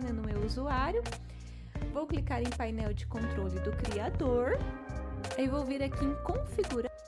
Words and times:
né, 0.00 0.10
no 0.12 0.22
meu 0.22 0.44
usuário. 0.44 1.02
Vou 1.92 2.06
clicar 2.06 2.42
em 2.42 2.50
painel 2.50 2.92
de 2.92 3.06
controle 3.06 3.58
do 3.60 3.72
criador. 3.72 4.58
Aí 5.36 5.48
vou 5.48 5.64
vir 5.64 5.82
aqui 5.82 6.04
em 6.04 6.14
configurar. 6.22 7.05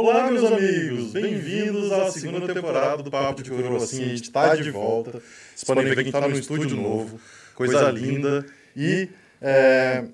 Olá, 0.00 0.30
meus 0.30 0.44
amigos! 0.44 1.10
Bem-vindos 1.10 1.90
à 1.90 2.08
segunda 2.12 2.54
temporada 2.54 3.02
do 3.02 3.10
Papo 3.10 3.42
de 3.42 3.50
Coroa. 3.50 3.78
Assim, 3.78 4.04
a 4.04 4.08
gente 4.10 4.22
está 4.22 4.54
de 4.54 4.70
volta. 4.70 5.10
Vocês 5.10 5.64
podem 5.66 5.84
ver 5.86 5.94
que 5.94 6.00
a 6.00 6.04
gente 6.04 6.14
está 6.14 6.28
no 6.28 6.38
estúdio 6.38 6.76
novo, 6.76 7.18
coisa 7.52 7.90
linda. 7.90 8.46
E, 8.76 9.08
é, 9.42 10.04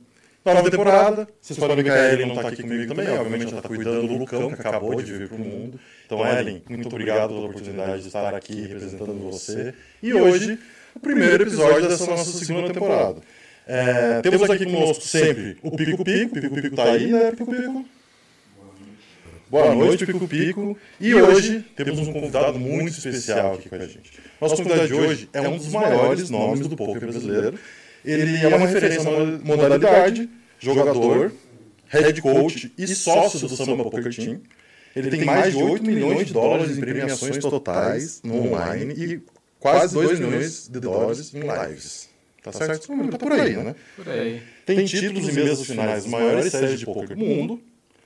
nova 0.43 0.71
temporada. 0.71 1.29
Vocês 1.39 1.59
podem 1.59 1.77
ver 1.77 1.85
que 1.85 1.91
a 1.91 2.13
Ellen 2.15 2.29
não 2.29 2.37
está 2.37 2.49
aqui 2.49 2.63
comigo 2.63 2.95
também. 2.95 3.11
Obviamente, 3.11 3.49
ela 3.49 3.59
está 3.59 3.69
cuidando 3.69 4.09
do 4.09 4.17
Lucão, 4.17 4.51
que 4.53 4.61
acabou 4.67 4.95
de 5.03 5.13
vir 5.13 5.29
para 5.29 5.37
o 5.37 5.41
mundo. 5.41 5.79
Então, 6.07 6.27
Ellen, 6.27 6.63
muito 6.67 6.89
obrigado 6.89 7.35
pela 7.35 7.45
oportunidade 7.45 8.01
de 8.01 8.07
estar 8.07 8.35
aqui 8.35 8.63
representando 8.63 9.13
você. 9.31 9.75
E 10.03 10.15
hoje, 10.15 10.59
o 10.97 11.01
primeiro 11.01 11.43
episódio 11.43 11.87
dessa 11.87 12.07
nossa 12.07 12.33
segunda 12.39 12.73
temporada. 12.73 13.21
É, 13.67 14.23
temos 14.23 14.49
aqui 14.49 14.65
conosco 14.65 15.05
sempre 15.05 15.59
o 15.63 15.71
Pico 15.71 16.03
Pico. 16.03 16.39
O 16.39 16.41
Pico 16.41 16.55
Pico 16.55 16.67
está 16.69 16.85
aí, 16.85 17.13
né, 17.13 17.33
Pico 17.33 17.51
Pico? 17.51 17.85
Boa 19.55 19.73
noite, 19.73 20.05
Pico 20.05 20.27
Pico. 20.27 20.77
E 21.01 21.15
hoje 21.15 21.65
temos 21.77 22.01
um 22.01 22.13
convidado 22.13 22.59
muito 22.59 22.99
especial 22.99 23.55
aqui 23.55 23.69
com 23.69 23.77
a 23.77 23.87
gente. 23.87 24.11
Nosso 24.41 24.57
convidado 24.57 24.89
de 24.89 24.95
hoje 24.95 25.29
é 25.33 25.41
um 25.43 25.57
dos 25.57 25.69
maiores 25.69 26.29
nomes 26.29 26.67
do 26.67 26.75
poker 26.75 27.01
brasileiro. 27.01 27.57
Ele 28.05 28.37
é 28.37 28.49
uma 28.49 28.67
referência 28.67 29.09
na 29.09 29.39
modalidade, 29.45 30.29
jogador, 30.59 31.31
head 31.87 32.21
coach 32.21 32.73
e 32.77 32.85
sócio 32.89 33.39
do 33.39 33.49
Samba 33.55 33.85
Poker 33.85 34.13
Team. 34.13 34.41
Ele 34.97 35.09
tem 35.09 35.25
mais 35.25 35.55
de 35.55 35.63
8 35.63 35.85
milhões 35.85 36.27
de 36.27 36.33
dólares 36.33 36.77
em 36.77 36.81
premiações 36.81 37.39
totais 37.39 38.21
no 38.25 38.49
online 38.49 38.93
e 38.95 39.23
quase 39.61 39.95
2 39.95 40.19
milhões 40.19 40.69
de 40.69 40.81
dólares 40.81 41.33
em 41.33 41.43
lives. 41.43 42.09
Tá 42.43 42.51
certo? 42.51 42.89
Tá 43.09 43.19
por 43.19 43.31
aí, 43.31 43.57
né? 43.57 43.77
Por 43.95 44.09
aí. 44.09 44.43
Tem 44.67 44.85
títulos 44.85 45.29
e 45.29 45.33
mesas 45.33 45.65
finais 45.65 46.03
das 46.03 46.07
maiores 46.07 46.51
séries 46.51 46.81
de 46.81 46.85
poker 46.85 47.17
do 47.17 47.25
mundo 47.25 47.63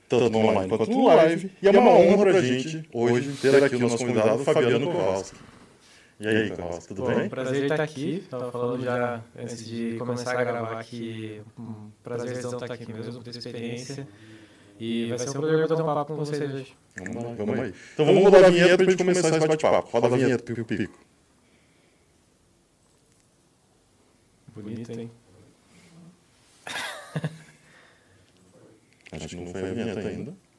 tanto 0.09 0.29
no 0.29 0.39
online 0.39 0.67
quanto 0.67 0.89
no 0.89 1.07
live. 1.07 1.51
E 1.61 1.67
é 1.67 1.71
uma 1.71 1.91
honra 1.91 2.17
para 2.17 2.37
a 2.37 2.41
gente 2.41 2.89
hoje 2.91 3.31
ter 3.39 3.63
aqui 3.63 3.75
o 3.75 3.79
nosso 3.79 3.97
convidado, 3.99 4.43
Fabiano 4.43 4.91
Kowalski. 4.91 5.37
E 6.19 6.27
aí, 6.27 6.49
Kowalski, 6.49 6.87
tudo 6.87 7.03
Bom, 7.03 7.15
bem? 7.15 7.29
Prazer 7.29 7.63
estar 7.63 7.79
aqui. 7.79 8.15
Estava 8.15 8.51
falando 8.51 8.83
já 8.83 9.23
antes 9.37 9.65
de 9.65 9.95
começar 9.97 10.37
a 10.37 10.43
gravar 10.43 10.79
aqui. 10.79 11.41
Um 11.57 11.91
prazerzão 12.03 12.53
estar 12.53 12.73
aqui 12.73 12.91
mesmo, 12.91 13.13
muita 13.13 13.29
experiência. 13.29 14.07
E 14.79 15.09
vai 15.09 15.19
ser 15.19 15.29
um 15.29 15.33
prazer 15.33 15.67
bater 15.67 15.81
um 15.81 15.85
papo 15.85 16.13
com 16.13 16.19
vocês 16.19 16.53
hoje. 16.53 16.75
Vamos 16.97 17.23
lá, 17.23 17.33
vamos 17.35 17.59
aí. 17.59 17.73
Então 17.93 18.05
vamos 18.05 18.23
rodar 18.23 18.45
a 18.45 18.49
vinheta 18.49 18.75
para 18.77 18.85
a 18.85 18.89
gente 18.89 18.97
começar 18.97 19.29
esse 19.29 19.47
bate-papo. 19.47 19.89
Roda 19.91 20.07
a 20.07 20.17
vinheta, 20.17 20.43
Pico 20.43 20.65
Pico. 20.65 20.99
Bonito, 24.55 24.91
hein? 24.91 25.11
Acho, 29.11 29.21
gente 29.21 29.37
que 29.37 29.43
não 29.43 29.51
foi 29.51 29.69
a 29.69 29.73
vinheta 29.73 29.99
ainda. 29.99 30.49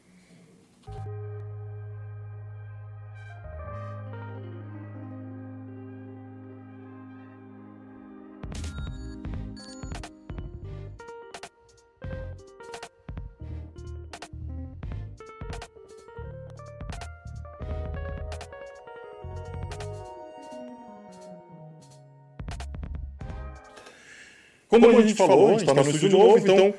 Como 24.71 24.89
a 24.89 25.03
gente 25.03 25.15
falou, 25.15 25.49
a 25.49 25.51
gente 25.51 25.61
está 25.63 25.75
tá 25.75 25.83
no 25.83 25.91
estúdio 25.91 26.17
novo, 26.17 26.39
então, 26.39 26.55
então 26.57 26.75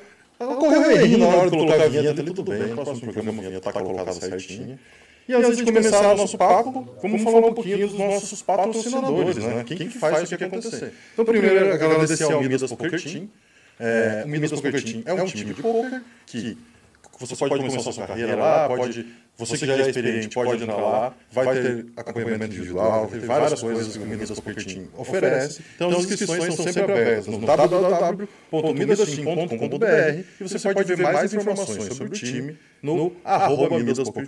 ocorreu 0.48 0.90
errinho 0.90 1.18
na 1.18 1.26
hora 1.26 1.50
de 1.50 1.56
colocar 1.56 1.82
a 1.82 1.88
vinheta 1.88 2.20
ali, 2.20 2.34
tudo 2.34 2.50
bem. 2.50 2.68
No 2.68 2.74
próximo 2.74 3.12
programa 3.12 3.42
a 3.42 3.44
vinheta 3.46 3.68
está 3.68 3.82
colocada 3.82 4.12
certinha. 4.12 4.78
E 5.28 5.34
antes 5.34 5.56
de 5.56 5.64
começar 5.64 6.12
o 6.12 6.16
nosso 6.16 6.36
papo, 6.36 6.96
vamos 7.00 7.22
falar 7.22 7.38
um 7.38 7.54
pouquinho 7.54 7.86
dos 7.88 7.98
nossos 7.98 8.42
patrocinadores, 8.42 9.36
né? 9.36 9.64
Quem 9.64 9.76
que 9.76 9.98
faz 9.98 10.22
isso 10.22 10.34
aqui 10.34 10.44
acontecer. 10.44 10.92
Então, 11.12 11.24
primeiro, 11.24 11.72
agradecer 11.72 12.24
ao 12.24 12.42
Midas 12.42 12.62
Poker 12.70 13.02
Team. 13.02 13.28
É, 13.78 14.22
o 14.24 14.28
Midas 14.28 14.50
Poker 14.50 14.82
Team 14.82 15.02
é 15.06 15.12
um 15.12 15.24
time 15.24 15.54
de 15.54 15.62
poker 15.62 16.02
que 16.26 16.58
você 17.26 17.36
pode 17.36 17.56
começar 17.56 17.92
sua 17.92 18.06
carreira 18.06 18.34
lá, 18.34 18.66
pode, 18.68 19.06
você 19.36 19.56
que 19.56 19.64
já 19.66 19.76
é 19.76 19.88
experiente 19.88 20.34
pode 20.34 20.60
entrar 20.62 20.76
lá, 20.76 21.14
vai 21.30 21.54
ter 21.54 21.86
acompanhamento 21.96 22.46
individual, 22.46 23.06
vai 23.06 23.20
ter 23.20 23.26
várias 23.26 23.60
coisas 23.60 23.96
que 23.96 24.02
o 24.02 24.06
Midas 24.06 24.30
Team 24.30 24.88
oferece. 24.96 25.62
Então, 25.76 25.90
as 25.90 26.04
inscrições 26.04 26.54
são 26.54 26.64
sempre 26.64 26.82
abertas 26.82 27.28
no 27.28 27.38
www.midasteam.com.br 27.38 29.86
e 30.40 30.42
você 30.42 30.74
pode 30.74 30.94
ver 30.94 31.02
mais 31.02 31.32
informações 31.32 31.84
sobre 31.94 32.08
o 32.08 32.10
time 32.10 32.58
no 32.82 33.12
arroba 33.24 33.78
Midas 33.78 34.08
Team. 34.08 34.26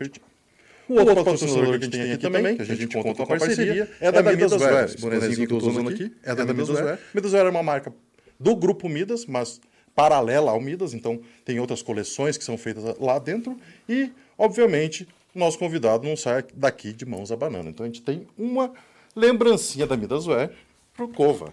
O 0.86 0.94
outro 0.94 1.14
patrocinador 1.14 1.64
que 1.64 1.70
a 1.70 1.78
gente 1.78 1.90
tem 1.90 2.12
aqui 2.12 2.30
também, 2.30 2.56
que 2.56 2.62
a 2.62 2.66
gente 2.66 2.86
conta 2.88 3.14
com 3.14 3.22
a 3.22 3.26
parceria, 3.38 3.88
é 4.00 4.12
da 4.12 4.22
Midas 4.22 4.52
Wear. 4.52 4.84
Esse 4.84 4.98
bonezinho 4.98 5.46
que 5.46 5.52
eu 5.52 5.58
estou 5.58 5.72
usando 5.72 5.88
aqui 5.88 6.12
é 6.22 6.34
da 6.34 6.44
Midas 6.44 6.68
Wear. 6.68 6.98
Midas 7.14 7.32
Wear 7.32 7.46
é 7.46 7.50
uma 7.50 7.62
marca 7.62 7.92
do 8.38 8.54
grupo 8.54 8.88
Midas, 8.88 9.26
mas 9.26 9.60
paralela 9.94 10.50
ao 10.50 10.60
Midas, 10.60 10.94
então 10.94 11.20
tem 11.44 11.60
outras 11.60 11.82
coleções 11.82 12.36
que 12.36 12.44
são 12.44 12.58
feitas 12.58 12.98
lá 12.98 13.18
dentro 13.18 13.58
e, 13.88 14.12
obviamente, 14.36 15.08
nosso 15.34 15.58
convidado 15.58 16.06
não 16.06 16.16
sai 16.16 16.44
daqui 16.54 16.92
de 16.92 17.06
mãos 17.06 17.30
a 17.30 17.36
banana. 17.36 17.70
Então 17.70 17.84
a 17.84 17.88
gente 17.88 18.02
tem 18.02 18.26
uma 18.36 18.72
lembrancinha 19.14 19.86
da 19.86 19.96
Midas 19.96 20.26
Wear 20.26 20.50
pro 20.94 21.08
Cova. 21.08 21.52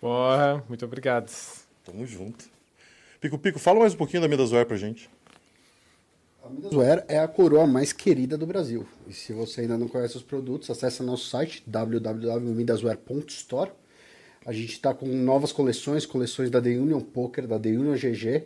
Porra, 0.00 0.64
muito 0.68 0.84
obrigado. 0.84 1.30
Tamo 1.84 2.06
junto. 2.06 2.44
Pico 3.20 3.38
Pico, 3.38 3.58
fala 3.58 3.80
mais 3.80 3.94
um 3.94 3.96
pouquinho 3.96 4.22
da 4.22 4.28
Midas 4.28 4.52
Wear 4.52 4.66
pra 4.66 4.76
gente. 4.76 5.10
A 6.44 6.50
Midasware 6.50 7.04
é 7.08 7.18
a 7.18 7.26
coroa 7.26 7.66
mais 7.66 7.90
querida 7.90 8.36
do 8.36 8.46
Brasil. 8.46 8.86
E 9.06 9.14
se 9.14 9.32
você 9.32 9.62
ainda 9.62 9.78
não 9.78 9.88
conhece 9.88 10.18
os 10.18 10.22
produtos, 10.22 10.68
acesse 10.68 11.02
nosso 11.02 11.30
site 11.30 11.62
www.midasware.store. 11.66 13.70
A 14.46 14.52
gente 14.52 14.72
está 14.72 14.92
com 14.92 15.06
novas 15.06 15.52
coleções, 15.52 16.04
coleções 16.04 16.50
da 16.50 16.60
The 16.60 16.68
Union 16.68 17.00
Poker, 17.00 17.46
da 17.46 17.58
The 17.58 17.70
Union 17.70 17.94
GG. 17.94 18.44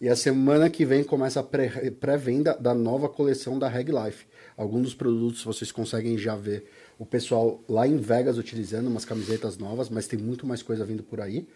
E 0.00 0.08
a 0.08 0.14
semana 0.14 0.70
que 0.70 0.84
vem 0.84 1.02
começa 1.02 1.40
a 1.40 1.42
pré-venda 1.42 2.56
da 2.56 2.72
nova 2.72 3.08
coleção 3.08 3.58
da 3.58 3.68
Reg 3.68 3.90
Life. 3.90 4.26
Alguns 4.56 4.82
dos 4.82 4.94
produtos 4.94 5.42
vocês 5.42 5.72
conseguem 5.72 6.16
já 6.16 6.36
ver 6.36 6.70
o 7.00 7.04
pessoal 7.04 7.60
lá 7.68 7.84
em 7.84 7.96
Vegas 7.96 8.38
utilizando 8.38 8.86
umas 8.86 9.04
camisetas 9.04 9.58
novas, 9.58 9.90
mas 9.90 10.06
tem 10.06 10.18
muito 10.18 10.46
mais 10.46 10.62
coisa 10.62 10.84
vindo 10.84 11.02
por 11.02 11.20
aí. 11.20 11.48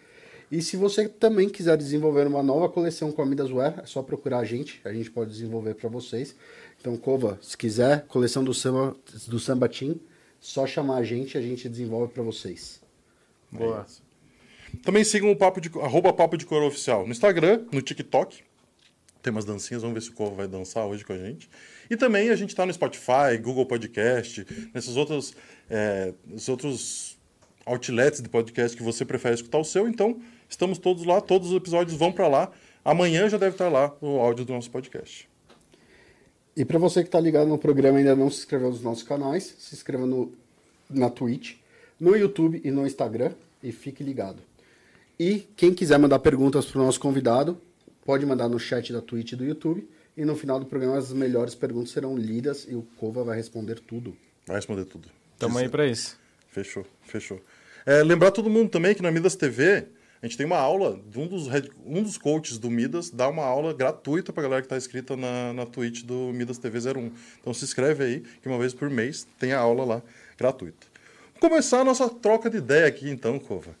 E 0.51 0.61
se 0.61 0.75
você 0.75 1.07
também 1.07 1.47
quiser 1.47 1.77
desenvolver 1.77 2.27
uma 2.27 2.43
nova 2.43 2.67
coleção 2.67 3.13
com 3.13 3.21
a 3.21 3.25
Midasware, 3.25 3.79
é 3.81 3.85
só 3.85 4.03
procurar 4.03 4.39
a 4.39 4.45
gente, 4.45 4.81
a 4.83 4.91
gente 4.91 5.09
pode 5.09 5.31
desenvolver 5.31 5.73
para 5.73 5.89
vocês. 5.89 6.35
Então, 6.81 6.97
Cova, 6.97 7.39
se 7.41 7.57
quiser, 7.57 8.05
coleção 8.07 8.43
do 8.43 8.53
samba, 8.53 8.95
do 9.27 9.39
samba 9.39 9.69
Team, 9.69 9.95
só 10.39 10.67
chamar 10.67 10.97
a 10.97 11.03
gente, 11.03 11.37
a 11.37 11.41
gente 11.41 11.69
desenvolve 11.69 12.13
para 12.13 12.21
vocês. 12.21 12.84
Boa. 13.63 13.85
É 13.89 14.05
também 14.83 15.03
sigam 15.03 15.31
o 15.31 15.35
papo 15.35 15.61
de, 15.61 15.69
arroba 15.79 16.11
Papo 16.11 16.37
de 16.37 16.45
Coro 16.45 16.67
Oficial 16.67 17.05
no 17.05 17.11
Instagram, 17.11 17.65
no 17.71 17.81
TikTok. 17.81 18.43
Tem 19.21 19.31
umas 19.31 19.45
dancinhas, 19.45 19.81
vamos 19.81 19.95
ver 19.95 20.01
se 20.01 20.09
o 20.09 20.13
Cova 20.13 20.35
vai 20.35 20.47
dançar 20.47 20.85
hoje 20.85 21.03
com 21.03 21.13
a 21.13 21.17
gente. 21.17 21.49
E 21.89 21.95
também 21.95 22.29
a 22.29 22.35
gente 22.35 22.49
está 22.49 22.65
no 22.65 22.73
Spotify, 22.73 23.37
Google 23.41 23.65
Podcast, 23.65 24.45
nesses 24.73 24.95
outros, 24.95 25.33
é, 25.69 26.13
outros 26.47 27.17
outlets 27.65 28.21
de 28.21 28.29
podcast 28.29 28.77
que 28.77 28.83
você 28.83 29.03
prefere 29.03 29.33
escutar 29.33 29.57
o 29.57 29.63
seu. 29.63 29.87
Então, 29.87 30.19
Estamos 30.49 30.77
todos 30.77 31.05
lá, 31.05 31.19
todos 31.19 31.49
os 31.49 31.55
episódios 31.55 31.97
vão 31.97 32.11
para 32.11 32.27
lá. 32.27 32.51
Amanhã 32.83 33.27
já 33.27 33.37
deve 33.37 33.55
estar 33.55 33.69
lá 33.69 33.95
o 33.99 34.19
áudio 34.19 34.45
do 34.45 34.53
nosso 34.53 34.69
podcast. 34.69 35.27
E 36.55 36.63
para 36.63 36.79
você 36.79 37.01
que 37.01 37.07
está 37.07 37.19
ligado 37.19 37.47
no 37.47 37.57
programa 37.57 37.97
e 37.97 38.01
ainda 38.01 38.15
não 38.15 38.29
se 38.29 38.39
inscreveu 38.39 38.69
nos 38.69 38.81
nossos 38.81 39.03
canais, 39.03 39.55
se 39.57 39.75
inscreva 39.75 40.05
no, 40.05 40.31
na 40.89 41.09
Twitch, 41.09 41.55
no 41.99 42.15
YouTube 42.15 42.61
e 42.63 42.71
no 42.71 42.85
Instagram 42.85 43.33
e 43.65 43.71
fique 43.71 44.03
ligado. 44.03 44.41
E 45.19 45.47
quem 45.55 45.73
quiser 45.73 45.97
mandar 45.97 46.19
perguntas 46.19 46.65
para 46.65 46.79
o 46.79 46.85
nosso 46.85 46.99
convidado, 46.99 47.59
pode 48.05 48.25
mandar 48.25 48.47
no 48.47 48.59
chat 48.59 48.93
da 48.93 49.01
Twitch 49.01 49.31
e 49.31 49.35
do 49.35 49.43
YouTube. 49.43 49.89
E 50.15 50.23
no 50.23 50.35
final 50.35 50.59
do 50.59 50.65
programa 50.65 50.97
as 50.97 51.11
melhores 51.11 51.55
perguntas 51.55 51.91
serão 51.91 52.15
lidas 52.15 52.65
e 52.69 52.75
o 52.75 52.83
Cova 52.97 53.23
vai 53.23 53.35
responder 53.35 53.79
tudo. 53.79 54.15
Vai 54.45 54.57
responder 54.57 54.85
tudo. 54.85 55.09
Tamo 55.37 55.57
aí 55.57 55.67
para 55.67 55.85
isso. 55.85 56.17
Fechou, 56.49 56.85
fechou. 57.03 57.41
É, 57.85 58.01
lembrar 58.01 58.31
todo 58.31 58.49
mundo 58.49 58.69
também 58.69 58.95
que 58.95 59.01
na 59.01 59.11
Midas 59.11 59.35
TV 59.35 59.87
a 60.21 60.25
gente 60.25 60.37
tem 60.37 60.45
uma 60.45 60.57
aula, 60.57 60.99
um 61.15 61.27
dos, 61.27 61.47
um 61.85 62.01
dos 62.01 62.17
coaches 62.17 62.57
do 62.57 62.69
Midas 62.69 63.09
dá 63.09 63.27
uma 63.27 63.43
aula 63.43 63.73
gratuita 63.73 64.31
para 64.31 64.41
a 64.41 64.43
galera 64.43 64.61
que 64.61 64.67
está 64.67 64.77
inscrita 64.77 65.17
na, 65.17 65.53
na 65.53 65.65
Twitch 65.65 66.03
do 66.03 66.31
Midas 66.33 66.57
TV 66.57 66.79
01. 66.79 67.11
Então 67.41 67.53
se 67.53 67.65
inscreve 67.65 68.03
aí, 68.03 68.19
que 68.41 68.47
uma 68.47 68.57
vez 68.57 68.73
por 68.73 68.89
mês 68.89 69.27
tem 69.37 69.51
a 69.51 69.59
aula 69.59 69.83
lá 69.83 70.01
gratuita. 70.37 70.94
Começar 71.47 71.81
a 71.81 71.83
nossa 71.83 72.09
troca 72.09 72.49
de 72.49 72.57
ideia 72.57 72.87
aqui 72.87 73.07
então, 73.07 73.37
Cova. 73.37 73.75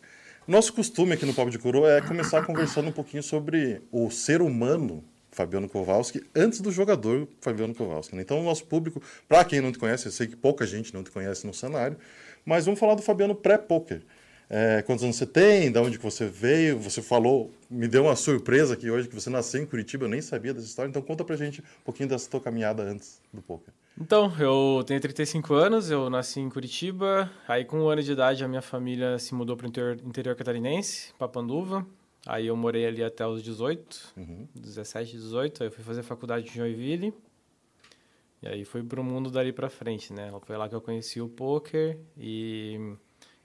Nosso 0.47 0.71
costume 0.71 1.13
aqui 1.13 1.25
no 1.25 1.33
Papo 1.33 1.49
de 1.49 1.57
Coroa 1.57 1.93
é 1.93 1.99
começar 1.99 2.45
conversando 2.45 2.89
um 2.89 2.91
pouquinho 2.91 3.23
sobre 3.23 3.81
o 3.91 4.11
ser 4.11 4.39
humano 4.39 5.03
Fabiano 5.31 5.67
Kowalski 5.67 6.23
antes 6.35 6.61
do 6.61 6.71
jogador 6.71 7.27
Fabiano 7.41 7.73
Kowalski. 7.73 8.15
Né? 8.15 8.21
Então, 8.21 8.39
o 8.39 8.43
nosso 8.43 8.65
público, 8.65 9.01
para 9.27 9.43
quem 9.43 9.61
não 9.61 9.71
te 9.71 9.79
conhece, 9.79 10.05
eu 10.05 10.11
sei 10.11 10.27
que 10.27 10.35
pouca 10.35 10.67
gente 10.67 10.93
não 10.93 11.03
te 11.03 11.09
conhece 11.09 11.47
no 11.47 11.55
cenário, 11.55 11.97
mas 12.45 12.65
vamos 12.65 12.79
falar 12.79 12.93
do 12.93 13.01
Fabiano 13.01 13.33
pré-poker 13.33 14.03
é, 14.47 14.83
quantos 14.83 15.03
anos 15.03 15.15
você 15.15 15.25
tem, 15.25 15.71
de 15.71 15.79
onde 15.79 15.97
que 15.97 16.03
você 16.03 16.27
veio, 16.27 16.77
você 16.77 17.01
falou, 17.01 17.51
me 17.67 17.87
deu 17.87 18.03
uma 18.03 18.15
surpresa 18.15 18.75
aqui 18.75 18.91
hoje 18.91 19.07
que 19.07 19.15
você 19.15 19.31
nasceu 19.31 19.63
em 19.63 19.65
Curitiba, 19.65 20.05
eu 20.05 20.09
nem 20.09 20.21
sabia 20.21 20.53
dessa 20.53 20.67
história, 20.67 20.87
então 20.87 21.01
conta 21.01 21.23
pra 21.23 21.35
gente 21.35 21.61
um 21.61 21.83
pouquinho 21.83 22.09
dessa 22.09 22.29
tua 22.29 22.39
caminhada 22.39 22.83
antes 22.83 23.19
do 23.33 23.41
poker. 23.41 23.73
Então, 23.99 24.31
eu 24.39 24.83
tenho 24.85 24.99
35 24.99 25.53
anos, 25.53 25.89
eu 25.89 26.09
nasci 26.09 26.41
em 26.41 26.49
Curitiba, 26.49 27.31
aí 27.47 27.63
com 27.63 27.79
um 27.79 27.87
ano 27.87 28.03
de 28.03 28.11
idade 28.11 28.43
a 28.43 28.47
minha 28.47 28.61
família 28.61 29.17
se 29.17 29.33
mudou 29.33 29.55
para 29.55 29.65
o 29.65 29.69
interior, 29.69 29.97
interior 30.03 30.35
catarinense, 30.35 31.13
Papanduva, 31.17 31.87
aí 32.25 32.47
eu 32.47 32.57
morei 32.57 32.85
ali 32.85 33.01
até 33.01 33.25
os 33.25 33.41
18, 33.41 34.13
uhum. 34.17 34.47
17, 34.53 35.13
18, 35.13 35.63
aí 35.63 35.69
eu 35.69 35.71
fui 35.71 35.83
fazer 35.83 36.03
faculdade 36.03 36.49
em 36.49 36.53
Joinville, 36.53 37.13
e 38.41 38.47
aí 38.47 38.65
fui 38.65 38.83
pro 38.83 39.03
mundo 39.03 39.31
dali 39.31 39.53
para 39.53 39.69
frente, 39.69 40.13
né? 40.13 40.31
Foi 40.45 40.57
lá 40.57 40.67
que 40.67 40.75
eu 40.75 40.81
conheci 40.81 41.19
o 41.19 41.27
poker 41.27 41.97
e 42.17 42.77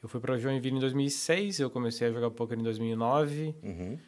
eu 0.03 0.09
fui 0.09 0.21
para 0.21 0.37
Joinville 0.37 0.77
em 0.77 0.81
2006, 0.81 1.61
eu 1.61 1.71
comecei 1.71 2.09
a 2.09 2.13
jogar 2.13 2.31
poker 2.31 2.59
em 2.59 2.63
2009. 2.63 3.55
Uhum. 3.63 3.99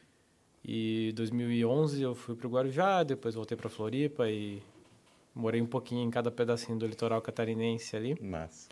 E 0.64 1.12
2011 1.16 2.02
eu 2.02 2.14
fui 2.14 2.34
para 2.36 2.46
o 2.46 2.50
Guarujá, 2.50 3.02
depois 3.02 3.34
voltei 3.34 3.56
para 3.56 3.70
Floripa 3.70 4.28
e 4.28 4.62
morei 5.34 5.60
um 5.60 5.66
pouquinho 5.66 6.06
em 6.06 6.10
cada 6.10 6.30
pedacinho 6.30 6.78
do 6.78 6.86
litoral 6.86 7.20
catarinense 7.20 7.96
ali. 7.96 8.16
Mas, 8.20 8.68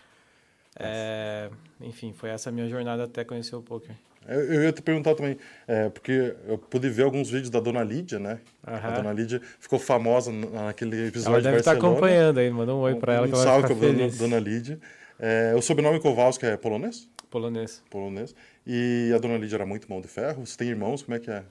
é, 0.78 1.50
enfim, 1.80 2.12
foi 2.12 2.30
essa 2.30 2.50
a 2.50 2.52
minha 2.52 2.68
jornada 2.68 3.04
até 3.04 3.24
conhecer 3.24 3.56
o 3.56 3.62
poker. 3.62 3.94
Eu, 4.28 4.40
eu 4.40 4.62
ia 4.64 4.72
te 4.72 4.82
perguntar 4.82 5.14
também, 5.14 5.38
é, 5.66 5.88
porque 5.88 6.34
eu 6.46 6.58
pude 6.58 6.88
ver 6.90 7.04
alguns 7.04 7.30
vídeos 7.30 7.48
da 7.48 7.58
Dona 7.58 7.82
Lídia, 7.82 8.18
né? 8.18 8.40
Uhum. 8.66 8.74
A 8.74 8.90
Dona 8.90 9.12
Lídia 9.12 9.40
ficou 9.58 9.78
famosa 9.78 10.30
naquele 10.30 11.08
episódio 11.08 11.32
ela 11.32 11.42
deve 11.42 11.56
de 11.56 11.60
estar 11.60 11.72
acompanhando 11.72 12.38
aí, 12.38 12.50
manda 12.50 12.74
um 12.74 12.80
oi 12.80 12.94
para 12.96 13.14
ela 13.14 13.26
um, 13.26 13.30
que 13.30 13.36
um 13.36 13.40
ela 13.40 13.52
vai 13.52 13.62
ficar 13.62 13.80
feliz. 13.80 14.18
Dona 14.18 14.38
Lídia. 14.38 14.78
É, 15.18 15.54
o 15.56 15.62
sobrenome 15.62 16.00
Kowalski 16.00 16.46
é 16.46 16.56
polonês? 16.56 17.08
Polonês. 17.30 17.82
Polonês. 17.88 18.34
E 18.66 19.12
a 19.14 19.18
dona 19.18 19.38
Lídia 19.38 19.56
era 19.56 19.66
muito 19.66 19.88
mão 19.88 20.00
de 20.00 20.08
ferro? 20.08 20.44
Você 20.44 20.56
tem 20.56 20.68
irmãos? 20.68 21.02
Como 21.02 21.16
é 21.16 21.20
que 21.20 21.30
é? 21.30 21.44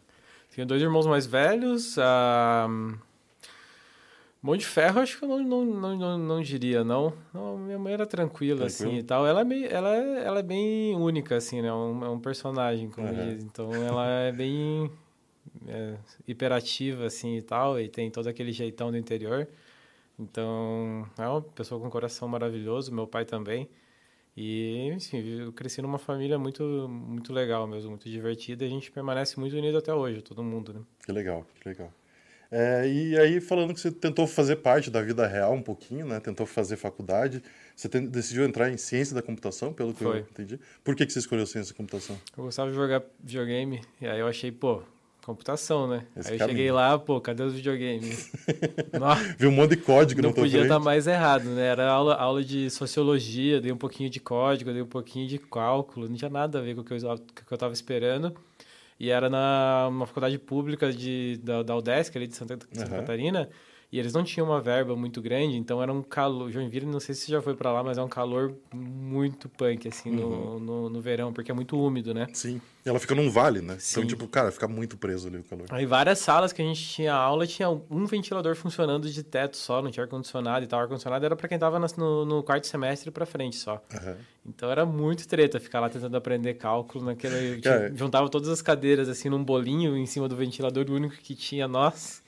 Tenho 0.54 0.68
dois 0.68 0.82
irmãos 0.82 1.08
mais 1.08 1.26
velhos. 1.26 1.98
Uh... 1.98 3.00
Mão 4.42 4.56
de 4.56 4.66
ferro, 4.66 5.02
acho 5.02 5.18
que 5.18 5.26
eu 5.26 5.28
não, 5.28 5.44
não, 5.44 5.66
não, 5.66 5.98
não, 5.98 6.18
não 6.18 6.42
diria, 6.42 6.82
não. 6.82 7.14
não. 7.34 7.58
Minha 7.58 7.78
mãe 7.78 7.92
era 7.92 8.06
tranquila, 8.06 8.68
Tranquilo? 8.68 8.92
assim, 8.92 9.00
e 9.00 9.04
tal. 9.04 9.28
Ela 9.28 9.42
é, 9.42 9.44
meio, 9.44 9.66
ela, 9.68 9.94
é, 9.94 10.24
ela 10.24 10.40
é 10.40 10.44
bem 10.44 10.96
única, 10.96 11.36
assim, 11.36 11.62
né? 11.62 11.74
Um, 11.74 12.06
é 12.06 12.10
um 12.10 12.20
personagem, 12.20 12.90
como 12.90 13.08
uhum. 13.08 13.14
diz. 13.14 13.44
Então, 13.44 13.74
ela 13.74 14.08
é 14.08 14.32
bem 14.32 14.90
é, 15.68 15.98
hiperativa, 16.26 17.06
assim, 17.06 17.36
e 17.36 17.42
tal. 17.42 17.78
E 17.78 17.90
tem 17.90 18.10
todo 18.10 18.28
aquele 18.28 18.54
jeitão 18.54 18.92
do 18.92 18.98
interior. 18.98 19.46
Então, 20.18 21.06
é 21.18 21.28
uma 21.28 21.42
pessoa 21.42 21.82
com 21.82 21.88
um 21.88 21.92
coração 21.92 22.26
maravilhoso. 22.26 22.94
Meu 22.94 23.06
pai 23.06 23.26
também. 23.26 23.70
E, 24.38 24.90
enfim, 24.94 25.18
eu 25.18 25.52
cresci 25.52 25.82
numa 25.82 25.98
família 25.98 26.40
muito, 26.40 26.64
muito 26.88 27.34
legal 27.34 27.68
mesmo, 27.68 27.90
muito 27.90 28.10
divertida. 28.10 28.64
E 28.64 28.68
a 28.68 28.70
gente 28.70 28.90
permanece 28.90 29.38
muito 29.38 29.58
unido 29.58 29.78
até 29.78 29.94
hoje, 29.94 30.22
todo 30.22 30.42
mundo, 30.42 30.74
né? 30.74 30.80
Que 31.06 31.12
legal, 31.12 31.46
que 31.60 31.68
legal. 31.68 31.92
É, 32.52 32.88
e 32.88 33.18
aí, 33.18 33.40
falando 33.40 33.74
que 33.74 33.80
você 33.80 33.92
tentou 33.92 34.26
fazer 34.26 34.56
parte 34.58 34.90
da 34.90 35.02
vida 35.02 35.28
real 35.28 35.54
um 35.54 35.62
pouquinho, 35.62 36.08
né? 36.08 36.20
Tentou 36.20 36.48
fazer 36.48 36.78
faculdade. 36.78 37.44
Você 37.76 37.88
tem, 37.88 38.06
decidiu 38.06 38.44
entrar 38.44 38.72
em 38.72 38.78
ciência 38.78 39.14
da 39.14 39.22
computação, 39.22 39.72
pelo 39.72 39.94
que 39.94 40.04
Foi. 40.04 40.20
eu 40.20 40.22
entendi. 40.22 40.60
Por 40.84 40.96
que, 40.96 41.06
que 41.06 41.14
você 41.14 41.20
escolheu 41.20 41.46
ciência 41.46 41.74
da 41.74 41.78
computação? 41.78 42.18
Eu 42.36 42.46
gostava 42.46 42.72
de 42.72 42.76
jogar 42.76 43.04
videogame, 43.24 43.82
e 44.02 44.08
aí 44.08 44.20
eu 44.20 44.28
achei, 44.28 44.52
pô, 44.52 44.82
computação, 45.24 45.88
né? 45.88 46.06
Esse 46.18 46.30
aí 46.30 46.36
eu 46.36 46.40
caminho. 46.40 46.58
cheguei 46.58 46.72
lá, 46.72 46.98
pô, 46.98 47.22
cadê 47.22 47.44
os 47.44 47.54
videogames? 47.54 48.32
Viu 49.38 49.50
um 49.50 49.54
monte 49.54 49.76
de 49.76 49.78
código 49.78 50.22
Não 50.22 50.34
podia 50.34 50.64
estar 50.64 50.76
tá 50.76 50.80
mais 50.80 51.06
errado, 51.06 51.46
né? 51.46 51.68
Era 51.68 51.88
aula, 51.88 52.16
aula 52.16 52.44
de 52.44 52.68
sociologia, 52.72 53.62
dei 53.62 53.72
um 53.72 53.78
pouquinho 53.78 54.10
de 54.10 54.20
código, 54.20 54.74
dei 54.74 54.82
um 54.82 54.88
pouquinho 54.88 55.28
de 55.28 55.38
cálculo, 55.38 56.10
não 56.10 56.16
tinha 56.16 56.32
nada 56.32 56.58
a 56.58 56.62
ver 56.64 56.74
com 56.74 56.82
o 56.82 56.84
que 56.84 56.94
eu, 56.94 56.98
que 56.98 57.54
eu 57.54 57.58
tava 57.58 57.74
esperando. 57.74 58.36
E 59.00 59.10
era 59.10 59.30
na 59.30 59.88
uma 59.90 60.06
faculdade 60.06 60.38
pública 60.38 60.92
de, 60.92 61.40
da, 61.42 61.64
da 61.64 61.76
UDESC, 61.78 62.18
ali 62.18 62.28
de 62.28 62.36
Santa, 62.36 62.60
Santa. 62.72 62.90
Catarina. 62.90 63.50
E 63.92 63.98
eles 63.98 64.14
não 64.14 64.24
tinham 64.24 64.46
uma 64.46 64.62
verba 64.62 64.96
muito 64.96 65.20
grande, 65.20 65.58
então 65.58 65.82
era 65.82 65.92
um 65.92 66.04
calor. 66.04 66.52
Joinville, 66.52 66.86
não 66.86 67.00
sei 67.00 67.16
se 67.16 67.22
você 67.22 67.32
já 67.32 67.42
foi 67.42 67.56
pra 67.56 67.72
lá, 67.72 67.84
mas 67.84 67.98
é 67.98 68.04
um 68.04 68.08
calor 68.08 68.56
muito 68.72 69.50
punk, 69.50 69.88
assim, 69.88 70.12
no, 70.12 70.60
no, 70.60 70.90
no 70.92 71.02
verão, 71.02 71.34
porque 71.34 71.50
é 71.50 71.54
muito 71.56 71.76
úmido, 71.76 72.14
né? 72.14 72.28
Sim. 72.32 72.62
Ela 72.86 73.00
fica 73.00 73.16
num 73.16 73.32
vale, 73.32 73.62
né? 73.62 73.74
Então, 73.74 74.04
Sim. 74.04 74.06
tipo, 74.06 74.28
cara, 74.28 74.52
fica 74.52 74.68
muito 74.68 74.96
preso 74.96 75.28
ali 75.28 75.38
o 75.38 75.44
calor. 75.44 75.66
Aí 75.72 75.88
várias 75.88 76.20
salas 76.20 76.54
que 76.54 76.62
a 76.62 76.66
gente 76.66 76.88
tinha 76.88 77.14
aula 77.14 77.48
tinha 77.48 77.68
um 77.68 78.06
ventilador 78.06 78.56
funcionando 78.56 79.10
de 79.10 79.24
teto 79.24 79.58
só, 79.58 79.82
não 79.82 79.90
tinha 79.90 80.04
ar-condicionado 80.04 80.64
e 80.64 80.68
tal. 80.68 80.80
Ar-condicionado 80.82 81.26
era 81.26 81.36
pra 81.36 81.48
quem 81.48 81.58
tava 81.58 81.80
no, 81.80 82.26
no 82.26 82.44
quarto 82.44 82.68
semestre 82.68 83.10
pra 83.10 83.26
frente 83.26 83.56
só. 83.56 83.82
Aham. 83.92 84.18
Então 84.46 84.70
era 84.70 84.86
muito 84.86 85.28
treta 85.28 85.60
ficar 85.60 85.80
lá 85.80 85.90
tentando 85.90 86.16
aprender 86.16 86.54
cálculo 86.54 87.06
naquele. 87.06 87.60
Cara, 87.62 87.92
juntava 87.96 88.30
todas 88.30 88.50
as 88.50 88.62
cadeiras 88.62 89.10
assim 89.10 89.30
num 89.30 89.44
bolinho 89.44 89.98
em 89.98 90.06
cima 90.06 90.28
do 90.28 90.36
ventilador, 90.36 90.86
o 90.90 90.94
único 90.94 91.16
que 91.16 91.34
tinha 91.34 91.68
nós. 91.68 92.24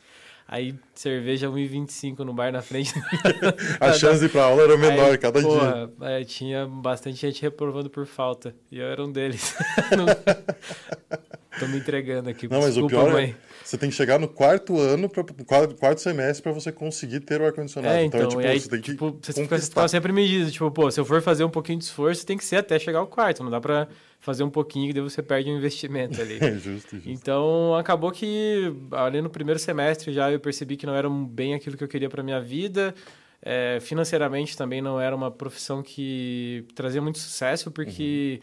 Aí 0.48 0.76
cerveja 0.94 1.48
1,25 1.48 2.20
no 2.20 2.34
bar 2.34 2.52
na 2.52 2.62
frente. 2.62 2.94
A 3.80 3.94
chance 3.94 4.20
de 4.20 4.26
ir 4.26 4.30
pra 4.30 4.44
aula 4.44 4.64
era 4.64 4.78
menor 4.78 5.12
Aí, 5.12 5.18
cada 5.18 5.40
dia. 5.40 5.48
porra, 5.50 5.92
é, 6.02 6.24
tinha 6.26 6.66
bastante 6.68 7.18
gente 7.22 7.42
reprovando 7.42 7.90
por 7.90 8.06
falta. 8.06 8.54
E 8.70 8.80
eu 8.80 8.86
era 8.88 9.04
um 9.04 9.12
deles. 9.12 9.56
Não- 9.98 10.06
Tô 11.60 11.68
me 11.68 11.78
entregando 11.78 12.30
aqui. 12.30 12.48
Não, 12.48 12.60
mas 12.60 12.78
o 12.78 12.82
Desculpa, 12.82 12.96
pior 12.96 13.12
mãe. 13.14 13.36
é 13.38 13.50
você 13.72 13.78
tem 13.78 13.90
que 13.90 13.96
chegar 13.96 14.20
no 14.20 14.28
quarto 14.28 14.78
ano, 14.78 15.08
pra, 15.08 15.24
quarto, 15.46 15.75
quarto 15.75 16.01
semestre, 16.01 16.44
pra 16.44 16.51
você 16.51 16.74
conseguir 16.74 17.22
ter 17.22 17.40
o 17.40 17.46
ar-condicionado. 17.46 17.96
É, 17.96 18.04
então, 18.04 18.28
tipo, 18.28 18.42
e 18.42 18.46
aí, 18.46 18.60
você 18.60 18.70
tem 18.70 18.82
que 18.82 18.92
tipo, 18.92 19.12
você 19.12 19.32
fica, 19.32 19.46
você 19.46 19.48
conquistar. 19.48 19.88
sempre 19.88 20.12
medido, 20.12 20.51
tipo, 20.51 20.70
pô, 20.70 20.92
se 20.92 21.00
eu 21.00 21.06
for 21.06 21.22
fazer 21.22 21.46
um 21.46 21.50
pouquinho 21.50 21.80
de 21.80 21.86
esforço, 21.86 22.25
tem 22.25 22.38
que 22.38 22.44
ser 22.44 22.58
até 22.58 22.78
chegar 22.78 23.00
ao 23.00 23.08
quarto, 23.08 23.44
não 23.44 23.50
dá 23.50 23.62
pra 23.62 23.88
fazer 24.20 24.44
um 24.44 24.50
pouquinho 24.50 24.88
que 24.88 24.94
daí 24.94 25.01
você 25.01 25.24
perde 25.24 25.50
o 25.50 25.58
investimento 25.58 26.20
ali. 26.20 26.38
É, 26.42 26.51
justo, 26.54 26.96
justo. 26.96 27.10
Então, 27.10 27.75
acabou 27.75 28.12
que 28.12 28.74
ali 28.92 29.22
no 29.22 29.30
primeiro 29.30 29.60
semestre 29.60 30.12
já 30.12 30.30
eu 30.30 30.40
percebi 30.40 30.75
que 30.75 30.86
não 30.86 30.96
era 30.96 31.10
um 31.10 31.25
bem 31.25 31.54
aquilo 31.54 31.78
que 31.78 31.84
eu 31.84 31.88
queria 31.88 32.10
para 32.10 32.22
minha 32.22 32.42
vida. 32.42 32.94
É, 33.42 33.80
financeiramente 33.80 34.58
também 34.58 34.82
não 34.82 35.00
era 35.00 35.16
uma 35.16 35.32
profissão 35.32 35.82
que 35.82 36.66
trazia 36.75 37.01
muito 37.01 37.20
sucesso, 37.20 37.72
porque 37.72 38.42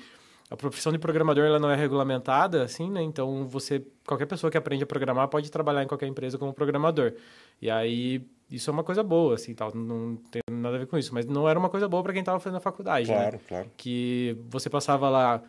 a 0.50 0.56
profissão 0.56 0.90
de 0.90 0.98
programador 0.98 1.44
ela 1.44 1.58
não 1.58 1.70
é 1.70 1.76
regulamentada, 1.76 2.62
assim, 2.62 2.90
né? 2.90 3.02
Então, 3.02 3.46
você 3.46 3.84
qualquer 4.06 4.26
pessoa 4.26 4.50
que 4.50 4.56
aprende 4.56 4.82
a 4.82 4.86
programar 4.86 5.28
pode 5.28 5.50
trabalhar 5.50 5.82
em 5.82 5.86
qualquer 5.86 6.06
empresa 6.06 6.38
como 6.38 6.54
programador. 6.54 7.12
E 7.60 7.70
aí 7.70 8.26
isso 8.50 8.70
é 8.70 8.72
uma 8.72 8.82
coisa 8.82 9.02
boa, 9.02 9.34
assim, 9.34 9.54
tal, 9.54 9.74
não 9.74 10.16
tem 10.30 10.40
nada 10.50 10.76
a 10.76 10.78
ver 10.78 10.86
com 10.86 10.96
isso, 10.96 11.12
mas 11.12 11.26
não 11.26 11.46
era 11.46 11.58
uma 11.58 11.68
coisa 11.68 11.86
boa 11.86 12.02
para 12.02 12.14
quem 12.14 12.20
estava 12.20 12.40
fazendo 12.40 12.56
a 12.56 12.60
faculdade, 12.60 13.10
né? 13.10 13.16
Claro, 13.16 13.40
claro. 13.46 13.70
que 13.76 14.38
você 14.48 14.70
passava 14.70 15.10
lá 15.10 15.42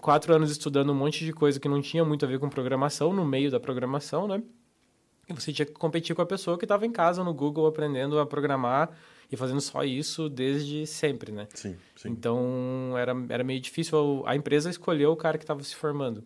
quatro 0.00 0.34
anos 0.34 0.50
estudando 0.50 0.90
um 0.90 0.94
monte 0.94 1.22
de 1.24 1.32
coisa 1.32 1.60
que 1.60 1.68
não 1.68 1.82
tinha 1.82 2.02
muito 2.02 2.24
a 2.24 2.28
ver 2.28 2.38
com 2.38 2.48
programação, 2.48 3.12
no 3.12 3.26
meio 3.26 3.50
da 3.50 3.60
programação, 3.60 4.26
né? 4.26 4.42
E 5.28 5.34
você 5.34 5.52
tinha 5.52 5.66
que 5.66 5.72
competir 5.72 6.16
com 6.16 6.22
a 6.22 6.26
pessoa 6.26 6.56
que 6.56 6.64
estava 6.64 6.86
em 6.86 6.90
casa 6.90 7.22
no 7.22 7.32
Google 7.34 7.66
aprendendo 7.66 8.18
a 8.18 8.26
programar 8.26 8.90
e 9.30 9.36
fazendo 9.36 9.60
só 9.60 9.82
isso 9.82 10.28
desde 10.28 10.86
sempre, 10.86 11.32
né? 11.32 11.48
Sim, 11.54 11.76
sim. 11.96 12.08
Então 12.08 12.96
era, 12.96 13.14
era 13.28 13.44
meio 13.44 13.60
difícil 13.60 14.22
a 14.26 14.36
empresa 14.36 14.70
escolher 14.70 15.06
o 15.06 15.16
cara 15.16 15.38
que 15.38 15.44
estava 15.44 15.62
se 15.62 15.74
formando. 15.74 16.24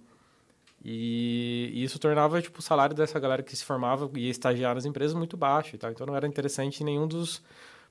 E, 0.85 1.71
e 1.75 1.83
isso 1.83 1.99
tornava 1.99 2.41
tipo, 2.41 2.61
o 2.61 2.63
salário 2.63 2.95
dessa 2.95 3.19
galera 3.19 3.43
que 3.43 3.57
se 3.57 3.65
formava 3.65 4.11
e 4.15 4.27
ia 4.27 4.31
estagiar 4.31 4.75
nas 4.75 4.85
empresas 4.85 5.15
muito 5.15 5.37
baixo 5.37 5.75
e 5.75 5.79
tal. 5.79 5.91
Então 5.91 6.07
não 6.07 6.15
era 6.15 6.27
interessante 6.27 6.85
nenhum 6.85 7.07
dos. 7.07 7.43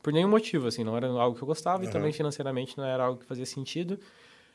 Por 0.01 0.13
nenhum 0.13 0.29
motivo, 0.29 0.67
assim. 0.67 0.83
Não 0.83 0.95
era 0.95 1.07
algo 1.07 1.35
que 1.35 1.43
eu 1.43 1.47
gostava 1.47 1.83
e 1.83 1.87
Aham. 1.87 1.93
também 1.93 2.13
financeiramente 2.13 2.77
não 2.77 2.85
era 2.85 3.03
algo 3.03 3.19
que 3.19 3.25
fazia 3.25 3.45
sentido. 3.45 3.99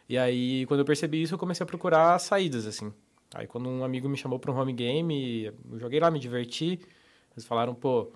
E 0.09 0.17
aí, 0.17 0.67
quando 0.67 0.81
eu 0.81 0.87
percebi 0.87 1.23
isso, 1.23 1.35
eu 1.35 1.39
comecei 1.39 1.65
a 1.65 1.67
procurar 1.67 2.19
saídas, 2.19 2.67
assim. 2.67 2.93
Aí, 3.35 3.47
quando 3.47 3.69
um 3.69 3.85
amigo 3.85 4.09
me 4.09 4.17
chamou 4.17 4.39
para 4.39 4.51
um 4.53 4.59
home 4.59 4.73
game, 4.73 5.47
eu 5.71 5.79
joguei 5.79 6.01
lá, 6.01 6.11
me 6.11 6.19
diverti. 6.19 6.81
Eles 7.33 7.45
falaram, 7.47 7.75
pô, 7.75 8.13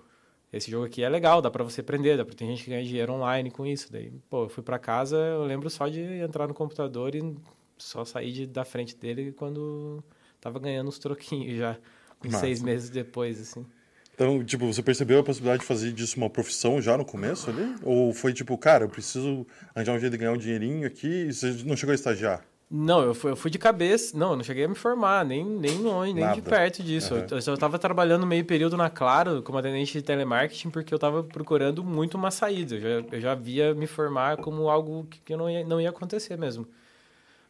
esse 0.51 0.71
jogo 0.71 0.85
aqui 0.85 1.03
é 1.03 1.09
legal, 1.09 1.41
dá 1.41 1.51
para 1.51 1.63
você 1.63 1.81
aprender, 1.81 2.17
dá 2.17 2.23
pra 2.23 2.33
ter 2.33 2.45
gente 2.45 2.63
que 2.63 2.69
ganha 2.69 2.83
dinheiro 2.83 3.13
online 3.13 3.51
com 3.51 3.65
isso. 3.65 3.91
Daí, 3.91 4.11
pô, 4.29 4.45
eu 4.45 4.49
fui 4.49 4.63
para 4.63 4.79
casa, 4.79 5.17
eu 5.17 5.43
lembro 5.43 5.69
só 5.69 5.87
de 5.87 6.01
entrar 6.01 6.47
no 6.47 6.53
computador 6.53 7.15
e 7.15 7.35
só 7.77 8.05
sair 8.05 8.31
de, 8.31 8.47
da 8.47 8.63
frente 8.63 8.95
dele 8.95 9.31
quando 9.31 10.03
tava 10.39 10.59
ganhando 10.59 10.87
uns 10.87 10.99
troquinhos 10.99 11.57
já, 11.57 11.77
uns 12.23 12.31
Massa. 12.31 12.39
seis 12.39 12.61
meses 12.61 12.89
depois, 12.89 13.41
assim. 13.41 13.65
Então, 14.13 14.43
tipo, 14.43 14.65
você 14.65 14.81
percebeu 14.81 15.19
a 15.19 15.23
possibilidade 15.23 15.61
de 15.61 15.67
fazer 15.67 15.91
disso 15.91 16.17
uma 16.17 16.29
profissão 16.29 16.81
já 16.81 16.97
no 16.97 17.05
começo 17.05 17.51
ali? 17.51 17.75
Ou 17.83 18.11
foi 18.13 18.33
tipo, 18.33 18.57
cara, 18.57 18.85
eu 18.85 18.89
preciso 18.89 19.45
arranjar 19.75 19.93
um 19.93 19.99
jeito 19.99 20.13
de 20.13 20.17
ganhar 20.17 20.31
um 20.31 20.37
dinheirinho 20.37 20.87
aqui 20.87 21.27
e 21.27 21.33
você 21.33 21.51
não 21.65 21.75
chegou 21.75 21.91
a 21.91 21.95
estagiar? 21.95 22.43
Não, 22.69 23.01
eu 23.01 23.15
fui, 23.15 23.31
eu 23.31 23.35
fui 23.35 23.49
de 23.49 23.57
cabeça. 23.57 24.17
Não, 24.17 24.31
eu 24.31 24.35
não 24.37 24.43
cheguei 24.43 24.65
a 24.65 24.67
me 24.67 24.75
formar, 24.75 25.23
nem, 25.23 25.43
nem 25.43 25.77
longe, 25.77 26.13
nem 26.13 26.25
de 26.25 26.41
Nada. 26.41 26.49
perto 26.49 26.83
disso. 26.83 27.13
Aham. 27.13 27.27
Eu, 27.31 27.37
eu 27.37 27.41
só 27.41 27.55
tava 27.55 27.79
trabalhando 27.79 28.25
meio 28.25 28.43
período 28.43 28.75
na 28.75 28.89
Claro, 28.89 29.41
como 29.41 29.57
atendente 29.57 29.93
de 29.93 30.01
telemarketing, 30.01 30.69
porque 30.69 30.93
eu 30.93 30.99
tava 30.99 31.23
procurando 31.23 31.83
muito 31.83 32.17
uma 32.17 32.29
saída. 32.29 32.75
Eu 32.75 32.81
já, 32.81 33.07
eu 33.11 33.21
já 33.21 33.35
via 33.35 33.73
me 33.73 33.87
formar 33.87 34.37
como 34.37 34.69
algo 34.69 35.05
que, 35.09 35.21
que 35.21 35.35
não, 35.35 35.49
ia, 35.49 35.65
não 35.65 35.79
ia 35.79 35.89
acontecer 35.89 36.37
mesmo, 36.37 36.67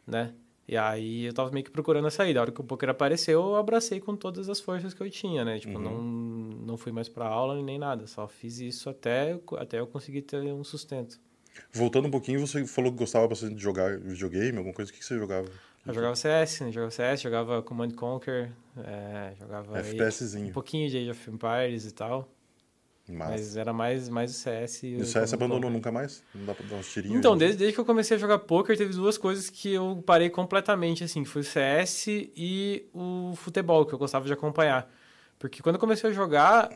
né? 0.06 0.32
E 0.68 0.76
aí 0.76 1.24
eu 1.24 1.32
tava 1.32 1.50
meio 1.50 1.64
que 1.64 1.70
procurando 1.70 2.06
a 2.06 2.10
saída. 2.10 2.38
A 2.38 2.42
hora 2.42 2.52
que 2.52 2.60
o 2.60 2.64
poker 2.64 2.90
apareceu, 2.90 3.40
eu 3.40 3.56
abracei 3.56 4.00
com 4.00 4.14
todas 4.14 4.48
as 4.48 4.60
forças 4.60 4.92
que 4.92 5.02
eu 5.02 5.10
tinha, 5.10 5.44
né? 5.44 5.58
Tipo, 5.58 5.78
não, 5.78 6.00
não 6.00 6.76
fui 6.76 6.92
mais 6.92 7.08
pra 7.08 7.26
aula 7.26 7.60
nem 7.60 7.78
nada. 7.78 8.06
Só 8.06 8.28
fiz 8.28 8.60
isso 8.60 8.90
até, 8.90 9.40
até 9.56 9.80
eu 9.80 9.86
conseguir 9.86 10.22
ter 10.22 10.52
um 10.52 10.62
sustento. 10.62 11.18
Voltando 11.72 12.08
um 12.08 12.10
pouquinho, 12.10 12.40
você 12.40 12.64
falou 12.66 12.92
que 12.92 12.98
gostava 12.98 13.26
bastante 13.28 13.54
de 13.54 13.62
jogar 13.62 13.98
videogame, 13.98 14.56
alguma 14.58 14.74
coisa. 14.74 14.90
O 14.90 14.94
que 14.94 15.00
que 15.00 15.04
você 15.04 15.18
jogava? 15.18 15.48
Eu 15.86 15.94
jogava 15.94 16.14
CS, 16.16 16.60
né? 16.60 16.72
Jogava 16.72 16.90
CS, 16.90 17.20
jogava 17.22 17.62
Command 17.62 17.90
Conquer, 17.92 18.50
é, 18.76 19.32
jogava 19.38 19.78
FPSzinho. 19.82 20.48
um 20.48 20.52
pouquinho 20.52 20.90
de 20.90 20.98
Age 20.98 21.10
of 21.10 21.30
Empires 21.30 21.86
e 21.86 21.92
tal, 21.92 22.28
Massa. 23.08 23.30
mas 23.30 23.56
era 23.56 23.72
mais, 23.72 24.08
mais 24.08 24.30
o 24.32 24.34
CS. 24.34 24.82
E 24.82 24.96
o 24.96 25.00
o 25.00 25.06
CS 25.06 25.32
abandonou 25.32 25.62
Conquer. 25.62 25.72
nunca 25.76 25.90
mais? 25.92 26.22
Não 26.34 26.44
dá 26.44 26.54
pra 26.54 26.66
dar 26.66 26.76
uns 26.76 26.92
tirinhos? 26.92 27.16
Então, 27.18 27.36
desde, 27.38 27.56
desde 27.58 27.74
que 27.74 27.80
eu 27.80 27.86
comecei 27.86 28.16
a 28.16 28.20
jogar 28.20 28.38
poker, 28.40 28.76
teve 28.76 28.92
duas 28.92 29.16
coisas 29.16 29.48
que 29.48 29.72
eu 29.72 30.02
parei 30.04 30.28
completamente, 30.28 31.04
assim, 31.04 31.24
foi 31.24 31.40
o 31.40 31.44
CS 31.44 32.06
e 32.08 32.84
o 32.92 33.32
futebol, 33.36 33.86
que 33.86 33.94
eu 33.94 33.98
gostava 33.98 34.26
de 34.26 34.32
acompanhar. 34.32 34.92
Porque 35.38 35.62
quando 35.62 35.76
eu 35.76 35.80
comecei 35.80 36.10
a 36.10 36.12
jogar, 36.12 36.70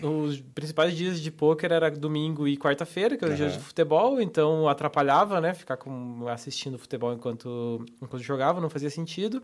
os 0.00 0.40
principais 0.40 0.96
dias 0.96 1.20
de 1.20 1.30
poker 1.30 1.72
era 1.72 1.90
domingo 1.90 2.46
e 2.46 2.56
quarta-feira, 2.56 3.16
que 3.16 3.24
eram 3.24 3.32
os 3.32 3.38
dias 3.38 3.52
Aham. 3.52 3.58
de 3.58 3.64
futebol, 3.64 4.20
então 4.20 4.68
atrapalhava, 4.68 5.40
né? 5.40 5.52
Ficar 5.52 5.76
com, 5.76 6.26
assistindo 6.28 6.78
futebol 6.78 7.12
enquanto, 7.12 7.84
enquanto 8.00 8.22
jogava, 8.22 8.60
não 8.60 8.70
fazia 8.70 8.90
sentido. 8.90 9.42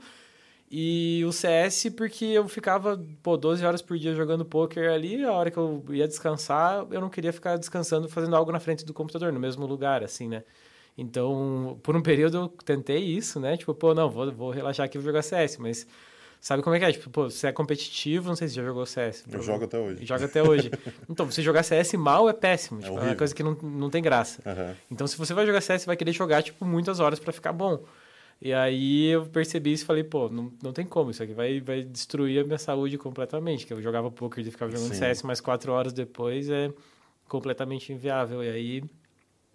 E 0.71 1.25
o 1.27 1.33
CS, 1.33 1.91
porque 1.97 2.25
eu 2.27 2.47
ficava, 2.47 3.05
pô, 3.25 3.37
12 3.37 3.65
horas 3.65 3.83
por 3.83 3.99
dia 3.99 4.15
jogando 4.15 4.45
poker 4.45 4.89
ali, 4.89 5.25
a 5.25 5.33
hora 5.33 5.51
que 5.51 5.57
eu 5.57 5.85
ia 5.89 6.07
descansar, 6.07 6.87
eu 6.93 7.01
não 7.01 7.09
queria 7.11 7.33
ficar 7.33 7.57
descansando 7.57 8.09
fazendo 8.09 8.37
algo 8.37 8.53
na 8.53 8.61
frente 8.61 8.85
do 8.85 8.95
computador, 8.95 9.33
no 9.33 9.41
mesmo 9.41 9.67
lugar, 9.67 10.05
assim, 10.05 10.29
né? 10.29 10.45
Então, 10.97 11.79
por 11.83 11.97
um 11.97 12.03
período 12.03 12.37
eu 12.37 12.49
tentei 12.65 13.03
isso, 13.03 13.41
né? 13.41 13.57
Tipo, 13.57 13.75
pô, 13.75 13.95
não, 13.95 14.09
vou, 14.09 14.31
vou 14.31 14.51
relaxar 14.51 14.87
aqui 14.87 14.97
e 14.97 15.01
vou 15.01 15.07
jogar 15.07 15.23
CS, 15.23 15.57
mas 15.59 15.89
sabe 16.41 16.63
como 16.63 16.75
é 16.75 16.79
que 16.79 16.85
é? 16.85 16.93
Tipo, 16.93 17.11
pô, 17.11 17.31
você 17.31 17.49
é 17.49 17.53
competitivo, 17.53 18.29
não 18.29 18.37
sei 18.37 18.49
se 18.49 18.55
já 18.55 18.65
jogou 18.65 18.87
CS. 18.87 19.25
Eu 19.31 19.43
jogo 19.43 19.65
até 19.65 19.79
hoje. 19.79 20.05
Joga 20.05 20.25
até 20.25 20.43
hoje. 20.43 20.71
então, 21.09 21.27
você 21.27 21.43
jogar 21.43 21.63
CS 21.63 21.95
mal 21.95 22.29
é 22.29 22.33
péssimo, 22.33 22.81
É 22.81 22.85
tipo, 22.85 22.99
é, 22.99 23.03
uma 23.03 23.15
coisa 23.15 23.35
que 23.35 23.43
não, 23.43 23.53
não 23.63 23.91
tem 23.91 24.03
graça. 24.03 24.41
Aham. 24.47 24.75
Então, 24.91 25.07
se 25.07 25.17
você 25.17 25.35
vai 25.35 25.47
jogar 25.47 25.61
CS, 25.61 25.83
você 25.83 25.87
vai 25.87 25.97
querer 25.97 26.13
jogar, 26.13 26.43
tipo, 26.43 26.65
muitas 26.65 26.99
horas 26.99 27.19
pra 27.19 27.33
ficar 27.33 27.53
bom. 27.53 27.85
E 28.43 28.55
aí 28.55 29.09
eu 29.09 29.27
percebi 29.27 29.73
isso 29.73 29.85
e 29.85 29.87
falei, 29.87 30.03
pô, 30.03 30.31
não, 30.31 30.51
não 30.63 30.73
tem 30.73 30.87
como, 30.87 31.11
isso 31.11 31.23
aqui 31.23 31.35
vai, 31.35 31.61
vai 31.61 31.83
destruir 31.83 32.41
a 32.41 32.45
minha 32.45 32.59
saúde 32.59 32.97
completamente. 32.97 33.67
Que 33.67 33.73
eu 33.75 33.83
jogava 33.83 34.11
poker 34.11 34.47
e 34.47 34.51
ficava 34.51 34.71
jogando 34.71 34.95
Sim. 34.95 34.99
CS 34.99 35.23
mais 35.25 35.41
quatro 35.43 35.73
horas 35.73 35.93
depois, 35.93 36.49
é 36.49 36.73
completamente 37.29 37.93
inviável. 37.93 38.43
E 38.43 38.49
aí 38.49 38.83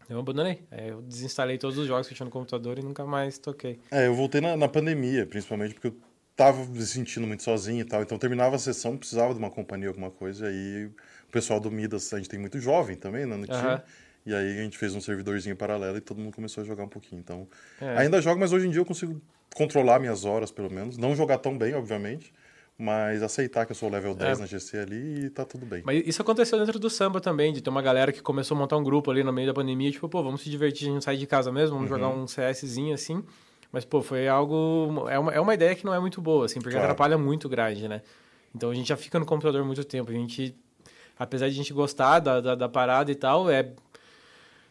eu 0.08 0.20
abandonei. 0.20 0.62
Eu 0.72 1.02
desinstalei 1.02 1.58
todos 1.58 1.80
os 1.80 1.88
jogos 1.88 2.08
que 2.08 2.14
eu 2.14 2.16
tinha 2.16 2.26
no 2.26 2.32
computador 2.32 2.78
e 2.78 2.84
nunca 2.84 3.04
mais 3.06 3.40
toquei. 3.40 3.80
É, 3.90 4.06
eu 4.06 4.14
voltei 4.14 4.40
na, 4.40 4.56
na 4.56 4.68
pandemia, 4.68 5.26
principalmente 5.26 5.74
porque 5.74 5.88
eu 5.88 5.96
tava 6.36 6.66
me 6.66 6.82
sentindo 6.86 7.26
muito 7.26 7.44
sozinho 7.44 7.82
e 7.82 7.86
tal. 7.86 8.02
Então 8.02 8.18
terminava 8.18 8.56
a 8.56 8.60
sessão, 8.60 8.98
precisava 8.98 9.34
de 9.34 9.40
uma 9.40 9.50
companhia, 9.50 9.88
alguma 9.88 10.12
coisa. 10.12 10.46
E 10.46 10.50
aí 10.50 10.86
o 10.86 11.32
pessoal 11.32 11.60
do 11.60 11.72
Midas, 11.72 12.14
a 12.14 12.18
gente 12.18 12.30
tem 12.30 12.40
muito 12.40 12.60
jovem 12.60 12.96
também, 12.96 13.26
né, 13.26 13.36
no 13.36 13.46
time. 13.46 13.58
Aham. 13.58 13.82
E 14.26 14.34
aí 14.34 14.60
a 14.60 14.64
gente 14.64 14.76
fez 14.78 14.96
um 14.96 15.00
servidorzinho 15.02 15.56
paralelo 15.56 15.98
e 15.98 16.02
todo 16.02 16.20
mundo 16.20 16.34
começou 16.34 16.64
a 16.64 16.66
jogar 16.66 16.84
um 16.84 16.90
pouquinho. 16.90 17.20
Então, 17.20 17.48
É. 17.80 17.98
ainda 18.00 18.20
jogo, 18.20 18.40
mas 18.40 18.52
hoje 18.52 18.66
em 18.68 18.72
dia 18.72 18.82
eu 18.82 18.86
consigo 18.86 19.22
controlar 19.54 20.00
minhas 20.00 20.26
horas, 20.26 20.52
pelo 20.52 20.70
menos. 20.72 20.98
Não 20.98 21.16
jogar 21.16 21.38
tão 21.38 21.56
bem, 21.56 21.76
obviamente, 21.76 22.34
mas 22.76 23.22
aceitar 23.22 23.68
que 23.68 23.72
eu 23.72 23.76
sou 23.76 23.88
level 23.88 24.16
10 24.16 24.40
É. 24.40 24.42
na 24.42 24.48
GC 24.48 24.80
ali 24.80 25.26
e 25.26 25.30
tá 25.30 25.46
tudo 25.46 25.64
bem. 25.66 25.84
Mas 25.86 26.04
isso 26.08 26.24
aconteceu 26.24 26.58
dentro 26.58 26.80
do 26.80 26.90
samba 26.90 27.22
também, 27.22 27.54
de 27.54 27.62
ter 27.62 27.70
uma 27.70 27.84
galera 27.84 28.12
que 28.12 28.20
começou 28.22 28.58
a 28.58 28.60
montar 28.60 28.78
um 28.78 28.84
grupo 28.84 29.12
ali 29.12 29.24
no 29.24 29.32
meio 29.32 29.48
da 29.48 29.54
pandemia, 29.54 29.92
tipo, 29.92 30.10
pô, 30.10 30.24
vamos 30.24 30.42
se 30.42 30.50
divertir, 30.50 30.90
a 30.90 30.94
gente 30.94 31.04
sai 31.04 31.18
de 31.18 31.28
casa 31.28 31.52
mesmo, 31.52 31.76
vamos 31.76 31.90
jogar 31.90 32.10
um 32.10 32.26
CSzinho 32.26 32.96
assim. 32.96 33.24
Mas, 33.76 33.84
pô, 33.84 34.02
foi 34.02 34.26
algo. 34.26 35.06
É 35.10 35.20
uma, 35.20 35.34
é 35.34 35.40
uma 35.42 35.54
ideia 35.54 35.76
que 35.76 35.84
não 35.84 35.94
é 35.94 36.00
muito 36.00 36.22
boa, 36.22 36.46
assim, 36.46 36.62
porque 36.62 36.78
Claro. 36.78 36.86
atrapalha 36.86 37.18
muito 37.18 37.50
grade, 37.50 37.90
né? 37.90 38.02
Então 38.56 38.70
a 38.70 38.74
gente 38.74 38.88
já 38.88 38.96
fica 38.96 39.20
no 39.20 39.26
computador 39.26 39.66
muito 39.66 39.84
tempo. 39.84 40.12
A 40.12 40.14
gente, 40.14 40.56
apesar 41.20 41.48
de 41.48 41.52
a 41.52 41.58
gente 41.58 41.74
gostar 41.74 42.20
da, 42.20 42.40
da, 42.40 42.56
da 42.56 42.70
parada 42.70 43.12
e 43.12 43.16
tal, 43.16 43.50
é. 43.50 43.70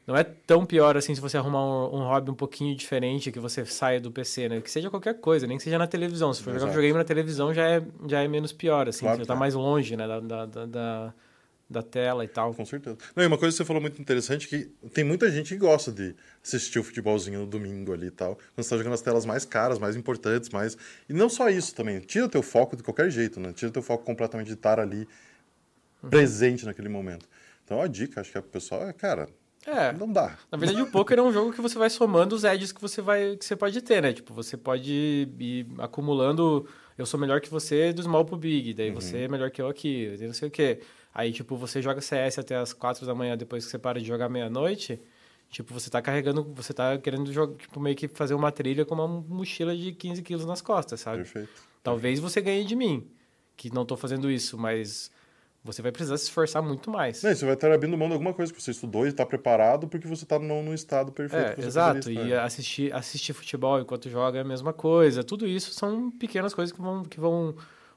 não 0.06 0.16
é 0.16 0.24
tão 0.24 0.64
pior 0.64 0.96
assim 0.96 1.14
se 1.14 1.20
você 1.20 1.36
arrumar 1.36 1.62
um, 1.62 1.96
um 1.96 2.02
hobby 2.04 2.30
um 2.30 2.34
pouquinho 2.34 2.74
diferente, 2.74 3.30
que 3.30 3.38
você 3.38 3.62
saia 3.66 4.00
do 4.00 4.10
PC, 4.10 4.48
né? 4.48 4.62
Que 4.62 4.70
seja 4.70 4.88
qualquer 4.88 5.20
coisa, 5.20 5.46
nem 5.46 5.58
que 5.58 5.62
seja 5.62 5.76
na 5.76 5.86
televisão. 5.86 6.32
Se 6.32 6.40
for 6.40 6.54
jogar 6.54 6.56
Exato. 6.60 6.70
videogame 6.70 6.96
na 6.96 7.04
televisão, 7.04 7.52
já 7.52 7.68
é, 7.68 7.82
já 8.06 8.22
é 8.22 8.26
menos 8.26 8.54
pior, 8.54 8.88
assim. 8.88 9.04
Claro 9.04 9.20
que 9.20 9.26
tá 9.26 9.34
é. 9.34 9.36
mais 9.36 9.52
longe, 9.52 9.98
né? 9.98 10.08
Da, 10.08 10.20
da, 10.20 10.46
da, 10.64 11.14
da, 11.74 11.82
tela 11.82 12.24
e 12.24 12.28
tal. 12.28 12.54
Com 12.54 12.64
certeza. 12.64 12.96
Não, 13.14 13.22
e 13.22 13.26
uma 13.26 13.36
coisa 13.36 13.52
que 13.52 13.58
você 13.58 13.64
falou 13.66 13.82
muito 13.82 14.00
interessante 14.00 14.48
que 14.48 14.64
tem 14.94 15.04
muita 15.04 15.30
gente 15.30 15.48
que 15.48 15.56
gosta 15.58 15.92
de 15.92 16.14
assistir 16.42 16.78
o 16.78 16.82
futebolzinho 16.84 17.40
no 17.40 17.46
domingo 17.46 17.92
ali 17.92 18.06
e 18.06 18.10
tal. 18.10 18.36
Quando 18.36 18.64
você 18.64 18.70
tá 18.70 18.76
jogando 18.78 18.94
as 18.94 19.02
telas 19.02 19.26
mais 19.26 19.44
caras, 19.44 19.78
mais 19.78 19.96
importantes, 19.96 20.48
mais. 20.50 20.76
E 21.08 21.12
não 21.12 21.28
só 21.28 21.48
isso 21.50 21.74
também. 21.74 22.00
Tira 22.00 22.28
teu 22.28 22.42
foco 22.42 22.76
de 22.76 22.82
qualquer 22.82 23.10
jeito, 23.10 23.38
né? 23.40 23.52
Tira 23.52 23.70
teu 23.70 23.82
foco 23.82 24.04
completamente 24.04 24.46
de 24.46 24.54
estar 24.54 24.78
ali 24.80 25.06
Uhum. 26.02 26.10
presente 26.10 26.64
naquele 26.66 26.88
momento. 26.88 27.26
Então 27.64 27.80
a 27.80 27.86
dica, 27.86 28.20
acho 28.20 28.30
que 28.30 28.36
é 28.38 28.40
pro 28.40 28.50
pessoal 28.50 28.86
é, 28.88 28.92
cara, 28.92 29.26
É. 29.66 29.90
não 29.92 30.12
dá. 30.12 30.36
Na 30.52 30.58
verdade, 30.58 30.82
o 30.82 30.86
poker 30.90 31.18
é 31.18 31.22
um 31.22 31.32
jogo 31.32 31.50
que 31.52 31.62
você 31.62 31.78
vai 31.78 31.88
somando 31.88 32.34
os 32.36 32.44
edges 32.44 32.72
que 32.72 32.80
você 32.80 33.00
vai 33.00 33.36
que 33.36 33.44
você 33.44 33.56
pode 33.56 33.80
ter, 33.80 34.02
né? 34.02 34.12
Tipo, 34.12 34.34
você 34.34 34.56
pode 34.56 34.92
ir 34.92 35.66
acumulando 35.78 36.66
eu 36.98 37.06
sou 37.06 37.18
melhor 37.18 37.40
que 37.40 37.48
você 37.50 37.92
do 37.92 38.02
small 38.02 38.24
pro 38.24 38.36
big, 38.36 38.72
daí 38.74 38.90
você 38.90 39.20
é 39.22 39.28
melhor 39.28 39.50
que 39.50 39.60
eu 39.60 39.66
aqui, 39.68 40.14
não 40.20 40.32
sei 40.34 40.46
o 40.48 40.50
quê. 40.50 40.80
Aí, 41.14 41.32
tipo, 41.32 41.56
você 41.56 41.80
joga 41.80 42.00
CS 42.00 42.38
até 42.38 42.56
as 42.56 42.72
4 42.72 43.06
da 43.06 43.14
manhã 43.14 43.36
depois 43.36 43.64
que 43.64 43.70
você 43.70 43.78
para 43.78 44.00
de 44.00 44.06
jogar 44.06 44.28
meia-noite, 44.28 45.00
tipo, 45.48 45.72
você 45.72 45.88
tá 45.88 46.02
carregando, 46.02 46.42
você 46.54 46.74
tá 46.74 46.98
querendo 46.98 47.32
jogar, 47.32 47.56
tipo, 47.56 47.78
meio 47.78 47.94
que 47.94 48.08
fazer 48.08 48.34
uma 48.34 48.50
trilha 48.50 48.84
com 48.84 48.94
uma 48.94 49.06
mochila 49.06 49.76
de 49.76 49.92
15 49.92 50.22
quilos 50.22 50.44
nas 50.44 50.60
costas, 50.60 51.00
sabe? 51.00 51.18
Perfeito. 51.18 51.62
Talvez 51.82 52.18
você 52.18 52.40
ganhe 52.40 52.64
de 52.64 52.74
mim, 52.74 53.06
que 53.56 53.72
não 53.72 53.86
tô 53.86 53.96
fazendo 53.96 54.30
isso, 54.30 54.58
mas 54.58 55.12
você 55.64 55.80
vai 55.80 55.90
precisar 55.90 56.18
se 56.18 56.24
esforçar 56.24 56.62
muito 56.62 56.90
mais. 56.90 57.22
Não, 57.22 57.34
você 57.34 57.44
vai 57.46 57.54
estar 57.54 57.72
abrindo 57.72 57.96
mão 57.96 58.06
de 58.06 58.12
alguma 58.12 58.34
coisa 58.34 58.52
que 58.52 58.60
você 58.60 58.70
estudou 58.70 59.06
e 59.06 59.08
está 59.08 59.24
preparado 59.24 59.88
porque 59.88 60.06
você 60.06 60.24
está 60.24 60.38
no, 60.38 60.62
no 60.62 60.74
estado 60.74 61.10
perfeito. 61.10 61.58
É, 61.58 61.64
exato. 61.64 62.10
E 62.10 62.34
assistir, 62.34 62.94
assistir 62.94 63.32
futebol 63.32 63.80
enquanto 63.80 64.10
joga 64.10 64.36
é 64.36 64.40
a 64.42 64.44
mesma 64.44 64.74
coisa. 64.74 65.24
Tudo 65.24 65.46
isso 65.46 65.72
são 65.72 66.10
pequenas 66.10 66.52
coisas 66.52 66.70
que 66.70 66.82
vão, 66.82 67.02
que 67.02 67.18
vão. 67.18 67.54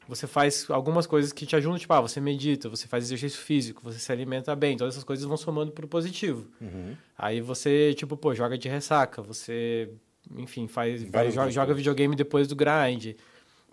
Você 0.08 0.26
faz 0.26 0.66
algumas 0.70 1.06
coisas 1.06 1.34
que 1.34 1.46
te 1.46 1.56
ajudam, 1.56 1.78
tipo, 1.78 1.94
ah, 1.94 2.00
você 2.02 2.22
medita, 2.22 2.70
você 2.70 2.88
faz 2.88 3.04
exercício 3.04 3.40
físico, 3.40 3.82
você 3.84 4.00
se 4.00 4.12
alimenta 4.12 4.56
bem, 4.56 4.78
todas 4.78 4.94
essas 4.94 5.04
coisas 5.04 5.26
vão 5.26 5.36
somando 5.38 5.72
pro 5.72 5.88
positivo. 5.88 6.48
Uhum. 6.62 6.96
Aí 7.18 7.42
você, 7.42 7.94
tipo, 7.94 8.16
pô, 8.16 8.34
joga 8.34 8.58
de 8.58 8.70
ressaca, 8.70 9.22
você, 9.22 9.90
enfim, 10.38 10.68
faz, 10.68 11.04
vai, 11.04 11.30
joga, 11.32 11.52
joga 11.52 11.74
videogame 11.74 12.16
depois 12.16 12.48
do 12.48 12.56
grind, 12.56 13.16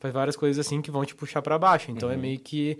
faz 0.00 0.12
várias 0.12 0.34
coisas 0.36 0.64
assim 0.66 0.82
que 0.82 0.90
vão 0.90 1.04
te 1.04 1.14
puxar 1.14 1.40
pra 1.40 1.58
baixo. 1.58 1.90
Então 1.90 2.08
Uhum. 2.08 2.14
é 2.14 2.18
meio 2.18 2.38
que. 2.40 2.78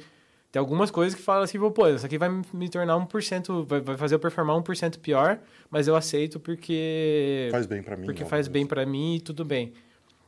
Tem 0.51 0.61
algumas 0.61 0.89
coisas 0.89 1.17
que 1.17 1.23
falam 1.23 1.43
assim, 1.43 1.59
pô, 1.59 1.89
isso 1.89 2.07
aqui 2.07 2.17
vai 2.17 2.29
me 2.53 2.69
tornar 2.69 2.95
1%, 2.97 3.67
vai, 3.67 3.81
vai 3.81 3.97
fazer 3.97 4.15
eu 4.15 4.21
performar 4.21 4.57
1% 4.57 4.99
pior, 5.01 5.41
mas 5.69 5.89
eu 5.89 5.97
aceito 5.97 6.39
porque. 6.39 7.49
Faz 7.51 7.67
bem 7.67 7.83
para 7.83 7.97
mim. 7.97 8.05
Porque 8.07 8.25
faz 8.25 8.47
bem 8.47 8.65
pra 8.65 8.87
mim 8.87 9.17
e 9.17 9.21
tudo 9.21 9.45
bem. 9.45 9.73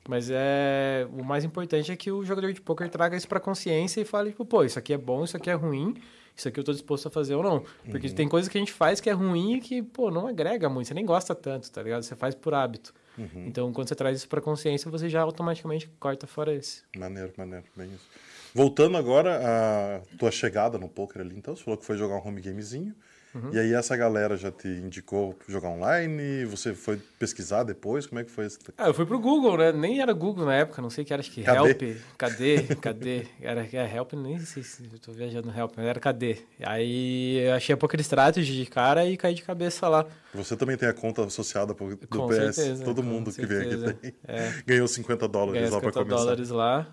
Mas 0.08 0.30
é 0.30 1.06
o 1.10 1.24
mais 1.24 1.44
importante 1.44 1.90
é 1.90 1.96
que 1.96 2.10
o 2.10 2.24
jogador 2.24 2.52
de 2.52 2.60
poker 2.60 2.88
traga 2.88 3.16
isso 3.16 3.28
pra 3.28 3.40
consciência 3.40 4.00
e 4.00 4.04
fale, 4.04 4.30
tipo, 4.30 4.44
pô, 4.44 4.62
isso 4.62 4.78
aqui 4.78 4.92
é 4.92 4.98
bom, 4.98 5.24
isso 5.24 5.36
aqui 5.36 5.50
é 5.50 5.54
ruim, 5.54 5.96
isso 6.34 6.46
aqui 6.46 6.60
eu 6.60 6.64
tô 6.64 6.72
disposto 6.72 7.08
a 7.08 7.10
fazer 7.10 7.34
ou 7.34 7.42
não. 7.42 7.64
Porque 7.90 8.10
tem 8.10 8.28
coisas 8.28 8.48
que 8.48 8.56
a 8.56 8.60
gente 8.60 8.72
faz 8.72 9.00
que 9.00 9.10
é 9.10 9.12
ruim 9.12 9.54
e 9.56 9.60
que, 9.60 9.82
pô, 9.82 10.10
não 10.10 10.26
agrega 10.26 10.68
muito, 10.68 10.86
você 10.86 10.94
nem 10.94 11.04
gosta 11.04 11.34
tanto, 11.34 11.70
tá 11.70 11.82
ligado? 11.82 12.02
Você 12.02 12.14
faz 12.14 12.34
por 12.34 12.54
hábito. 12.54 12.94
Então, 13.34 13.72
quando 13.72 13.88
você 13.88 13.94
traz 13.94 14.18
isso 14.18 14.28
pra 14.28 14.42
consciência, 14.42 14.90
você 14.90 15.08
já 15.08 15.22
automaticamente 15.22 15.88
corta 15.98 16.26
fora 16.26 16.54
esse. 16.54 16.82
Maneiro, 16.96 17.32
maneiro, 17.36 17.64
bem 17.74 17.88
isso. 17.88 18.06
Voltando 18.54 18.96
agora 18.96 19.40
à 19.42 20.16
tua 20.16 20.30
chegada 20.30 20.78
no 20.78 20.88
poker 20.88 21.22
ali, 21.22 21.36
então, 21.36 21.56
você 21.56 21.64
falou 21.64 21.78
que 21.78 21.84
foi 21.84 21.96
jogar 21.96 22.16
um 22.16 22.26
home 22.26 22.40
gamezinho. 22.40 22.94
Uhum. 23.34 23.50
E 23.52 23.58
aí 23.58 23.74
essa 23.74 23.94
galera 23.96 24.36
já 24.36 24.50
te 24.50 24.66
indicou 24.66 25.36
jogar 25.46 25.68
online? 25.68 26.44
Você 26.46 26.72
foi 26.72 26.96
pesquisar 27.18 27.64
depois? 27.64 28.06
Como 28.06 28.18
é 28.18 28.24
que 28.24 28.30
foi 28.30 28.46
isso? 28.46 28.58
Ah, 28.78 28.86
eu 28.88 28.94
fui 28.94 29.04
pro 29.04 29.18
Google, 29.18 29.58
né? 29.58 29.72
Nem 29.72 30.00
era 30.00 30.12
Google 30.14 30.46
na 30.46 30.54
época, 30.54 30.80
não 30.80 30.88
sei 30.88 31.04
o 31.04 31.06
que 31.06 31.12
era, 31.12 31.20
acho 31.20 31.30
que 31.30 31.42
Cadê? 31.42 31.68
Help. 31.70 31.96
Cadê? 32.16 32.62
Cadê? 32.80 33.26
Era 33.40 33.66
é, 33.70 33.94
Help, 33.96 34.14
nem 34.14 34.38
sei 34.40 34.62
se 34.62 34.88
eu 34.90 34.98
tô 34.98 35.12
viajando 35.12 35.48
no 35.50 35.58
Help, 35.58 35.72
mas 35.76 35.86
era 35.86 36.00
Cadê? 36.00 36.38
Aí 36.64 37.38
eu 37.46 37.54
achei 37.54 37.74
a 37.74 37.76
Poker 37.76 38.00
Strategy 38.00 38.56
de 38.56 38.66
cara 38.70 39.04
e 39.04 39.16
caí 39.16 39.34
de 39.34 39.42
cabeça 39.42 39.88
lá. 39.88 40.06
Você 40.34 40.56
também 40.56 40.76
tem 40.76 40.88
a 40.88 40.92
conta 40.94 41.24
associada 41.24 41.74
pro- 41.74 41.94
do 41.96 42.06
Com 42.08 42.28
PS. 42.28 42.54
certeza, 42.54 42.84
Todo 42.84 43.02
mundo 43.02 43.30
que 43.32 43.44
vem 43.44 43.58
certeza. 43.60 43.90
aqui 43.90 44.00
tem. 44.00 44.14
É. 44.26 44.52
Ganhou 44.66 44.88
50 44.88 45.26
dólares 45.28 45.54
Ganhei 45.60 45.70
lá 45.70 45.80
para 45.80 45.90
50 45.90 45.98
começar. 46.04 46.24
dólares 46.24 46.50
lá. 46.50 46.86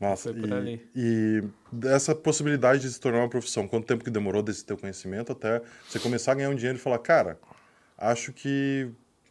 Massa. 0.00 0.32
Foi 0.32 0.40
por 0.40 0.48
e, 0.48 0.52
ali. 0.52 0.88
e 0.96 1.44
dessa 1.70 2.14
possibilidade 2.14 2.80
de 2.80 2.90
se 2.90 2.98
tornar 2.98 3.18
uma 3.18 3.28
profissão, 3.28 3.68
quanto 3.68 3.86
tempo 3.86 4.02
que 4.02 4.10
demorou 4.10 4.42
desse 4.42 4.64
teu 4.64 4.78
conhecimento 4.78 5.30
até 5.30 5.60
você 5.86 5.98
começar 5.98 6.32
a 6.32 6.34
ganhar 6.36 6.48
um 6.48 6.54
dinheiro 6.54 6.78
e 6.78 6.80
falar, 6.80 6.98
cara, 7.00 7.38
acho 7.98 8.32
que 8.32 8.90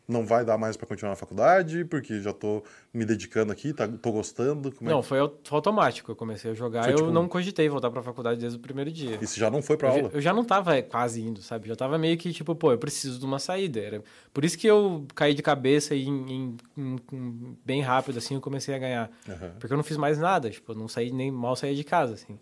não 0.09 0.25
vai 0.25 0.43
dar 0.43 0.57
mais 0.57 0.75
para 0.75 0.87
continuar 0.87 1.11
na 1.11 1.15
faculdade, 1.15 1.85
porque 1.85 2.19
já 2.19 2.33
tô 2.33 2.63
me 2.93 3.05
dedicando 3.05 3.51
aqui, 3.51 3.71
tá, 3.73 3.87
tô 3.87 4.11
gostando. 4.11 4.73
É 4.81 4.83
Não, 4.85 5.03
foi 5.03 5.19
au- 5.19 5.33
foi 5.43 5.55
automático. 5.55 6.11
Eu 6.11 6.15
comecei 6.15 6.51
a 6.51 6.53
jogar 6.53 6.83
Foi 6.83 6.93
eu 6.93 6.97
tipo- 6.97 7.11
não 7.11 7.27
cogitei 7.27 7.69
voltar 7.69 7.91
pra 7.91 8.01
faculdade 8.01 8.39
desde 8.41 8.57
o 8.57 8.61
primeiro 8.61 8.91
dia. 8.91 9.17
E 9.21 9.27
você 9.27 9.39
já 9.39 9.49
não 9.51 9.61
foi 9.61 9.75
Eu, 9.75 9.79
já- 9.81 9.87
aula? 9.89 10.09
eu 10.13 10.21
já 10.21 10.33
não 10.33 10.43
tava 10.43 10.81
quase 10.81 11.21
indo, 11.21 11.41
sabe? 11.41 11.67
Já 11.69 11.75
tava 11.75 11.97
meio 11.97 12.17
que 12.17 12.33
tipo, 12.33 12.55
pô, 12.55 12.71
eu 12.71 12.77
preciso 12.77 13.19
de 13.19 13.25
uma 13.25 13.37
saída. 13.39 13.79
Era... 13.79 14.03
Por 14.33 14.43
isso 14.43 14.57
que 14.57 14.65
eu 14.67 15.05
caí 15.13 15.33
de 15.33 15.43
cabeça 15.43 15.93
e 15.93 16.05
em, 16.07 16.31
em- 16.31 16.57
em- 16.77 16.95
em- 17.13 17.57
bem 17.63 17.81
rápido, 17.81 18.17
assim, 18.17 18.33
eu 18.35 18.41
comecei 18.41 18.73
a 18.73 18.79
ganhar. 18.79 19.11
Aham. 19.29 19.51
Porque 19.59 19.71
eu 19.73 19.77
não 19.77 19.83
fiz 19.83 19.95
mais 19.97 20.17
nada, 20.17 20.49
tipo, 20.49 20.71
eu 20.71 20.75
não 20.75 20.87
saí 20.87 21.11
nem 21.11 21.29
mal 21.31 21.55
saía 21.55 21.75
de 21.75 21.83
casa, 21.83 22.15
assim. 22.15 22.39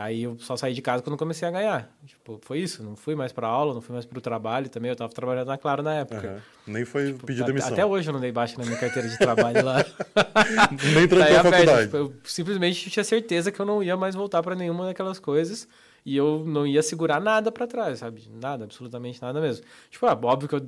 Aí 0.00 0.22
eu 0.22 0.38
só 0.38 0.56
saí 0.56 0.72
de 0.72 0.80
casa 0.80 1.02
quando 1.02 1.18
comecei 1.18 1.46
a 1.46 1.50
ganhar. 1.50 1.94
Tipo, 2.06 2.40
foi 2.42 2.58
isso. 2.60 2.82
Não 2.82 2.96
fui 2.96 3.14
mais 3.14 3.32
pra 3.32 3.46
aula, 3.46 3.74
não 3.74 3.82
fui 3.82 3.92
mais 3.92 4.06
pro 4.06 4.20
trabalho 4.20 4.68
também. 4.70 4.88
Eu 4.90 4.96
tava 4.96 5.12
trabalhando 5.12 5.48
na 5.48 5.58
Claro 5.58 5.82
na 5.82 5.94
época. 5.94 6.26
Aham. 6.26 6.42
Nem 6.66 6.84
foi 6.86 7.12
pedir 7.12 7.42
Até- 7.42 7.52
demissão. 7.52 7.72
Até 7.72 7.84
hoje 7.84 8.08
eu 8.08 8.12
não 8.14 8.20
dei 8.20 8.32
baixa 8.32 8.56
na 8.58 8.64
minha 8.64 8.78
carteira 8.78 9.06
de 9.08 9.18
trabalho 9.18 9.62
lá. 9.64 9.84
Nem 10.94 11.06
trancou 11.06 11.36
a 11.36 11.42
faculdade. 11.44 11.82
tipo, 11.84 11.96
eu 11.96 12.12
simplesmente 12.24 12.88
tinha 12.90 13.04
certeza 13.04 13.52
que 13.52 13.60
eu 13.60 13.66
não 13.66 13.82
ia 13.82 13.96
mais 13.96 14.14
voltar 14.14 14.42
pra 14.42 14.54
nenhuma 14.54 14.86
daquelas 14.86 15.18
coisas 15.18 15.68
e 16.06 16.16
eu 16.16 16.44
não 16.46 16.66
ia 16.66 16.82
segurar 16.82 17.20
nada 17.20 17.52
pra 17.52 17.66
trás, 17.66 17.98
sabe? 17.98 18.22
Nada, 18.40 18.64
absolutamente 18.64 19.20
nada 19.20 19.38
mesmo. 19.40 19.64
Tipo, 19.90 20.06
ah, 20.06 20.18
óbvio 20.22 20.48
que 20.48 20.54
eu 20.54 20.66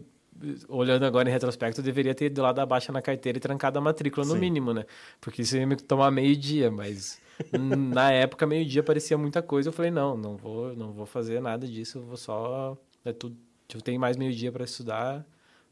olhando 0.68 1.04
agora 1.04 1.28
em 1.28 1.32
retrospecto, 1.32 1.80
eu 1.80 1.84
deveria 1.84 2.14
ter 2.14 2.26
ido 2.26 2.42
lá 2.42 2.52
dar 2.52 2.66
baixa 2.66 2.90
na 2.92 3.00
carteira 3.00 3.38
e 3.38 3.40
trancado 3.40 3.78
a 3.78 3.82
matrícula 3.82 4.26
no 4.26 4.34
Sim. 4.34 4.40
mínimo, 4.40 4.72
né? 4.74 4.84
Porque 5.20 5.42
isso 5.42 5.56
ia 5.56 5.66
me 5.66 5.76
tomar 5.76 6.10
meio 6.10 6.34
dia, 6.36 6.70
mas 6.70 7.18
na 7.76 8.10
época 8.12 8.46
meio 8.46 8.64
dia 8.66 8.82
parecia 8.82 9.16
muita 9.18 9.42
coisa, 9.42 9.68
eu 9.68 9.72
falei, 9.72 9.90
não, 9.90 10.16
não 10.16 10.36
vou, 10.36 10.76
não 10.76 10.92
vou 10.92 11.06
fazer 11.06 11.40
nada 11.40 11.66
disso, 11.66 11.98
eu 11.98 12.02
vou 12.02 12.16
só 12.16 12.76
é 13.04 13.12
tudo, 13.12 13.36
eu 13.74 13.80
tenho 13.80 14.00
mais 14.00 14.16
meio 14.16 14.32
dia 14.32 14.52
pra 14.52 14.64
estudar 14.64 15.26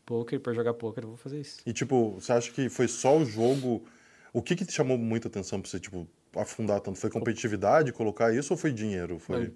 poker, 0.04 0.40
pra 0.40 0.52
jogar 0.52 0.74
poker, 0.74 1.04
eu 1.04 1.09
vou 1.09 1.16
fazer 1.16 1.40
isso. 1.40 1.61
E, 1.64 1.72
tipo, 1.72 2.12
você 2.18 2.33
acha 2.33 2.50
que 2.50 2.68
foi 2.68 2.88
só 2.88 3.16
o 3.16 3.24
jogo... 3.24 3.85
O 4.33 4.40
que 4.40 4.54
que 4.54 4.64
te 4.64 4.72
chamou 4.72 4.96
muita 4.96 5.26
atenção 5.26 5.61
pra 5.61 5.68
você, 5.68 5.80
tipo, 5.80 6.06
afundar 6.37 6.80
tanto? 6.80 6.98
Foi 6.98 7.11
competitividade, 7.11 7.92
colocar 7.92 8.33
isso, 8.33 8.52
ou 8.52 8.56
foi 8.56 8.72
dinheiro? 8.72 9.18
Foi 9.18 9.52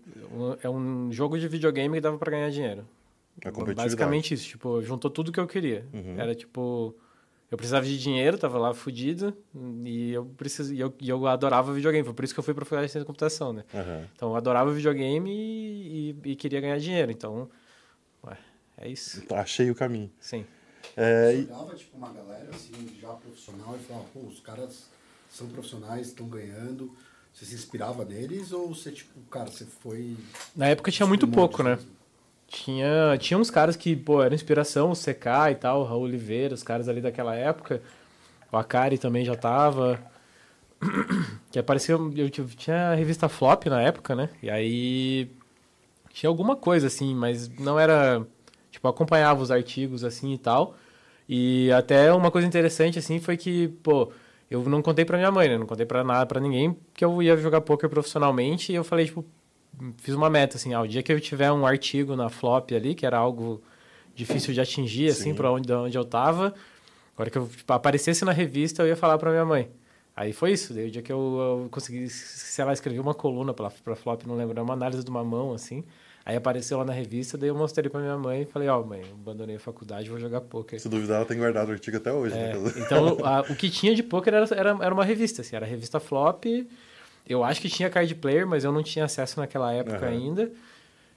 É 0.63 0.69
um 0.69 1.13
jogo 1.13 1.39
de 1.39 1.47
videogame 1.47 1.95
que 1.95 2.01
dava 2.01 2.19
pra 2.19 2.31
ganhar 2.31 2.51
dinheiro. 2.51 2.85
competitividade? 3.37 3.77
Basicamente 3.77 4.35
isso, 4.35 4.49
tipo, 4.49 4.83
juntou 4.83 5.11
tudo 5.11 5.31
que 5.31 5.39
eu 5.39 5.47
queria. 5.47 5.87
Uhum. 5.93 6.19
Era 6.19 6.35
tipo, 6.35 6.95
eu 7.51 7.57
precisava 7.57 7.85
de 7.87 7.99
dinheiro, 7.99 8.37
tava 8.39 8.59
lá 8.59 8.75
fudido, 8.75 9.37
e 9.85 10.13
eu 10.13 10.25
precis... 10.37 10.71
e 10.71 10.81
eu, 10.81 10.93
e 11.01 11.09
eu 11.09 11.27
adorava 11.27 11.73
videogame, 11.73 12.05
foi 12.05 12.15
por 12.15 12.25
isso 12.25 12.35
que 12.35 12.41
eu 12.41 12.45
fui 12.45 12.55
pra 12.55 12.65
faculdade 12.65 12.87
de 12.87 12.93
ciência 12.93 13.05
da 13.05 13.07
computação, 13.07 13.53
né? 13.53 13.65
Aham. 13.75 14.09
Então 14.15 14.31
eu 14.31 14.37
adorava 14.37 14.73
videogame 14.73 15.31
e, 15.31 16.11
e, 16.25 16.31
e 16.33 16.37
queria 16.37 16.61
ganhar 16.61 16.79
dinheiro, 16.79 17.13
então, 17.13 17.49
ué, 18.27 18.37
é 18.79 18.89
isso, 18.89 19.23
Achei 19.31 19.71
o 19.71 19.75
caminho. 19.75 20.11
sim. 20.21 20.45
É, 20.97 21.33
Você 21.33 21.53
olhava, 21.53 21.75
tipo, 21.75 21.97
uma 21.97 22.13
galera, 22.13 22.51
assim, 22.51 22.73
já 23.01 23.09
profissional 23.09 23.75
e 23.75 23.79
falava, 23.85 24.07
pô, 24.13 24.21
os 24.21 24.39
caras 24.41 24.91
são 25.31 25.49
profissionais, 25.49 26.09
estão 26.09 26.29
ganhando. 26.29 26.95
Você 27.33 27.47
se 27.47 27.55
inspirava 27.55 28.05
neles 28.05 28.53
ou 28.53 28.69
você, 28.73 28.93
tipo, 28.93 29.19
cara, 29.31 29.51
você 29.51 29.65
foi... 29.65 30.17
Na 30.55 30.69
época 30.69 30.93
tinha 30.93 31.07
muito 31.07 31.27
pouco, 31.27 31.63
né? 31.65 31.73
assim? 31.73 31.89
Tinha, 32.55 33.19
tinha 33.19 33.37
uns 33.37 33.51
caras 33.51 33.75
que, 33.75 33.97
pô, 33.97 34.23
eram 34.23 34.33
inspiração, 34.33 34.93
o 34.93 34.95
CK 34.95 35.51
e 35.51 35.55
tal, 35.57 35.81
o 35.81 35.85
Raul 35.85 36.03
Oliveira, 36.03 36.55
os 36.55 36.63
caras 36.63 36.89
ali 36.89 37.01
daquela 37.01 37.35
época. 37.35 37.83
O 38.53 38.57
Akari 38.57 38.97
também 38.97 39.25
já 39.25 39.35
tava. 39.35 40.01
Que 41.51 41.59
apareceu. 41.59 42.13
Eu 42.17 42.31
tinha 42.31 42.91
a 42.91 42.95
revista 42.95 43.29
Flop 43.29 43.67
na 43.67 43.83
época, 43.83 44.15
né? 44.15 44.29
E 44.43 44.49
aí. 44.51 45.31
Tinha 46.11 46.31
alguma 46.31 46.55
coisa 46.57 46.87
assim, 46.87 47.15
mas 47.15 47.49
não 47.59 47.79
era. 47.79 48.25
Tipo, 48.71 48.87
acompanhava 48.89 49.43
os 49.43 49.51
artigos 49.51 50.05
assim 50.05 50.33
e 50.35 50.39
tal. 50.39 50.77
E 51.29 51.73
até 51.73 52.13
uma 52.13 52.31
coisa 52.31 52.47
interessante 52.47 52.99
assim 52.99 53.19
foi 53.21 53.37
que, 53.37 53.69
pô, 53.83 54.13
eu 54.51 54.63
não 54.65 54.83
contei 54.83 55.05
pra 55.05 55.19
minha 55.19 55.31
mãe, 55.33 55.49
né? 55.49 55.59
Não 55.59 55.67
contei 55.67 55.87
pra 55.87 56.05
nada, 56.05 56.27
pra 56.27 56.41
ninguém, 56.41 56.77
que 56.95 57.05
eu 57.05 57.23
ia 57.23 57.37
jogar 57.37 57.61
poker 57.63 57.91
profissionalmente. 57.91 58.73
E 58.73 58.77
eu 58.77 58.85
falei, 58.85 59.07
tipo, 59.07 59.25
fiz 59.99 60.15
uma 60.15 60.31
meta, 60.31 60.57
assim, 60.57 60.75
ah, 60.75 60.81
o 60.81 60.89
dia 60.89 61.03
que 61.03 61.13
eu 61.13 61.21
tiver 61.21 61.51
um 61.53 61.67
artigo 61.67 62.17
na 62.17 62.29
flop 62.29 62.73
ali, 62.73 62.95
que 62.95 63.05
era 63.05 63.17
algo 63.17 63.63
difícil 64.15 64.55
de 64.55 64.61
atingir, 64.61 65.09
assim, 65.09 65.31
Sim. 65.31 65.35
para 65.35 65.51
onde, 65.51 65.73
onde 65.73 65.97
eu 65.97 66.05
tava, 66.05 66.55
agora 67.15 67.31
que 67.31 67.39
eu 67.39 67.49
tipo, 67.49 67.73
aparecesse 67.73 68.25
na 68.25 68.33
revista, 68.33 68.83
eu 68.83 68.89
ia 68.89 68.97
falar 68.97 69.19
pra 69.19 69.31
minha 69.31 69.45
mãe. 69.45 69.69
Aí 70.17 70.33
foi 70.33 70.53
isso, 70.53 70.73
daí 70.73 70.87
o 70.87 70.91
dia 70.91 71.03
que 71.03 71.13
eu, 71.13 71.63
eu 71.65 71.69
consegui, 71.71 72.09
sei 72.09 72.65
lá, 72.65 72.73
escrevi 72.73 73.01
uma 73.01 73.15
coluna 73.15 73.53
pra 73.53 73.71
flop, 73.97 74.25
não 74.27 74.37
lembro, 74.37 74.53
era 74.53 74.63
uma 74.63 74.75
análise 74.75 75.03
de 75.03 75.11
uma 75.11 75.25
mão, 75.25 75.53
assim, 75.53 75.85
Aí 76.27 76.37
apareceu 76.37 76.79
lá 76.79 76.87
na 76.87 76.93
revista, 76.93 77.37
daí 77.37 77.51
eu 77.51 77.55
mostrei 77.55 77.91
pra 77.91 78.01
minha 78.01 78.17
mãe 78.17 78.43
e 78.43 78.45
falei, 78.47 78.67
ó, 78.67 78.81
oh, 78.81 78.85
mãe, 78.85 79.03
abandonei 79.13 79.57
a 79.57 79.61
faculdade, 79.61 80.09
vou 80.09 80.19
jogar 80.19 80.41
poker. 80.41 80.81
Se 80.81 80.89
duvidar, 80.89 81.19
ela 81.19 81.27
tem 81.27 81.37
guardado 81.37 81.69
o 81.69 81.73
artigo 81.73 81.99
até 81.99 82.11
hoje. 82.11 82.35
É, 82.35 82.55
né? 82.55 82.73
então, 82.79 83.19
a, 83.23 83.43
o 83.43 83.55
que 83.55 83.69
tinha 83.69 83.95
de 83.95 84.03
poker 84.03 84.33
era, 84.33 84.47
era, 84.55 84.71
era 84.81 84.95
uma 84.95 85.05
revista, 85.05 85.43
assim, 85.43 85.55
era 85.55 85.67
a 85.67 85.69
revista 85.69 86.01
Flop. 86.01 86.47
Eu 87.27 87.43
acho 87.43 87.61
que 87.61 87.69
tinha 87.69 87.89
card 87.89 88.15
player, 88.17 88.47
mas 88.47 88.65
eu 88.65 88.73
não 88.73 88.83
tinha 88.83 89.05
acesso 89.07 89.41
naquela 89.41 89.73
época 89.73 90.05
Uhum. 90.07 90.13
ainda. 90.13 90.53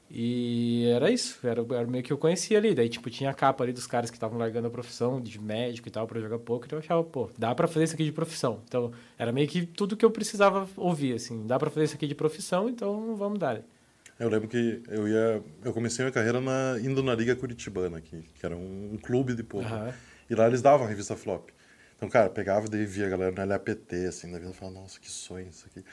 E 0.09 0.87
era 0.95 1.11
isso, 1.11 1.37
era, 1.45 1.61
era 1.71 1.85
meio 1.85 2.01
que 2.03 2.13
eu 2.13 2.17
conhecia 2.17 2.57
ali. 2.57 2.73
Daí, 2.73 2.87
tipo, 2.87 3.09
tinha 3.09 3.29
a 3.29 3.33
capa 3.33 3.63
ali 3.65 3.73
dos 3.73 3.85
caras 3.85 4.09
que 4.09 4.15
estavam 4.15 4.37
largando 4.37 4.67
a 4.67 4.71
profissão 4.71 5.19
de 5.19 5.37
médico 5.39 5.89
e 5.89 5.91
tal 5.91 6.07
pra 6.07 6.19
jogar 6.21 6.39
poker. 6.39 6.65
Então 6.67 6.77
eu 6.79 6.83
achava, 6.83 7.03
pô, 7.03 7.29
dá 7.37 7.53
pra 7.53 7.67
fazer 7.67 7.83
isso 7.83 7.93
aqui 7.93 8.05
de 8.05 8.13
profissão. 8.13 8.61
Então, 8.65 8.91
era 9.19 9.33
meio 9.33 9.47
que 9.49 9.65
tudo 9.65 9.97
que 9.97 10.05
eu 10.05 10.11
precisava 10.11 10.67
ouvir, 10.77 11.13
assim. 11.13 11.45
Dá 11.45 11.59
pra 11.59 11.69
fazer 11.69 11.85
isso 11.85 11.95
aqui 11.95 12.07
de 12.07 12.15
profissão, 12.15 12.69
então 12.69 13.15
vamos 13.17 13.37
dar. 13.37 13.61
Eu 14.17 14.29
lembro 14.29 14.47
que 14.47 14.81
eu 14.87 15.07
ia. 15.09 15.43
Eu 15.63 15.73
comecei 15.73 16.03
minha 16.05 16.11
carreira 16.13 16.39
na, 16.39 16.77
indo 16.81 17.03
na 17.03 17.13
Liga 17.13 17.35
Curitibana 17.35 17.97
aqui, 17.97 18.23
que 18.33 18.45
era 18.45 18.55
um, 18.55 18.91
um 18.93 18.97
clube 18.97 19.35
de 19.35 19.43
poker. 19.43 19.71
Aham. 19.71 19.93
E 20.29 20.35
lá 20.35 20.47
eles 20.47 20.61
davam 20.61 20.85
a 20.85 20.89
revista 20.89 21.15
Flop. 21.17 21.49
Então, 21.97 22.07
cara, 22.09 22.29
pegava 22.29 22.67
e 22.75 22.85
via 22.85 23.07
a 23.07 23.09
galera 23.09 23.31
no 23.31 23.43
LAPT, 23.43 24.05
assim, 24.07 24.31
da 24.31 24.37
vida, 24.37 24.53
falava, 24.53 24.81
nossa, 24.81 24.99
que 24.99 25.09
sonho 25.09 25.49
isso 25.49 25.65
aqui. 25.65 25.83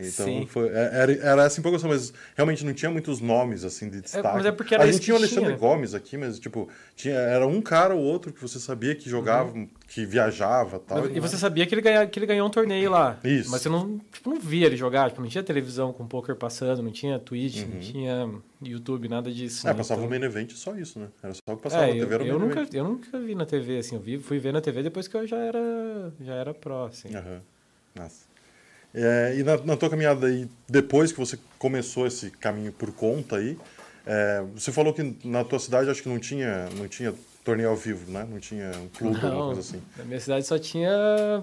Então, 0.00 0.26
Sim. 0.26 0.46
foi, 0.46 0.68
é- 0.68 0.90
era, 0.92 1.12
era 1.12 1.42
essa 1.44 1.58
empolgação, 1.58 1.90
mas 1.90 2.12
realmente 2.36 2.64
não 2.64 2.72
tinha 2.72 2.90
muitos 2.90 3.20
nomes, 3.20 3.64
assim, 3.64 3.90
de 3.90 4.00
destaque. 4.00 4.28
mas 4.36 4.46
é 4.46 4.52
porque 4.52 4.74
era 4.74 4.84
a 4.84 4.86
gente 4.92 5.00
tinha 5.02 5.14
o 5.14 5.18
Alexandre 5.18 5.46
tinha. 5.46 5.56
Gomes 5.58 5.92
aqui, 5.94 6.16
mas, 6.16 6.38
tipo, 6.38 6.68
tinha, 6.94 7.14
era 7.14 7.46
um 7.46 7.60
cara 7.60 7.94
ou 7.94 8.00
outro 8.02 8.32
que 8.32 8.40
você 8.40 8.60
sabia 8.60 8.94
que 8.94 9.10
jogava, 9.10 9.52
que 9.88 10.06
viajava 10.06 10.76
e 10.76 10.80
tal. 10.80 11.00
Mas- 11.02 11.16
e 11.16 11.20
você 11.20 11.36
sabia 11.36 11.66
que 11.66 11.74
ele, 11.74 11.82
ganha, 11.82 12.06
que 12.06 12.18
ele 12.18 12.26
ganhou 12.26 12.46
um 12.46 12.50
torneio 12.50 12.90
lá. 12.90 13.18
Isso. 13.24 13.50
Mas 13.50 13.60
você 13.62 13.68
não, 13.68 13.98
tipo, 14.12 14.30
não 14.30 14.38
via 14.38 14.66
ele 14.66 14.76
jogar. 14.76 15.08
Tipo, 15.10 15.20
não 15.22 15.28
tinha 15.28 15.42
televisão 15.42 15.92
com 15.92 16.06
poker 16.06 16.36
passando, 16.36 16.82
não 16.82 16.92
tinha 16.92 17.18
Twitch, 17.18 17.64
não 17.66 17.80
tinha 17.80 18.30
YouTube, 18.62 19.08
nada 19.08 19.32
disso. 19.32 19.66
É, 19.66 19.70
né? 19.70 19.76
passava 19.76 20.00
Então- 20.00 20.06
o 20.16 20.20
main 20.20 20.24
event 20.24 20.52
só 20.52 20.76
isso, 20.76 20.98
né? 21.00 21.08
Era 21.22 21.34
só 21.34 21.40
o 21.48 21.56
que 21.56 21.62
passava 21.64 21.84
É, 21.84 21.86
na 21.88 21.92
TV, 21.94 22.04
eu, 22.04 22.14
era 22.14 22.22
o 22.22 22.26
eu 22.26 22.38
nunca, 22.38 22.60
event. 22.60 22.74
eu 22.74 22.84
nunca 22.84 23.18
vi 23.18 23.34
na 23.34 23.46
TV, 23.46 23.78
assim. 23.78 23.96
Eu 23.96 24.00
vi, 24.00 24.18
fui 24.18 24.38
ver 24.38 24.52
na 24.52 24.60
TV 24.60 24.82
depois 24.82 25.08
que 25.08 25.16
eu 25.16 25.26
já 25.26 25.38
era, 25.38 26.12
já 26.20 26.34
era 26.34 26.54
pró, 26.54 26.86
assim. 26.86 27.14
Aham. 27.14 27.40
Nossa. 27.96 28.27
É, 28.94 29.34
e 29.38 29.42
na, 29.42 29.56
na 29.58 29.76
tua 29.76 29.90
caminhada 29.90 30.26
aí, 30.26 30.48
depois 30.68 31.12
que 31.12 31.18
você 31.18 31.38
começou 31.58 32.06
esse 32.06 32.30
caminho 32.30 32.72
por 32.72 32.90
conta 32.92 33.36
aí, 33.36 33.56
é, 34.06 34.42
você 34.54 34.72
falou 34.72 34.92
que 34.94 35.16
na 35.24 35.44
tua 35.44 35.58
cidade 35.58 35.90
acho 35.90 36.02
que 36.02 36.08
não 36.08 36.18
tinha, 36.18 36.68
não 36.76 36.88
tinha 36.88 37.12
torneio 37.44 37.68
ao 37.70 37.76
vivo, 37.76 38.10
né? 38.10 38.26
Não 38.30 38.38
tinha 38.38 38.70
um 38.82 38.88
clube, 38.88 39.16
alguma 39.16 39.34
Não, 39.34 39.46
coisa 39.46 39.60
assim. 39.60 39.82
na 39.96 40.04
minha 40.04 40.20
cidade 40.20 40.46
só 40.46 40.58
tinha 40.58 40.90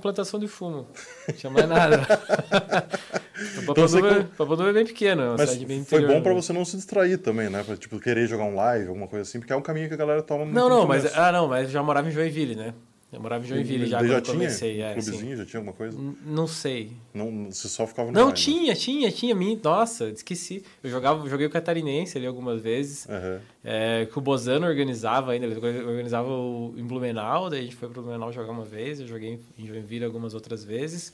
plantação 0.02 0.40
de 0.40 0.48
fumo. 0.48 0.88
Não 1.28 1.36
tinha 1.36 1.52
mais 1.52 1.68
nada. 1.70 2.06
Papanduva 3.66 4.16
com- 4.24 4.24
Papanduva 4.38 4.70
é 4.70 4.74
bem 4.74 4.86
pequeno, 4.86 5.22
é 5.22 5.26
uma 5.30 5.38
Mas 5.38 5.50
cidade 5.50 5.66
bem 5.66 5.84
foi 5.84 6.02
bom 6.06 6.20
né? 6.22 6.34
você 6.34 6.54
não 6.54 6.64
se 6.66 6.76
distrair 6.78 7.18
também, 7.18 7.50
né? 7.50 7.64
Pra, 7.64 7.76
tipo, 7.76 8.00
querer 8.00 8.28
jogar 8.28 8.44
um 8.46 8.56
live, 8.56 8.88
alguma 8.88 9.08
coisa 9.08 9.24
assim, 9.28 9.40
porque 9.40 9.52
é 9.52 9.56
um 9.56 9.62
caminho 9.62 9.88
que 9.88 9.94
a 9.94 9.98
galera 9.98 10.22
toma 10.22 10.46
muito 10.46 10.56
Não, 10.56 10.70
não, 10.70 10.88
mas, 10.88 11.06
ah, 11.18 11.32
não, 11.32 11.48
mas 11.48 11.66
eu 11.66 11.72
já 11.72 11.84
morava 11.84 12.08
em 12.08 12.12
Joinville, 12.12 12.56
né? 12.56 12.74
Eu 13.14 13.22
morava 13.22 13.46
em 13.46 13.48
Joinville 13.48 13.86
já 13.88 14.00
quando 14.00 14.10
já 14.10 14.16
eu 14.18 14.22
tinha 14.22 14.34
comecei. 14.34 14.82
É, 14.82 14.92
clubezinho, 14.94 15.20
assim. 15.34 15.36
já 15.38 15.46
tinha 15.46 15.60
alguma 15.60 15.74
coisa? 15.76 15.98
N- 15.98 16.18
Não 16.26 16.48
sei. 16.48 16.92
Não, 17.14 17.50
você 17.50 17.70
só 17.70 17.88
ficava 17.88 18.12
no 18.12 18.20
Não, 18.20 18.28
né? 18.28 18.34
tinha, 18.34 18.76
tinha, 18.76 19.10
tinha. 19.12 19.34
Mim, 19.34 19.58
nossa, 19.64 20.10
esqueci. 20.10 20.64
Eu 20.84 20.90
jogava, 20.90 21.28
joguei 21.30 21.46
o 21.48 21.50
Catarinense 21.50 22.18
ali 22.18 22.28
algumas 22.28 22.62
vezes. 22.62 23.08
Aham. 23.10 23.40
É, 23.64 24.06
que 24.12 24.18
o 24.18 24.22
Bozano 24.22 24.68
organizava 24.68 25.32
ainda, 25.32 25.46
ele 25.46 25.56
organizava 25.56 26.28
o, 26.30 26.74
em 26.76 26.84
Blumenau, 26.86 27.50
daí 27.50 27.60
a 27.60 27.64
gente 27.64 27.76
foi 27.76 27.88
pro 27.88 28.02
Blumenau 28.02 28.34
jogar 28.34 28.52
uma 28.52 28.66
vez, 28.66 29.00
eu 29.00 29.08
joguei 29.08 29.40
em- 29.58 29.66
Joinville 29.66 30.04
algumas 30.04 30.34
outras 30.34 30.64
vezes. 30.66 31.14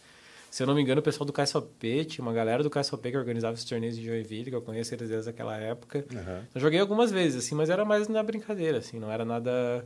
Se 0.49 0.63
eu 0.63 0.67
não 0.67 0.73
me 0.75 0.81
engano, 0.81 0.99
o 0.99 1.03
pessoal 1.03 1.25
do 1.25 1.31
KSOP, 1.31 2.03
tinha 2.05 2.21
uma 2.25 2.33
galera 2.33 2.61
do 2.63 2.69
KSOP 2.69 3.09
que 3.11 3.17
organizava 3.17 3.53
esses 3.53 3.65
torneios 3.65 3.97
em 3.97 4.01
Joinville, 4.03 4.49
que 4.49 4.55
eu 4.55 4.61
conheço 4.61 4.93
eles 4.93 5.07
desde 5.07 5.29
aquela 5.29 5.55
época. 5.55 6.03
aham. 6.13 6.41
Eu 6.55 6.59
joguei 6.59 6.79
algumas 6.79 7.11
vezes, 7.11 7.45
assim, 7.45 7.53
mas 7.55 7.69
era 7.69 7.85
mais 7.85 8.07
na 8.07 8.23
brincadeira, 8.23 8.79
assim, 8.79 8.99
não 8.99 9.11
era 9.11 9.23
nada... 9.23 9.85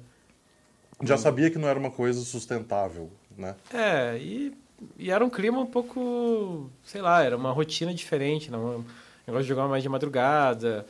Já 1.04 1.18
sabia 1.18 1.50
que 1.50 1.58
não 1.58 1.68
era 1.68 1.78
uma 1.78 1.92
coisa 1.92 2.22
sustentável, 2.22 3.10
né? 3.38 3.56
É, 3.74 4.18
e, 4.18 4.54
e 4.98 5.12
era 5.12 5.24
um 5.24 5.30
clima 5.30 5.60
um 5.60 5.66
pouco, 5.66 6.70
sei 6.84 7.02
lá, 7.02 7.24
era 7.24 7.36
uma 7.36 7.52
rotina 7.52 7.94
diferente, 7.94 8.50
né? 8.50 8.58
um 8.58 8.84
negócio 9.28 9.44
de 9.44 9.50
jogar 9.50 9.68
mais 9.68 9.84
de 9.84 9.90
madrugada. 9.90 10.86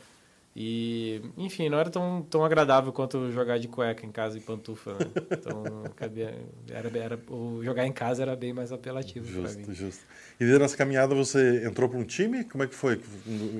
E, 0.58 1.20
enfim, 1.36 1.68
não 1.68 1.78
era 1.78 1.90
tão, 1.90 2.26
tão 2.30 2.42
agradável 2.42 2.90
quanto 2.90 3.30
jogar 3.30 3.58
de 3.58 3.68
cueca 3.68 4.06
em 4.06 4.10
casa 4.10 4.38
e 4.38 4.40
pantufa, 4.40 4.94
né? 4.94 5.10
Então, 5.30 5.62
cabia, 5.94 6.34
era, 6.70 6.98
era, 6.98 7.20
o 7.28 7.60
jogar 7.62 7.86
em 7.86 7.92
casa 7.92 8.22
era 8.22 8.34
bem 8.34 8.54
mais 8.54 8.72
apelativo 8.72 9.26
para 9.26 9.50
mim. 9.50 9.58
Justo, 9.58 9.74
justo. 9.74 10.04
E 10.40 10.44
nessa 10.44 10.74
caminhada 10.74 11.14
você 11.14 11.62
entrou 11.66 11.90
para 11.90 11.98
um 11.98 12.04
time? 12.04 12.42
Como 12.44 12.64
é 12.64 12.66
que 12.66 12.74
foi? 12.74 12.98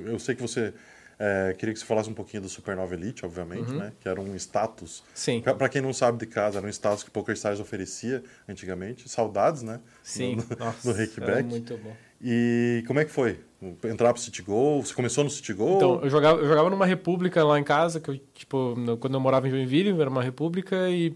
Eu 0.07 0.19
sei 0.19 0.35
que 0.35 0.41
você 0.41 0.73
é, 1.19 1.55
queria 1.59 1.73
que 1.73 1.81
você 1.81 1.87
falasse 1.87 2.09
um 2.11 2.15
pouquinho 2.15 2.43
do 2.43 2.49
Supernova 2.49 2.95
Elite, 2.95 3.25
obviamente, 3.25 3.71
Uhum. 3.71 3.79
né? 3.79 3.93
Que 4.01 4.09
era 4.09 4.21
um 4.21 4.35
status. 4.37 5.03
Sim, 5.15 5.41
Para 5.41 5.69
quem 5.69 5.81
não 5.81 5.93
sabe 5.93 6.19
de 6.19 6.27
casa, 6.27 6.59
era 6.59 6.67
um 6.67 6.71
status 6.71 7.03
que 7.03 7.11
PokerStars 7.11 7.59
oferecia 7.61 8.23
antigamente. 8.49 9.09
Saudades, 9.09 9.63
né? 9.63 9.81
sim. 10.03 10.37
No, 10.37 10.45
Nossa, 10.59 10.89
no 10.93 10.95
Hackback. 10.99 11.43
muito 11.49 11.77
bom. 11.79 11.95
E 12.23 12.83
como 12.87 12.99
é 12.99 13.05
que 13.05 13.11
foi? 13.11 13.39
Entrar 13.85 14.13
pro 14.13 14.23
City 14.23 14.41
Go? 14.43 14.81
Você 14.83 14.95
começou 14.95 15.23
no 15.25 15.31
City 15.31 15.53
Go? 15.53 15.77
Então, 15.77 16.01
eu 16.03 16.09
jogava, 16.11 16.41
eu 16.41 16.47
jogava 16.49 16.71
numa 16.71 16.87
república 16.87 17.43
lá 17.45 17.59
em 17.59 17.65
casa, 17.65 18.01
que 18.01 18.11
eu, 18.11 18.19
tipo, 18.35 18.75
quando 19.01 19.15
eu 19.15 19.21
morava 19.21 19.47
em 19.49 19.51
Joinville, 19.51 19.99
era 20.01 20.09
uma 20.11 20.23
república 20.23 20.89
e, 20.91 21.15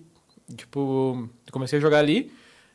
tipo, 0.57 1.29
comecei 1.51 1.79
a 1.79 1.83
jogar 1.83 1.99
ali. 1.99 2.33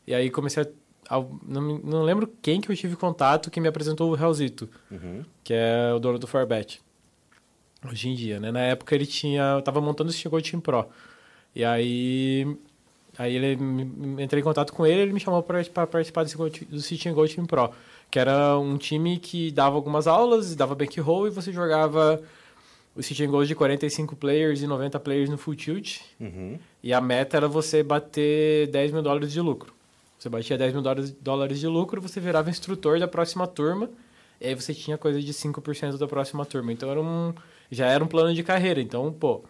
E 0.08 0.14
aí 0.14 0.30
comecei 0.30 0.64
a. 1.10 1.16
não, 1.48 1.62
não 1.80 2.04
lembro 2.04 2.28
quem 2.42 2.60
que 2.62 2.72
eu 2.72 2.76
tive 2.76 2.96
contato 2.96 3.50
que 3.52 3.60
me 3.60 3.68
apresentou 3.68 4.12
o 4.12 4.16
Realzito, 4.16 4.70
Uhum. 4.92 5.24
que 5.44 5.54
é 5.54 5.92
o 5.94 6.00
dono 6.00 6.18
do 6.20 6.28
Forbet. 6.28 6.82
Hoje 7.90 8.10
em 8.10 8.16
dia, 8.16 8.40
né? 8.40 8.52
Na 8.52 8.62
época 8.62 8.96
ele 8.96 9.06
tinha. 9.06 9.56
Eu 9.58 9.62
tava 9.62 9.82
montando 9.82 10.10
o 10.10 10.14
City 10.14 10.30
Gold 10.30 10.50
Team 10.50 10.62
Pro. 10.62 10.86
E 11.56 11.64
aí. 11.64 12.58
Aí 13.18 13.34
ele 13.34 13.58
entrei 14.22 14.42
em 14.42 14.44
contato 14.44 14.74
com 14.74 14.86
ele, 14.86 15.02
ele 15.02 15.14
me 15.14 15.22
chamou 15.22 15.42
para 15.42 15.64
participar 15.88 16.24
desse 16.24 16.38
do 16.66 16.82
City 16.82 17.10
Gold 17.12 17.34
Team 17.34 17.46
Pro, 17.46 17.72
que 18.12 18.20
era 18.20 18.58
um 18.60 18.78
time 18.78 19.18
que 19.20 19.52
dava 19.52 19.78
algumas 19.78 20.06
aulas, 20.06 20.54
dava 20.54 20.76
bankroll 20.76 21.28
e 21.28 21.30
você 21.30 21.54
jogava 21.54 22.22
o 22.94 23.02
City 23.02 23.26
Gold 23.26 23.48
de 23.48 23.56
45 23.56 24.18
players 24.18 24.62
e 24.62 24.68
90 24.68 25.00
players 25.00 25.30
no 25.30 25.38
full 25.38 25.56
tilt. 25.56 26.00
Uhum. 26.20 26.60
E 26.84 26.94
a 26.94 27.00
meta 27.00 27.38
era 27.38 27.48
você 27.48 27.84
bater 27.84 28.68
10 28.68 28.92
mil 28.92 29.02
dólares 29.02 29.32
de 29.32 29.40
lucro. 29.40 29.74
Você 30.18 30.30
batia 30.30 30.58
10 30.58 30.74
mil 30.74 30.82
dólares 31.22 31.60
de 31.60 31.68
lucro, 31.68 32.02
você 32.02 32.20
virava 32.20 32.50
instrutor 32.50 33.00
da 33.00 33.08
próxima 33.08 33.46
turma, 33.46 33.90
e 34.40 34.48
aí 34.48 34.56
você 34.56 34.74
tinha 34.74 34.98
coisa 34.98 35.22
de 35.22 35.34
5% 35.34 35.98
da 35.98 36.08
próxima 36.08 36.46
turma. 36.46 36.72
Então 36.74 36.90
era 36.90 37.02
um, 37.02 37.34
já 37.72 37.88
era 37.88 38.04
um 38.04 38.08
plano 38.08 38.34
de 38.34 38.44
carreira. 38.44 38.82
Então, 38.82 39.12
pô, 39.12 39.44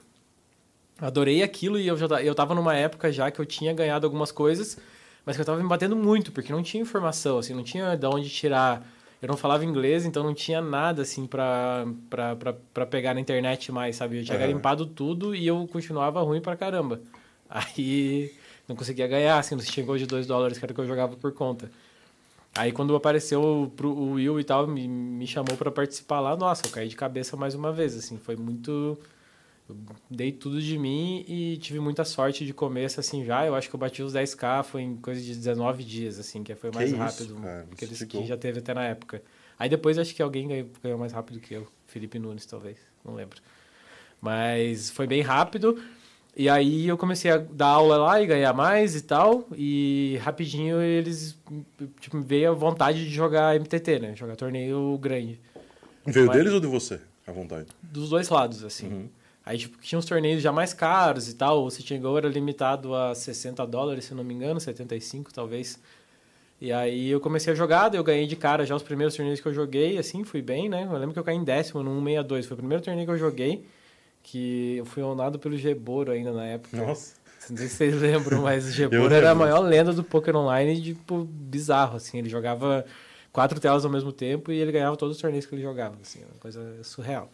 adorei 1.00 1.44
aquilo 1.44 1.80
e 1.80 1.88
eu 1.88 1.98
já 1.98 2.06
eu 2.22 2.36
tava 2.36 2.56
numa 2.56 2.76
época 2.76 3.12
já 3.12 3.30
que 3.32 3.40
eu 3.40 3.46
tinha 3.46 3.74
ganhado 3.74 4.06
algumas 4.06 4.32
coisas, 4.32 4.78
mas 5.26 5.36
que 5.36 5.42
eu 5.42 5.46
tava 5.46 5.62
me 5.62 5.68
batendo 5.68 5.96
muito, 5.96 6.32
porque 6.32 6.52
não 6.52 6.64
tinha 6.64 6.82
informação, 6.82 7.38
assim, 7.38 7.54
não 7.54 7.64
tinha 7.64 7.96
de 7.96 8.06
onde 8.06 8.30
tirar. 8.30 8.86
Eu 9.22 9.30
não 9.30 9.38
falava 9.38 9.66
inglês, 9.66 10.06
então 10.06 10.24
não 10.24 10.34
tinha 10.36 10.62
nada 10.62 11.02
assim 11.02 11.26
pra, 11.26 11.86
pra, 12.10 12.36
pra, 12.36 12.54
pra 12.54 12.86
pegar 12.86 13.14
na 13.14 13.20
internet 13.20 13.72
mais, 13.72 13.96
sabe? 13.96 14.20
Eu 14.20 14.24
tinha 14.24 14.38
Aham. 14.38 14.48
garimpado 14.48 14.86
tudo 14.86 15.34
e 15.34 15.48
eu 15.48 15.68
continuava 15.72 16.22
ruim 16.22 16.42
pra 16.42 16.56
caramba. 16.56 17.02
Aí 17.50 18.32
não 18.68 18.76
conseguia 18.76 19.08
ganhar, 19.08 19.38
assim, 19.40 19.56
não 19.56 19.64
tinha 19.64 19.86
gol 19.86 19.98
de 19.98 20.06
2 20.06 20.28
dólares, 20.28 20.58
que 20.58 20.66
era 20.66 20.72
o 20.72 20.76
que 20.76 20.82
eu 20.82 20.88
jogava 20.88 21.16
por 21.16 21.32
conta. 21.34 21.72
Aí 22.56 22.72
quando 22.72 22.96
apareceu 22.96 23.72
pro, 23.76 23.90
o 23.92 24.14
Will 24.14 24.40
e 24.40 24.44
tal, 24.44 24.66
me, 24.68 24.88
me 24.88 25.28
chamou 25.28 25.58
pra 25.58 25.70
participar 25.72 26.20
lá, 26.22 26.36
nossa, 26.38 26.66
eu 26.66 26.72
caí 26.72 26.88
de 26.88 26.96
cabeça 26.96 27.36
mais 27.36 27.54
uma 27.54 27.72
vez, 27.72 27.96
assim, 27.96 28.18
foi 28.18 28.36
muito... 28.36 28.98
Eu 29.68 29.76
dei 30.12 30.32
tudo 30.32 30.62
de 30.62 30.78
mim 30.78 31.26
e 31.28 31.58
tive 31.58 31.80
muita 31.80 32.06
sorte 32.06 32.46
de 32.46 32.54
começo, 32.54 33.00
assim, 33.00 33.26
já. 33.26 33.46
Eu 33.48 33.56
acho 33.56 33.68
que 33.68 33.76
eu 33.76 33.80
bati 33.80 34.04
os 34.04 34.14
10k, 34.14 34.64
foi 34.64 34.84
em 34.84 34.96
coisa 34.96 35.20
de 35.20 35.34
19 35.36 35.84
dias, 35.84 36.20
assim, 36.20 36.44
que 36.44 36.54
foi 36.54 36.70
Que 36.70 36.76
mais 36.78 36.90
isso, 36.92 37.00
rápido 37.00 37.36
cara, 37.42 37.68
que, 37.76 37.84
eles, 37.84 37.98
você 37.98 38.06
que 38.06 38.12
ficou- 38.12 38.28
já 38.28 38.38
teve 38.38 38.60
até 38.60 38.76
na 38.76 38.84
época. 38.86 39.24
Aí 39.58 39.68
depois 39.68 39.98
acho 39.98 40.14
que 40.14 40.22
alguém 40.22 40.48
ganhou, 40.48 40.68
ganhou 40.84 41.00
mais 41.00 41.12
rápido 41.14 41.40
que 41.40 41.54
eu, 41.56 41.68
Felipe 41.88 42.20
Nunes, 42.20 42.46
talvez, 42.46 42.78
não 43.04 43.16
lembro. 43.16 43.42
Mas 44.22 44.90
foi 44.92 45.08
bem 45.08 45.22
rápido. 45.24 45.82
E 46.36 46.50
aí 46.50 46.88
eu 46.88 46.98
comecei 46.98 47.32
a 47.32 47.38
dar 47.38 47.68
aula 47.68 47.96
lá 47.98 48.22
e 48.22 48.26
ganhar 48.26 48.52
mais 48.54 48.94
e 48.96 49.02
tal. 49.02 49.48
E 49.56 50.20
rapidinho 50.22 50.82
eles 50.82 51.38
tipo, 52.02 52.22
veio 52.22 52.52
a 52.52 52.54
vontade 52.54 53.06
de 53.06 53.10
jogar 53.10 53.56
MTT, 53.56 54.00
né? 54.00 54.16
Jogar 54.16 54.36
torneio 54.36 54.98
grande. 55.02 55.40
Veio 56.06 56.28
Mas- 56.28 56.36
deles 56.38 56.54
ou 56.54 56.60
de 56.60 56.68
você? 56.68 57.00
À 57.26 57.32
vontade. 57.32 57.68
Dos 57.82 58.10
dois 58.10 58.28
lados, 58.30 58.64
assim. 58.64 58.88
Uhum. 58.88 59.10
Aí 59.46 59.58
tipo, 59.58 59.78
tinha 59.80 59.98
uns 59.98 60.06
torneios 60.06 60.42
já 60.42 60.52
mais 60.52 60.74
caros 60.74 61.30
e 61.30 61.36
tal. 61.36 61.64
O 61.64 61.72
City 61.72 61.98
Go 61.98 62.18
era 62.18 62.28
limitado 62.28 62.94
a 62.94 63.16
60 63.16 63.66
dólares, 63.66 64.06
se 64.06 64.14
não 64.14 64.24
me 64.24 64.34
engano, 64.34 64.60
75 64.60 65.34
talvez. 65.34 65.80
E 66.60 66.72
aí 66.72 67.10
eu 67.10 67.20
comecei 67.20 67.54
a 67.54 67.56
jogar, 67.56 67.94
eu 67.96 68.04
ganhei 68.04 68.28
de 68.28 68.36
cara 68.36 68.66
já 68.66 68.76
os 68.76 68.84
primeiros 68.84 69.16
torneios 69.16 69.40
que 69.40 69.48
eu 69.48 69.54
joguei, 69.54 69.98
assim, 69.98 70.24
fui 70.24 70.42
bem, 70.42 70.68
né? 70.68 70.84
Eu 70.90 70.98
lembro 70.98 71.14
que 71.14 71.20
eu 71.20 71.24
caí 71.24 71.36
em 71.36 71.44
décimo 71.44 71.82
no 71.84 71.92
162. 71.92 72.46
Foi 72.46 72.56
o 72.56 72.58
primeiro 72.58 72.84
torneio 72.84 73.06
que 73.06 73.12
eu 73.12 73.18
joguei, 73.18 73.66
que 74.26 74.78
eu 74.78 74.86
fui 74.86 75.04
honrado 75.04 75.38
pelo 75.38 75.56
Geboro 75.56 76.12
ainda 76.12 76.34
na 76.34 76.46
época. 76.46 76.76
Nossa. 76.76 77.14
Não 77.48 77.58
sei 77.58 77.68
se 77.68 77.76
vocês 77.76 78.02
lembram, 78.02 78.42
mas 78.42 78.66
o 78.66 78.72
Geboro 78.74 79.14
era 79.14 79.30
a 79.30 79.36
maior 79.36 79.60
lenda 79.60 79.94
do 79.94 80.04
poker 80.04 80.36
online, 80.36 80.82
tipo, 80.82 81.26
bizarro, 81.26 81.98
assim. 81.98 82.18
Ele 82.18 82.28
jogava 82.28 82.84
quatro 83.32 83.60
telas 83.60 83.86
ao 83.86 83.92
mesmo 83.92 84.12
tempo 84.12 84.52
e 84.52 84.58
ele 84.58 84.72
ganhava 84.72 84.98
todos 84.98 85.16
os 85.16 85.22
torneios 85.22 85.46
que 85.46 85.54
ele 85.54 85.62
jogava, 85.62 85.96
assim, 86.02 86.24
uma 86.24 86.40
coisa 86.40 86.84
surreal. 86.84 87.30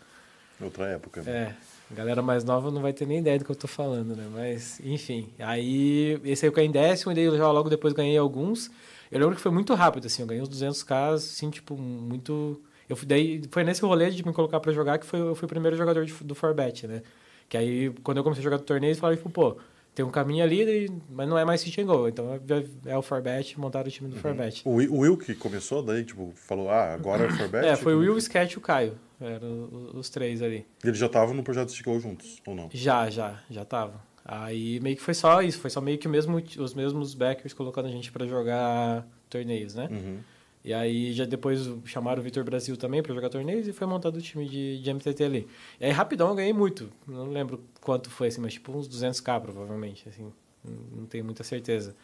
Outra 0.59 0.87
época. 0.87 1.21
Né? 1.21 1.31
É. 1.31 1.55
A 1.93 1.95
galera 1.95 2.21
mais 2.21 2.43
nova 2.43 2.69
não 2.69 2.81
vai 2.81 2.91
ter 2.91 3.07
nem 3.07 3.19
ideia 3.19 3.39
do 3.39 3.45
que 3.45 3.51
eu 3.51 3.55
tô 3.55 3.67
falando, 3.67 4.13
né? 4.13 4.27
Mas, 4.29 4.81
enfim. 4.83 5.29
Aí, 5.39 6.19
esse 6.25 6.45
aí 6.45 6.49
eu 6.49 6.53
caí 6.53 6.65
em 6.65 6.71
décimo, 6.71 7.13
e 7.13 7.15
daí 7.15 7.29
logo 7.29 7.69
depois 7.69 7.93
ganhei 7.93 8.17
alguns. 8.17 8.69
Eu 9.09 9.19
lembro 9.19 9.35
que 9.35 9.41
foi 9.41 9.51
muito 9.51 9.73
rápido, 9.75 10.07
assim. 10.07 10.23
Eu 10.23 10.27
ganhei 10.27 10.43
uns 10.43 10.49
200k, 10.49 11.13
assim, 11.13 11.49
tipo, 11.49 11.77
muito... 11.77 12.61
Eu 12.91 12.97
fui, 12.97 13.07
daí, 13.07 13.41
foi 13.49 13.63
nesse 13.63 13.81
rolê 13.81 14.09
de 14.09 14.21
me 14.25 14.33
colocar 14.33 14.59
para 14.59 14.73
jogar 14.73 14.97
que 14.97 15.05
foi, 15.05 15.21
eu 15.21 15.33
fui 15.33 15.45
o 15.45 15.47
primeiro 15.47 15.77
jogador 15.77 16.03
de, 16.03 16.13
do 16.25 16.35
Forbet, 16.35 16.85
né? 16.87 17.01
Que 17.47 17.55
aí, 17.55 17.89
quando 18.03 18.17
eu 18.17 18.23
comecei 18.23 18.41
a 18.41 18.43
jogar 18.43 18.57
do 18.57 18.63
torneio, 18.63 18.91
eu 18.91 18.97
falei, 18.97 19.15
tipo, 19.15 19.29
pô, 19.29 19.55
tem 19.95 20.03
um 20.03 20.11
caminho 20.11 20.43
ali, 20.43 20.91
mas 21.09 21.29
não 21.29 21.37
é 21.37 21.45
mais 21.45 21.61
City 21.61 21.79
and 21.79 21.85
Go. 21.85 22.09
Então 22.09 22.33
é, 22.33 22.91
é 22.91 22.97
o 22.97 23.01
Forbet, 23.01 23.57
montaram 23.57 23.87
o 23.87 23.89
time 23.89 24.09
do 24.09 24.17
uhum. 24.17 24.21
Forbet. 24.21 24.61
O, 24.65 24.71
o 24.71 24.99
Will 24.99 25.15
que 25.15 25.33
começou 25.33 25.81
daí, 25.81 26.03
tipo, 26.03 26.33
falou, 26.35 26.69
ah, 26.69 26.93
agora 26.93 27.23
é 27.23 27.27
o 27.27 27.31
Forbet? 27.31 27.65
É, 27.65 27.77
foi 27.77 27.95
o 27.95 27.99
Will, 27.99 28.13
o 28.13 28.17
Sketch 28.17 28.55
e 28.55 28.57
o 28.57 28.61
Caio. 28.61 28.99
Eram 29.21 29.69
os 29.93 30.09
três 30.09 30.41
ali. 30.41 30.65
E 30.83 30.87
eles 30.89 30.99
já 30.99 31.05
estavam 31.05 31.33
no 31.33 31.43
projeto 31.43 31.71
City 31.71 31.83
Go 31.83 31.97
juntos, 31.97 32.41
ou 32.45 32.53
não? 32.53 32.69
Já, 32.73 33.09
já, 33.09 33.39
já 33.49 33.61
estavam. 33.61 34.01
Aí 34.25 34.81
meio 34.81 34.97
que 34.97 35.01
foi 35.01 35.13
só 35.13 35.41
isso, 35.41 35.59
foi 35.59 35.69
só 35.69 35.79
meio 35.79 35.97
que 35.97 36.09
mesmo, 36.09 36.43
os 36.59 36.73
mesmos 36.73 37.13
backers 37.13 37.53
colocando 37.53 37.85
a 37.85 37.91
gente 37.91 38.11
para 38.11 38.27
jogar 38.27 39.07
torneios, 39.29 39.75
né? 39.75 39.87
Uhum. 39.89 40.19
E 40.63 40.73
aí 40.73 41.11
já 41.11 41.25
depois 41.25 41.69
chamaram 41.85 42.21
o 42.21 42.23
Vitor 42.23 42.43
Brasil 42.43 42.77
também 42.77 43.01
para 43.01 43.13
jogar 43.15 43.29
torneios 43.29 43.67
e 43.67 43.73
foi 43.73 43.87
montado 43.87 44.17
o 44.17 44.21
time 44.21 44.47
de, 44.47 44.79
de 44.79 44.93
MTT 44.93 45.23
ali. 45.23 45.47
E 45.79 45.85
aí 45.85 45.91
rapidão 45.91 46.29
eu 46.29 46.35
ganhei 46.35 46.53
muito. 46.53 46.91
Não 47.07 47.29
lembro 47.31 47.63
quanto 47.81 48.09
foi 48.09 48.27
assim, 48.27 48.41
mas 48.41 48.53
tipo 48.53 48.71
uns 48.71 48.87
200k 48.87 49.41
provavelmente, 49.41 50.07
assim. 50.07 50.31
Não 50.63 51.05
tenho 51.05 51.25
muita 51.25 51.43
certeza. 51.43 51.95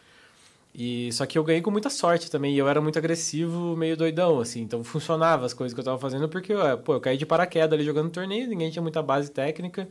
E 0.74 1.12
só 1.12 1.24
que 1.26 1.38
eu 1.38 1.44
ganhei 1.44 1.62
com 1.62 1.70
muita 1.70 1.88
sorte 1.90 2.30
também, 2.30 2.54
e 2.54 2.58
eu 2.58 2.68
era 2.68 2.80
muito 2.80 2.98
agressivo, 2.98 3.76
meio 3.76 3.96
doidão 3.96 4.40
assim. 4.40 4.60
Então 4.62 4.82
funcionava 4.84 5.46
as 5.46 5.54
coisas 5.54 5.72
que 5.74 5.80
eu 5.80 5.84
tava 5.84 5.98
fazendo 5.98 6.28
porque, 6.28 6.52
pô, 6.84 6.94
eu 6.94 7.00
caí 7.00 7.16
de 7.16 7.26
paraquedas 7.26 7.72
ali 7.72 7.84
jogando 7.84 8.10
torneio, 8.10 8.48
ninguém 8.48 8.70
tinha 8.70 8.82
muita 8.82 9.02
base 9.02 9.30
técnica. 9.30 9.88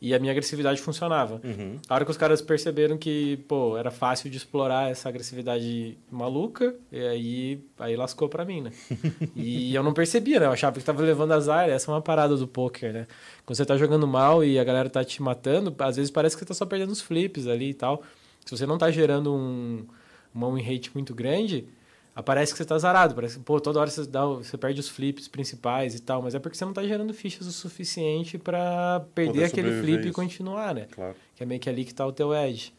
E 0.00 0.14
a 0.14 0.18
minha 0.18 0.30
agressividade 0.30 0.80
funcionava. 0.80 1.40
Uhum. 1.42 1.76
A 1.88 1.94
hora 1.94 2.04
que 2.04 2.10
os 2.10 2.16
caras 2.16 2.40
perceberam 2.40 2.96
que, 2.96 3.36
pô, 3.48 3.76
era 3.76 3.90
fácil 3.90 4.30
de 4.30 4.36
explorar 4.36 4.90
essa 4.90 5.08
agressividade 5.08 5.98
maluca, 6.08 6.72
e 6.92 7.00
aí, 7.00 7.60
aí 7.80 7.96
lascou 7.96 8.28
pra 8.28 8.44
mim, 8.44 8.60
né? 8.60 8.70
e 9.34 9.74
eu 9.74 9.82
não 9.82 9.92
percebia, 9.92 10.38
né? 10.38 10.46
Eu 10.46 10.52
achava 10.52 10.78
que 10.78 10.84
tava 10.84 11.02
levando 11.02 11.32
azar. 11.32 11.68
Essa 11.68 11.90
é 11.90 11.94
uma 11.94 12.00
parada 12.00 12.36
do 12.36 12.46
poker, 12.46 12.92
né? 12.92 13.06
Quando 13.44 13.56
você 13.56 13.64
tá 13.64 13.76
jogando 13.76 14.06
mal 14.06 14.44
e 14.44 14.56
a 14.56 14.62
galera 14.62 14.88
tá 14.88 15.04
te 15.04 15.20
matando, 15.20 15.74
às 15.80 15.96
vezes 15.96 16.12
parece 16.12 16.36
que 16.36 16.40
você 16.40 16.46
tá 16.46 16.54
só 16.54 16.64
perdendo 16.64 16.92
os 16.92 17.00
flips 17.00 17.48
ali 17.48 17.70
e 17.70 17.74
tal. 17.74 18.02
Se 18.44 18.56
você 18.56 18.66
não 18.66 18.78
tá 18.78 18.90
gerando 18.92 19.34
um, 19.34 19.84
uma 20.32 20.48
win 20.54 20.62
rate 20.62 20.92
muito 20.94 21.12
grande, 21.12 21.66
aparece 22.18 22.52
que 22.52 22.56
você 22.56 22.64
está 22.64 22.76
zarado. 22.76 23.14
Parece 23.14 23.38
que, 23.38 23.44
pô, 23.44 23.60
toda 23.60 23.78
hora 23.78 23.88
você, 23.88 24.04
dá, 24.04 24.26
você 24.26 24.58
perde 24.58 24.80
os 24.80 24.88
flips 24.88 25.28
principais 25.28 25.94
e 25.94 26.02
tal, 26.02 26.20
mas 26.20 26.34
é 26.34 26.40
porque 26.40 26.58
você 26.58 26.64
não 26.64 26.72
está 26.72 26.82
gerando 26.82 27.14
fichas 27.14 27.46
o 27.46 27.52
suficiente 27.52 28.36
para 28.36 29.06
perder 29.14 29.44
aquele 29.44 29.80
flip 29.80 30.00
isso. 30.00 30.08
e 30.08 30.12
continuar, 30.12 30.74
né? 30.74 30.88
Claro. 30.90 31.14
Que 31.36 31.44
é 31.44 31.46
meio 31.46 31.60
que 31.60 31.70
ali 31.70 31.84
que 31.84 31.92
está 31.92 32.04
o 32.04 32.10
teu 32.10 32.34
edge. 32.34 32.74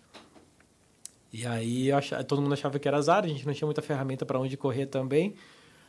E 1.32 1.48
aí 1.48 1.90
achava, 1.90 2.22
todo 2.26 2.42
mundo 2.42 2.52
achava 2.52 2.78
que 2.78 2.86
era 2.86 2.98
azar, 2.98 3.24
a 3.24 3.28
gente 3.30 3.48
não 3.48 3.54
tinha 3.54 3.66
muita 3.66 3.82
ferramenta 3.82 4.26
para 4.26 4.38
onde 4.38 4.58
correr 4.58 4.88
também. 4.88 5.34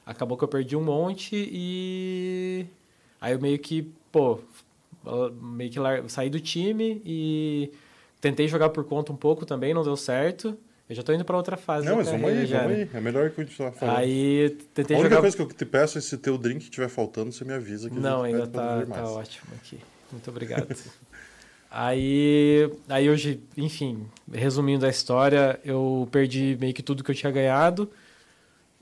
Acabou 0.07 0.39
que 0.39 0.45
eu 0.45 0.49
perdi 0.49 0.77
um 0.77 0.85
monte 0.85 1.35
e 1.35 2.67
aí 3.21 3.33
eu 3.33 3.41
meio 3.41 3.59
que, 3.59 3.83
pô, 4.13 4.39
meio 5.43 5.73
que 5.73 5.81
saí 6.09 6.31
do 6.31 6.39
time 6.39 7.03
e 7.05 7.73
tentei 8.21 8.47
jogar 8.47 8.69
por 8.69 8.85
conta 8.85 9.13
um 9.13 9.17
pouco 9.17 9.45
também, 9.45 9.75
não 9.75 9.83
deu 9.83 9.97
certo. 9.97 10.57
Eu 10.91 10.97
já 10.97 11.05
tô 11.05 11.13
indo 11.13 11.25
para 11.25 11.37
outra 11.37 11.57
fase. 11.57 11.87
Não, 11.87 11.99
mas 11.99 12.11
vamos 12.11 12.29
aí, 12.29 12.47
já, 12.47 12.63
vamos 12.63 12.77
né? 12.77 12.83
aí. 12.83 12.99
É 12.99 13.01
melhor 13.01 13.31
que 13.31 13.37
continuar 13.37 13.71
falando. 13.71 13.97
Aí 13.97 14.51
tentei 14.75 14.97
A 14.97 14.99
única 14.99 15.15
jogar... 15.15 15.21
coisa 15.21 15.37
que 15.37 15.43
eu 15.43 15.47
te 15.47 15.65
peço 15.65 15.99
é 15.99 16.01
se 16.01 16.19
teu 16.19 16.37
drink 16.37 16.65
estiver 16.65 16.89
faltando, 16.89 17.31
você 17.31 17.45
me 17.45 17.53
avisa 17.53 17.89
que 17.89 17.97
Não, 17.97 18.25
ainda 18.25 18.45
tá, 18.49 18.85
tá 18.85 19.05
ótimo 19.05 19.53
aqui. 19.55 19.79
Muito 20.11 20.29
obrigado. 20.29 20.75
aí, 21.71 22.69
aí 22.89 23.09
hoje, 23.09 23.41
enfim, 23.57 24.05
resumindo 24.33 24.85
a 24.85 24.89
história, 24.89 25.61
eu 25.65 26.09
perdi 26.11 26.59
meio 26.61 26.75
que 26.75 26.83
tudo 26.83 27.05
que 27.05 27.13
eu 27.13 27.15
tinha 27.15 27.31
ganhado. 27.31 27.89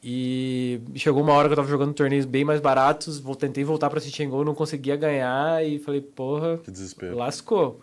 E 0.02 0.80
chegou 0.94 1.22
uma 1.22 1.34
hora 1.34 1.46
que 1.46 1.52
eu 1.52 1.56
tava 1.56 1.68
jogando 1.68 1.92
torneios 1.92 2.24
bem 2.24 2.42
mais 2.42 2.58
baratos, 2.60 3.18
vou, 3.18 3.36
tentei 3.36 3.64
voltar 3.64 3.90
pra 3.90 4.00
City 4.00 4.24
Go, 4.24 4.44
não 4.44 4.54
conseguia 4.54 4.96
ganhar 4.96 5.62
e 5.62 5.78
falei, 5.78 6.00
porra, 6.00 6.56
que 6.56 6.70
desespero. 6.70 7.14
lascou. 7.14 7.82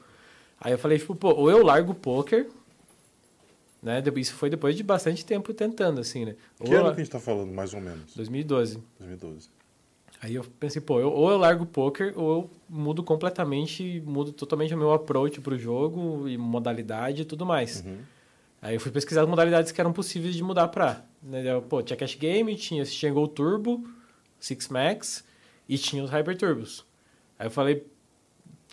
Aí 0.60 0.72
eu 0.72 0.80
falei, 0.80 0.98
tipo, 0.98 1.14
pô, 1.14 1.32
ou 1.32 1.52
eu 1.52 1.62
largo 1.64 1.92
o 1.92 1.96
poker, 1.96 2.48
né? 3.86 4.02
Isso 4.16 4.34
foi 4.34 4.50
depois 4.50 4.76
de 4.76 4.82
bastante 4.82 5.24
tempo 5.24 5.54
tentando, 5.54 6.02
assim, 6.02 6.26
né? 6.26 6.36
Que 6.60 6.74
ou 6.74 6.80
ano 6.80 6.96
que 6.96 7.02
a 7.02 7.04
gente 7.04 7.12
tá 7.12 7.20
falando, 7.20 7.54
mais 7.54 7.72
ou 7.72 7.80
menos? 7.80 8.16
2012. 8.16 8.84
2012. 9.00 9.50
Aí 10.20 10.34
eu 10.34 10.44
pensei, 10.60 10.82
pô, 10.82 11.00
eu, 11.00 11.12
ou 11.12 11.30
eu 11.30 11.38
largo 11.38 11.66
o 11.66 11.68
poker, 11.68 12.12
ou 12.18 12.32
eu 12.32 12.50
mudo 12.68 13.04
completamente, 13.04 14.02
mudo 14.04 14.32
totalmente 14.32 14.74
o 14.74 14.78
meu 14.78 14.92
approach 14.92 15.40
pro 15.40 15.56
jogo 15.56 16.28
e 16.28 16.36
modalidade 16.36 17.22
e 17.22 17.26
tudo 17.26 17.46
mais. 17.46 17.84
Uhum. 17.86 17.98
Aí 18.60 18.74
eu 18.74 18.80
fui 18.80 18.92
pesquisar 18.92 19.22
as 19.22 19.30
modalidades 19.30 19.72
que 19.72 19.80
eram 19.80 19.94
possíveis 19.94 20.34
de 20.34 20.42
mudar 20.42 20.70
pra. 20.70 21.06
Né? 21.22 21.44
Pô, 21.70 21.84
tinha 21.84 21.96
Cash 21.96 22.16
Game, 22.16 22.56
tinha 22.56 22.84
Shango 22.86 23.28
Turbo, 23.28 23.88
Six 24.40 24.68
Max 24.70 25.24
e 25.70 25.78
tinha 25.78 26.04
os 26.04 26.10
Hyper 26.10 26.36
Turbos. 26.36 26.84
Aí 27.38 27.46
eu 27.46 27.52
falei, 27.52 27.86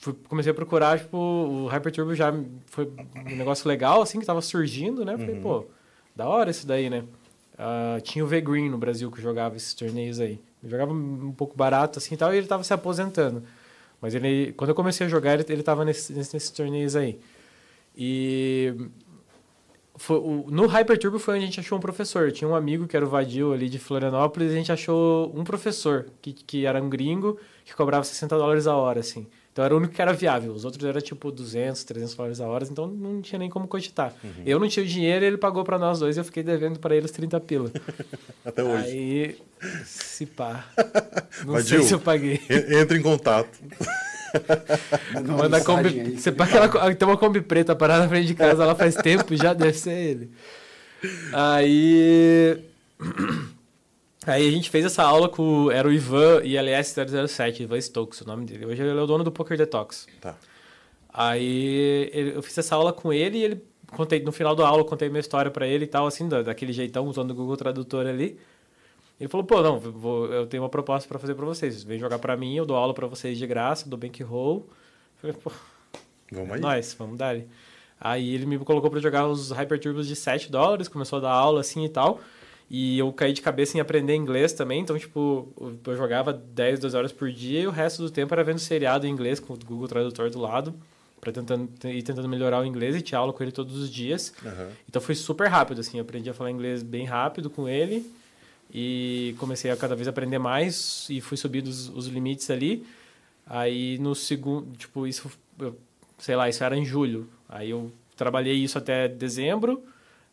fui, 0.03 0.15
comecei 0.29 0.51
a 0.51 0.55
procurar, 0.55 0.99
tipo, 0.99 1.17
o 1.17 1.69
Hyperturbo 1.69 2.13
já 2.15 2.35
foi 2.67 2.93
um 3.15 3.37
negócio 3.37 3.69
legal, 3.69 4.03
assim, 4.03 4.19
que 4.19 4.27
tava 4.27 4.43
surgindo, 4.43 5.05
né? 5.05 5.17
Falei, 5.17 5.37
uhum. 5.37 5.43
pô, 5.43 5.67
da 6.15 6.29
hora 6.29 6.51
isso 6.51 6.67
daí, 6.67 6.91
né? 6.91 7.05
Uh, 7.55 8.01
tinha 8.01 8.25
o 8.25 8.27
V-Green 8.27 8.69
no 8.69 8.77
Brasil 8.77 9.11
que 9.13 9.23
jogava 9.23 9.57
esses 9.57 9.73
torneios 9.73 10.19
aí. 10.19 10.41
Ele 10.61 10.71
jogava 10.71 10.93
um 10.93 11.33
pouco 11.33 11.57
barato, 11.57 12.01
assim, 12.01 12.15
e 12.15 12.19
tal, 12.19 12.35
e 12.35 12.37
ele 12.37 12.49
tava 12.49 12.65
se 12.65 12.75
aposentando. 12.75 13.45
Mas 14.01 14.13
ele, 14.17 14.53
quando 14.55 14.71
eu 14.71 14.75
comecei 14.75 15.07
a 15.07 15.09
jogar, 15.09 15.35
ele, 15.35 15.45
ele 15.49 15.63
tava 15.63 15.85
nesse, 15.85 16.13
nesses 16.13 16.51
torneios 16.51 16.97
aí. 16.97 17.21
E... 17.97 18.75
Foi, 19.95 20.17
o, 20.17 20.47
no 20.51 20.67
Hyperturbo 20.67 21.21
foi 21.21 21.35
onde 21.37 21.45
a 21.45 21.47
gente 21.47 21.61
achou 21.61 21.79
um 21.79 21.81
professor. 21.81 22.33
Tinha 22.33 22.49
um 22.49 22.57
amigo 22.57 22.89
que 22.89 22.97
era 22.97 23.07
o 23.07 23.09
Vadil 23.09 23.53
ali 23.53 23.69
de 23.69 23.79
Florianópolis, 23.79 24.51
e 24.51 24.55
a 24.55 24.57
gente 24.57 24.73
achou 24.73 25.31
um 25.33 25.45
professor, 25.45 26.07
que, 26.21 26.33
que 26.33 26.67
era 26.67 26.83
um 26.83 26.91
gringo, 26.91 27.39
que 27.65 27.73
cobrava 27.73 28.03
60 28.03 28.37
dólares 28.37 28.67
a 28.67 28.75
hora, 28.75 28.99
assim. 28.99 29.29
Então 29.53 29.65
era 29.65 29.75
o 29.75 29.77
único 29.77 29.93
que 29.93 30.01
era 30.01 30.15
viável. 30.15 30.53
Os 30.53 30.65
outros 30.65 30.83
eram 30.83 31.01
tipo 31.01 31.31
200, 31.31 31.85
300 31.85 32.15
dólares 32.15 32.41
a 32.41 32.49
hora, 32.49 32.65
então 32.65 32.87
não 32.87 33.21
tinha 33.21 33.39
nem 33.39 33.51
como 33.51 33.69
cogitar. 33.69 34.15
Uhum. 34.25 34.31
Eu 34.47 34.59
não 34.59 34.67
tinha 34.67 34.83
o 34.83 34.89
dinheiro, 34.89 35.25
ele 35.25 35.37
pagou 35.37 35.63
para 35.63 35.79
nós 35.79 35.99
dois 35.99 36.17
e 36.17 36.21
eu 36.21 36.25
fiquei 36.25 36.43
devendo 36.43 36.79
para 36.79 36.97
eles 36.97 37.11
30 37.11 37.39
pila. 37.41 37.71
Até 38.43 38.65
hoje. 38.65 38.85
Aí, 38.87 39.39
se 39.85 40.25
pá. 40.25 40.65
Não 41.45 41.55
Mas, 41.55 41.67
sei 41.67 41.79
Gil, 41.79 41.87
se 41.87 41.95
eu 41.95 42.01
paguei. 42.01 42.41
Entra 42.49 42.97
em 42.97 43.03
contato. 43.03 43.59
Manda 45.37 45.59
a 45.59 45.65
Kombi. 45.65 46.17
Você 46.17 46.33
paga 46.33 46.65
aquela, 46.65 46.95
tem 46.95 47.07
uma 47.09 47.19
Kombi 47.19 47.43
preta 47.43 47.77
parada 47.77 48.05
na 48.05 48.09
frente 48.09 48.29
de 48.29 48.35
casa 48.35 48.65
lá 48.65 48.75
faz 48.75 48.95
tempo, 48.95 49.37
já 49.37 49.53
deve 49.53 49.77
ser 49.77 49.93
ele. 49.93 50.31
Aí. 51.33 52.59
Aí 54.27 54.49
a 54.49 54.51
gente 54.51 54.71
fez 54.71 54.85
essa 54.85 55.03
aula 55.03 55.29
com. 55.29 55.71
Era 55.71 55.89
o 55.89 55.93
Ivan 55.93 56.43
ILS007, 56.43 57.61
Ivan 57.61 57.81
Stokes, 57.81 58.21
o 58.21 58.27
nome 58.27 58.45
dele. 58.47 58.67
Hoje 58.67 58.83
ele 58.83 58.99
é 58.99 59.03
o 59.03 59.07
dono 59.07 59.25
do 59.25 59.33
Poker 59.33 59.57
Detox. 59.57 60.07
Tá. 60.21 60.37
Aí 61.13 62.11
eu 62.13 62.43
fiz 62.43 62.57
essa 62.57 62.75
aula 62.77 62.93
com 62.93 63.13
ele 63.13 63.39
e 63.39 63.45
ele. 63.45 63.73
Contei, 63.91 64.23
no 64.23 64.33
final 64.33 64.55
da 64.55 64.67
aula 64.67 64.81
eu 64.81 64.87
contei 64.87 65.11
minha 65.11 65.21
história 65.21 65.51
para 65.51 65.67
ele 65.67 65.85
e 65.85 65.87
tal, 65.87 66.07
assim, 66.07 66.27
daquele 66.27 66.73
jeitão, 66.73 67.07
usando 67.07 67.33
o 67.33 67.35
Google 67.35 67.59
Tradutor 67.59 68.07
ali. 68.07 68.39
Ele 69.21 69.29
falou, 69.29 69.47
pô, 69.47 69.61
não, 69.61 69.79
vou, 69.79 70.27
eu 70.33 70.47
tenho 70.47 70.63
uma 70.63 70.69
proposta 70.71 71.07
para 71.07 71.19
fazer 71.19 71.35
para 71.35 71.45
vocês. 71.45 71.83
Vem 71.83 71.99
jogar 71.99 72.19
para 72.19 72.35
mim, 72.35 72.57
eu 72.57 72.65
dou 72.65 72.77
aula 72.77 72.95
para 72.95 73.07
vocês 73.07 73.37
de 73.37 73.47
graça, 73.47 73.87
dou 73.89 73.99
bankroll. 73.99 74.67
Falei, 75.21 75.37
pô, 75.37 75.53
vamos 76.31 76.53
aí. 76.53 76.61
Nós, 76.61 76.97
vamos 76.99 77.19
dar. 77.19 77.37
Aí 78.01 78.35
ele 78.35 78.47
me 78.47 78.59
colocou 78.61 78.91
para 78.91 78.99
jogar 78.99 79.29
os 79.29 79.51
Hyperturbos 79.51 80.09
de 80.09 80.17
7 80.17 80.51
dólares, 80.51 80.89
começou 80.89 81.19
a 81.19 81.23
dar 81.23 81.33
aula 81.33 81.61
assim 81.61 81.85
e 81.85 81.89
tal. 81.89 82.19
E 82.75 82.99
eu 82.99 83.13
caí 83.13 83.35
de 83.35 83.43
cabeça 83.43 83.77
em 83.77 83.83
aprender 83.83 84.15
inglês 84.15 84.55
também, 84.55 84.81
então, 84.81 84.99
tipo, 84.99 85.47
eu 85.87 85.95
jogava 85.95 86.33
10, 86.33 86.81
12 86.81 86.97
horas 86.97 87.13
por 87.13 87.31
dia 87.31 87.61
e 87.61 87.67
o 87.67 87.71
resto 87.71 88.03
do 88.03 88.11
tempo 88.11 88.33
era 88.33 88.43
vendo 88.43 88.61
seriado 88.61 89.07
em 89.07 89.11
inglês 89.11 89.39
com 89.39 89.53
o 89.53 89.59
Google 89.59 89.87
Tradutor 89.87 90.31
do 90.31 90.39
lado, 90.39 90.75
para 91.21 91.31
tentando 91.31 91.69
ir 91.85 92.03
tentando 92.03 92.27
melhorar 92.27 92.63
o 92.63 92.65
inglês 92.65 92.97
e 92.97 93.03
tinha 93.03 93.19
aula 93.19 93.31
com 93.31 93.43
ele 93.43 93.53
todos 93.53 93.77
os 93.77 93.91
dias. 93.91 94.33
Uhum. 94.43 94.69
Então 94.89 95.03
foi 95.03 95.15
super 95.15 95.49
rápido, 95.49 95.83
assim, 95.83 95.99
eu 95.99 96.03
aprendi 96.03 96.31
a 96.31 96.33
falar 96.33 96.51
inglês 96.51 96.83
bem 96.83 97.05
rápido 97.05 97.51
com 97.51 97.69
ele 97.69 98.11
e 98.73 99.35
comecei 99.39 99.71
a 99.71 99.77
cada 99.77 99.95
vez 99.95 100.09
aprender 100.09 100.39
mais 100.39 101.07
e 101.11 101.21
fui 101.21 101.37
subindo 101.37 101.67
os, 101.67 101.91
os 101.91 102.07
limites 102.07 102.49
ali. 102.49 102.87
Aí 103.47 103.99
no 103.99 104.15
segundo, 104.15 104.75
tipo, 104.79 105.07
isso, 105.07 105.31
eu, 105.59 105.77
sei 106.17 106.37
lá, 106.37 106.49
isso 106.49 106.65
era 106.65 106.75
em 106.75 106.87
julho. 106.87 107.29
Aí 107.51 107.69
eu 107.69 107.93
trabalhei 108.17 108.55
isso 108.55 108.79
até 108.79 109.09
dezembro. 109.09 109.85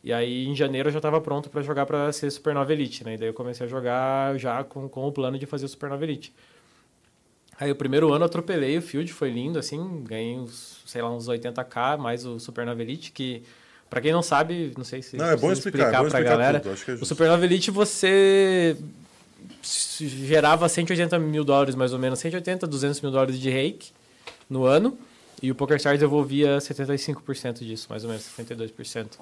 E 0.02 0.12
aí, 0.12 0.46
em 0.46 0.54
janeiro, 0.54 0.88
eu 0.88 0.92
já 0.92 0.98
estava 0.98 1.20
pronto 1.20 1.50
para 1.50 1.60
jogar 1.62 1.84
para 1.84 2.10
ser 2.12 2.30
Supernova 2.30 2.72
Elite, 2.72 3.04
né? 3.04 3.14
E 3.14 3.18
daí 3.18 3.28
eu 3.28 3.34
comecei 3.34 3.66
a 3.66 3.68
jogar 3.68 4.38
já 4.38 4.64
com, 4.64 4.88
com 4.88 5.06
o 5.06 5.12
plano 5.12 5.38
de 5.38 5.44
fazer 5.44 5.66
o 5.66 5.68
Supernova 5.68 6.02
Elite. 6.04 6.32
Aí, 7.58 7.70
o 7.70 7.76
primeiro 7.76 8.10
ano 8.10 8.22
eu 8.22 8.26
atropelei 8.26 8.78
o 8.78 8.82
field, 8.82 9.12
foi 9.12 9.30
lindo, 9.30 9.58
assim, 9.58 10.02
ganhei 10.04 10.38
uns, 10.38 10.82
sei 10.86 11.02
lá, 11.02 11.10
uns 11.10 11.28
80k, 11.28 11.98
mais 11.98 12.24
o 12.24 12.38
Supernova 12.38 12.80
Elite, 12.80 13.12
que, 13.12 13.42
para 13.90 14.00
quem 14.00 14.12
não 14.12 14.22
sabe, 14.22 14.72
não 14.74 14.84
sei 14.84 15.02
se 15.02 15.18
não, 15.18 15.26
é 15.26 15.36
bom 15.36 15.52
explicar, 15.52 15.78
explicar 15.78 15.98
é 15.98 16.00
bom 16.00 16.06
explicar 16.06 16.30
galera, 16.30 16.60
tudo, 16.60 16.74
é 16.88 17.02
o 17.02 17.04
Supernova 17.04 17.44
Elite 17.44 17.70
você 17.70 18.78
gerava 19.62 20.66
180 20.66 21.18
mil 21.18 21.44
dólares, 21.44 21.74
mais 21.74 21.92
ou 21.92 21.98
menos, 21.98 22.18
180, 22.18 22.66
200 22.66 23.00
mil 23.02 23.10
dólares 23.10 23.38
de 23.38 23.50
rake 23.50 23.90
no 24.48 24.64
ano. 24.64 24.98
E 25.42 25.50
o 25.50 25.54
PokerStars 25.54 25.98
devolvia 25.98 26.58
75% 26.58 27.60
disso, 27.60 27.86
mais 27.88 28.04
ou 28.04 28.10
menos, 28.10 28.24
52%. 28.38 29.18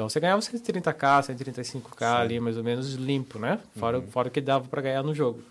Então 0.00 0.08
você 0.08 0.18
ganhava 0.18 0.40
130k, 0.40 1.20
135k 1.20 2.20
ali, 2.20 2.40
mais 2.40 2.56
ou 2.56 2.64
menos, 2.64 2.94
limpo, 2.94 3.38
né? 3.38 3.58
Fora, 3.76 4.00
fora 4.00 4.28
o 4.28 4.30
que 4.30 4.40
dava 4.40 4.66
pra 4.66 4.80
ganhar 4.80 5.02
no 5.02 5.14
jogo. 5.14 5.42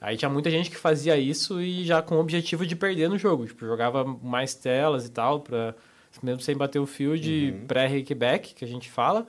Aí 0.00 0.16
tinha 0.16 0.28
muita 0.28 0.50
gente 0.50 0.68
que 0.68 0.76
fazia 0.76 1.16
isso 1.16 1.60
e 1.60 1.84
já 1.84 2.02
com 2.02 2.16
o 2.16 2.18
objetivo 2.18 2.66
de 2.66 2.74
perder 2.74 3.08
no 3.08 3.16
jogo. 3.16 3.46
Tipo, 3.46 3.64
jogava 3.64 4.04
mais 4.04 4.52
telas 4.52 5.06
e 5.06 5.10
tal, 5.12 5.42
pra, 5.42 5.76
mesmo 6.20 6.40
sem 6.40 6.56
bater 6.56 6.80
o 6.80 6.86
field, 6.86 7.54
pré-rakeback, 7.68 8.52
que 8.52 8.64
a 8.64 8.68
gente 8.68 8.90
fala. 8.90 9.24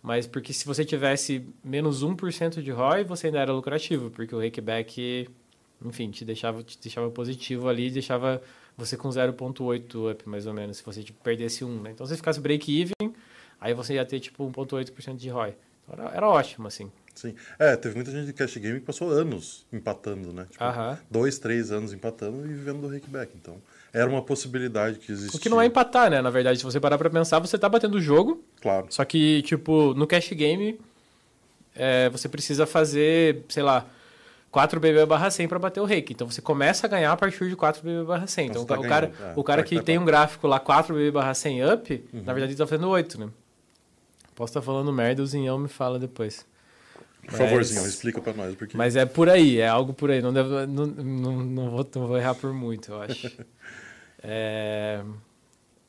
Mas 0.00 0.24
porque 0.24 0.52
se 0.52 0.64
você 0.64 0.84
tivesse 0.84 1.44
menos 1.64 2.04
1% 2.04 2.62
de 2.62 2.70
ROI, 2.70 3.02
você 3.02 3.26
ainda 3.26 3.40
era 3.40 3.52
lucrativo, 3.52 4.08
porque 4.08 4.32
o 4.32 4.40
rakeback, 4.40 5.28
enfim, 5.84 6.12
te 6.12 6.24
deixava, 6.24 6.62
te 6.62 6.78
deixava 6.80 7.10
positivo 7.10 7.68
ali, 7.68 7.90
deixava 7.90 8.40
você 8.76 8.96
com 8.96 9.08
0.8 9.08 10.12
up, 10.12 10.28
mais 10.28 10.46
ou 10.46 10.54
menos, 10.54 10.76
se 10.76 10.84
você 10.84 11.02
tipo, 11.02 11.20
perdesse 11.24 11.64
1, 11.64 11.82
né? 11.82 11.90
Então, 11.90 12.06
se 12.06 12.12
você 12.12 12.16
ficasse 12.16 12.40
break-even, 12.40 12.94
aí 13.60 13.74
você 13.74 13.94
ia 13.94 14.04
ter, 14.04 14.20
tipo, 14.20 14.44
1.8% 14.50 15.16
de 15.16 15.28
ROI. 15.28 15.54
Então, 15.88 16.04
era, 16.06 16.16
era 16.16 16.28
ótimo, 16.28 16.66
assim. 16.68 16.90
Sim. 17.14 17.34
É, 17.58 17.76
teve 17.76 17.94
muita 17.96 18.10
gente 18.10 18.26
de 18.26 18.32
cash 18.32 18.56
game 18.56 18.80
que 18.80 18.86
passou 18.86 19.10
anos 19.10 19.66
empatando, 19.72 20.32
né? 20.32 20.46
Tipo, 20.50 20.64
Aham. 20.64 20.98
dois, 21.10 21.38
três 21.38 21.70
anos 21.70 21.92
empatando 21.92 22.44
e 22.46 22.48
vivendo 22.48 22.80
do 22.80 22.88
rakeback. 22.88 23.32
Então, 23.34 23.56
era 23.92 24.08
uma 24.08 24.22
possibilidade 24.22 24.98
que 24.98 25.12
existia. 25.12 25.36
O 25.36 25.40
que 25.40 25.48
não 25.48 25.60
é 25.60 25.66
empatar, 25.66 26.08
né? 26.10 26.22
Na 26.22 26.30
verdade, 26.30 26.58
se 26.58 26.64
você 26.64 26.78
parar 26.80 26.96
pra 26.96 27.10
pensar, 27.10 27.38
você 27.40 27.58
tá 27.58 27.68
batendo 27.68 27.96
o 27.96 28.00
jogo, 28.00 28.42
Claro. 28.62 28.86
Só 28.88 29.04
que, 29.04 29.42
tipo, 29.42 29.92
no 29.94 30.06
cash 30.06 30.30
game, 30.32 30.80
é, 31.74 32.08
você 32.08 32.28
precisa 32.28 32.64
fazer, 32.66 33.44
sei 33.48 33.62
lá, 33.62 33.86
4 34.50 34.80
BB 34.80 35.04
barra 35.06 35.30
100 35.30 35.48
para 35.48 35.58
bater 35.58 35.80
o 35.80 35.84
rake. 35.84 36.12
Então 36.12 36.28
você 36.30 36.40
começa 36.42 36.86
a 36.86 36.90
ganhar 36.90 37.12
a 37.12 37.16
partir 37.16 37.48
de 37.48 37.56
4 37.56 37.82
BB 37.82 38.04
barra 38.04 38.26
100. 38.26 38.46
Então, 38.46 38.62
Então 38.62 38.76
tá 38.76 38.80
o 38.80 38.88
cara, 38.88 39.12
é. 39.20 39.32
o 39.36 39.44
cara 39.44 39.62
que 39.62 39.76
tá 39.76 39.82
tem 39.82 39.98
um 39.98 40.04
gráfico 40.04 40.46
lá 40.46 40.58
4 40.58 40.94
BB 40.94 41.10
barra 41.10 41.34
100 41.34 41.72
up, 41.72 42.04
Uhum. 42.12 42.22
na 42.24 42.32
verdade 42.32 42.52
ele 42.52 42.58
tá 42.58 42.66
fazendo 42.66 42.88
8, 42.88 43.18
né? 43.20 43.28
Posso 44.34 44.50
estar 44.50 44.62
falando 44.62 44.92
merda, 44.92 45.22
o 45.22 45.26
Zinhão 45.26 45.58
me 45.58 45.68
fala 45.68 45.98
depois. 45.98 46.46
Por 47.22 47.32
favorzinho, 47.34 47.82
Mas- 47.82 47.90
explica 47.90 48.20
pra 48.20 48.32
nós. 48.32 48.54
Porque... 48.54 48.76
Mas 48.76 48.96
é 48.96 49.04
por 49.04 49.28
aí, 49.28 49.58
é 49.58 49.68
algo 49.68 49.92
por 49.92 50.10
aí. 50.10 50.22
Não, 50.22 50.32
deve, 50.32 50.48
não, 50.66 50.86
não, 50.86 51.32
não, 51.44 51.70
vou, 51.70 51.88
não 51.94 52.06
vou 52.06 52.16
errar 52.18 52.34
por 52.34 52.52
muito, 52.52 52.90
eu 52.92 53.02
acho. 53.02 53.30
É, 54.22 55.02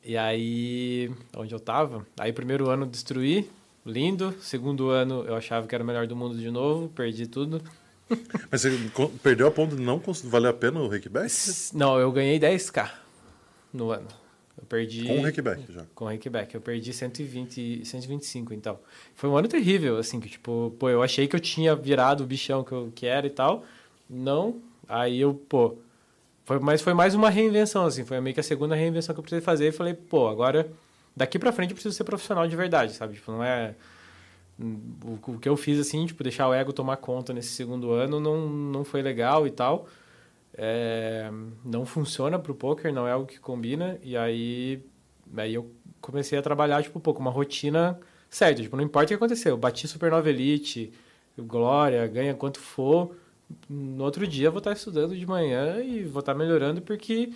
e 0.04 0.16
aí, 0.16 1.12
onde 1.36 1.54
eu 1.54 1.60
tava? 1.60 2.08
Aí, 2.18 2.32
primeiro 2.32 2.70
ano, 2.70 2.86
destruí, 2.86 3.50
lindo. 3.86 4.34
Segundo 4.42 4.90
ano, 4.90 5.26
eu 5.28 5.36
achava 5.36 5.68
que 5.68 5.76
era 5.76 5.84
o 5.84 5.88
melhor 5.88 6.08
do 6.08 6.16
mundo 6.16 6.38
de 6.38 6.50
novo, 6.50 6.88
perdi 6.88 7.28
tudo. 7.28 7.62
Mas 8.50 8.62
você 8.62 8.72
perdeu 9.22 9.48
a 9.48 9.52
ponto 9.52 9.76
de 9.76 9.82
não 9.82 10.02
valer 10.26 10.48
a 10.48 10.54
pena 10.54 10.80
o 10.80 10.88
rakeback? 10.88 11.26
S- 11.26 11.76
Não, 11.76 12.00
eu 12.00 12.10
ganhei 12.12 12.40
10k 12.40 12.90
no 13.74 13.92
ano. 13.92 14.08
Perdi. 14.72 15.06
Com 15.06 15.20
o 15.20 15.22
rakeback 15.22 15.74
já. 15.74 15.86
Com 15.94 16.06
o 16.06 16.08
Rakeback. 16.08 16.56
Eu 16.56 16.62
perdi 16.62 16.94
120, 16.94 17.84
125, 17.84 18.54
então. 18.54 18.80
Foi 19.14 19.30
um 19.30 19.36
ano 19.36 19.50
terrível, 19.50 19.98
assim, 19.98 20.18
que 20.22 20.30
tipo, 20.30 20.74
pô, 20.80 20.90
eu 20.90 21.04
achei 21.04 21.28
que 21.28 21.36
eu 21.36 21.42
tinha 21.42 21.76
virado 21.76 22.24
o 22.24 22.26
bichão 22.26 22.64
que 22.64 22.72
eu 22.72 22.90
que 22.96 23.06
era 23.06 23.28
e 23.28 23.30
tal. 23.30 23.66
Não. 24.10 24.62
Aí 24.88 25.20
eu, 25.20 25.34
pô. 25.34 25.76
Foi, 26.46 26.58
mas 26.60 26.82
foi 26.82 26.94
mais 26.94 27.14
uma 27.14 27.30
reinvenção, 27.30 27.86
assim. 27.86 28.06
Foi 28.06 28.22
meio 28.22 28.34
que 28.34 28.40
a 28.40 28.44
segunda 28.44 28.74
reinvenção 28.74 29.14
que 29.14 29.20
eu 29.20 29.24
precisei 29.24 29.44
fazer. 29.44 29.68
E 29.68 29.72
falei, 29.74 29.94
pô, 29.94 30.30
agora, 30.30 30.72
daqui 31.14 31.38
pra 31.38 31.52
frente 31.52 31.72
eu 31.72 31.76
preciso 31.76 31.94
ser 31.94 32.06
profissional 32.06 32.48
de 32.48 32.56
verdade, 32.56 32.94
sabe? 32.94 33.16
Tipo, 33.16 33.34
não 33.34 33.44
é. 33.44 33.76
O, 34.58 35.34
o 35.34 35.38
que 35.38 35.50
eu 35.50 35.58
fiz, 35.58 35.82
assim, 35.82 36.06
tipo, 36.06 36.24
deixar 36.24 36.48
o 36.48 36.54
ego 36.54 36.72
tomar 36.72 36.96
conta 36.96 37.34
nesse 37.34 37.50
segundo 37.50 37.92
ano 37.92 38.22
não, 38.22 38.48
não 38.48 38.86
foi 38.86 39.02
legal 39.02 39.46
e 39.46 39.52
tal. 39.52 39.90
É, 40.54 41.30
não 41.66 41.86
funciona 41.86 42.38
pro 42.38 42.54
poker, 42.54 42.94
não 42.94 43.08
é 43.08 43.12
algo 43.12 43.26
que 43.26 43.40
combina. 43.40 43.98
E 44.04 44.18
aí, 44.18 44.84
aí 45.38 45.54
eu 45.54 45.72
comecei 46.00 46.38
a 46.38 46.42
trabalhar, 46.42 46.84
tipo, 46.84 47.00
pô, 47.00 47.14
com 47.14 47.22
uma 47.22 47.32
rotina 47.32 48.00
certa. 48.30 48.62
Tipo, 48.62 48.76
não 48.76 48.84
importa 48.84 49.06
o 49.06 49.08
que 49.10 49.14
aconteceu. 49.14 49.52
Eu 49.52 49.58
bati 49.58 49.88
Supernova 49.88 50.30
Elite, 50.30 50.92
Glória, 51.38 52.06
ganha 52.08 52.34
quanto 52.34 52.60
for. 52.60 53.16
No 53.70 54.04
outro 54.04 54.26
dia 54.26 54.48
eu 54.48 54.52
vou 54.52 54.60
estar 54.60 54.72
estudando 54.72 55.16
de 55.16 55.26
manhã 55.26 55.82
e 55.82 56.04
vou 56.04 56.22
estar 56.22 56.34
melhorando 56.34 56.82
porque 56.82 57.34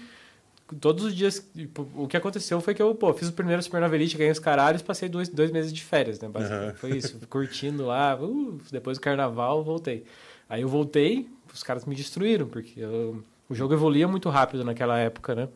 todos 0.79 1.03
os 1.03 1.15
dias 1.15 1.45
tipo, 1.53 1.87
o 1.93 2.07
que 2.07 2.17
aconteceu 2.17 2.59
foi 2.61 2.73
que 2.73 2.81
eu 2.81 2.95
pô, 2.95 3.13
fiz 3.13 3.27
o 3.27 3.33
primeiro 3.33 3.61
Supernova 3.61 3.95
Elite, 3.95 4.17
ganhei 4.17 4.31
os 4.31 4.39
caralhos, 4.39 4.81
passei 4.81 5.09
dois, 5.09 5.29
dois 5.29 5.51
meses 5.51 5.73
de 5.73 5.83
férias, 5.83 6.19
né? 6.19 6.29
Basicamente. 6.29 6.71
Uhum. 6.71 6.75
Foi 6.77 6.91
isso, 6.91 7.19
curtindo 7.29 7.85
lá, 7.85 8.17
uh, 8.19 8.59
depois 8.71 8.97
do 8.97 9.01
carnaval 9.01 9.63
voltei. 9.63 10.05
Aí 10.49 10.61
eu 10.61 10.67
voltei, 10.69 11.27
os 11.53 11.63
caras 11.63 11.85
me 11.85 11.95
destruíram, 11.95 12.47
porque 12.47 12.79
eu- 12.79 13.23
o 13.49 13.55
jogo 13.55 13.73
evoluía 13.73 14.07
muito 14.07 14.29
rápido 14.29 14.63
naquela 14.63 14.97
época, 14.99 15.33
né? 15.35 15.49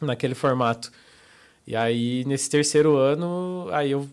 Naquele 0.00 0.34
formato. 0.34 0.90
E 1.66 1.76
aí, 1.76 2.24
nesse 2.24 2.48
terceiro 2.48 2.96
ano, 2.96 3.68
aí 3.72 3.90
eu 3.90 4.08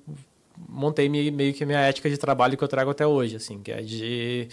montei 0.68 1.08
me- 1.08 1.32
meio 1.32 1.54
que 1.54 1.64
a 1.64 1.68
minha 1.68 1.80
ética 1.80 2.10
de 2.10 2.18
trabalho 2.18 2.58
que 2.58 2.64
eu 2.64 2.68
trago 2.68 2.92
até 2.92 3.06
hoje, 3.08 3.36
assim, 3.36 3.62
que 3.62 3.72
é 3.72 3.82
de 3.82 4.48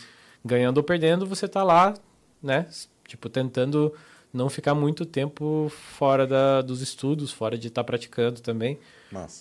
ganhando 0.44 0.78
ou 0.78 0.84
perdendo, 0.84 1.26
você 1.26 1.48
tá 1.48 1.62
lá, 1.62 1.94
né? 2.42 2.66
Tipo, 3.06 3.28
tentando 3.28 3.92
não 4.32 4.48
ficar 4.48 4.74
muito 4.74 5.04
tempo 5.06 5.70
fora 5.70 6.26
da, 6.26 6.60
dos 6.62 6.80
estudos, 6.82 7.32
fora 7.32 7.56
de 7.58 7.68
estar 7.68 7.84
praticando 7.84 8.40
também, 8.40 8.78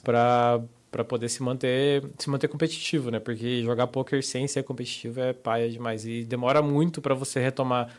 para 0.04 0.62
para 0.94 1.04
poder 1.04 1.28
se 1.28 1.42
manter 1.42 2.04
se 2.20 2.30
manter 2.30 2.48
competitivo, 2.48 3.10
né? 3.10 3.20
Porque 3.20 3.64
jogar 3.64 3.88
poker 3.88 4.24
sem 4.24 4.48
ser 4.48 4.64
competitivo 4.64 5.20
é 5.20 5.34
paia 5.34 5.68
demais 5.70 6.06
e 6.06 6.24
demora 6.24 6.62
muito 6.62 7.02
para 7.02 7.16
você 7.16 7.40
retomar 7.40 7.94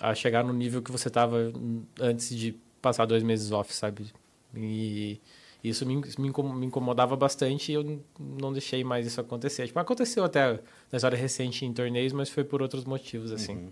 a 0.00 0.14
chegar 0.14 0.44
no 0.44 0.52
nível 0.52 0.82
que 0.82 0.90
você 0.92 1.08
tava 1.08 1.52
antes 2.00 2.34
de 2.36 2.54
passar 2.82 3.06
dois 3.06 3.22
meses 3.22 3.50
off, 3.52 3.72
sabe? 3.72 4.06
E 4.54 5.20
isso 5.62 5.84
me, 5.86 5.96
me 5.96 6.28
incom- 6.28 6.52
me 6.52 6.66
incomodava 6.66 7.16
bastante 7.16 7.70
e 7.72 7.74
eu 7.74 8.00
não 8.18 8.52
deixei 8.52 8.82
mais 8.84 9.06
isso 9.06 9.20
acontecer. 9.20 9.66
Tipo, 9.66 9.78
aconteceu 9.78 10.24
até 10.24 10.52
na 10.90 10.96
história 10.96 11.16
recente 11.18 11.64
em 11.64 11.72
torneios, 11.72 12.12
mas 12.12 12.28
foi 12.30 12.44
por 12.44 12.62
outros 12.62 12.84
motivos, 12.84 13.32
assim. 13.32 13.70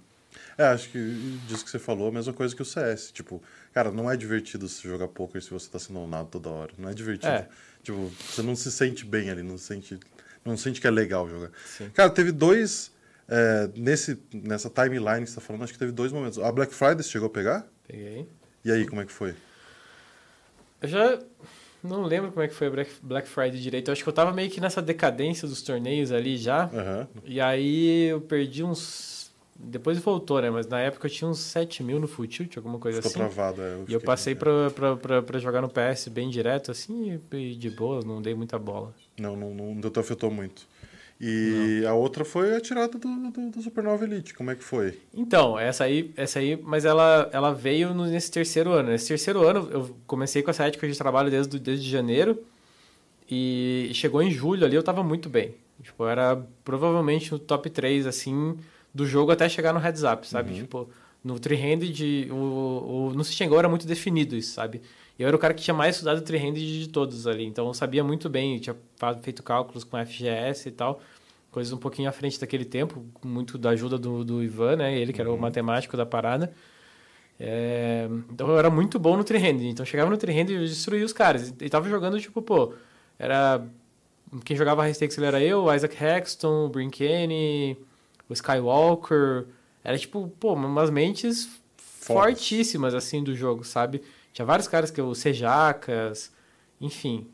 É, 0.58 0.64
acho 0.64 0.90
que 0.90 0.98
disso 1.46 1.64
que 1.64 1.70
você 1.70 1.78
falou, 1.78 2.08
a 2.08 2.12
mesma 2.12 2.32
coisa 2.32 2.54
que 2.54 2.62
o 2.62 2.64
CS. 2.64 3.12
Tipo, 3.12 3.42
cara, 3.72 3.90
não 3.90 4.10
é 4.10 4.16
divertido 4.16 4.68
você 4.68 4.86
jogar 4.88 5.08
poker 5.08 5.40
se 5.42 5.50
você 5.50 5.68
tá 5.70 5.78
sendo 5.78 6.00
ownado 6.00 6.28
toda 6.30 6.48
hora. 6.50 6.72
Não 6.78 6.88
é 6.88 6.94
divertido. 6.94 7.32
É. 7.32 7.48
Tipo, 7.86 8.10
você 8.28 8.42
não 8.42 8.56
se 8.56 8.70
sente 8.72 9.04
bem 9.06 9.30
ali, 9.30 9.44
não 9.44 9.56
se 9.56 9.64
sente, 9.64 9.96
não 10.44 10.56
sente 10.56 10.80
que 10.80 10.86
é 10.88 10.90
legal 10.90 11.28
jogar. 11.30 11.50
Sim. 11.64 11.88
Cara, 11.94 12.10
teve 12.10 12.32
dois. 12.32 12.90
é, 13.28 13.70
nesse, 13.76 14.18
nessa 14.32 14.68
timeline 14.68 15.22
que 15.24 15.30
você 15.30 15.36
tá 15.36 15.40
falando, 15.40 15.62
acho 15.62 15.72
que 15.72 15.78
teve 15.78 15.92
dois 15.92 16.10
momentos. 16.10 16.36
A 16.40 16.50
Black 16.50 16.74
Friday 16.74 17.02
você 17.04 17.10
chegou 17.10 17.26
a 17.28 17.30
pegar? 17.30 17.64
Peguei. 17.86 18.28
E 18.64 18.72
aí, 18.72 18.84
como 18.88 19.00
é 19.00 19.04
que 19.06 19.12
foi? 19.12 19.34
Eu 20.82 20.88
já 20.88 21.18
não 21.82 22.02
lembro 22.04 22.32
como 22.32 22.42
é 22.42 22.48
que 22.48 22.54
foi 22.54 22.66
a 22.66 22.70
Black- 23.02 23.28
Friday 23.28 23.60
direito. 23.60 23.88
Eu 23.88 23.92
acho 23.92 24.02
que 24.02 24.08
eu 24.08 24.12
tava 24.12 24.32
meio 24.32 24.50
que 24.50 24.60
nessa 24.60 24.82
decadência 24.82 25.46
dos 25.46 25.62
torneios 25.62 26.10
ali 26.10 26.36
já. 26.36 26.64
Aham. 26.64 27.08
E 27.24 27.40
aí 27.40 28.08
eu 28.08 28.20
perdi 28.20 28.64
uns. 28.64 29.25
Depois 29.58 29.98
voltou, 29.98 30.40
né? 30.40 30.50
Mas 30.50 30.66
na 30.66 30.80
época 30.80 31.06
eu 31.06 31.10
tinha 31.10 31.28
uns 31.28 31.38
7 31.38 31.82
mil 31.82 31.98
no 31.98 32.06
Full 32.06 32.26
Tilt, 32.26 32.56
alguma 32.56 32.78
coisa 32.78 33.00
Ficou 33.02 33.08
assim. 33.22 33.34
travado. 33.34 33.62
É, 33.62 33.78
E 33.88 33.92
eu 33.92 34.00
passei 34.00 34.34
pra, 34.34 34.70
pra, 34.70 34.96
pra, 34.96 35.22
pra 35.22 35.38
jogar 35.38 35.62
no 35.62 35.68
PS 35.68 36.08
bem 36.08 36.28
direto, 36.28 36.70
assim, 36.70 37.20
e 37.32 37.54
de 37.54 37.70
boa, 37.70 38.02
não 38.04 38.20
dei 38.20 38.34
muita 38.34 38.58
bola. 38.58 38.94
Não, 39.18 39.34
não, 39.36 39.54
não, 39.54 39.74
não 39.74 39.90
te 39.90 39.98
afetou 39.98 40.30
muito. 40.30 40.66
E 41.18 41.82
a 41.88 41.94
outra 41.94 42.26
foi 42.26 42.54
a 42.54 42.60
tirada 42.60 42.98
do, 42.98 43.30
do, 43.30 43.50
do 43.50 43.62
Supernova 43.62 44.04
Elite. 44.04 44.34
Como 44.34 44.50
é 44.50 44.54
que 44.54 44.62
foi? 44.62 44.98
Então, 45.14 45.58
essa 45.58 45.84
aí, 45.84 46.12
essa 46.14 46.38
aí, 46.40 46.60
mas 46.62 46.84
ela, 46.84 47.30
ela 47.32 47.54
veio 47.54 47.94
nesse 47.94 48.30
terceiro 48.30 48.70
ano. 48.72 48.90
Nesse 48.90 49.08
terceiro 49.08 49.42
ano, 49.42 49.66
eu 49.72 49.96
comecei 50.06 50.42
com 50.42 50.50
essa 50.50 50.66
ética 50.66 50.86
de 50.86 50.98
trabalho 50.98 51.30
desde, 51.30 51.58
desde 51.58 51.88
janeiro. 51.88 52.38
E 53.30 53.90
chegou 53.94 54.22
em 54.22 54.30
julho 54.30 54.64
ali, 54.66 54.76
eu 54.76 54.82
tava 54.82 55.02
muito 55.02 55.28
bem. 55.30 55.54
Tipo, 55.82 56.04
eu 56.04 56.08
era 56.08 56.46
provavelmente 56.64 57.32
no 57.32 57.38
top 57.38 57.68
3, 57.70 58.06
assim, 58.06 58.56
do 58.96 59.04
jogo 59.06 59.30
até 59.30 59.46
chegar 59.46 59.74
no 59.74 59.78
heads 59.78 60.02
up, 60.02 60.26
sabe? 60.26 60.54
Tipo, 60.54 60.88
no 61.22 61.38
three-handed, 61.38 62.30
o, 62.30 62.34
o, 62.34 63.14
no 63.14 63.22
Go 63.48 63.58
era 63.58 63.68
muito 63.68 63.86
definido 63.86 64.34
isso, 64.34 64.54
sabe? 64.54 64.80
Eu 65.18 65.28
era 65.28 65.36
o 65.36 65.38
cara 65.38 65.52
que 65.52 65.62
tinha 65.62 65.74
mais 65.74 65.96
estudado 65.96 66.22
three-handed 66.22 66.80
de 66.80 66.88
todos 66.88 67.26
ali. 67.26 67.44
Então, 67.44 67.66
eu 67.66 67.74
sabia 67.74 68.02
muito 68.02 68.30
bem, 68.30 68.58
tinha 68.58 68.74
feito 69.22 69.42
cálculos 69.42 69.84
com 69.84 70.02
FGS 70.02 70.68
e 70.68 70.72
tal. 70.72 71.00
Coisas 71.50 71.72
um 71.72 71.76
pouquinho 71.76 72.08
à 72.08 72.12
frente 72.12 72.40
daquele 72.40 72.64
tempo, 72.64 73.04
com 73.14 73.28
muito 73.28 73.58
da 73.58 73.70
ajuda 73.70 73.98
do, 73.98 74.24
do 74.24 74.42
Ivan, 74.42 74.76
né? 74.76 74.98
Ele 74.98 75.12
que 75.12 75.20
era 75.20 75.30
o 75.30 75.38
matemático 75.38 75.94
da 75.96 76.06
parada. 76.06 76.52
É, 77.38 78.08
então 78.32 78.48
eu 78.48 78.58
era 78.58 78.70
muito 78.70 78.98
bom 78.98 79.14
no 79.14 79.24
three-handed. 79.24 79.68
Então 79.68 79.84
eu 79.84 79.86
chegava 79.86 80.08
no 80.10 80.16
three-handed 80.16 80.56
e 80.56 80.68
destruía 80.68 81.04
os 81.04 81.12
caras. 81.12 81.52
E 81.60 81.68
tava 81.68 81.88
jogando, 81.88 82.18
tipo, 82.18 82.40
pô, 82.40 82.72
era... 83.18 83.62
Quem 84.44 84.56
jogava 84.56 84.82
high 84.82 84.92
stakes 84.92 85.18
era 85.18 85.40
eu, 85.40 85.72
Isaac 85.72 85.96
Hexton, 86.02 86.66
o 86.66 86.68
Brinkane, 86.68 87.76
o 88.28 88.32
Skywalker. 88.32 89.46
Era, 89.84 89.96
tipo, 89.98 90.28
pô, 90.40 90.54
umas 90.54 90.90
mentes 90.90 91.48
fortíssimas, 91.76 92.94
assim, 92.94 93.22
do 93.22 93.34
jogo, 93.34 93.64
sabe? 93.64 94.02
Tinha 94.32 94.44
vários 94.46 94.68
caras 94.68 94.90
que 94.90 95.00
eu... 95.00 95.14
Sejacas, 95.14 96.32
enfim. 96.80 97.26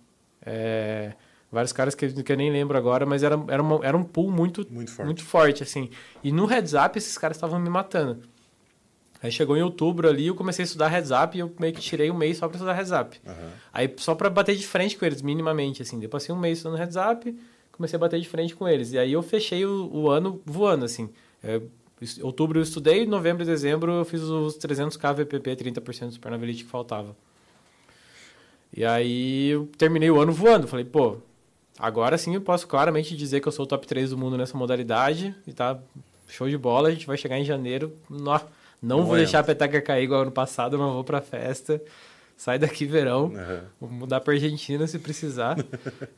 É, 0.45 1.13
Vários 1.53 1.71
caras 1.73 1.95
que, 1.95 2.09
que 2.23 2.33
eu 2.33 2.37
nem 2.37 2.51
lembro 2.51 2.79
agora, 2.79 3.05
mas 3.05 3.23
era, 3.23 3.39
era, 3.49 3.63
uma, 3.63 3.85
era 3.85 3.95
um 3.95 4.03
pool 4.03 4.31
muito, 4.33 4.67
Muito 4.71 4.91
forte. 4.91 5.07
muito 5.07 5.23
forte, 5.23 5.63
assim. 5.63 5.91
E 6.25 6.33
no 6.33 6.47
heads 6.47 6.73
up, 6.73 6.97
esses 6.97 7.19
caras 7.19 7.37
estavam 7.37 7.61
me 7.61 7.69
matando. 7.69 8.23
Aí 9.23 9.31
chegou 9.31 9.55
em 9.55 9.63
outubro 9.63 10.09
ali, 10.09 10.29
eu 10.29 10.35
comecei 10.35 10.63
a 10.63 10.67
estudar 10.67 10.89
heads 10.89 11.11
up 11.11 11.37
e 11.37 11.41
eu 11.41 11.55
meio 11.61 11.75
que 11.75 11.81
tirei 11.83 12.11
um 12.11 12.17
mês 12.17 12.39
só 12.39 12.49
pra 12.49 12.57
estudar 12.57 12.73
heads 12.73 12.91
up. 12.91 13.21
Aham. 13.27 13.51
Aí 13.71 13.95
só 13.99 14.15
pra 14.15 14.31
bater 14.31 14.57
de 14.57 14.67
frente 14.67 14.97
com 14.97 15.05
eles, 15.05 15.21
minimamente, 15.21 15.83
assim. 15.83 15.99
Depois 16.01 16.23
passei 16.23 16.35
um 16.35 16.39
mês 16.39 16.57
estudando 16.59 16.79
heads 16.79 16.97
up, 16.97 17.39
comecei 17.73 17.97
a 17.97 18.01
bater 18.01 18.21
de 18.21 18.29
frente 18.29 18.55
com 18.55 18.69
eles. 18.69 18.93
E 18.93 18.99
aí 18.99 19.13
eu 19.13 19.23
fechei 19.23 19.65
o, 19.65 19.91
o 19.93 20.11
ano 20.11 20.41
voando, 20.45 20.85
assim. 20.85 21.11
É, 21.43 21.61
outubro 22.23 22.59
eu 22.59 22.63
estudei, 22.63 23.07
novembro 23.07 23.43
e 23.43 23.47
dezembro 23.47 23.93
eu 23.93 24.05
fiz 24.05 24.23
os 24.23 24.57
300k 24.59 25.15
VPP, 25.15 25.57
30% 25.57 26.07
do 26.07 26.13
Supernavilite 26.13 26.65
que 26.65 26.71
faltava. 26.71 27.17
E 28.75 28.85
aí 28.85 29.51
eu 29.51 29.69
terminei 29.77 30.11
o 30.11 30.21
ano 30.21 30.33
voando. 30.33 30.67
Falei, 30.67 30.85
pô, 30.85 31.19
agora 31.79 32.17
sim 32.17 32.35
eu 32.35 32.41
posso 32.41 32.67
claramente 32.67 33.17
dizer 33.17 33.41
que 33.41 33.49
eu 33.49 33.53
sou 33.53 33.65
o 33.65 33.69
top 33.69 33.87
3 33.87 34.11
do 34.11 34.19
mundo 34.19 34.37
nessa 34.37 34.57
modalidade. 34.57 35.35
E 35.47 35.53
tá 35.53 35.79
show 36.29 36.49
de 36.49 36.57
bola, 36.57 36.89
a 36.89 36.93
gente 36.93 37.07
vai 37.07 37.17
chegar 37.17 37.39
em 37.39 37.45
janeiro. 37.45 37.93
Nó, 38.09 38.41
não 38.81 39.05
vou 39.05 39.17
deixar 39.17 39.41
a 39.41 39.45
peteca 39.45 39.81
cair 39.81 40.05
igual 40.05 40.23
ano 40.23 40.33
passado, 40.33 40.79
mas 40.79 40.93
vou 40.93 41.05
pra 41.05 41.21
festa. 41.21 41.83
Sai 42.37 42.59
daqui 42.59 42.85
verão. 42.87 43.33
Aham. 43.37 43.65
Vou 43.81 43.91
mudar 43.91 44.21
pra 44.21 44.35
Argentina 44.35 44.87
se 44.87 44.99
precisar. 44.99 45.57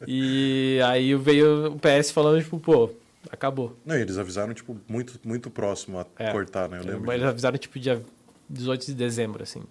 e 0.06 0.80
aí 0.84 1.14
veio 1.14 1.72
o 1.72 1.78
PS 1.78 2.12
falando, 2.12 2.42
tipo, 2.42 2.58
pô, 2.58 2.90
acabou. 3.30 3.76
Não, 3.84 3.96
e 3.96 4.00
eles 4.00 4.16
avisaram, 4.18 4.54
tipo, 4.54 4.76
muito, 4.88 5.18
muito 5.24 5.50
próximo 5.50 5.98
a 5.98 6.06
É. 6.18 6.30
cortar, 6.32 6.68
né? 6.68 6.78
Eu 6.80 6.84
lembro. 6.84 7.12
Eles 7.12 7.26
avisaram, 7.26 7.58
tipo, 7.58 7.78
dia 7.78 8.02
18 8.48 8.86
de 8.86 8.94
dezembro, 8.94 9.42
assim. 9.42 9.62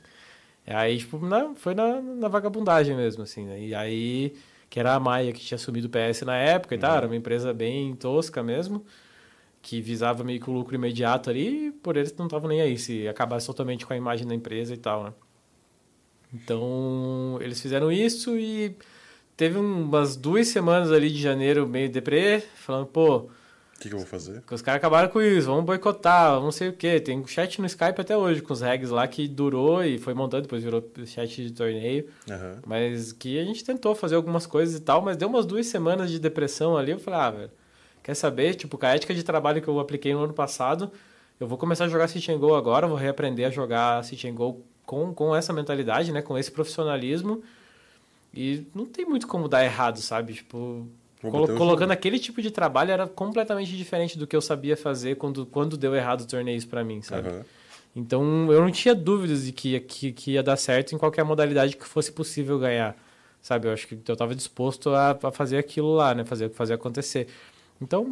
E 0.68 0.72
aí, 0.74 0.98
tipo, 1.00 1.20
na- 1.26 1.54
foi 1.56 1.74
na, 1.76 2.02
na 2.02 2.28
vagabundagem 2.28 2.96
mesmo, 2.96 3.24
assim, 3.24 3.46
né? 3.46 3.60
E 3.62 3.76
aí, 3.76 4.34
que 4.70 4.80
era 4.80 4.94
a 4.94 5.00
Maia 5.00 5.34
que 5.34 5.40
tinha 5.42 5.56
assumido 5.56 5.88
o 5.88 5.90
PS 5.90 6.24
na 6.24 6.36
época 6.38 6.76
e 6.76 6.78
tal, 6.78 6.96
era 6.98 7.06
uma 7.08 7.16
empresa 7.16 7.54
bem 7.54 7.94
tosca 7.96 8.42
mesmo, 8.42 8.86
que 9.62 9.82
visava 9.82 10.24
meio 10.24 10.40
que 10.40 10.50
o 10.50 10.54
lucro 10.54 10.76
imediato 10.76 11.30
ali, 11.30 11.68
e 11.68 11.72
por 11.72 11.98
eles 11.98 12.16
não 12.16 12.26
estavam 12.26 12.48
nem 12.50 12.62
aí, 12.62 12.78
se 12.78 13.08
acabasse 13.08 13.46
totalmente 13.48 13.86
com 13.86 13.94
a 13.94 13.98
imagem 13.98 14.26
da 14.28 14.34
empresa 14.36 14.74
e 14.74 14.78
tal, 14.78 15.04
né? 15.04 15.14
Então, 16.34 17.38
eles 17.42 17.62
fizeram 17.62 17.92
isso 17.92 18.38
e 18.38 18.76
teve 19.38 19.58
umas 19.58 20.16
duas 20.16 20.48
semanas 20.48 20.92
ali 20.92 21.10
de 21.10 21.22
janeiro 21.22 21.68
meio 21.68 21.90
deprê, 21.90 22.42
falando, 22.56 22.88
pô, 22.88 23.18
O 23.18 23.30
que, 23.80 23.90
que 23.90 23.94
eu 23.96 24.00
vou 24.00 24.08
fazer? 24.08 24.40
porque 24.42 24.56
os 24.56 24.62
caras 24.62 24.78
acabaram 24.78 25.10
com 25.10 25.22
isso, 25.22 25.48
vamos 25.48 25.66
boicotar, 25.66 26.40
não 26.40 26.52
sei 26.52 26.70
o 26.70 26.74
quê. 26.74 27.00
Tem 27.00 27.20
um 27.20 27.28
chat 27.28 27.60
no 27.60 27.68
Skype 27.68 28.00
até 28.00 28.16
hoje 28.18 28.42
com 28.42 28.54
os 28.54 28.62
regs 28.62 28.90
lá 28.90 29.08
que 29.08 29.28
durou 29.28 29.84
e 29.84 29.98
foi 29.98 30.14
montando, 30.14 30.44
depois 30.44 30.64
virou 30.64 30.84
chat 31.06 31.44
de 31.44 31.52
torneio. 31.52 32.08
Aham. 32.30 32.60
Mas 32.66 33.12
que 33.12 33.38
a 33.40 33.44
gente 33.44 33.64
tentou 33.64 33.94
fazer 33.94 34.16
algumas 34.16 34.46
coisas 34.46 34.76
e 34.76 34.82
tal, 34.82 35.02
mas 35.02 35.18
deu 35.18 35.28
umas 35.28 35.46
duas 35.46 35.66
semanas 35.68 36.10
de 36.10 36.20
depressão 36.20 36.78
ali. 36.78 36.92
Eu 36.92 37.00
falei, 37.00 37.20
ah, 37.20 37.32
velho, 37.32 37.52
quer 38.02 38.14
saber? 38.16 38.56
Tipo, 38.56 38.78
com 38.78 38.86
a 38.86 38.90
ética 38.96 39.14
de 39.14 39.24
trabalho 39.24 39.62
que 39.62 39.68
eu 39.68 39.80
apliquei 39.80 40.14
no 40.14 40.24
ano 40.24 40.34
passado, 40.34 40.92
eu 41.40 41.48
vou 41.48 41.58
começar 41.58 41.86
a 41.86 41.90
jogar 41.90 42.08
Sit 42.08 42.30
and 42.30 42.38
Go 42.38 42.56
agora, 42.56 42.88
vou 42.88 42.98
reaprender 42.98 43.48
a 43.48 43.50
jogar 43.50 44.04
Sit 44.04 44.24
and 44.26 44.34
Go 44.36 44.64
com, 44.86 45.14
com 45.14 45.36
essa 45.36 45.52
mentalidade, 45.54 46.12
né? 46.12 46.22
Com 46.22 46.38
esse 46.38 46.52
profissionalismo. 46.52 47.44
E 48.34 48.66
não 48.74 48.86
tem 48.86 49.06
muito 49.06 49.28
como 49.28 49.48
dar 49.48 49.64
errado, 49.64 50.00
sabe? 50.00 50.34
Tipo, 50.34 50.88
colo- 51.22 51.48
colocando 51.56 51.80
jogo. 51.90 51.92
aquele 51.94 52.18
tipo 52.20 52.42
de 52.42 52.50
trabalho 52.50 52.92
era 52.92 53.08
completamente 53.08 53.76
diferente 53.78 54.18
do 54.18 54.26
que 54.26 54.36
eu 54.36 54.42
sabia 54.42 54.76
fazer 54.76 55.16
quando, 55.18 55.46
quando 55.46 55.78
deu 55.78 55.94
errado 55.96 56.22
os 56.22 56.26
torneios 56.26 56.66
pra 56.66 56.84
mim, 56.84 57.02
sabe? 57.02 57.30
Aham. 57.30 57.46
Então 57.96 58.52
eu 58.52 58.60
não 58.60 58.72
tinha 58.72 58.96
dúvidas 58.96 59.46
de 59.46 59.52
que, 59.52 59.70
ia- 59.74 59.80
que, 59.80 60.12
que 60.12 60.32
ia 60.32 60.42
dar 60.42 60.58
certo 60.58 60.96
em 60.96 60.98
qualquer 60.98 61.24
modalidade 61.24 61.78
que 61.78 61.86
fosse 61.86 62.12
possível 62.12 62.58
ganhar. 62.58 62.96
Sabe? 63.40 63.68
Eu 63.68 63.74
acho 63.74 63.88
que 63.88 63.94
eu 64.08 64.14
estava 64.14 64.34
disposto 64.34 64.90
a, 64.96 65.12
a 65.22 65.32
fazer 65.32 65.58
aquilo 65.58 65.94
lá, 65.94 66.16
né? 66.16 66.24
Fazer, 66.26 66.50
fazer 66.50 66.74
acontecer. 66.74 67.28
Então, 67.82 68.04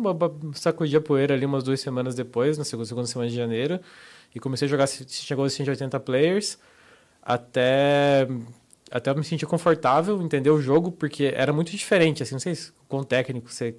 sacudi 0.53 0.95
a 0.97 1.01
poeira 1.01 1.33
ali 1.33 1.45
umas 1.45 1.63
duas 1.63 1.79
semanas 1.79 2.13
depois, 2.13 2.57
na 2.57 2.63
segunda, 2.65 2.85
segunda 2.85 3.07
semana 3.07 3.29
de 3.29 3.35
janeiro, 3.35 3.79
e 4.33 4.39
comecei 4.39 4.65
a 4.67 4.69
jogar, 4.69 4.87
chegou 4.87 5.45
a 5.45 5.49
180 5.49 5.99
players, 5.99 6.57
até, 7.21 8.27
até 8.89 9.09
eu 9.11 9.15
me 9.15 9.23
sentir 9.23 9.45
confortável, 9.45 10.21
entender 10.21 10.49
o 10.49 10.61
jogo, 10.61 10.91
porque 10.91 11.31
era 11.35 11.53
muito 11.53 11.71
diferente, 11.71 12.23
assim, 12.23 12.33
não 12.35 12.39
sei 12.39 12.55
se, 12.55 12.71
quão 12.87 13.03
técnico 13.03 13.51
você, 13.51 13.75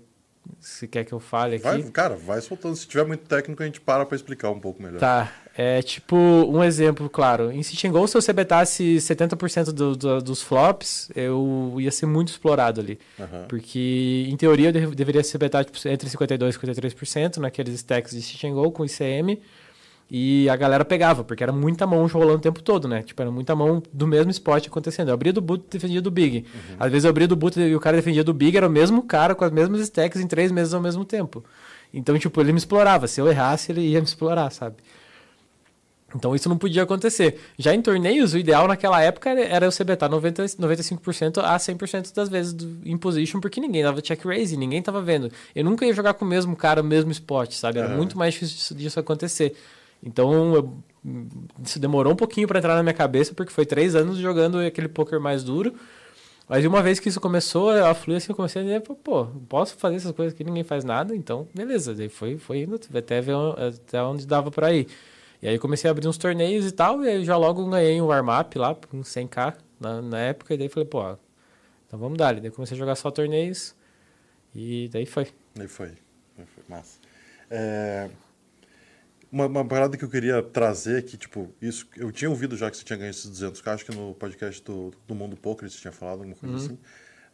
se 0.61 0.87
quer 0.89 1.05
que 1.05 1.13
eu 1.13 1.21
fale 1.21 1.57
aqui. 1.57 1.65
Vai, 1.65 1.83
cara, 1.85 2.17
vai 2.17 2.41
soltando. 2.41 2.75
Se 2.77 2.87
tiver 2.87 3.05
muito 3.05 3.25
técnico, 3.27 3.63
a 3.63 3.67
gente 3.67 3.81
para 3.81 4.05
pra 4.07 4.17
explicar 4.17 4.51
um 4.51 4.59
pouco 4.61 4.83
melhor. 4.83 4.99
Tá, 4.99 5.33
é 5.57 5.83
tipo 5.83 6.17
um 6.17 6.63
exemplo, 6.65 7.09
claro. 7.11 7.51
Em 7.53 7.63
Sit 7.63 7.85
and 7.85 7.93
Go, 7.93 8.07
se 8.09 8.15
você 8.15 8.33
betasse 8.33 8.97
70% 8.97 9.67
do, 9.73 9.95
do, 9.97 10.21
dos 10.23 10.43
flops, 10.43 11.11
eu 11.15 11.77
ia 11.79 11.91
ser 11.91 12.07
muito 12.07 12.29
explorado 12.29 12.81
ali. 12.81 12.99
Aham. 13.21 13.45
Porque, 13.49 14.27
em 14.29 14.37
teoria, 14.37 14.69
eu 14.69 14.73
dev- 14.73 14.95
deveria 14.95 15.23
ser 15.23 15.39
betado 15.39 15.71
tipo, 15.71 15.89
entre 15.89 16.09
52% 16.09 16.49
e 16.49 16.59
53% 16.59 17.37
naqueles 17.39 17.75
stacks 17.75 18.13
de 18.13 18.23
Sit 18.23 18.43
and 18.45 18.55
Go 18.55 18.71
com 18.73 18.85
ICM. 18.85 19.41
E 20.15 20.47
a 20.51 20.57
galera 20.57 20.85
pegava, 20.85 21.25
porque 21.25 21.43
era 21.43 21.51
muita 21.53 21.87
mão 21.87 22.07
rolando 22.07 22.37
o 22.37 22.41
tempo 22.41 22.63
todo, 22.63 22.87
né? 22.87 23.03
Tipo, 23.03 23.23
era 23.23 23.31
muita 23.31 23.57
mão 23.57 23.83
do 23.91 24.07
mesmo 24.07 24.31
spot 24.31 24.67
acontecendo. 24.67 25.09
Eu 25.09 25.15
abria 25.15 25.33
do 25.33 25.41
boot 25.41 25.65
e 25.67 25.71
defendia 25.71 26.03
do 26.03 26.11
big. 26.11 26.45
Às 26.79 26.91
vezes 26.93 27.05
eu 27.07 27.11
abria 27.11 27.27
do 27.27 27.35
boot 27.35 27.59
e 27.59 27.75
o 27.75 27.81
cara 27.81 27.97
defendia 27.97 28.23
do 28.23 28.35
big, 28.35 28.55
era 28.55 28.67
o 28.69 28.71
mesmo 28.71 29.03
cara 29.05 29.35
com 29.35 29.43
as 29.43 29.51
mesmas 29.51 29.81
stacks 29.81 30.21
em 30.21 30.27
três 30.27 30.53
meses 30.53 30.75
ao 30.75 30.83
mesmo 30.83 31.03
tempo. 31.03 31.43
Então, 31.95 32.19
tipo, 32.19 32.39
ele 32.43 32.53
me 32.53 32.59
explorava. 32.59 33.09
Se 33.09 33.23
eu 33.23 33.27
errasse, 33.27 33.73
ele 33.73 33.81
ia 33.81 34.01
me 34.01 34.07
explorar, 34.07 34.51
sabe? 34.51 34.77
Então 36.15 36.35
isso 36.35 36.47
não 36.47 36.59
podia 36.59 36.83
acontecer. 36.83 37.41
Já 37.59 37.75
em 37.75 37.81
torneios, 37.81 38.35
o 38.35 38.39
ideal 38.39 38.69
naquela 38.69 39.01
época 39.01 39.31
era- 39.31 39.71
você 39.71 39.83
betar 39.83 40.11
90, 40.11 40.45
95% 40.59 41.41
a 41.41 41.59
100% 41.59 42.13
das 42.15 42.29
vezes 42.29 42.53
do, 42.53 42.77
em 42.85 42.99
position, 42.99 43.41
porque 43.41 43.59
ninguém 43.63 43.83
dava 43.83 44.03
check 44.03 44.23
raise, 44.27 44.55
ninguém 44.59 44.83
tava 44.83 45.01
vendo. 45.01 45.31
Eu 45.55 45.65
nunca 45.65 45.87
ia 45.87 45.95
jogar 45.95 46.13
com 46.13 46.27
o 46.27 46.29
mesmo 46.29 46.55
cara, 46.55 46.83
o 46.83 46.85
mesmo 46.85 47.11
spot, 47.13 47.53
sabe? 47.53 47.79
Era 47.79 47.89
Aham. 47.89 47.97
muito 47.97 48.19
mais 48.19 48.35
difícil 48.35 48.57
disso, 48.59 48.75
disso 48.75 49.01
acontecer. 49.01 49.57
Então, 50.03 50.55
eu- 50.55 50.75
isso 51.65 51.79
demorou 51.79 52.13
um 52.13 52.17
pouquinho 52.17 52.47
para 52.49 52.59
entrar 52.59 52.75
na 52.75 52.83
minha 52.83 52.95
cabeça, 52.95 53.35
porque 53.35 53.53
foi 53.53 53.65
três 53.67 53.95
anos 53.95 54.19
jogando 54.19 54.59
aquele 54.59 54.89
poker 54.89 55.21
mais 55.21 55.43
duro. 55.45 55.75
Mas 56.49 56.65
uma 56.65 56.83
vez 56.83 56.99
que 57.01 57.09
isso 57.09 57.21
começou 57.21 57.71
a 57.71 57.95
fluir, 57.95 58.19
assim, 58.19 58.31
eu 58.33 58.37
comecei 58.37 58.61
a 58.61 58.65
dizer, 58.65 58.81
pô, 58.81 59.27
posso 59.49 59.77
fazer 59.77 59.97
essas 59.97 60.13
coisas 60.13 60.35
que 60.35 60.45
ninguém 60.45 60.65
faz 60.65 60.85
nada, 60.85 61.15
então 61.15 61.47
beleza. 61.55 61.95
Daí 61.95 62.09
foi, 62.09 62.37
foi 62.37 62.63
indo 62.63 62.79
até, 62.95 63.21
ver 63.21 63.35
até 63.57 64.03
onde 64.03 64.27
dava 64.27 64.51
para 64.51 64.73
ir. 64.73 64.87
E 65.41 65.49
aí 65.49 65.59
comecei 65.59 65.89
a 65.89 65.93
abrir 65.93 66.07
uns 66.07 66.19
torneios 66.19 66.67
e 66.67 66.73
tal, 66.73 67.03
e 67.05 67.09
aí 67.09 67.25
já 67.25 67.37
logo 67.37 67.65
ganhei 67.69 68.01
um 68.01 68.07
warm-up 68.07 68.59
lá, 68.59 68.75
com 68.75 69.03
100k 69.03 69.55
na, 69.81 70.03
na 70.03 70.19
época, 70.19 70.53
e 70.55 70.57
daí 70.59 70.69
falei, 70.69 70.87
pô, 70.89 71.03
então 71.87 71.99
vamos 71.99 72.19
dar. 72.19 72.39
Daí 72.39 72.51
comecei 72.51 72.77
a 72.77 72.79
jogar 72.79 72.97
só 72.97 73.11
torneios, 73.11 73.75
e 74.55 74.89
daí 74.93 75.07
foi. 75.07 75.29
Aí 75.59 75.69
foi. 75.69 75.89
Aí 76.39 76.45
foi. 76.47 76.65
Massa. 76.69 76.99
É, 77.51 78.09
Uma, 79.33 79.47
uma 79.47 79.65
parada 79.65 79.97
que 79.97 80.05
eu 80.05 80.11
queria 80.11 80.43
trazer 80.43 80.99
aqui, 80.99 81.17
tipo, 81.17 81.51
isso, 81.61 81.89
eu 81.97 82.13
tinha 82.13 82.29
ouvido 82.29 82.55
já 82.55 82.71
que 82.71 82.77
você 82.77 82.85
tinha 82.85 82.99
ganho 82.99 83.11
esses 83.11 83.31
200k, 83.31 83.67
acho 83.73 83.85
que 83.87 83.97
no 83.97 84.15
podcast 84.15 84.63
do, 84.63 84.93
do 85.09 85.15
Mundo 85.15 85.37
Poker 85.39 85.71
você 85.71 85.79
tinha 85.79 85.91
falado 85.91 86.19
alguma 86.19 86.37
coisa 86.37 86.55
assim. 86.57 86.79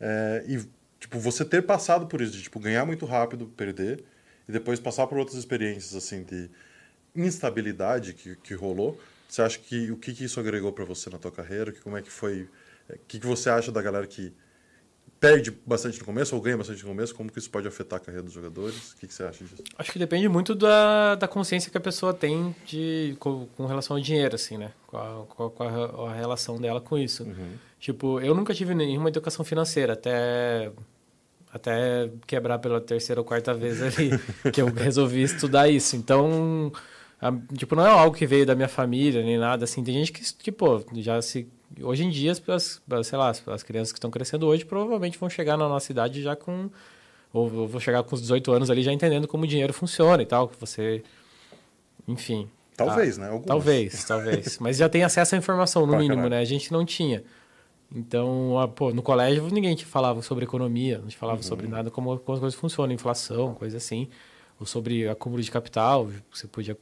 É, 0.01 0.45
e, 0.47 0.65
tipo, 1.01 1.19
você 1.19 1.45
ter 1.45 1.63
passado 1.63 2.07
por 2.07 2.21
isso, 2.21 2.33
de, 2.33 2.43
tipo, 2.43 2.61
ganhar 2.61 2.87
muito 2.87 3.05
rápido, 3.05 3.49
perder, 3.49 4.05
e 4.49 4.53
depois 4.53 4.79
passar 4.79 5.09
por 5.09 5.19
outras 5.19 5.37
experiências, 5.37 5.97
assim, 5.97 6.23
de 6.23 6.49
instabilidade 7.17 8.15
que, 8.15 8.37
que 8.37 8.55
rolou, 8.55 8.99
você 9.29 9.43
acha 9.43 9.59
que, 9.59 9.91
o 9.91 9.97
que, 9.97 10.15
que 10.15 10.25
isso 10.25 10.39
agregou 10.39 10.73
para 10.73 10.85
você 10.85 11.11
na 11.11 11.19
tua 11.19 11.33
carreira? 11.33 11.73
Que, 11.73 11.81
como 11.81 11.97
é 11.97 12.03
que 12.03 12.11
foi, 12.11 12.49
é, 12.89 12.95
o 12.95 13.01
que, 13.09 13.19
que 13.19 13.27
você 13.27 13.51
acha 13.51 13.73
da 13.73 13.83
galera 13.83 14.07
que 14.07 14.33
perde 15.21 15.51
bastante 15.67 15.99
no 15.99 16.05
começo 16.05 16.35
ou 16.35 16.41
ganha 16.41 16.57
bastante 16.57 16.83
no 16.83 16.89
começo, 16.91 17.15
como 17.15 17.31
que 17.31 17.39
isso 17.39 17.51
pode 17.51 17.67
afetar 17.67 17.97
a 17.99 18.01
carreira 18.01 18.23
dos 18.23 18.33
jogadores? 18.33 18.93
O 18.93 18.97
que, 18.99 19.07
que 19.07 19.15
você 19.15 19.25
acha 19.25 19.43
disso? 19.45 19.57
Acho 19.77 19.93
que 19.93 19.99
depende 19.99 20.29
muito 20.29 20.55
da, 20.55 21.17
da 21.17 21.27
consciência 21.27 21.71
que 21.71 21.77
a 21.77 21.81
pessoa 21.81 22.15
tem 22.15 22.55
de, 22.65 23.17
com, 23.19 23.47
com 23.57 23.67
relação 23.67 23.97
ao 23.97 24.03
dinheiro, 24.03 24.35
assim, 24.37 24.57
né? 24.57 24.71
Com 24.87 24.97
a, 24.97 26.13
relação 26.15 26.61
dela 26.61 26.81
com 26.81 26.97
isso. 26.97 27.27
Tipo, 27.81 28.21
eu 28.21 28.35
nunca 28.35 28.55
tive 28.55 28.75
nenhuma 28.75 29.09
educação 29.09 29.45
financeira, 29.45 29.93
até, 29.95 30.71
até 31.53 32.11
quebrar 32.27 32.59
pela 32.59 32.81
terceira 32.81 33.21
ou 33.21 33.25
quarta 33.25 33.53
vez 33.55 33.83
ali, 33.83 34.11
que 34.53 34.61
eu 34.63 34.67
resolvi 34.73 35.23
estudar 35.23 35.69
isso. 35.69 35.97
Então, 35.97 36.73
a- 37.21 37.33
tipo, 37.57 37.75
não 37.75 37.85
é 37.87 37.91
algo 37.91 38.17
que 38.17 38.27
veio 38.27 38.47
da 38.47 38.55
minha 38.55 38.69
família, 38.69 39.23
nem 39.23 39.37
nada, 39.39 39.65
assim. 39.65 39.83
Tem 39.83 39.95
gente 39.95 40.13
que, 40.13 40.23
que 40.35 40.53
pô, 40.53 40.85
já 40.95 41.21
se... 41.23 41.49
Hoje 41.83 42.05
em 42.05 42.11
dia, 42.11 42.33
as, 42.33 42.83
sei 43.05 43.19
lá, 43.19 43.29
as- 43.29 43.47
as 43.49 43.63
crianças 43.63 43.93
que 43.93 43.99
estão 43.99 44.11
crescendo 44.11 44.47
hoje 44.47 44.65
provavelmente 44.65 45.19
vão 45.19 45.29
chegar 45.29 45.57
na 45.57 45.69
nossa 45.69 45.93
idade 45.93 46.23
já 46.23 46.35
com 46.35 46.71
ou 47.33 47.67
vou 47.69 47.79
chegar 47.81 48.03
com 48.03 48.15
os 48.15 48.23
18 48.23 48.51
anos 48.53 48.71
ali 48.71 48.83
já 48.83 48.93
entendendo 48.93 49.29
como 49.29 49.45
o 49.45 49.47
dinheiro 49.47 49.73
funciona 49.73 50.23
e 50.23 50.27
tal, 50.27 50.49
que 50.49 50.59
você. 50.59 51.03
Enfim. 52.07 52.49
Talvez, 52.77 53.19
Ah, 53.19 53.23
né? 53.23 53.27
Algumas. 53.29 53.47
Talvez, 53.49 54.05
talvez. 54.05 54.59
Mas 54.61 54.77
já 54.77 54.89
tem 54.89 55.03
acesso 55.03 55.35
à 55.35 55.39
informação, 55.39 55.83
no 55.83 55.89
Pra 55.89 55.99
mínimo, 55.99 56.15
caralho. 56.23 56.31
né? 56.31 56.41
A 56.41 56.45
gente 56.45 56.73
não 56.73 56.85
tinha. 56.85 57.23
Então, 57.95 58.59
ah, 58.59 58.69
pô, 58.69 58.93
no 58.93 59.03
colégio 59.03 59.49
ninguém 59.51 59.75
te 59.75 59.85
falava 59.85 60.23
sobre 60.23 60.45
economia, 60.45 60.99
não 60.99 61.09
te 61.09 61.15
Uhum. 61.17 61.21
falava 61.21 61.43
sobre 61.43 61.67
nada, 61.67 61.91
como, 61.91 62.19
como 62.19 62.35
as 62.35 62.41
coisas 62.41 62.59
funcionam, 62.59 62.93
inflação, 62.95 63.55
coisa 63.55 63.77
assim. 63.79 64.09
Ou 64.61 64.67
sobre 64.67 65.09
acúmulo 65.09 65.41
de 65.41 65.51
capital, 65.53 66.11
você 66.33 66.49
podia 66.49 66.77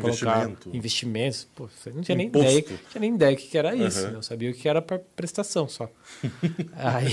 colocar 0.00 0.38
Investimento. 0.48 0.70
investimentos. 0.74 1.46
Pô, 1.54 1.68
você 1.68 1.90
não 1.90 2.00
tinha 2.00 2.16
nem 2.16 2.28
Imposto. 2.28 2.48
ideia, 2.48 2.64
não 2.70 2.90
tinha 2.90 3.00
nem 3.00 3.14
ideia 3.14 3.36
que 3.36 3.58
era 3.58 3.74
isso. 3.76 3.98
Aham. 4.06 4.14
Eu 4.14 4.22
sabia 4.22 4.50
o 4.50 4.54
que 4.54 4.66
era 4.66 4.80
para 4.80 4.98
prestação 4.98 5.68
só. 5.68 5.90
Aí 6.74 7.12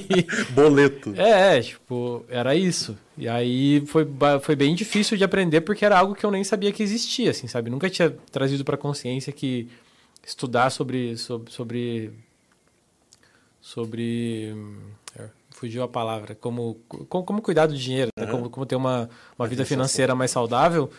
Boleto. 0.54 1.14
é, 1.14 1.58
é, 1.58 1.60
tipo, 1.60 2.24
era 2.28 2.54
isso. 2.54 2.96
E 3.18 3.28
aí 3.28 3.84
foi, 3.86 4.08
foi 4.40 4.56
bem 4.56 4.74
difícil 4.74 5.16
de 5.18 5.24
aprender 5.24 5.60
porque 5.60 5.84
era 5.84 5.98
algo 5.98 6.14
que 6.14 6.24
eu 6.24 6.30
nem 6.30 6.42
sabia 6.42 6.72
que 6.72 6.82
existia, 6.82 7.30
assim, 7.30 7.46
sabe? 7.46 7.68
Nunca 7.68 7.90
tinha 7.90 8.10
trazido 8.32 8.64
para 8.64 8.78
consciência 8.78 9.30
que 9.30 9.68
estudar 10.26 10.70
sobre 10.70 11.18
sobre 11.18 11.50
sobre, 11.52 12.10
sobre 13.60 14.52
hum, 14.54 14.78
fugiu 15.60 15.82
a 15.82 15.88
palavra, 15.88 16.34
como 16.34 16.76
como, 17.08 17.24
como 17.24 17.42
cuidar 17.42 17.66
do 17.66 17.76
dinheiro, 17.76 18.10
né? 18.18 18.24
Aham. 18.26 18.32
como, 18.32 18.50
como 18.50 18.66
ter 18.66 18.76
uma, 18.76 19.08
uma 19.38 19.46
vida 19.46 19.64
financeira 19.64 20.14
mais 20.14 20.30
saudável. 20.30 20.90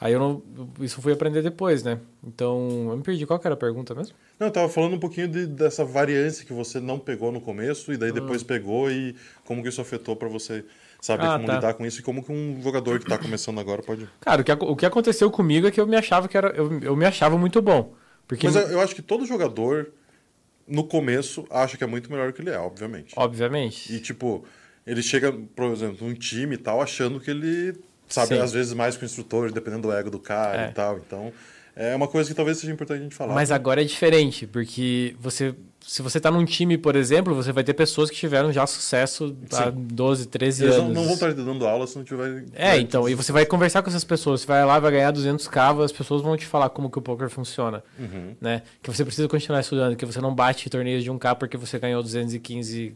Aí 0.00 0.12
eu 0.12 0.18
não, 0.18 0.42
isso 0.80 1.00
fui 1.00 1.12
aprender 1.12 1.42
depois, 1.42 1.84
né? 1.84 2.00
Então, 2.24 2.88
eu 2.90 2.96
me 2.96 3.02
perdi. 3.04 3.24
Qual 3.24 3.38
que 3.38 3.46
era 3.46 3.54
a 3.54 3.56
pergunta 3.56 3.94
mesmo? 3.94 4.14
Não, 4.38 4.48
eu 4.48 4.52
tava 4.52 4.68
falando 4.68 4.94
um 4.96 4.98
pouquinho 4.98 5.28
de- 5.28 5.46
dessa 5.46 5.84
variância 5.84 6.44
que 6.44 6.52
você 6.52 6.80
não 6.80 6.98
pegou 6.98 7.30
no 7.30 7.40
começo 7.40 7.92
e 7.92 7.96
daí 7.96 8.10
depois 8.10 8.42
pegou 8.42 8.90
e 8.90 9.14
como 9.44 9.62
que 9.62 9.68
isso 9.68 9.80
afetou 9.80 10.16
pra 10.16 10.28
você 10.28 10.64
saber 11.00 11.28
Ah, 11.28 11.34
como 11.36 11.46
tá. 11.46 11.54
lidar 11.54 11.74
com 11.74 11.86
isso 11.86 12.00
e 12.00 12.02
como 12.02 12.24
que 12.24 12.32
um 12.32 12.60
jogador 12.60 12.98
que 12.98 13.06
tá 13.06 13.16
começando 13.16 13.60
agora 13.60 13.80
pode... 13.82 14.08
Cara, 14.20 14.42
o 14.42 14.44
que, 14.44 14.52
o 14.52 14.76
que 14.76 14.86
aconteceu 14.86 15.30
comigo 15.30 15.68
é 15.68 15.70
que 15.70 15.80
eu 15.80 15.86
me 15.86 15.96
achava 15.96 16.26
que 16.28 16.36
era 16.36 16.48
eu, 16.56 16.80
eu 16.80 16.96
me 16.96 17.04
achava 17.06 17.38
muito 17.38 17.62
bom. 17.62 17.94
Porque 18.26 18.46
Mas 18.46 18.56
eu, 18.56 18.62
eu 18.72 18.80
acho 18.80 18.94
que 18.96 19.02
todo 19.02 19.24
jogador, 19.26 19.92
no 20.66 20.84
começo, 20.84 21.46
acha 21.50 21.76
que 21.76 21.84
é 21.84 21.86
muito 21.86 22.10
melhor 22.10 22.32
que 22.32 22.40
ele 22.40 22.50
é, 22.50 22.58
obviamente. 22.58 23.12
Obviamente. 23.16 23.92
E, 23.92 24.00
tipo, 24.00 24.44
ele 24.86 25.02
chega, 25.02 25.32
por 25.32 25.66
exemplo, 25.72 26.06
num 26.06 26.14
time 26.14 26.54
e 26.54 26.58
tal, 26.58 26.80
achando 26.80 27.20
que 27.20 27.30
ele 27.30 27.74
sabe, 28.08 28.34
Sim. 28.36 28.40
às 28.40 28.52
vezes, 28.52 28.72
mais 28.72 28.96
que 28.96 29.04
o 29.04 29.06
instrutor, 29.06 29.50
dependendo 29.52 29.88
do 29.88 29.92
ego 29.92 30.10
do 30.10 30.18
cara 30.18 30.66
É. 30.66 30.70
e 30.70 30.72
tal. 30.72 30.98
Então, 30.98 31.32
é 31.74 31.94
uma 31.96 32.06
coisa 32.08 32.28
que 32.28 32.34
talvez 32.34 32.58
seja 32.58 32.72
importante 32.72 33.00
a 33.00 33.02
gente 33.02 33.14
falar. 33.14 33.34
Mas 33.34 33.50
agora 33.50 33.80
é 33.80 33.84
diferente, 33.84 34.46
porque 34.46 35.16
você, 35.18 35.54
se 35.80 36.02
você 36.02 36.20
tá 36.20 36.30
num 36.30 36.44
time, 36.44 36.76
por 36.76 36.94
exemplo, 36.96 37.34
você 37.34 37.50
vai 37.52 37.64
ter 37.64 37.72
pessoas 37.74 38.10
que 38.10 38.16
tiveram 38.16 38.52
já 38.52 38.66
sucesso 38.66 39.34
há 39.52 39.64
Sim. 39.70 39.72
12, 39.74 40.26
13 40.26 40.64
Eles 40.64 40.74
anos. 40.76 40.88
não, 40.88 40.94
não 40.94 41.04
vão 41.04 41.14
estar 41.14 41.32
dando 41.32 41.66
aula 41.66 41.86
se 41.86 41.96
não 41.96 42.04
tiver... 42.04 42.44
É, 42.54 42.76
então, 42.78 43.08
e 43.08 43.14
você 43.14 43.32
vai 43.32 43.46
conversar 43.46 43.82
com 43.82 43.88
essas 43.88 44.04
pessoas, 44.04 44.42
você 44.42 44.46
vai 44.46 44.64
lá, 44.64 44.78
vai 44.78 44.92
ganhar 44.92 45.12
200k, 45.12 45.82
as 45.84 45.92
pessoas 45.92 46.20
vão 46.22 46.36
te 46.36 46.44
falar 46.46 46.68
como 46.70 46.90
que 46.90 46.98
o 46.98 47.02
poker 47.02 47.28
funciona, 47.30 47.82
Uhum. 47.98 48.34
né? 48.40 48.62
Que 48.82 48.90
você 48.90 49.04
precisa 49.04 49.26
continuar 49.28 49.60
estudando, 49.60 49.96
que 49.96 50.04
você 50.04 50.20
não 50.20 50.34
bate 50.34 50.68
torneios 50.68 51.02
de 51.02 51.10
1k 51.10 51.34
porque 51.36 51.56
você 51.56 51.78
ganhou 51.78 52.02
215 52.02 52.94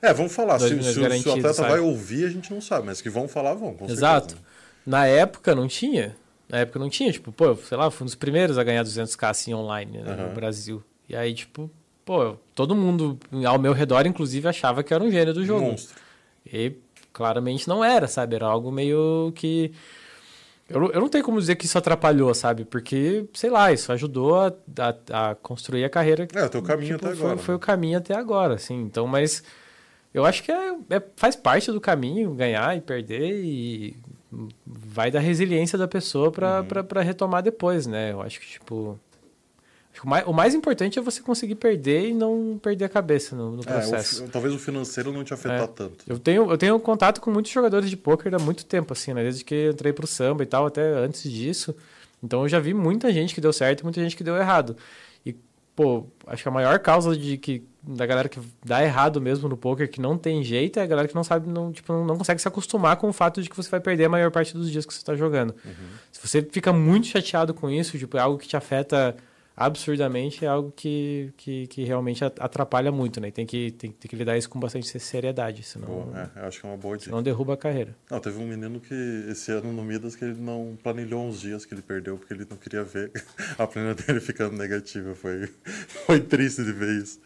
É, 0.00 0.12
vamos 0.14 0.32
falar. 0.32 0.58
Se, 0.58 0.68
se 0.68 0.74
o- 0.74 0.82
se 0.82 0.98
o 1.28 1.32
atleta 1.32 1.52
sabe? 1.54 1.68
vai 1.68 1.80
ouvir, 1.80 2.24
a 2.24 2.28
gente 2.30 2.52
não 2.52 2.60
sabe. 2.60 2.86
Mas 2.86 3.00
que 3.02 3.10
vão 3.10 3.28
falar, 3.28 3.54
vão. 3.54 3.76
Exato. 3.88 4.30
certeza. 4.32 4.52
Na 4.84 5.06
época 5.06 5.54
não 5.54 5.68
tinha. 5.68 6.16
Na 6.48 6.58
época 6.58 6.78
não 6.78 6.90
tinha, 6.90 7.10
tipo, 7.10 7.32
pô, 7.32 7.56
sei 7.56 7.76
lá, 7.78 7.90
fui 7.90 8.04
um 8.04 8.06
dos 8.06 8.14
primeiros 8.14 8.58
a 8.58 8.64
ganhar 8.64 8.82
200k 8.84 9.28
assim 9.30 9.54
online 9.54 9.98
né, 9.98 10.12
Aham. 10.12 10.28
no 10.28 10.34
Brasil. 10.34 10.82
E 11.08 11.16
aí, 11.16 11.32
tipo, 11.34 11.70
pô, 12.04 12.36
todo 12.54 12.74
mundo 12.74 13.18
ao 13.46 13.58
meu 13.58 13.72
redor, 13.72 14.06
inclusive, 14.06 14.46
achava 14.48 14.82
que 14.82 14.92
era 14.92 15.02
um 15.02 15.10
gênio 15.10 15.32
do 15.32 15.44
jogo. 15.44 15.62
Monstro. 15.70 15.96
E 16.50 16.72
claramente 17.12 17.68
não 17.68 17.84
era, 17.84 18.06
sabe? 18.08 18.34
Era 18.36 18.46
algo 18.46 18.70
meio 18.70 19.32
que. 19.34 19.72
Eu, 20.68 20.80
não- 20.80 20.90
eu 20.90 21.00
não 21.00 21.08
tenho 21.08 21.24
como 21.24 21.38
dizer 21.38 21.56
que 21.56 21.66
isso 21.66 21.76
atrapalhou, 21.76 22.32
sabe? 22.34 22.64
Porque, 22.64 23.26
sei 23.34 23.50
lá, 23.50 23.72
isso 23.72 23.92
ajudou 23.92 24.36
a, 24.40 24.52
a, 25.10 25.30
a 25.30 25.34
construir 25.34 25.84
a 25.84 25.90
carreira. 25.90 26.26
É, 26.34 26.44
o 26.44 26.48
teu 26.50 26.62
caminho 26.62 26.94
tipo, 26.96 27.06
até 27.06 27.16
foi, 27.16 27.24
agora. 27.26 27.38
Foi 27.42 27.54
o 27.54 27.58
caminho 27.58 27.98
até 27.98 28.14
agora, 28.14 28.54
assim. 28.54 28.80
Então, 28.82 29.06
mas 29.06 29.42
eu 30.14 30.24
acho 30.24 30.42
que 30.42 30.50
é, 30.50 30.74
é- 30.90 31.02
faz 31.16 31.36
parte 31.36 31.70
do 31.70 31.80
caminho 31.80 32.32
ganhar 32.34 32.74
e 32.76 32.80
perder 32.80 33.42
e 33.44 33.96
vai 34.66 35.10
da 35.10 35.20
resiliência 35.20 35.76
da 35.78 35.86
pessoa 35.88 36.30
pra, 36.30 36.60
Uhum. 36.60 36.66
pra, 36.66 36.84
pra 36.84 37.02
retomar 37.02 37.42
depois, 37.42 37.86
né? 37.86 38.12
Eu 38.12 38.22
acho 38.22 38.40
que, 38.40 38.46
tipo. 38.46 38.98
acho 39.92 40.00
que 40.00 40.06
o, 40.06 40.08
mais, 40.10 40.26
o 40.26 40.32
mais 40.32 40.54
importante 40.54 40.98
é 40.98 41.02
você 41.02 41.20
conseguir 41.20 41.56
perder 41.56 42.08
e 42.08 42.14
não 42.14 42.58
perder 42.62 42.86
a 42.86 42.88
cabeça 42.88 43.36
no, 43.36 43.52
no 43.52 43.58
É, 43.58 43.60
o 43.60 43.64
processo. 43.64 44.26
talvez 44.32 44.54
o 44.54 44.58
financeiro 44.58 45.12
não 45.12 45.22
te 45.22 45.34
afetar 45.34 45.62
É. 45.62 45.66
tanto. 45.66 46.04
Eu 46.08 46.18
tenho, 46.18 46.50
eu 46.50 46.56
tenho 46.58 46.78
contato 46.80 47.20
com 47.20 47.30
muitos 47.30 47.52
jogadores 47.52 47.90
de 47.90 47.96
pôquer 47.96 48.34
há 48.34 48.38
muito 48.38 48.64
tempo, 48.64 48.92
assim, 48.92 49.12
né? 49.12 49.22
Desde 49.22 49.44
que 49.44 49.68
entrei 49.70 49.92
pro 49.92 50.06
samba 50.06 50.42
e 50.42 50.46
tal, 50.46 50.66
até 50.66 50.82
antes 50.94 51.30
disso. 51.30 51.74
Então 52.22 52.42
eu 52.42 52.48
já 52.48 52.58
vi 52.60 52.72
muita 52.72 53.12
gente 53.12 53.34
que 53.34 53.40
deu 53.40 53.52
certo 53.52 53.80
e 53.80 53.84
muita 53.84 54.00
gente 54.00 54.16
que 54.16 54.24
deu 54.24 54.36
errado. 54.36 54.76
E, 55.26 55.34
pô, 55.76 56.06
acho 56.26 56.42
que 56.42 56.48
a 56.48 56.52
maior 56.52 56.78
causa 56.78 57.16
de 57.16 57.36
que 57.36 57.62
da 57.82 58.06
galera 58.06 58.28
que 58.28 58.40
dá 58.64 58.82
errado 58.82 59.20
mesmo 59.20 59.48
no 59.48 59.56
poker, 59.56 59.90
que 59.90 60.00
não 60.00 60.16
tem 60.16 60.42
jeito, 60.42 60.78
é 60.78 60.82
a 60.82 60.86
galera 60.86 61.08
que 61.08 61.14
não 61.14 61.24
sabe, 61.24 61.48
não, 61.48 61.72
tipo, 61.72 61.92
não, 61.92 62.16
consegue 62.16 62.40
se 62.40 62.46
acostumar 62.46 62.96
com 62.96 63.08
o 63.08 63.12
fato 63.12 63.42
de 63.42 63.50
que 63.50 63.56
você 63.56 63.68
vai 63.68 63.80
perder 63.80 64.04
a 64.04 64.08
maior 64.08 64.30
parte 64.30 64.54
dos 64.54 64.70
dias 64.70 64.86
que 64.86 64.94
você 64.94 65.00
está 65.00 65.16
jogando. 65.16 65.54
Se 66.12 66.26
você 66.26 66.42
fica 66.42 66.72
muito 66.72 67.08
chateado 67.08 67.52
com 67.52 67.68
isso, 67.68 67.98
tipo, 67.98 68.16
é 68.16 68.20
algo 68.20 68.38
que 68.38 68.46
te 68.46 68.56
afeta 68.56 69.16
absurdamente, 69.56 70.44
é 70.44 70.48
algo 70.48 70.72
que, 70.74 71.32
que, 71.36 71.66
que 71.66 71.84
realmente 71.84 72.24
atrapalha 72.24 72.90
muito, 72.90 73.20
né? 73.20 73.30
Tem 73.30 73.44
que, 73.44 73.70
tem, 73.72 73.90
tem 73.92 74.08
que 74.08 74.16
lidar 74.16 74.36
isso 74.36 74.48
com 74.48 74.58
bastante 74.58 74.98
seriedade, 74.98 75.62
senão, 75.62 75.86
Boa, 75.86 76.30
é, 76.34 76.46
acho 76.46 76.60
que 76.60 76.66
é 76.66 76.68
uma 76.70 76.76
boa 76.78 76.96
dica. 76.96 77.10
senão 77.10 77.22
derruba 77.22 77.54
a 77.54 77.56
carreira. 77.56 77.94
Não, 78.10 78.18
teve 78.18 78.38
um 78.38 78.46
menino 78.46 78.80
que 78.80 78.94
esse 79.28 79.52
ano 79.52 79.72
no 79.72 79.84
Midas 79.84 80.16
que 80.16 80.24
ele 80.24 80.40
não 80.40 80.76
planilhou 80.82 81.26
uns 81.26 81.40
dias 81.40 81.64
que 81.64 81.74
ele 81.74 81.82
perdeu 81.82 82.16
porque 82.16 82.32
ele 82.32 82.46
não 82.48 82.56
queria 82.56 82.82
ver 82.82 83.12
a 83.58 83.66
planilha 83.66 83.94
dele 83.94 84.20
ficando 84.20 84.56
negativa. 84.56 85.14
Foi, 85.14 85.46
foi 86.06 86.20
triste 86.20 86.64
de 86.64 86.72
ver 86.72 87.02
isso. 87.02 87.20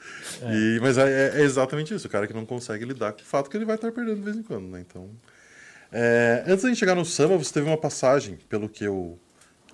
E, 0.52 0.80
mas 0.80 0.98
é, 0.98 1.38
é 1.38 1.42
exatamente 1.42 1.94
isso, 1.94 2.06
o 2.08 2.10
cara 2.10 2.26
que 2.26 2.34
não 2.34 2.44
consegue 2.44 2.84
lidar 2.84 3.12
com 3.12 3.20
o 3.20 3.24
fato 3.24 3.48
que 3.48 3.56
ele 3.56 3.64
vai 3.64 3.76
estar 3.76 3.92
perdendo 3.92 4.16
de 4.16 4.22
vez 4.22 4.36
em 4.36 4.42
quando, 4.42 4.66
né? 4.66 4.80
Então. 4.80 5.08
é, 5.92 6.44
antes 6.46 6.62
da 6.62 6.68
gente 6.68 6.78
chegar 6.78 6.94
no 6.96 7.04
samba, 7.04 7.36
você 7.36 7.54
teve 7.54 7.66
uma 7.66 7.78
passagem, 7.78 8.36
pelo 8.48 8.68
que 8.68 8.84
eu 8.84 9.18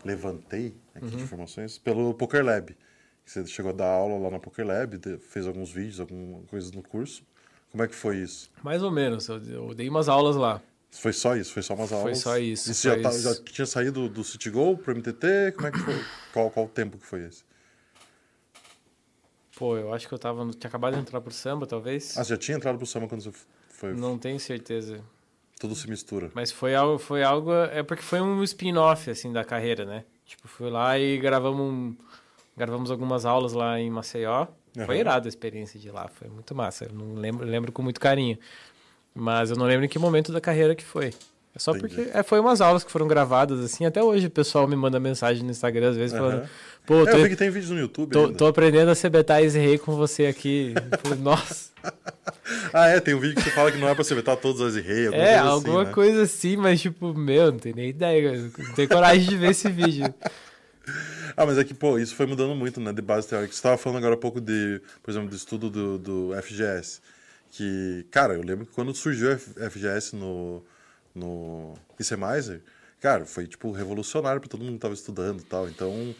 levantei 0.05 0.75
aqui 0.95 1.07
de 1.17 1.23
informações, 1.23 1.79
pelo 1.79 2.15
Poker 2.15 2.45
Lab. 2.45 2.77
Você 3.25 3.47
chegou 3.47 3.71
a 3.71 3.75
dar 3.75 3.87
aula 3.89 4.19
lá 4.19 4.31
na 4.31 4.41
Poker 4.41 4.67
Lab, 4.67 4.99
de- 4.99 5.19
fez 5.19 5.47
alguns 5.47 5.71
vídeos, 5.71 6.01
algumas 6.01 6.45
coisas 6.49 6.73
no 6.73 6.83
curso. 6.83 7.23
Como 7.71 7.83
é 7.83 7.89
que 7.89 7.95
foi 7.95 8.19
isso? 8.19 8.51
Mais 8.63 8.83
ou 8.83 8.91
menos, 8.91 9.29
eu, 9.29 9.75
dei 9.75 9.89
umas 9.89 10.09
aulas 10.09 10.37
lá. 10.37 10.61
Foi 10.91 11.13
só 11.13 11.35
isso? 11.37 11.53
Foi 11.53 11.63
só 11.63 11.75
umas 11.75 11.89
Foi 11.91 11.99
aulas? 12.01 12.19
só 12.19 12.37
isso, 12.39 12.71
E 12.71 12.75
você 12.75 12.89
já, 12.89 12.95
foi 12.95 13.03
tá- 13.03 13.11
já 13.19 13.35
tinha 13.45 13.67
saído 13.67 14.09
do 14.09 14.23
City 14.23 14.51
Go 14.51 14.77
pro 14.77 14.93
MTT? 14.95 15.53
Como 15.53 15.67
é 15.67 15.71
que 15.71 15.79
foi? 15.79 16.05
qual, 16.33 16.51
qual 16.51 16.67
o 16.67 16.69
tempo 16.69 16.99
que 16.99 17.07
foi 17.07 17.25
esse? 17.25 17.45
Pô, 19.57 19.77
eu 19.77 19.93
acho 19.93 20.09
que 20.09 20.15
eu 20.15 20.19
tava. 20.19 20.45
Tinha 20.51 20.69
acabado 20.69 20.95
de 20.95 21.01
entrar 21.01 21.21
pro 21.21 21.31
samba, 21.33 21.67
talvez. 21.67 22.17
Ah, 22.19 22.25
você 22.25 22.31
já 22.31 22.37
tinha 22.39 22.57
entrado 22.57 22.77
pro 22.79 22.87
samba 22.87 23.07
quando 23.09 23.23
você 23.23 23.33
foi? 23.69 23.95
Não 23.95 24.19
tenho 24.19 24.41
certeza. 24.41 25.03
Tudo 25.61 25.75
se 25.77 25.89
mistura. 25.89 26.31
Mas 26.35 26.51
foi 26.51 26.75
algo, 26.75 26.99
foi 26.99 27.23
algo. 27.23 27.53
É 27.53 27.83
porque 27.83 28.03
foi 28.03 28.21
um 28.21 28.43
spin-off, 28.43 29.11
assim, 29.11 29.33
da 29.33 29.45
carreira, 29.45 29.85
né? 29.85 30.05
Tipo, 30.27 30.49
fui 30.49 30.71
lá 30.71 30.99
e 30.99 31.19
gravamos, 31.19 31.61
um- 31.61 31.97
gravamos 32.57 32.91
algumas 32.91 33.25
aulas 33.25 33.53
lá 33.53 33.79
em 33.79 33.91
Maceió. 33.91 34.47
Foi 34.75 34.83
Aham. 34.85 34.95
irado 34.97 35.27
a 35.27 35.29
experiência 35.29 35.79
de 35.79 35.91
lá, 35.91 36.09
foi 36.09 36.29
muito 36.29 36.55
massa. 36.55 36.87
Eu 36.87 36.93
não 36.95 37.15
lembro, 37.15 37.45
lembro 37.47 37.73
com 37.73 37.83
muito 37.83 38.01
carinho. 38.01 38.39
Mas 39.15 39.51
eu 39.51 39.57
não 39.57 39.67
lembro 39.67 39.85
em 39.85 39.89
que 39.89 39.99
momento 39.99 40.33
da 40.33 40.41
carreira 40.41 40.75
que 40.75 40.85
foi. 40.85 41.13
É 41.55 41.59
só 41.59 41.77
Entendi. 41.77 41.95
porque 41.97 42.11
é, 42.17 42.23
foi 42.23 42.41
umas 42.41 42.61
aulas 42.63 42.83
que 42.83 42.91
foram 42.91 43.07
gravadas, 43.07 43.61
assim. 43.61 43.85
Até 43.85 44.03
hoje 44.03 44.27
o 44.27 44.31
pessoal 44.31 44.67
me 44.67 44.75
manda 44.75 44.99
mensagem 44.99 45.43
no 45.45 45.51
Instagram, 45.51 45.91
às 45.91 45.97
vezes, 45.97 46.17
falando: 46.17 46.39
Aham. 46.39 46.49
Pô, 46.87 47.03
É, 47.03 47.11
tô, 47.11 47.17
eu 47.19 47.23
vi 47.25 47.29
que 47.31 47.37
tem 47.37 47.51
vídeos 47.51 47.71
no 47.71 47.79
YouTube 47.79 48.11
tô, 48.11 48.25
ainda. 48.27 48.39
tô 48.39 48.47
aprendendo 48.47 48.91
a 48.91 48.97
CBtar 48.97 49.43
Easy 49.43 49.59
Rei 49.59 49.77
com 49.79 49.95
você 49.95 50.27
aqui. 50.27 50.75
Falei, 51.03 51.19
Nossa. 51.19 51.71
Ah, 52.73 52.89
é, 52.89 53.01
tem 53.01 53.15
um 53.15 53.19
vídeo 53.21 53.35
que 53.37 53.43
você 53.43 53.51
fala 53.51 53.71
que 53.73 53.79
não 53.79 53.89
é 53.89 53.95
pra 53.95 54.03
você 54.05 54.15
vetar 54.15 54.37
todos 54.37 54.61
os 54.61 54.75
rei, 54.77 55.07
alguma 55.07 55.23
É, 55.25 55.35
coisa 55.39 55.51
alguma 55.51 55.81
assim, 55.81 55.89
né? 55.89 55.95
coisa 55.95 56.23
assim, 56.23 56.57
mas 56.57 56.81
tipo, 56.81 57.15
meu, 57.15 57.53
não 57.53 57.59
tenho 57.59 57.75
nem 57.77 57.89
ideia. 57.89 58.51
Não 58.59 58.75
tenho 58.75 58.89
coragem 58.89 59.29
de 59.29 59.37
ver 59.37 59.51
esse 59.51 59.69
vídeo. 59.71 60.13
Ah, 61.37 61.47
mas 61.47 61.57
é 61.57 61.65
que, 61.65 61.73
pô, 61.73 61.99
isso 61.99 62.15
foi 62.15 62.27
mudando 62.27 62.55
muito, 62.55 62.79
né, 62.79 62.93
de 62.93 63.01
base 63.01 63.27
teórica. 63.27 63.53
Você 63.53 63.59
estava 63.59 63.79
falando 63.79 63.99
agora 63.99 64.15
há 64.15 64.19
pouco 64.19 64.39
de, 64.41 64.83
por 65.03 65.11
exemplo, 65.11 65.31
do 65.31 65.37
estudo 65.37 65.71
do, 65.71 65.99
do 65.99 66.43
FGS. 66.43 67.01
Que, 67.51 68.05
cara, 68.11 68.35
eu 68.35 68.43
lembro 68.43 68.67
que 68.67 68.73
quando 68.73 68.95
surgiu 68.95 69.33
o 69.33 69.39
FGS 69.71 70.15
no, 70.15 70.63
no 71.15 71.75
ICMizer, 71.99 72.61
cara, 73.01 73.25
foi, 73.25 73.47
tipo, 73.47 73.71
revolucionário 73.73 74.41
para 74.41 74.49
todo 74.51 74.61
mundo 74.61 74.71
que 74.73 74.77
estava 74.77 74.95
estudando 74.95 75.41
e 75.41 75.45
tal. 75.45 75.69
Então, 75.69 76.15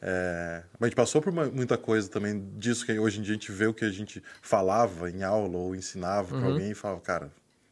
é... 0.00 0.62
mas 0.78 0.86
a 0.86 0.90
gente 0.90 0.96
passou 0.96 1.20
por 1.20 1.32
uma- 1.32 1.46
muita 1.46 1.76
coisa 1.76 2.08
também 2.08 2.42
disso 2.56 2.86
que 2.86 2.98
hoje 2.98 3.18
em 3.18 3.22
dia 3.22 3.32
a 3.32 3.34
gente 3.38 3.50
vê 3.52 3.66
o 3.66 3.74
que 3.74 3.84
a 3.84 3.90
gente 3.90 4.22
falava 4.40 5.10
em 5.10 5.22
aula 5.22 5.56
ou 5.58 5.74
ensinava 5.74 6.34
Uhum. 6.34 6.40
para 6.40 6.50
alguém 6.50 6.70
e 6.70 6.74
falava, 6.74 7.00
cara, 7.00 7.30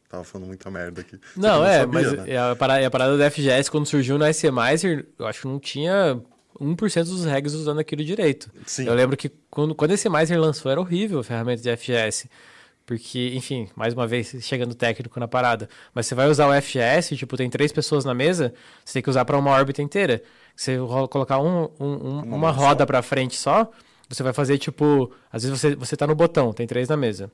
tava 0.09 0.23
falando 0.23 0.47
muita 0.47 0.69
merda 0.69 1.01
aqui. 1.01 1.19
Não, 1.35 1.59
eu 1.59 1.65
é, 1.65 1.79
sabia, 1.79 1.93
mas 2.01 2.11
né? 2.13 2.23
é 2.33 2.37
a, 2.37 2.55
parada, 2.55 2.85
a 2.87 2.91
parada 2.91 3.17
do 3.17 3.31
FGS, 3.31 3.69
quando 3.71 3.85
surgiu 3.85 4.17
na 4.17 4.29
ICMizer, 4.29 5.05
eu 5.17 5.25
acho 5.27 5.41
que 5.41 5.47
não 5.47 5.59
tinha 5.59 6.21
1% 6.59 7.03
dos 7.05 7.23
regs 7.25 7.53
usando 7.53 7.79
aquilo 7.79 8.03
direito. 8.03 8.49
Sim. 8.65 8.85
Eu 8.87 8.93
lembro 8.93 9.15
que 9.15 9.29
quando, 9.49 9.73
quando 9.75 9.91
esse 9.91 10.09
Miser 10.09 10.39
lançou, 10.39 10.71
era 10.71 10.81
horrível 10.81 11.19
a 11.19 11.23
ferramenta 11.23 11.61
de 11.61 11.69
FGS. 11.77 12.29
Porque, 12.87 13.33
enfim, 13.35 13.67
mais 13.75 13.93
uma 13.93 14.07
vez, 14.07 14.33
chegando 14.41 14.73
técnico 14.73 15.19
na 15.19 15.27
parada. 15.27 15.67
Mas 15.93 16.07
você 16.07 16.15
vai 16.15 16.27
usar 16.29 16.47
o 16.47 16.53
FGS, 16.61 17.17
tipo, 17.17 17.35
tem 17.35 17.49
três 17.49 17.71
pessoas 17.71 18.05
na 18.05 18.13
mesa, 18.13 18.53
você 18.83 18.93
tem 18.93 19.01
que 19.03 19.09
usar 19.09 19.25
para 19.25 19.37
uma 19.37 19.51
órbita 19.51 19.81
inteira. 19.81 20.23
Você 20.55 20.77
ro- 20.77 21.05
colocar 21.09 21.37
um, 21.39 21.69
um- 21.79 21.85
um- 21.85 22.33
uma, 22.33 22.49
roda 22.49 22.85
para 22.87 23.01
frente 23.01 23.35
só, 23.35 23.69
você 24.07 24.23
vai 24.23 24.31
fazer, 24.31 24.57
tipo... 24.57 25.11
Às 25.29 25.43
vezes 25.43 25.59
você, 25.59 25.75
você 25.75 25.97
tá 25.97 26.07
no 26.07 26.15
botão, 26.15 26.53
tem 26.53 26.65
três 26.65 26.87
na 26.87 26.95
mesa. 26.95 27.29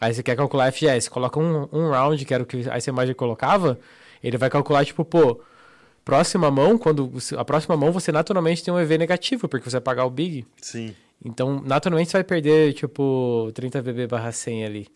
Aí 0.00 0.12
você 0.12 0.24
quer 0.24 0.34
calcular 0.36 0.72
FGS, 0.72 1.08
coloca 1.08 1.38
um, 1.38 1.68
um 1.72 1.90
round, 1.90 2.24
que 2.24 2.34
era 2.34 2.42
o 2.42 2.46
que 2.46 2.68
a 2.68 2.76
ICMizer 2.76 3.14
colocava, 3.14 3.78
Ele 4.22 4.36
vai 4.36 4.50
calcular, 4.50 4.84
tipo, 4.84 5.04
pô, 5.04 5.40
próxima 6.04 6.50
mão, 6.50 6.76
quando 6.76 7.12
a 7.38 7.44
próxima 7.44 7.76
mão 7.76 7.92
você 7.92 8.10
naturalmente 8.10 8.62
tem 8.64 8.74
um 8.74 8.78
EV 8.80 8.98
negativo, 8.98 9.48
porque 9.48 9.70
você 9.70 9.76
vai 9.76 9.82
pagar 9.82 10.04
o 10.04 10.10
big. 10.10 10.44
Sim. 10.60 10.94
Então, 11.24 11.60
naturalmente 11.62 12.10
você 12.10 12.18
vai 12.18 12.24
perder, 12.24 12.72
tipo, 12.74 13.50
30 13.54 13.82
VB 13.82 14.06
barra 14.06 14.32
100 14.32 14.64
ali. 14.64 14.88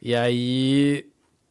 E 0.00 0.14
aí, 0.14 1.06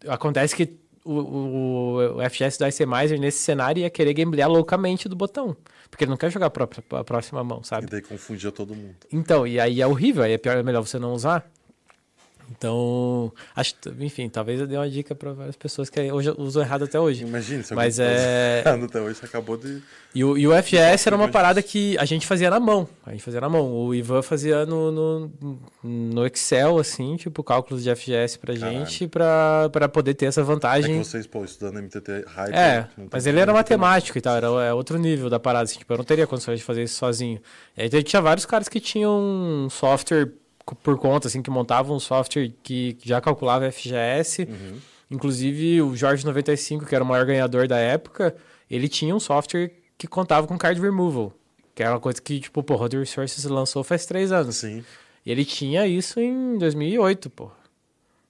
acontece 0.07 0.55
que 0.55 0.78
o, 1.05 1.14
o, 1.14 2.18
o 2.18 2.30
FGS 2.30 2.60
do 2.60 2.68
Icemizer 2.68 3.20
nesse 3.20 3.39
cenário 3.39 3.82
ia 3.82 3.89
querer 3.89 4.14
gamblear 4.14 4.49
loucamente 4.49 5.07
do 5.07 5.16
botão. 5.16 5.55
Porque 5.89 6.03
ele 6.03 6.12
não 6.12 6.18
quer 6.18 6.32
jogar 6.32 6.47
a, 6.47 6.49
própria, 6.49 6.84
a 6.91 7.03
próxima 7.03 7.43
mão, 7.43 7.64
sabe? 7.64 7.88
E 7.88 7.89
daí 7.89 8.01
confundia 8.01 8.51
todo 8.51 8.76
mundo. 8.76 8.95
Então, 9.12 9.47
e 9.47 9.60
aí 9.60 9.82
é 9.82 9.88
horrível, 9.88 10.24
aí 10.24 10.34
é 10.34 10.38
pior, 10.38 10.57
é 10.57 10.64
melhor 10.64 10.82
você 10.82 10.99
não 10.99 11.14
usar. 11.14 11.49
Então, 12.52 13.32
acho, 13.56 13.76
enfim, 14.00 14.28
talvez 14.28 14.60
eu 14.60 14.68
dê 14.68 14.76
uma 14.76 14.89
dica 14.89 15.14
para 15.14 15.32
várias 15.34 15.56
pessoas 15.56 15.89
que 15.89 16.12
hoje 16.12 16.34
uso 16.38 16.60
errado 16.60 16.86
até 16.86 17.00
hoje. 17.00 17.24
Imagina, 17.24 17.64
se 17.64 17.74
Mas 17.76 17.97
tá 17.97 18.04
é- 18.04 18.64
usando 18.66 18.86
até 18.86 19.00
hoje, 19.02 19.20
você 19.20 19.26
acabou 19.26 19.56
de. 19.58 19.82
E 20.16 20.24
o, 20.24 20.36
e 20.38 20.47
o 20.47 20.64
FGS 20.64 21.08
era 21.08 21.16
uma 21.16 21.28
parada 21.28 21.62
que 21.62 21.95
a 22.00 22.06
gente 22.06 22.26
fazia 22.26 22.50
na 22.50 22.60
mão. 22.60 22.88
A 23.06 23.12
gente 23.12 23.24
fazia 23.24 23.39
na 23.39 23.47
mão. 23.50 23.72
O 23.72 23.93
Ivan 23.93 24.24
fazia 24.24 24.66
no, 24.66 24.91
no, 24.91 25.32
no 25.84 26.26
Excel, 26.26 26.80
assim, 26.80 27.16
tipo, 27.16 27.43
cálculos 27.43 27.84
de 27.84 27.95
FGS 27.95 28.39
pra 28.39 28.56
gente, 28.56 29.08
pra, 29.08 29.70
pra 29.72 29.88
poder 29.88 30.16
ter 30.16 30.26
essa 30.26 30.41
É 30.41 30.43
que 30.43 30.47
vantagem. 30.47 31.04
vocês, 31.04 31.28
pô, 31.28 31.43
estudando 31.45 31.78
MTT 31.80 32.26
Hyper. 32.28 32.56
É, 32.58 32.88
mas 33.12 33.28
ele 33.28 33.39
era 33.39 33.54
matemático 33.54 34.18
e 34.18 34.22
tal, 34.22 34.36
era 34.36 34.47
é 34.47 34.74
outro 34.74 34.97
nível 34.97 35.30
da 35.30 35.39
parada, 35.39 35.66
assim, 35.66 35.78
tipo, 35.78 35.93
eu 35.93 35.97
não 35.97 36.04
teria 36.06 36.26
condições 36.26 36.58
de 36.60 36.66
fazer 36.66 36.84
isso 36.84 36.95
sozinho. 36.95 37.39
E 37.78 37.82
aí 37.84 38.04
tinha 38.04 38.22
vários 38.22 38.45
caras 38.47 38.68
que 38.68 38.80
tinham 38.80 39.20
um 39.20 39.70
software 39.70 40.32
por 40.76 40.97
conta, 40.97 41.28
assim, 41.28 41.41
que 41.41 41.49
montavam 41.49 41.95
um 41.95 41.99
software 41.99 42.51
que 42.63 42.97
já 43.03 43.20
calculava 43.22 43.70
FGS. 43.72 44.43
Uhum. 44.43 44.78
Inclusive, 45.11 45.82
o 45.82 45.95
Jorge 45.95 46.26
95, 46.26 46.86
que 46.86 46.93
era 46.93 47.03
o 47.03 47.07
maior 47.07 47.26
ganhador 47.26 47.67
da 47.67 47.78
época, 47.78 48.36
ele 48.70 48.88
tinha 48.88 49.15
um 49.15 49.20
software 49.20 49.72
que 49.97 50.07
contava 50.07 50.45
com 50.47 50.57
card 50.57 50.80
removal. 50.80 51.34
Que 51.74 51.82
era 51.84 51.93
uma 51.93 51.99
coisa 51.99 52.22
que, 52.22 52.39
tipo, 52.39 52.61
pô, 52.61 52.76
Road 52.76 52.97
Resources 52.97 53.43
lançou 53.45 53.84
faz 53.84 54.05
três 54.05 54.32
anos. 54.32 54.57
Sim, 54.57 54.84
E 55.26 55.32
ele 55.32 55.43
tinha 55.45 55.88
isso 55.88 56.20
em 56.20 56.57
2008, 56.57 57.30
pô. 57.30 57.49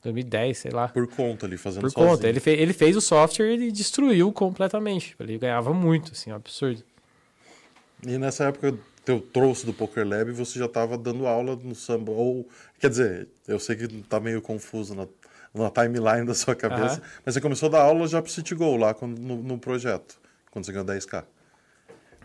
2010, 0.01 0.57
sei 0.57 0.71
lá. 0.71 0.87
por 0.87 1.07
conta 1.07 1.45
ali, 1.45 1.57
fazendo 1.57 1.81
Por 1.81 1.91
sozinho. 1.91 2.11
conta. 2.11 2.27
Ele, 2.29 2.39
fe 2.39 2.51
ele 2.51 2.71
fez 2.71 2.95
o 2.95 3.01
software 3.01 3.55
e 3.55 3.69
destruiu 3.71 4.31
completamente. 4.31 5.13
Ele 5.19 5.37
ganhava 5.37 5.73
muito, 5.73 6.13
assim, 6.13 6.31
um 6.31 6.35
absurdo. 6.35 6.81
E 8.07 8.17
nessa 8.17 8.45
época 8.45 8.75
eu 9.07 9.19
trouxe 9.19 9.65
do 9.65 9.73
Poker 9.73 10.07
Lab 10.07 10.29
e 10.29 10.33
você 10.33 10.59
já 10.59 10.65
estava 10.65 10.97
dando 10.97 11.25
aula 11.25 11.55
no 11.55 11.73
samba. 11.75 12.11
Ou, 12.11 12.47
quer 12.79 12.89
dizer, 12.89 13.27
eu 13.47 13.59
sei 13.59 13.75
que 13.75 13.87
tá 14.03 14.19
meio 14.19 14.41
confuso 14.41 14.93
na, 14.95 15.07
na 15.53 15.69
timeline 15.69 16.25
da 16.25 16.33
sua 16.33 16.55
cabeça, 16.55 16.95
Aham. 16.95 17.01
mas 17.25 17.33
você 17.33 17.41
começou 17.41 17.67
a 17.67 17.71
dar 17.71 17.81
aula 17.83 18.07
já 18.07 18.21
pro 18.21 18.31
City 18.31 18.53
Go 18.55 18.75
lá 18.77 18.93
quando, 18.93 19.19
no, 19.19 19.37
no 19.41 19.57
projeto, 19.57 20.19
quando 20.51 20.65
você 20.65 20.71
ganhou 20.71 20.85
10k. 20.87 21.23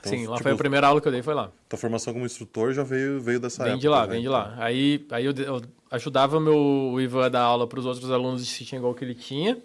Então, 0.01 0.13
Sim, 0.13 0.27
lá 0.27 0.37
tipo, 0.37 0.43
foi 0.43 0.53
a 0.53 0.57
primeira 0.57 0.87
aula 0.87 1.01
que 1.01 1.09
eu 1.09 1.13
dei, 1.13 1.23
foi 1.23 1.33
lá. 1.33 1.51
Tua 1.67 1.79
formação 1.79 2.13
como 2.13 2.27
instrutor 2.27 2.75
já 2.75 2.83
veio, 2.83 3.19
veio 3.23 3.41
dessa 3.41 3.65
Vem 3.65 3.73
época. 3.73 3.81
de 3.81 3.89
lá, 3.89 4.07
né? 4.07 4.13
vem 4.13 4.21
de 4.21 4.29
lá. 4.29 4.55
Aí, 4.59 5.07
aí 5.11 5.25
eu, 5.25 5.33
eu 5.33 5.63
ajudava 5.91 6.39
meu, 6.39 6.55
o 6.55 7.01
Ivan 7.01 7.25
a 7.25 7.29
dar 7.31 7.41
aula 7.41 7.67
para 7.67 7.81
os 7.81 7.87
outros 7.87 8.11
alunos 8.11 8.45
de 8.45 8.53
City 8.53 8.77
and 8.77 8.83
Go 8.83 8.93
que 8.93 9.03
ele 9.03 9.15
tinha. 9.15 9.57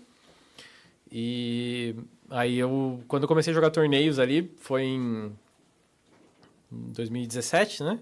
E 1.12 1.94
aí 2.30 2.58
eu, 2.58 3.02
quando 3.08 3.24
eu 3.24 3.28
comecei 3.28 3.52
a 3.52 3.54
jogar 3.54 3.70
torneios 3.72 4.18
ali, 4.20 4.50
foi 4.60 4.84
em 4.84 5.32
2017, 6.72 7.84
né? 7.84 8.00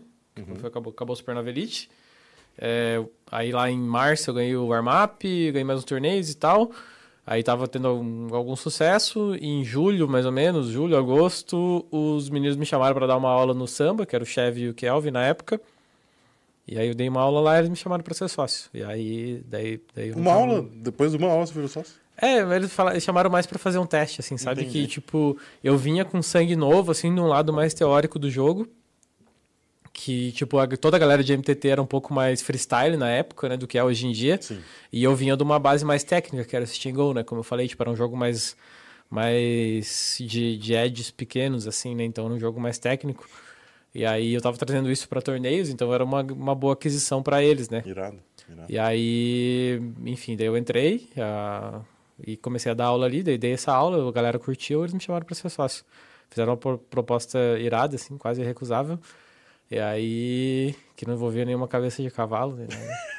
Foi, 0.60 0.70
acabou, 0.70 0.92
acabou 0.92 1.14
o 1.14 1.16
Supernova 1.16 1.50
Elite. 1.50 1.90
É, 2.58 3.04
aí 3.32 3.52
lá 3.52 3.70
em 3.70 3.78
março 3.78 4.30
eu 4.30 4.34
ganhei 4.34 4.56
o 4.56 4.68
warm-up, 4.68 5.52
ganhei 5.52 5.64
mais 5.64 5.80
uns 5.80 5.86
torneios 5.86 6.30
e 6.30 6.36
tal. 6.36 6.72
Aí 7.26 7.44
tava 7.44 7.68
tendo 7.68 7.88
algum, 7.88 8.34
algum 8.34 8.56
sucesso. 8.56 9.36
E 9.36 9.48
em 9.48 9.64
julho, 9.64 10.08
mais 10.08 10.26
ou 10.26 10.32
menos, 10.32 10.68
julho, 10.68 10.98
agosto, 10.98 11.86
os 11.92 12.30
meninos 12.30 12.56
me 12.56 12.66
chamaram 12.66 12.96
para 12.96 13.08
dar 13.08 13.18
uma 13.18 13.30
aula 13.30 13.54
no 13.54 13.68
samba, 13.68 14.06
que 14.06 14.16
era 14.16 14.24
o 14.24 14.28
Chevy 14.28 14.62
e 14.62 14.70
o 14.70 14.74
Kelvin 14.74 15.12
na 15.12 15.26
época. 15.26 15.60
E 16.66 16.78
aí 16.78 16.88
eu 16.88 16.96
dei 16.96 17.08
uma 17.08 17.22
aula 17.22 17.40
lá 17.42 17.56
e 17.56 17.60
eles 17.60 17.70
me 17.70 17.76
chamaram 17.76 18.04
para 18.04 18.14
ser 18.14 18.28
sócio. 18.30 18.70
E 18.74 18.84
aí, 18.84 19.42
daí... 19.46 19.82
daí 19.94 20.12
Uma 20.12 20.34
aula, 20.34 20.70
depois 20.76 21.12
de 21.12 21.18
uma 21.18 21.30
aula 21.30 21.46
você 21.46 21.54
virou 21.54 21.70
sócio? 21.70 21.96
É, 22.20 22.38
eles, 22.56 22.74
falaram, 22.74 22.96
eles 22.96 23.04
chamaram 23.04 23.30
mais 23.30 23.46
pra 23.46 23.60
fazer 23.60 23.78
um 23.78 23.86
teste, 23.86 24.22
assim, 24.22 24.38
sabe? 24.38 24.62
Entendi. 24.64 24.82
Que, 24.82 24.88
tipo, 24.88 25.38
eu 25.64 25.78
vinha 25.78 26.04
com 26.04 26.22
sangue 26.22 26.56
novo, 26.56 26.92
assim, 26.92 27.14
de 27.14 27.22
um 27.22 27.28
lado 27.28 27.54
mais 27.54 27.74
teórico 27.74 28.18
do 28.18 28.30
jogo. 28.30 28.68
Que, 29.94 30.32
tipo, 30.32 30.60
a- 30.60 30.68
toda 30.68 30.96
a 30.98 31.00
galera 31.00 31.24
de 31.24 31.34
MTT 31.34 31.68
era 31.70 31.82
um 31.82 31.86
pouco 31.86 32.14
mais 32.14 32.42
freestyle 32.42 32.98
na 32.98 33.10
época, 33.10 33.50
né? 33.50 33.58
Do 33.58 33.68
que 33.68 33.78
é 33.78 33.84
hoje 33.84 34.06
em 34.08 34.12
dia. 34.12 34.38
Sim. 34.42 34.60
E 34.94 35.04
eu 35.04 35.16
vinha 35.16 35.36
de 35.36 35.42
uma 35.44 35.58
base 35.60 35.84
mais 35.84 36.04
técnica, 36.04 36.46
que 36.46 36.56
era 36.56 36.64
o 36.64 36.68
Steam 36.68 36.94
Go, 36.94 37.14
né? 37.14 37.24
Como 37.24 37.40
eu 37.40 37.44
falei, 37.44 37.68
tipo, 37.68 37.82
era 37.82 37.90
um 37.90 37.96
jogo 37.96 38.16
mais, 38.16 38.56
mais 39.10 40.18
de, 40.20 40.58
de 40.58 40.74
edges 40.74 41.10
pequenos, 41.10 41.68
assim, 41.68 41.96
né? 41.96 42.04
Então 42.04 42.26
era 42.26 42.34
um 42.34 42.40
jogo 42.40 42.60
mais 42.60 42.78
técnico. 42.78 43.28
E 43.96 44.06
aí 44.06 44.34
eu 44.34 44.42
tava 44.42 44.56
trazendo 44.58 44.92
isso 44.92 45.10
pra 45.10 45.22
torneios, 45.22 45.70
então 45.70 45.92
era 45.92 46.04
uma, 46.04 46.22
uma 46.22 46.54
boa 46.54 46.74
aquisição 46.74 47.24
pra 47.24 47.42
eles, 47.44 47.68
né? 47.70 47.82
Irado. 47.86 48.18
irado. 48.48 48.72
E 48.72 48.78
aí, 48.78 49.82
enfim, 50.06 50.36
daí 50.38 50.46
eu 50.46 50.56
entrei 50.56 51.10
ah, 51.18 51.82
e 52.26 52.36
comecei 52.38 52.72
a 52.72 52.76
dar 52.76 52.86
aula 52.86 53.06
ali, 53.06 53.22
daí 53.24 53.38
dei 53.38 53.54
essa 53.54 53.72
aula, 53.74 54.08
a 54.08 54.12
galera 54.12 54.40
curtiu, 54.40 54.82
eles 54.82 54.94
me 54.94 55.00
chamaram 55.00 55.26
para 55.26 55.36
ser 55.36 55.50
sócio. 55.50 55.84
Fizeram 56.30 56.52
uma 56.54 56.58
pro- 56.58 56.78
proposta 56.78 57.38
irada, 57.60 57.96
assim, 57.96 58.18
quase 58.18 58.42
irrecusável. 58.42 59.00
E 59.70 59.78
aí, 59.80 60.74
que 60.96 61.06
não 61.06 61.14
envolvia 61.14 61.44
nenhuma 61.44 61.68
cabeça 61.68 62.02
de 62.02 62.10
cavalo. 62.10 62.56
Né? 62.56 62.68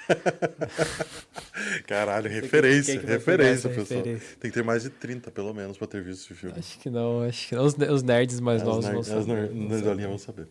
Caralho, 1.86 2.28
referência, 2.30 2.92
quem 2.94 3.00
que 3.00 3.06
vai 3.06 3.16
referência, 3.16 3.68
pessoal. 3.68 3.98
referência? 4.00 4.36
Tem 4.40 4.50
que 4.50 4.54
ter 4.56 4.64
mais 4.64 4.82
de 4.82 4.90
30, 4.90 5.30
pelo 5.30 5.52
menos, 5.52 5.76
pra 5.76 5.86
ter 5.86 6.02
visto 6.02 6.24
esse 6.30 6.34
filme. 6.34 6.58
Acho 6.58 6.78
que 6.78 6.88
não, 6.90 7.22
acho 7.22 7.48
que 7.48 7.54
não. 7.54 7.64
Os, 7.64 7.74
os 7.76 8.02
nerds 8.02 8.40
mais 8.40 8.62
As 8.62 8.68
novos 8.68 8.84
ner- 8.84 8.92
vão 8.92 9.00
as 9.00 9.06
saber. 9.06 9.48
vão 9.48 9.68
nerdolinhas 9.68 10.08
vão 10.10 10.18
saber. 10.18 10.48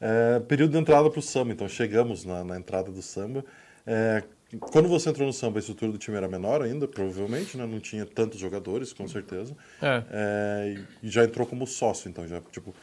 É, 0.00 0.40
período 0.40 0.72
de 0.72 0.78
entrada 0.78 1.10
pro 1.10 1.22
samba, 1.22 1.52
então 1.52 1.68
chegamos 1.68 2.24
na, 2.24 2.42
na 2.44 2.56
entrada 2.56 2.90
do 2.90 3.02
samba. 3.02 3.44
É, 3.86 4.22
quando 4.60 4.88
você 4.88 5.10
entrou 5.10 5.26
no 5.26 5.32
samba, 5.32 5.58
a 5.58 5.60
estrutura 5.60 5.90
do 5.92 5.98
time 5.98 6.16
era 6.16 6.28
menor 6.28 6.62
ainda, 6.62 6.86
provavelmente, 6.86 7.56
né? 7.56 7.66
Não 7.66 7.80
tinha 7.80 8.06
tantos 8.06 8.38
jogadores, 8.38 8.92
com 8.92 9.06
certeza. 9.08 9.54
É. 9.82 10.02
É, 10.10 10.76
e 11.02 11.08
já 11.08 11.24
entrou 11.24 11.46
como 11.46 11.66
sócio, 11.66 12.08
então 12.08 12.26
já, 12.26 12.40
tipo... 12.52 12.74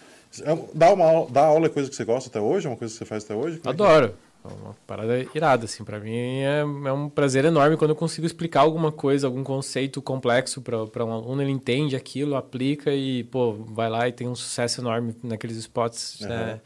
é 0.41 0.55
Dar, 0.73 0.93
uma, 0.93 1.05
aula- 1.05 1.31
dar 1.31 1.45
aula 1.45 1.67
é 1.67 1.69
coisa 1.69 1.89
que 1.89 1.95
você 1.95 2.03
gosta 2.03 2.29
até 2.29 2.39
hoje? 2.39 2.67
É 2.67 2.69
uma 2.69 2.77
coisa 2.77 2.93
que 2.93 2.97
você 2.97 3.05
faz 3.05 3.23
até 3.23 3.33
hoje? 3.35 3.59
Como 3.59 3.69
é 3.69 3.71
é? 3.71 3.73
Adoro. 3.73 4.15
É 4.43 4.47
uma 4.47 4.75
parada 4.87 5.19
irada, 5.35 5.65
assim. 5.65 5.83
Pra 5.83 5.99
mim 5.99 6.39
é, 6.39 6.61
é 6.61 6.91
um 6.91 7.07
prazer 7.07 7.45
enorme 7.45 7.77
quando 7.77 7.91
eu 7.91 7.95
consigo 7.95 8.25
explicar 8.25 8.61
alguma 8.61 8.91
coisa, 8.91 9.27
algum 9.27 9.43
conceito 9.43 10.01
complexo 10.01 10.61
pra 10.61 11.05
um 11.05 11.11
aluno, 11.11 11.41
ele 11.43 11.51
entende 11.51 11.95
aquilo, 11.95 12.35
aplica 12.35 12.91
e, 12.91 13.23
pô, 13.25 13.53
vai 13.53 13.87
lá 13.87 14.07
e 14.07 14.11
tem 14.11 14.27
um 14.27 14.35
sucesso 14.35 14.81
enorme 14.81 15.15
naqueles 15.23 15.57
spots, 15.57 16.21
Aham. 16.23 16.29
né? 16.29 16.61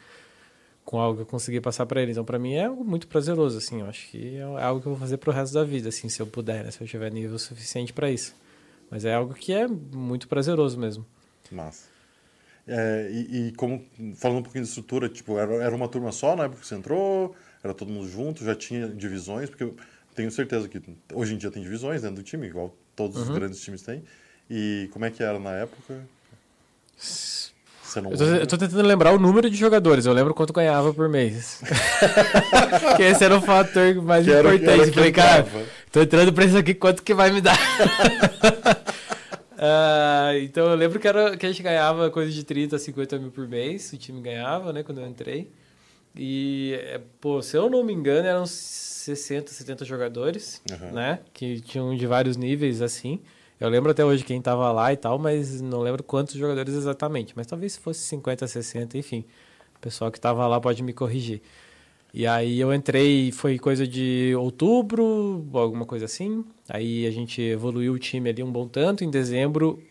Com 0.86 1.00
algo 1.00 1.18
que 1.18 1.22
eu 1.24 1.26
consegui 1.26 1.60
passar 1.60 1.86
pra 1.86 2.02
ele. 2.02 2.12
Então, 2.12 2.24
pra 2.24 2.40
mim 2.40 2.54
é 2.54 2.66
algo 2.66 2.86
muito 2.86 3.08
prazeroso, 3.08 3.58
assim. 3.58 3.82
Eu 3.82 3.88
acho 3.88 4.08
que 4.10 4.38
é 4.38 4.44
algo 4.44 4.80
que 4.80 4.88
eu 4.88 4.92
vou 4.92 5.00
fazer 5.00 5.18
pro 5.18 5.32
resto 5.32 5.54
da 5.54 5.64
vida, 5.64 5.90
assim, 5.90 6.08
se 6.08 6.22
eu 6.22 6.28
puder, 6.28 6.64
né? 6.64 6.72
Se 6.72 6.80
eu 6.80 6.88
tiver 6.88 7.12
nível 7.12 7.38
suficiente 7.40 7.92
pra 7.92 8.10
isso. 8.10 8.36
Mas 8.90 9.04
é 9.04 9.14
algo 9.14 9.34
que 9.34 9.52
é 9.52 9.68
muito 9.68 10.28
prazeroso 10.28 10.80
mesmo. 10.80 11.06
Massa. 11.52 11.88
É, 12.68 13.10
e, 13.12 13.48
e 13.48 13.52
como, 13.54 13.84
falando 14.16 14.40
um 14.40 14.44
pouquinho 14.44 14.64
de 14.64 14.70
estrutura, 14.70 15.10
tipo, 15.10 15.38
era, 15.38 15.56
era 15.56 15.76
uma 15.76 15.88
turma 15.88 16.12
só 16.12 16.36
na 16.36 16.46
época 16.46 16.62
que 16.62 16.68
você 16.68 16.76
entrou? 16.76 17.36
Era 17.64 17.74
todo 17.74 17.92
mundo 17.92 18.08
junto? 18.08 18.44
Já 18.44 18.56
tinha 18.56 18.88
divisões? 18.88 19.50
Porque 19.50 19.64
eu 19.64 19.76
tenho 20.16 20.32
certeza 20.32 20.68
que 20.70 20.82
hoje 21.14 21.34
em 21.34 21.38
dia 21.38 21.52
tem 21.52 21.62
divisões 21.62 22.02
dentro 22.02 22.18
do 22.18 22.24
time, 22.24 22.48
igual 22.48 22.76
todos 22.96 23.18
os 23.18 23.30
grandes 23.30 23.60
times 23.60 23.82
têm. 23.82 24.04
E 24.50 24.90
como 24.94 25.06
é 25.06 25.12
que 25.12 25.24
era 25.24 25.40
na 25.40 25.52
época? 25.52 26.08
Você 27.86 28.02
não 28.02 28.12
Eu 28.12 28.18
tô, 28.18 28.24
eu 28.26 28.48
tô 28.48 28.58
tentando 28.58 28.82
lembrar 28.88 29.14
o 29.14 29.20
número 29.20 29.50
de 29.50 29.56
jogadores, 29.56 30.06
eu 30.06 30.14
lembro 30.14 30.34
quanto 30.34 30.52
ganhava 30.54 30.94
por 30.94 31.08
mês. 31.08 31.62
que 32.98 33.04
esse 33.04 33.24
era 33.24 33.38
o 33.38 33.42
fator 33.42 33.96
mais 34.02 34.26
Que 34.26 34.32
era- 34.32 34.54
importante. 34.56 34.80
era 34.82 34.88
Eu 34.90 34.94
falei, 34.94 35.12
cara, 35.12 35.46
tô 35.92 36.02
entrando 36.02 36.34
pra 36.34 36.46
isso 36.46 36.58
aqui, 36.58 36.74
quanto 36.74 37.04
que 37.04 37.14
vai 37.14 37.32
me 37.32 37.42
dar? 37.42 37.58
Ah, 39.58 40.32
então 40.42 40.66
eu 40.70 40.76
lembro 40.76 41.00
que, 41.00 41.08
era, 41.08 41.38
que 41.38 41.46
a 41.46 41.50
gente 41.50 41.64
ganhava 41.64 42.10
coisa 42.12 42.30
de 42.30 42.44
30 42.44 42.76
a 42.76 42.80
50 42.80 43.18
mil 43.18 43.32
por 43.32 43.48
mês, 43.48 43.92
o 43.94 43.98
time 43.98 44.20
ganhava, 44.22 44.74
né, 44.74 44.84
quando 44.84 45.00
eu 45.00 45.08
entrei. 45.08 45.50
E, 46.14 46.78
é, 46.84 47.00
pô, 47.22 47.42
se 47.42 47.56
eu 47.58 47.70
não 47.70 47.82
me 47.84 47.94
engano, 47.94 48.28
eram 48.28 48.46
60, 48.46 49.52
70 49.54 49.86
jogadores, 49.86 50.62
Aham. 50.70 50.92
né, 50.92 51.20
que 51.34 51.62
tinham 51.62 51.96
de 51.96 52.06
vários 52.06 52.36
níveis, 52.36 52.82
assim. 52.82 53.22
Eu 53.60 53.70
lembro 53.70 53.92
até 53.92 54.04
hoje 54.04 54.24
quem 54.24 54.42
tava 54.42 54.72
lá 54.72 54.92
e 54.92 54.98
tal, 54.98 55.18
mas 55.18 55.62
não 55.62 55.80
lembro 55.80 56.04
quantos 56.04 56.36
jogadores 56.36 56.74
exatamente. 56.74 57.34
Mas 57.36 57.48
talvez 57.48 57.78
fosse 57.78 58.02
50, 58.02 58.48
60, 58.48 58.98
enfim. 58.98 59.24
O 59.76 59.80
pessoal 59.80 60.12
que 60.12 60.20
tava 60.20 60.46
lá 60.48 60.60
pode 60.60 60.84
me 60.84 60.92
corrigir. 60.94 61.42
E 62.14 62.26
aí 62.26 62.60
eu 62.60 62.74
entrei, 62.74 63.32
foi 63.32 63.60
coisa 63.60 63.86
de 63.86 64.34
outubro, 64.38 65.46
alguma 65.54 65.86
coisa 65.86 66.06
assim. 66.06 66.46
Aí 66.70 67.06
a 67.06 67.12
gente 67.12 67.42
evoluiu 67.42 67.94
o 67.94 68.00
time 68.00 68.30
ali 68.30 68.42
um 68.44 68.52
bom 68.52 68.68
tanto. 68.68 69.04
Em 69.04 69.10
dezembro 69.10 69.82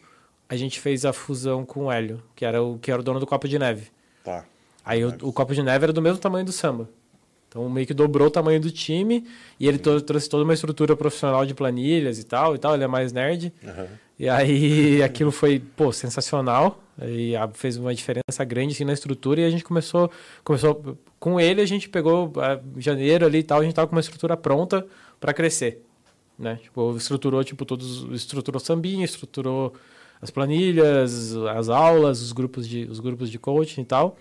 a 0.49 0.57
gente 0.57 0.81
fez 0.81 1.05
a 1.05 1.13
fusão 1.13 1.65
com 1.65 1.87
o 1.87 1.93
Hélio, 1.93 2.23
que 2.35 2.45
era 2.45 2.63
o, 2.63 2.79
que 2.79 2.91
era 2.91 3.01
o 3.01 3.05
dono 3.05 3.21
do 3.21 3.27
Copo 3.27 3.49
de 3.49 3.59
Neve. 3.59 3.89
Tá. 4.23 4.45
Aí 4.85 5.05
o, 5.05 5.15
o 5.23 5.33
Copo 5.33 5.55
de 5.55 5.63
Neve 5.63 5.85
era 5.85 5.93
do 5.93 6.03
mesmo 6.03 6.19
tamanho 6.19 6.45
do 6.45 6.53
Samba. 6.53 6.89
Então 7.55 7.71
meio 7.71 7.87
que 7.87 7.95
dobrou 7.95 8.27
o 8.27 8.31
tamanho 8.31 8.61
do 8.61 8.69
time 8.69 9.25
e 9.61 9.69
ele 9.69 9.79
to- 9.79 10.01
trouxe 10.01 10.29
toda 10.29 10.43
uma 10.43 10.55
estrutura 10.55 10.97
profissional 10.97 11.47
de 11.47 11.55
planilhas 11.55 12.19
e 12.19 12.25
tal 12.25 12.57
e 12.57 12.59
tal. 12.59 12.75
Ele 12.75 12.83
é 12.83 12.89
mais 12.89 13.13
nerd. 13.13 13.53
Aham. 13.65 13.87
E 14.19 14.29
aí 14.29 15.01
aquilo 15.05 15.31
foi, 15.31 15.61
pô, 15.61 15.93
sensacional. 15.93 16.81
E 17.03 17.33
fez 17.53 17.77
uma 17.77 17.95
diferença 17.95 18.45
grande 18.45 18.73
assim, 18.75 18.85
na 18.85 18.93
estrutura 18.93 19.41
e 19.41 19.45
a 19.45 19.51
gente 19.51 19.63
começou, 19.63 20.11
começou 20.43 20.97
com 21.21 21.41
ele 21.41 21.61
a 21.61 21.67
gente 21.67 21.89
pegou 21.89 22.33
em 22.77 22.81
janeiro 22.81 23.25
ali 23.25 23.39
e 23.39 23.43
tal, 23.43 23.61
a 23.61 23.65
gente 23.65 23.75
tava 23.75 23.87
com 23.89 23.95
uma 23.97 24.01
estrutura 24.01 24.37
pronta 24.37 24.87
para 25.19 25.33
crescer, 25.33 25.83
né? 26.39 26.59
Tipo, 26.63 26.97
estruturou 26.97 27.43
tipo 27.43 27.65
todos, 27.65 28.05
estruturou 28.13 28.61
sambinha, 28.61 29.05
estruturou 29.05 29.73
as 30.23 30.31
planilhas, 30.31 31.35
as 31.37 31.69
aulas, 31.69 32.21
os 32.21 32.31
grupos 32.33 32.69
de 32.69 32.85
os 32.85 33.01
grupos 33.01 33.29
de 33.31 33.39
coaching 33.39 33.81
e 33.81 33.85
tal. 33.85 34.17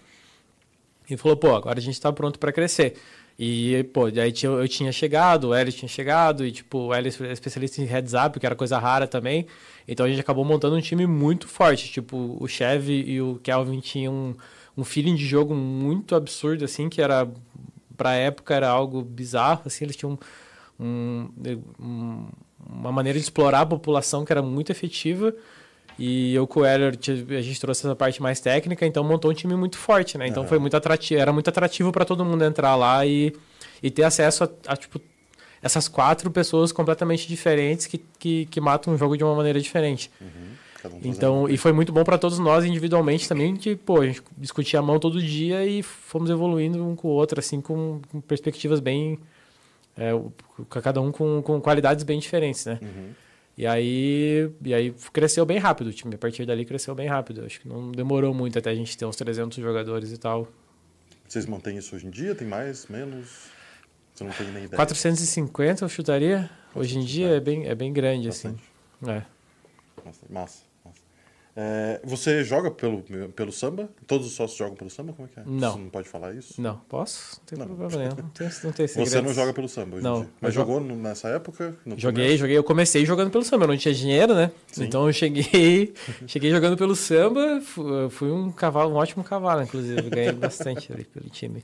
E 1.10 1.18
falou, 1.18 1.36
pô, 1.38 1.54
agora 1.56 1.78
a 1.78 1.82
gente 1.82 1.94
está 1.96 2.12
pronto 2.12 2.40
para 2.40 2.52
crescer. 2.52 2.96
E, 3.38 3.84
pô, 3.94 4.06
aí 4.06 4.34
eu 4.44 4.68
tinha 4.68 4.92
chegado, 4.92 5.50
o 5.50 5.54
Hélio 5.54 5.74
tinha 5.74 5.90
chegado, 5.90 6.46
e, 6.46 6.52
tipo, 6.52 6.78
o 6.78 6.94
Hélio 6.94 7.12
é 7.26 7.32
especialista 7.32 7.82
em 7.82 7.86
heads 7.86 8.14
up, 8.14 8.40
que 8.40 8.46
era 8.46 8.56
coisa 8.56 8.78
rara 8.78 9.08
também. 9.08 9.48
Então 9.88 10.06
a 10.06 10.10
gente 10.10 10.20
acabou 10.20 10.46
montando 10.46 10.76
um 10.76 10.82
time 10.82 11.08
muito 11.08 11.48
forte. 11.48 11.92
Tipo, 11.92 12.38
o 12.40 12.48
Chevy 12.48 13.04
e 13.10 13.22
o 13.22 13.40
Kelvin 13.42 13.80
tinham 13.80 14.14
um, 14.14 14.36
um 14.78 14.84
feeling 14.84 15.16
de 15.16 15.26
jogo 15.26 15.56
muito 15.56 16.16
absurdo, 16.16 16.64
assim, 16.64 16.90
que 16.90 17.02
era, 17.02 17.28
pra 17.98 18.14
época, 18.14 18.54
era 18.54 18.70
algo 18.70 19.02
bizarro, 19.02 19.64
assim, 19.66 19.86
eles 19.86 19.96
tinham 19.96 20.18
um, 20.80 21.30
um, 21.80 22.28
uma 22.66 22.92
maneira 22.92 23.18
de 23.18 23.24
explorar 23.24 23.62
a 23.62 23.66
população 23.66 24.24
que 24.24 24.32
era 24.32 24.42
muito 24.42 24.72
efetiva. 24.72 25.34
E 25.98 26.34
eu 26.34 26.48
com 26.48 26.62
o 26.62 26.66
Heller, 26.66 26.98
a 26.98 27.41
gente 27.41 27.60
trouxe 27.60 27.86
essa 27.86 27.96
parte 27.96 28.22
mais 28.22 28.39
técnica, 28.39 28.86
então 28.86 29.04
montou 29.04 29.30
um 29.32 29.34
time 29.34 29.56
muito 29.56 29.78
forte, 29.78 30.18
né? 30.18 30.28
Então 30.28 30.44
uhum. 30.44 30.50
foi 30.50 30.60
muito 30.60 30.76
atrativo, 30.76 31.22
era 31.22 31.32
muito 31.32 31.50
atrativo 31.50 31.91
para 31.91 32.06
todo 32.06 32.26
mundo 32.26 32.44
entrar 32.44 32.76
lá 32.76 33.06
e, 33.06 33.34
e 33.82 33.91
ter 33.91 34.04
acesso 34.04 34.44
a, 34.44 34.50
a, 34.68 34.76
tipo, 34.76 35.00
essas 35.62 35.88
quatro 35.88 36.30
pessoas 36.32 36.72
completamente 36.72 37.28
diferentes 37.28 37.86
que, 37.88 38.04
que, 38.20 38.46
que 38.48 38.60
matam 38.60 38.94
um 38.94 38.98
jogo 38.98 39.18
de 39.18 39.24
uma 39.24 39.36
maneira 39.36 39.62
diferente. 39.62 40.12
Uhum. 40.20 40.54
Um 40.86 41.00
então, 41.06 41.48
e 41.48 41.58
foi 41.58 41.72
muito 41.72 41.94
bom 41.94 42.04
para 42.04 42.18
todos 42.18 42.38
nós 42.39 42.66
individualmente 42.66 43.28
também, 43.30 43.56
que, 43.56 43.74
pô, 43.76 44.02
a 44.02 44.06
gente 44.06 44.22
discutia 44.38 44.80
a 44.80 44.82
mão 44.82 45.00
todo 45.00 45.22
dia 45.22 45.66
e 45.66 45.82
fomos 45.82 46.30
evoluindo 46.30 46.86
um 46.86 46.94
com 46.94 47.08
o 47.08 47.12
outro, 47.12 47.39
assim, 47.39 47.62
com, 47.62 48.02
com 48.12 48.20
perspectivas 48.20 48.82
bem. 48.82 49.18
É, 49.96 50.12
cada 50.82 51.00
um 51.00 51.12
com, 51.12 51.41
com 51.41 51.62
qualidades 51.62 52.04
bem 52.04 52.20
diferentes, 52.20 52.66
né? 52.66 52.80
Uhum. 52.82 53.12
E 53.58 53.68
aí, 53.68 54.51
e 54.64 54.74
aí 54.74 54.95
cresceu 55.12 55.45
bem 55.45 55.60
rápido 55.60 55.88
o 55.88 55.93
time. 55.93 56.16
A 56.16 56.18
partir 56.18 56.45
dali 56.45 56.66
cresceu 56.66 56.95
bem 56.95 57.08
rápido. 57.08 57.45
Acho 57.45 57.62
que 57.62 57.68
não 57.68 57.91
demorou 57.91 58.34
muito 58.34 58.58
até 58.58 58.72
a 58.72 58.76
gente 58.76 58.97
ter 58.97 59.06
uns 59.06 59.16
300 59.16 59.58
jogadores 59.58 60.12
e 60.12 60.18
tal. 60.18 60.47
Vocês 61.28 61.45
mantêm 61.45 61.78
isso 61.78 61.95
hoje 61.95 62.08
em 62.08 62.10
dia? 62.10 62.34
Tem 62.34 62.47
mais, 62.47 62.88
menos? 62.88 63.47
Você 64.14 64.24
não 64.24 64.32
tem 64.32 64.47
nem 64.47 64.66
ideia. 64.66 64.76
450 64.76 65.86
eu 65.86 65.89
chutaria. 65.89 66.49
Hoje 66.76 66.97
em 66.97 67.04
dia 67.04 67.30
é 67.30 67.39
bem, 67.39 67.68
é 67.68 67.76
bem 67.76 67.93
grande, 67.93 68.30
assim. 68.30 68.49
Bastante. 68.49 68.72
assim. 69.01 69.12
É. 69.12 70.06
Massa, 70.06 70.26
massa. 70.30 70.72
É, 71.56 72.01
você 72.04 72.43
joga 72.43 72.72
pelo, 72.72 73.04
pelo 73.36 73.51
samba? 73.51 73.88
Todos 74.08 74.26
os 74.26 74.34
sócios 74.34 74.58
jogam 74.58 74.76
pelo 74.76 74.89
samba? 74.89 75.14
Como 75.14 75.28
é 75.28 75.32
que 75.32 75.39
é? 75.39 75.43
Não. 75.45 75.74
Você 75.74 75.80
não 75.80 75.89
pode 75.89 76.10
falar 76.10 76.34
isso? 76.34 76.60
Não, 76.60 76.78
posso? 76.89 77.38
Não 77.38 77.45
tem 77.45 77.60
não. 77.60 77.66
problema 77.68 77.95
nenhum. 77.97 78.24
Não 78.24 78.30
tem, 78.30 78.49
não 78.64 78.72
tem 78.72 78.88
Você 78.88 79.22
não 79.22 79.34
joga 79.34 79.54
pelo 79.54 79.70
samba 79.70 79.97
hoje 79.97 80.04
não, 80.04 80.26
Mas 80.41 80.54
jogou 80.54 80.80
nessa 80.82 81.28
época? 81.30 81.76
joguei, 81.95 82.26
começo? 82.26 82.38
joguei. 82.38 82.58
Eu 82.58 82.64
comecei 82.64 83.06
jogando 83.06 83.30
pelo 83.30 83.43
samba. 83.43 83.66
Eu 83.66 83.68
não 83.68 83.78
tinha 83.78 83.93
dinheiro, 83.93 84.34
né? 84.34 84.51
Sim. 84.68 84.86
Então 84.86 85.06
eu 85.06 85.14
cheguei, 85.14 85.93
cheguei 86.26 86.49
jogando 86.49 86.76
pelo 86.76 86.95
samba. 86.95 87.62
Fui 88.10 88.32
um 88.32 88.51
cavalo, 88.51 88.91
um 88.91 88.95
ótimo 88.95 89.24
cavalo, 89.24 89.62
inclusive. 89.62 90.10
Ganhei 90.10 90.32
bastante 90.32 90.91
ali 90.91 91.04
pelo 91.04 91.30
time. 91.30 91.64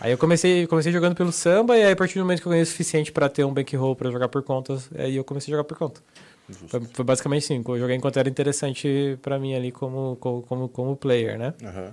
Aí 0.00 0.10
eu 0.10 0.18
comecei, 0.18 0.66
comecei 0.66 0.90
jogando 0.90 1.14
pelo 1.14 1.30
samba 1.30 1.76
e 1.76 1.84
aí 1.84 1.92
a 1.92 1.96
partir 1.96 2.14
do 2.14 2.22
momento 2.22 2.40
que 2.40 2.48
eu 2.48 2.50
ganhei 2.50 2.62
o 2.62 2.66
suficiente 2.66 3.12
para 3.12 3.28
ter 3.28 3.44
um 3.44 3.52
bankroll 3.52 3.94
para 3.94 4.10
jogar 4.10 4.30
por 4.30 4.42
conta, 4.42 4.78
aí 4.96 5.14
eu 5.14 5.22
comecei 5.22 5.52
a 5.52 5.58
jogar 5.58 5.64
por 5.64 5.76
conta. 5.76 6.00
Foi, 6.52 6.80
foi, 6.92 7.04
basicamente 7.04 7.46
sim. 7.46 7.62
Eu 7.66 7.78
joguei 7.78 7.96
enquanto 7.96 8.18
era 8.18 8.28
interessante 8.28 9.18
para 9.22 9.38
mim 9.38 9.54
ali 9.54 9.72
como, 9.72 10.16
como, 10.16 10.68
como 10.68 10.96
player, 10.96 11.38
né? 11.38 11.54
Uhum. 11.62 11.92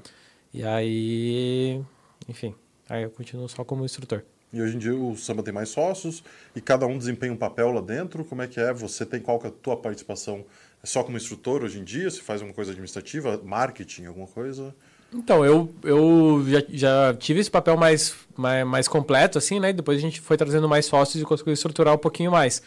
E 0.54 0.64
aí, 0.64 1.82
enfim, 2.28 2.56
aí 2.90 3.04
eu 3.04 3.10
continuo 3.10 3.48
só 3.48 3.64
como 3.64 3.86
instrutor. 3.86 4.24
E 4.52 4.62
hoje 4.62 4.76
em 4.76 4.80
dia 4.80 4.96
o 4.96 5.16
samba 5.18 5.44
tem 5.44 5.54
mais 5.54 5.70
sócios 5.70 6.24
e 6.56 6.62
cada 6.62 6.86
um 6.88 6.98
desempenha 6.98 7.34
um 7.34 7.38
papel 7.38 7.72
lá 7.72 7.82
dentro. 7.82 8.24
Como 8.24 8.42
é 8.42 8.48
que 8.48 8.60
é? 8.60 8.74
Você 8.74 9.06
tem 9.06 9.20
qual 9.20 9.40
que 9.40 9.48
é 9.48 9.50
a 9.50 9.54
tua 9.54 9.76
participação? 9.76 10.46
É 10.82 10.88
só 10.88 11.04
como 11.04 11.18
instrutor 11.18 11.64
hoje 11.64 11.80
em 11.80 11.84
dia? 11.84 12.10
Você 12.10 12.22
faz 12.22 12.42
alguma 12.42 12.56
coisa 12.56 12.72
administrativa, 12.72 13.40
marketing, 13.44 14.06
alguma 14.06 14.28
coisa? 14.28 14.74
Então, 15.14 15.46
eu, 15.46 15.74
eu 15.84 16.44
já, 16.48 16.64
já 16.70 17.14
tive 17.14 17.40
esse 17.40 17.50
papel 17.52 17.78
mais, 17.78 18.16
mais, 18.36 18.66
mais 18.66 18.88
completo, 18.88 19.38
assim, 19.38 19.60
né? 19.60 19.72
Depois 19.72 19.98
a 19.98 20.02
gente 20.02 20.20
foi 20.20 20.36
trazendo 20.36 20.68
mais 20.68 20.86
sócios 20.86 21.22
e 21.22 21.26
conseguiu 21.26 21.54
estruturar 21.54 21.94
um 21.94 21.98
pouquinho 21.98 22.32
mais. 22.32 22.62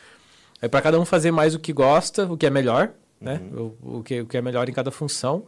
É 0.62 0.68
para 0.68 0.82
cada 0.82 1.00
um 1.00 1.04
fazer 1.04 1.30
mais 1.30 1.54
o 1.54 1.58
que 1.58 1.72
gosta, 1.72 2.24
o 2.24 2.36
que 2.36 2.46
é 2.46 2.50
melhor, 2.50 2.90
né? 3.20 3.40
Uhum. 3.52 3.74
O, 3.82 3.98
o, 3.98 4.02
que, 4.02 4.20
o 4.20 4.26
que 4.26 4.36
é 4.36 4.42
melhor 4.42 4.68
em 4.68 4.72
cada 4.72 4.90
função. 4.90 5.44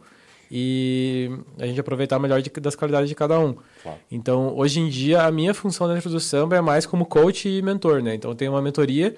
E 0.51 1.31
a 1.57 1.65
gente 1.65 1.79
aproveitar 1.79 2.19
melhor 2.19 2.41
de, 2.41 2.49
das 2.49 2.75
qualidades 2.75 3.09
de 3.09 3.15
cada 3.15 3.39
um. 3.39 3.55
Claro. 3.81 3.97
Então, 4.11 4.55
hoje 4.55 4.79
em 4.79 4.89
dia, 4.89 5.23
a 5.23 5.31
minha 5.31 5.53
função 5.53 5.87
dentro 5.91 6.09
do 6.09 6.19
samba 6.19 6.55
é 6.55 6.61
mais 6.61 6.85
como 6.85 7.05
coach 7.05 7.49
e 7.49 7.61
mentor, 7.61 8.03
né? 8.03 8.13
Então, 8.13 8.35
tem 8.35 8.47
uma 8.47 8.61
mentoria 8.61 9.15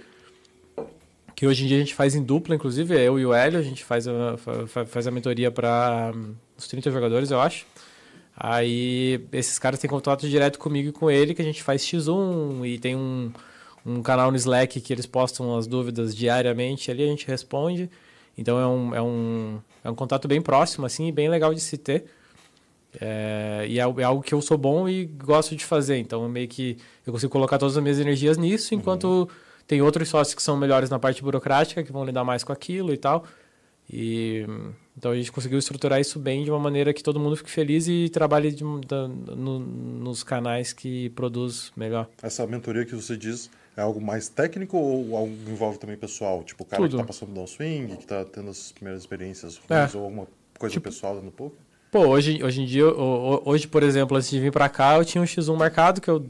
que 1.36 1.46
hoje 1.46 1.66
em 1.66 1.68
dia 1.68 1.76
a 1.76 1.80
gente 1.82 1.93
faz 1.93 2.16
em 2.16 2.24
dupla, 2.24 2.56
inclusive, 2.56 2.96
eu 2.96 3.20
e 3.20 3.26
o 3.26 3.34
Hélio, 3.34 3.60
a 3.60 3.62
gente 3.62 3.84
faz 3.84 4.08
a, 4.08 4.38
faz 4.88 5.06
a 5.06 5.12
mentoria 5.12 5.52
para 5.52 6.14
uns 6.58 6.68
30 6.68 6.89
jogadores, 6.89 7.30
eu 7.30 7.41
acho. 7.41 7.66
Aí, 8.38 9.26
esses 9.34 9.60
caras 9.60 9.80
têm 9.80 9.89
contato 9.89 10.30
direto 10.30 10.58
comigo 10.58 10.89
e 10.89 10.91
com 10.93 11.12
ele, 11.12 11.34
que 11.34 11.41
a 11.41 11.46
gente 11.46 11.62
faz 11.62 11.82
X1 11.82 12.66
e 12.66 12.80
tem 12.80 12.96
um 12.96 13.32
um 13.86 14.02
canal 14.02 14.32
no 14.32 14.38
Slack 14.38 14.82
que 14.82 14.92
eles 14.92 15.06
postam 15.06 15.56
as 15.56 15.68
dúvidas 15.68 16.16
diariamente, 16.16 16.90
ali 16.90 17.04
a 17.04 17.08
gente 17.08 17.28
responde. 17.28 17.90
Então 18.38 18.60
é 18.60 18.68
um, 18.68 18.96
é 18.96 19.02
um, 19.02 19.60
é 19.84 19.90
um 19.90 19.96
contato 19.96 20.28
bem 20.28 20.42
próximo, 20.42 20.86
assim, 20.86 21.12
bem 21.12 21.30
legal 21.30 21.54
de 21.54 21.62
se 21.62 21.78
ter. 21.78 22.06
É, 23.00 23.66
e 23.68 23.80
é, 23.80 23.84
é, 23.84 24.04
algo 24.04 24.22
que 24.22 24.34
eu 24.34 24.42
sou 24.42 24.58
bom 24.58 24.88
e 24.88 25.06
gosto 25.06 25.56
de 25.56 25.66
fazer. 25.66 25.98
Então, 25.98 26.28
meio 26.28 26.48
que 26.48 26.78
eu 27.06 27.14
consigo 27.14 27.32
colocar 27.32 27.58
todas 27.58 27.78
as 27.78 27.84
minhas 27.84 28.00
energias 28.00 28.38
nisso, 28.38 28.74
uhum. 28.74 28.80
enquanto 28.80 29.06
uhum. 29.06 29.28
tem 29.68 29.82
outros 29.82 30.10
sócios 30.10 30.34
que 30.34 30.42
são 30.42 30.58
melhores 30.58 30.90
na 30.90 31.00
parte 31.00 31.22
burocrática, 31.22 31.84
que 31.84 31.92
vão 31.92 32.06
lidar 32.06 32.24
mais 32.24 32.44
com 32.44 32.52
aquilo 32.54 32.94
e 32.94 32.98
tal. 32.98 33.26
E 33.92 34.46
então 34.98 35.12
a 35.12 35.16
gente 35.16 35.32
conseguiu 35.32 35.60
estruturar 35.60 36.00
isso 36.00 36.18
bem 36.18 36.44
de 36.44 36.50
uma 36.50 36.60
maneira 36.60 36.94
que 36.94 37.04
todo 37.04 37.20
mundo 37.20 37.36
fique 37.36 37.52
feliz 37.52 37.88
e 37.88 38.10
trabalhe 38.10 38.52
de, 38.52 38.64
da, 38.88 39.08
no, 39.08 39.60
nos 39.60 40.24
canais 40.24 40.74
que 40.74 41.10
produz 41.10 41.72
melhor. 41.76 42.08
Essa 42.22 42.48
mentoria 42.48 42.86
que 42.86 42.96
você 42.96 43.16
diz 43.18 43.52
é 43.78 43.82
algo 43.82 43.99
mais 43.99 44.30
técnico 44.30 44.78
ou 44.78 45.15
algo 45.15 45.36
que 45.43 45.51
envolve 45.51 45.78
também 45.78 45.97
pessoal? 45.97 46.43
Tipo, 46.43 46.63
o 46.63 46.65
cara 46.65 46.82
Tudo. 46.82 46.91
que 46.91 46.95
está 46.95 47.05
passando 47.05 47.34
downswing, 47.34 47.88
que 47.88 48.03
está 48.03 48.23
tendo 48.23 48.49
as 48.49 48.71
primeiras 48.71 49.01
experiências 49.01 49.57
ruins 49.57 49.93
é. 49.93 49.97
ou 49.97 50.03
alguma 50.03 50.28
coisa 50.57 50.73
tipo, 50.73 50.89
pessoal 50.89 51.15
dando 51.15 51.32
pouco? 51.32 51.57
Pô, 51.91 52.07
hoje, 52.07 52.43
hoje 52.43 52.61
em 52.61 52.65
dia, 52.65 52.86
hoje, 52.86 53.67
por 53.67 53.82
exemplo, 53.82 54.17
antes 54.17 54.30
de 54.30 54.39
vir 54.39 54.51
para 54.51 54.67
cá, 54.67 54.97
eu 54.97 55.05
tinha 55.05 55.21
um 55.21 55.26
X1 55.26 55.55
marcado, 55.55 56.01
que 56.01 56.09
eu, 56.09 56.26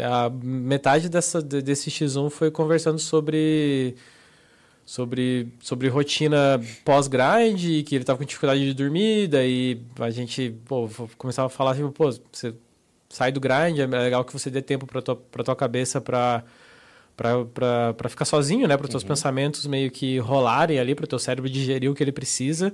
a 0.00 0.30
metade 0.30 1.08
dessa, 1.08 1.42
desse 1.42 1.90
X1 1.90 2.30
foi 2.30 2.50
conversando 2.50 2.98
sobre 2.98 3.96
sobre, 4.86 5.48
sobre 5.60 5.88
rotina 5.88 6.60
pós-grind, 6.84 7.84
que 7.84 7.94
ele 7.94 8.04
tava 8.04 8.18
com 8.18 8.24
dificuldade 8.24 8.64
de 8.64 8.72
dormir, 8.72 9.28
daí 9.28 9.82
a 9.98 10.08
gente 10.08 10.54
pô, 10.64 10.88
começava 11.18 11.46
a 11.46 11.50
falar 11.50 11.74
tipo, 11.74 11.90
pô, 11.90 12.10
você 12.32 12.54
sai 13.08 13.30
do 13.32 13.40
grind, 13.40 13.78
é 13.78 13.86
legal 13.86 14.24
que 14.24 14.32
você 14.32 14.48
dê 14.50 14.62
tempo 14.62 14.86
para 14.86 15.02
tua, 15.02 15.16
pra 15.16 15.44
tua 15.44 15.56
cabeça 15.56 16.00
para 16.00 16.42
para 17.18 18.08
ficar 18.08 18.24
sozinho, 18.24 18.68
né? 18.68 18.76
Para 18.76 18.84
os 18.84 18.90
teus 18.90 19.02
uhum. 19.02 19.08
pensamentos 19.08 19.66
meio 19.66 19.90
que 19.90 20.18
rolarem 20.18 20.78
ali, 20.78 20.94
para 20.94 21.04
o 21.04 21.08
teu 21.08 21.18
cérebro 21.18 21.50
digerir 21.50 21.90
o 21.90 21.94
que 21.94 22.02
ele 22.02 22.12
precisa. 22.12 22.72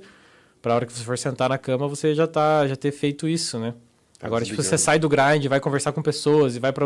Para 0.61 0.73
a 0.73 0.75
hora 0.75 0.85
que 0.85 0.93
você 0.93 1.03
for 1.03 1.17
sentar 1.17 1.49
na 1.49 1.57
cama, 1.57 1.87
você 1.87 2.13
já 2.13 2.27
tá 2.27 2.67
já 2.67 2.75
ter 2.75 2.91
feito 2.91 3.27
isso, 3.27 3.57
né? 3.57 3.73
Tá 4.19 4.27
Agora, 4.27 4.45
tipo, 4.45 4.61
você 4.61 4.77
sai 4.77 4.99
do 4.99 5.09
grind, 5.09 5.45
vai 5.47 5.59
conversar 5.59 5.91
com 5.91 6.01
pessoas 6.01 6.55
e 6.55 6.59
vai 6.59 6.71
para 6.71 6.85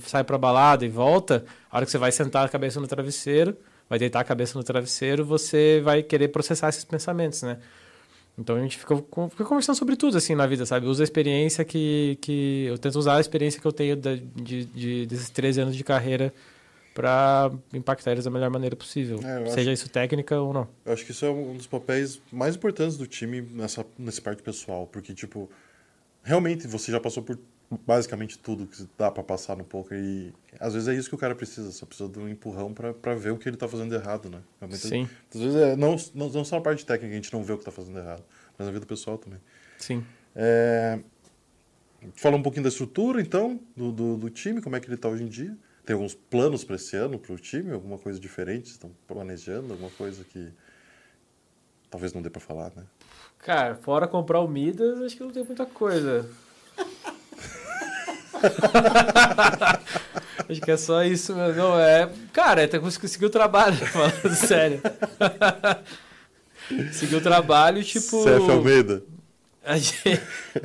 sai 0.00 0.24
para 0.24 0.38
balada 0.38 0.84
e 0.84 0.88
volta. 0.88 1.44
A 1.70 1.76
hora 1.76 1.84
que 1.84 1.92
você 1.92 1.98
vai 1.98 2.10
sentar 2.10 2.46
a 2.46 2.48
cabeça 2.48 2.80
no 2.80 2.86
travesseiro, 2.86 3.56
vai 3.88 3.98
deitar 3.98 4.20
a 4.20 4.24
cabeça 4.24 4.58
no 4.58 4.64
travesseiro, 4.64 5.24
você 5.24 5.80
vai 5.84 6.02
querer 6.02 6.28
processar 6.28 6.70
esses 6.70 6.84
pensamentos, 6.84 7.42
né? 7.42 7.58
Então 8.38 8.56
a 8.56 8.60
gente 8.60 8.78
fica, 8.78 8.96
fica, 8.96 9.44
conversando 9.44 9.76
sobre 9.76 9.96
tudo 9.96 10.16
assim 10.16 10.34
na 10.34 10.46
vida, 10.46 10.64
sabe? 10.64 10.86
Usa 10.86 11.02
a 11.02 11.04
experiência 11.04 11.62
que, 11.62 12.16
que. 12.22 12.64
Eu 12.68 12.78
tento 12.78 12.98
usar 12.98 13.16
a 13.16 13.20
experiência 13.20 13.60
que 13.60 13.66
eu 13.66 13.72
tenho 13.72 13.96
de, 13.96 14.16
de, 14.18 14.64
de 14.64 15.06
desses 15.06 15.28
13 15.28 15.60
anos 15.60 15.76
de 15.76 15.84
carreira 15.84 16.32
para 16.94 17.50
impactar 17.72 18.12
eles 18.12 18.24
da 18.24 18.30
melhor 18.30 18.50
maneira 18.50 18.74
possível, 18.74 19.18
é, 19.22 19.46
seja 19.46 19.70
acho, 19.70 19.82
isso 19.82 19.88
técnica 19.88 20.38
ou 20.40 20.52
não. 20.52 20.68
Eu 20.84 20.92
acho 20.92 21.04
que 21.04 21.12
isso 21.12 21.24
é 21.24 21.30
um 21.30 21.56
dos 21.56 21.66
papéis 21.66 22.20
mais 22.32 22.56
importantes 22.56 22.96
do 22.96 23.06
time 23.06 23.40
nessa 23.40 23.86
nesse 23.98 24.20
parte 24.20 24.42
pessoal, 24.42 24.86
porque 24.86 25.14
tipo, 25.14 25.48
realmente 26.22 26.66
você 26.66 26.90
já 26.90 27.00
passou 27.00 27.22
por 27.22 27.38
basicamente 27.86 28.36
tudo 28.38 28.66
que 28.66 28.88
dá 28.98 29.10
para 29.10 29.22
passar 29.22 29.56
no 29.56 29.64
poker 29.64 29.96
e 29.96 30.34
às 30.58 30.74
vezes 30.74 30.88
é 30.88 30.94
isso 30.94 31.08
que 31.08 31.14
o 31.14 31.18
cara 31.18 31.34
precisa, 31.36 31.70
só 31.70 31.86
precisa 31.86 32.08
de 32.08 32.18
um 32.18 32.28
empurrão 32.28 32.74
para 32.74 33.14
ver 33.14 33.30
o 33.30 33.38
que 33.38 33.48
ele 33.48 33.56
tá 33.56 33.68
fazendo 33.68 33.94
errado, 33.94 34.28
né? 34.28 34.40
Realmente, 34.58 34.88
Sim. 34.88 35.08
Às 35.32 35.40
vezes 35.40 35.56
é, 35.56 35.76
não, 35.76 35.96
não, 36.12 36.28
não 36.28 36.44
só 36.44 36.56
a 36.56 36.60
parte 36.60 36.84
técnica 36.84 37.12
a 37.12 37.16
gente 37.16 37.32
não 37.32 37.44
vê 37.44 37.52
o 37.52 37.58
que 37.58 37.64
tá 37.64 37.70
fazendo 37.70 37.98
errado, 37.98 38.24
mas 38.58 38.66
na 38.66 38.72
vida 38.72 38.84
pessoal 38.86 39.16
também. 39.16 39.38
Sim. 39.78 40.04
É... 40.34 40.98
Fala 42.14 42.36
um 42.36 42.42
pouquinho 42.42 42.62
da 42.62 42.70
estrutura, 42.70 43.20
então, 43.20 43.60
do, 43.76 43.92
do, 43.92 44.16
do 44.16 44.30
time, 44.30 44.60
como 44.60 44.74
é 44.74 44.80
que 44.80 44.88
ele 44.88 44.96
tá 44.96 45.08
hoje 45.08 45.22
em 45.22 45.28
dia. 45.28 45.56
Tem 45.90 45.94
alguns 45.94 46.14
planos 46.14 46.62
para 46.62 46.76
esse 46.76 46.96
ano 46.96 47.18
para 47.18 47.32
o 47.32 47.36
time? 47.36 47.72
Alguma 47.72 47.98
coisa 47.98 48.20
diferente? 48.20 48.66
Estão 48.66 48.92
planejando? 49.08 49.72
Alguma 49.72 49.90
coisa 49.90 50.22
que, 50.22 50.52
Talvez 51.90 52.12
não 52.12 52.22
dê 52.22 52.30
pra 52.30 52.40
falar, 52.40 52.70
né? 52.76 52.84
Cara, 53.38 53.74
fora 53.74 54.06
comprar 54.06 54.38
o 54.38 54.46
Midas, 54.46 55.00
acho 55.00 55.16
que 55.16 55.22
não 55.24 55.32
tem 55.32 55.42
muita 55.42 55.66
coisa. 55.66 56.30
acho 60.48 60.60
que 60.60 60.70
é 60.70 60.76
só 60.76 61.02
isso 61.02 61.34
mesmo. 61.34 61.56
Não, 61.56 61.76
é. 61.76 62.08
Cara, 62.32 62.62
é 62.62 62.68
ter 62.68 62.78
conseguir 62.78 63.26
o 63.26 63.30
trabalho, 63.30 63.74
falando 63.84 64.32
sério. 64.36 64.80
Seguir 66.92 67.16
o 67.16 67.20
trabalho, 67.20 67.82
tipo. 67.82 68.22
CF 68.22 68.48
Almeida. 68.48 69.02
A 69.64 69.76
gente, 69.76 70.20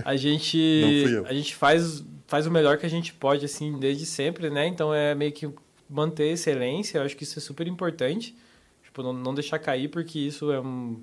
a 0.06 0.16
gente, 0.16 0.82
Não 0.84 1.08
fui 1.08 1.18
eu. 1.18 1.26
a 1.26 1.34
gente 1.34 1.56
faz, 1.56 2.04
faz 2.28 2.46
o 2.48 2.52
melhor 2.52 2.78
que 2.78 2.86
a 2.86 2.90
gente 2.90 3.14
pode, 3.14 3.46
assim, 3.46 3.78
desde 3.80 4.06
sempre, 4.06 4.50
né? 4.50 4.68
Então 4.68 4.94
é 4.94 5.14
meio 5.16 5.32
que 5.32 5.50
manter 5.90 6.24
a 6.30 6.34
excelência, 6.34 6.98
eu 6.98 7.04
acho 7.04 7.16
que 7.16 7.24
isso 7.24 7.38
é 7.38 7.42
super 7.42 7.68
importante. 7.68 8.36
Tipo, 8.84 9.04
não, 9.04 9.14
não 9.14 9.34
deixar 9.34 9.60
cair, 9.60 9.90
porque 9.90 10.18
isso 10.20 10.52
é 10.52 10.60
um. 10.60 11.02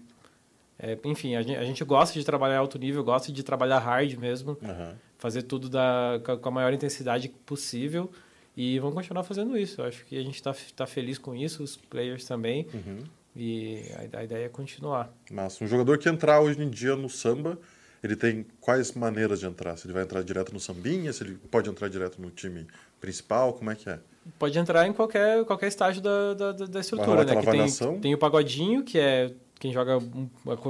é, 0.79 0.99
enfim, 1.05 1.37
a 1.37 1.43
gente, 1.43 1.57
a 1.57 1.65
gente 1.65 1.85
gosta 1.85 2.19
de 2.19 2.25
trabalhar 2.25 2.59
alto 2.59 2.79
nível, 2.79 3.05
gosta 3.05 3.31
de 3.31 3.43
trabalhar 3.43 3.79
hard 3.79 4.15
mesmo, 4.17 4.57
Aham. 4.63 4.97
fazer 5.19 5.43
tudo 5.43 5.69
da, 5.69 6.21
com 6.41 6.49
a- 6.49 6.53
maior 6.53 6.73
intensidade 6.73 7.29
possível. 7.47 8.11
E 8.57 8.79
vamos 8.79 8.95
continuar 8.95 9.23
fazendo 9.25 9.57
isso. 9.57 9.81
Eu 9.81 9.87
acho 9.87 10.05
que 10.05 10.17
a 10.19 10.23
gente 10.23 10.35
está 10.35 10.55
tá 10.77 10.87
feliz 10.87 11.17
com 11.19 11.35
isso, 11.35 11.63
os 11.63 11.77
players 11.77 12.25
também. 12.27 12.67
Uhum. 12.75 12.99
E 13.35 13.83
a, 14.13 14.19
a 14.19 14.25
ideia 14.25 14.45
é 14.47 14.49
continuar. 14.49 15.11
Mas 15.31 15.59
um 15.63 15.67
jogador 15.67 15.97
que 15.99 16.07
entrar 16.09 16.41
hoje 16.41 16.61
em 16.63 16.69
dia 16.69 16.95
no 16.97 17.09
samba, 17.09 17.59
ele 18.03 18.17
tem 18.17 18.45
quais 18.61 18.93
maneiras 18.93 19.41
de 19.41 19.47
entrar? 19.47 19.77
Se 19.77 19.87
ele 19.87 19.93
vai 19.95 20.03
entrar 20.03 20.23
direto 20.23 20.53
no 20.53 20.59
sambinha, 20.61 21.13
se 21.13 21.23
ele 21.23 21.39
pode 21.51 21.69
entrar 21.71 21.89
direto 21.89 22.21
no 22.21 22.31
time 22.31 22.67
principal, 23.01 23.53
como 23.53 23.71
é 23.71 23.75
que 23.75 23.89
é? 23.89 23.99
Pode 24.39 24.59
entrar 24.59 24.87
em 24.87 24.93
qualquer, 24.93 25.45
qualquer 25.45 25.67
estágio 25.69 26.01
da, 26.03 26.35
da, 26.35 26.53
da- 26.53 26.81
estrutura, 26.81 27.25
né? 27.25 27.37
Que 27.37 27.47
tem, 27.51 28.01
tem 28.01 28.15
o 28.15 28.19
pagodinho, 28.19 28.83
que 28.85 28.99
é 28.99 29.33
quem 29.59 29.73
joga 29.73 29.99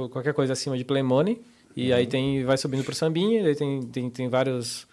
qualquer 0.09 0.33
coisa 0.33 0.53
acima 0.53 0.77
de 0.77 0.83
play 0.83 1.03
money. 1.03 1.41
E 1.75 1.89
Uhum. 1.91 1.97
aí 1.97 2.05
tem, 2.07 2.43
vai 2.45 2.55
subindo 2.57 2.83
pro 2.83 2.93
sambinha, 2.93 3.41
daí 3.43 3.55
tem, 3.55 3.81
tem, 3.81 4.09
tem 4.09 4.29
vários, 4.29 4.87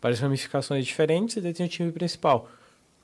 várias 0.00 0.20
ramificações 0.20 0.84
diferentes, 0.86 1.36
e 1.36 1.40
daí 1.40 1.54
tem 1.54 1.64
o 1.64 1.68
time 1.68 1.90
principal. 1.90 2.50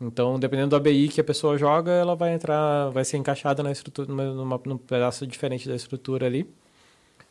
Então, 0.00 0.38
dependendo 0.38 0.70
do 0.70 0.76
ABI 0.76 1.08
que 1.08 1.20
a 1.20 1.24
pessoa 1.24 1.56
joga, 1.56 1.90
ela 1.90 2.14
vai 2.14 2.34
entrar, 2.34 2.90
vai 2.90 3.04
ser 3.04 3.16
encaixada 3.16 3.62
na 3.62 3.72
estrutura, 3.72 4.06
numa- 4.12 4.60
num 4.66 4.76
pedaço 4.76 5.26
diferente 5.26 5.66
da 5.68 5.74
estrutura 5.74 6.26
ali. 6.26 6.46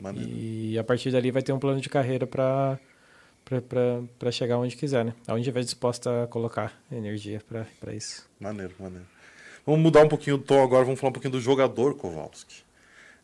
Maneiro. 0.04 0.30
E 0.30 0.78
a 0.78 0.84
partir 0.84 1.12
dali 1.12 1.32
vai 1.32 1.42
ter 1.42 1.54
um 1.54 1.60
plano 1.60 1.80
de 1.80 1.88
carreira 1.88 2.28
para 2.28 2.78
para 4.18 4.32
chegar 4.32 4.58
onde 4.58 4.76
quiser, 4.76 5.06
né? 5.06 5.14
Aonde 5.28 5.42
estiver 5.42 5.64
disposta 5.64 6.24
a 6.24 6.28
colocar 6.28 6.82
energia 6.92 7.42
para 7.80 7.94
isso. 7.94 8.28
Maneiro, 8.40 8.74
maneiro. 8.80 9.06
Vamos 9.66 9.82
mudar 9.82 10.04
um 10.04 10.10
pouquinho 10.10 10.36
o 10.38 10.40
tom 10.40 10.62
agora, 10.62 10.84
vamos 10.84 11.00
falar 11.00 11.12
um 11.12 11.14
pouquinho 11.14 11.32
do 11.32 11.40
jogador 11.40 11.96
Kowalski. 11.96 12.64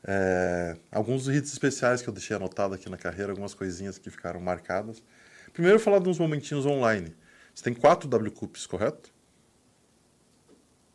É, 0.06 0.78
alguns 0.90 1.28
hits 1.28 1.52
especiais 1.52 2.02
que 2.02 2.08
eu 2.08 2.14
deixei 2.14 2.36
anotado 2.36 2.76
aqui 2.76 2.90
na 2.90 2.98
carreira, 2.98 3.32
algumas 3.32 3.54
coisinhas 3.54 3.98
que 3.98 4.10
ficaram 4.10 4.40
marcadas. 4.40 5.04
Primeiro, 5.52 5.80
falar 5.80 6.00
de 6.00 6.08
uns 6.08 6.18
momentinhos 6.18 6.66
online. 6.66 7.14
Você 7.54 7.64
tem 7.64 7.74
quatro 7.74 8.08
W 8.08 8.32
Cups, 8.32 8.66
correto? 8.66 9.12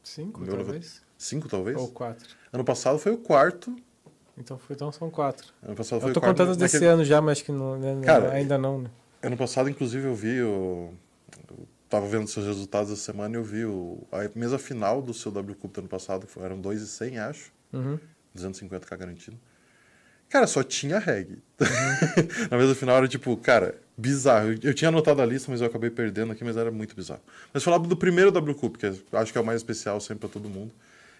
Cinco, 0.02 0.46
talvez? 0.46 1.02
Cinco, 1.18 1.48
talvez? 1.48 1.76
Ou 1.76 1.88
quatro. 1.88 2.28
Ano 2.52 2.64
passado 2.64 2.98
foi 2.98 3.12
o 3.12 3.18
quarto. 3.18 3.74
Então, 4.36 4.58
foi, 4.58 4.74
então 4.74 4.90
são 4.90 5.08
quatro. 5.10 5.46
Ano 5.62 5.76
passado 5.76 6.00
foi 6.00 6.10
Eu 6.10 6.14
tô 6.14 6.20
quarto. 6.20 6.36
contando 6.36 6.56
desse 6.56 6.74
naquele- 6.74 6.90
ano 6.92 7.04
já, 7.04 7.20
mas 7.20 7.40
que 7.40 7.52
não, 7.52 7.78
né, 7.78 8.00
Cara, 8.04 8.32
ainda 8.32 8.58
não, 8.58 8.80
né? 8.82 8.90
Ano 9.22 9.36
passado, 9.36 9.68
inclusive, 9.70 10.06
eu 10.06 10.14
vi 10.14 10.42
o. 10.42 10.92
Eu 11.50 11.66
tava 11.88 12.06
vendo 12.06 12.26
seus 12.28 12.44
resultados 12.46 12.90
essa 12.92 13.00
semana 13.00 13.34
e 13.36 13.38
eu 13.38 13.44
vi 13.44 13.64
o... 13.64 13.98
a 14.10 14.28
mesa 14.38 14.58
final 14.58 15.00
do 15.00 15.14
seu 15.14 15.30
W 15.30 15.54
Cup 15.56 15.72
do 15.74 15.78
ano 15.80 15.88
passado, 15.88 16.26
que 16.26 16.38
eram 16.40 16.60
2,100, 16.60 17.18
acho. 17.20 17.52
Uhum. 17.72 17.98
250k 18.36 18.96
garantido. 18.96 19.38
Cara, 20.28 20.46
só 20.46 20.62
tinha 20.62 20.98
reggae. 20.98 21.38
Uhum. 21.60 22.48
Na 22.50 22.56
mesa 22.58 22.74
final 22.74 22.96
era 22.96 23.06
tipo, 23.08 23.36
cara, 23.36 23.76
bizarro. 23.96 24.48
Eu, 24.52 24.58
eu 24.64 24.74
tinha 24.74 24.88
anotado 24.88 25.22
a 25.22 25.26
lista, 25.26 25.50
mas 25.50 25.60
eu 25.60 25.66
acabei 25.68 25.88
perdendo 25.90 26.32
aqui, 26.32 26.42
mas 26.44 26.56
era 26.56 26.70
muito 26.70 26.94
bizarro. 26.96 27.20
Mas 27.52 27.62
falava 27.62 27.86
do 27.86 27.96
primeiro 27.96 28.30
W 28.32 28.54
Cup, 28.56 28.76
que 28.76 28.86
eu 28.86 28.98
acho 29.12 29.30
que 29.32 29.38
é 29.38 29.40
o 29.40 29.44
mais 29.44 29.60
especial 29.60 30.00
sempre 30.00 30.20
pra 30.20 30.28
todo 30.28 30.48
mundo, 30.48 30.72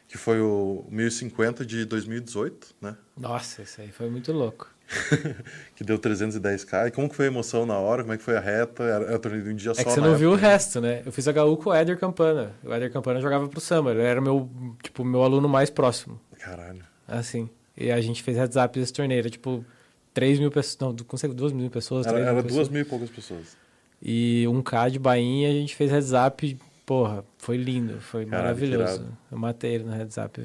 que 0.09 0.18
foi 0.18 0.40
o 0.40 0.84
1050 0.90 1.64
de 1.64 1.84
2018, 1.84 2.74
né? 2.80 2.96
Nossa, 3.16 3.62
isso 3.62 3.80
aí 3.80 3.88
foi 3.88 4.09
muito 4.09 4.32
louco. 4.32 4.68
que 5.74 5.82
deu 5.82 5.98
310k. 5.98 6.88
E 6.88 6.90
como 6.90 7.09
que 7.09 7.16
foi 7.16 7.24
a 7.24 7.28
emoção 7.28 7.64
na 7.64 7.78
hora? 7.78 8.02
Como 8.02 8.12
é 8.12 8.18
que 8.18 8.22
foi 8.22 8.36
a 8.36 8.40
reta? 8.40 8.82
Era, 8.82 9.05
era 9.07 9.18
torneio 9.18 9.44
de 9.44 9.50
um 9.50 9.55
dia 9.57 9.70
É 9.72 9.74
só 9.74 9.84
que 9.84 9.90
você 9.90 10.00
não 10.00 10.14
viu 10.16 10.30
o 10.30 10.34
época. 10.34 10.48
resto, 10.48 10.80
né? 10.80 11.02
Eu 11.05 11.11
fiz 11.12 11.26
HU 11.26 11.57
com 11.57 11.70
o 11.70 11.74
Éder 11.74 11.98
Campana. 11.98 12.55
O 12.62 12.72
Éder 12.72 12.92
Campana 12.92 13.20
jogava 13.20 13.48
pro 13.48 13.61
Summer. 13.61 13.94
Ele 13.96 14.02
era 14.07 14.20
meu, 14.20 14.50
tipo, 14.82 15.05
meu 15.05 15.22
aluno 15.22 15.48
mais 15.48 15.70
próximo. 15.70 16.20
Caralho. 16.38 16.84
Assim. 17.09 17.48
E 17.76 17.90
a 17.90 18.00
gente 18.00 18.22
fez 18.22 18.36
heads 18.36 18.57
up 18.57 18.78
desse 18.78 18.92
torneio. 18.92 19.20
Era 19.20 19.30
tipo 19.30 19.64
3 20.12 20.38
mil 20.38 20.50
pessoas. 20.50 20.78
Não, 20.80 21.05
consegue 21.07 21.34
2 21.34 21.52
mil 21.52 21.70
pessoas. 21.70 22.07
Era, 22.07 22.16
3 22.16 22.26
era 22.26 22.34
mil 22.34 22.42
duas 22.42 22.52
pessoas. 22.52 22.68
mil 22.68 22.82
e 22.82 22.84
poucas 22.84 23.11
pessoas. 23.11 23.57
E 24.02 24.46
um 24.48 24.61
K 24.62 24.90
de 24.90 24.98
bainha, 24.98 25.48
a 25.48 25.52
gente 25.52 25.74
fez 25.74 25.90
heads 25.90 26.12
up. 26.12 26.59
Porra, 26.87 27.24
foi 27.39 27.57
lindo. 27.57 28.01
Foi 28.01 28.24
Caralho, 28.26 28.45
maravilhoso. 28.45 29.09
Eu 29.30 29.39
matei 29.39 29.74
ele 29.74 29.85
no 29.85 29.93
heads 29.93 30.16
up. 30.18 30.41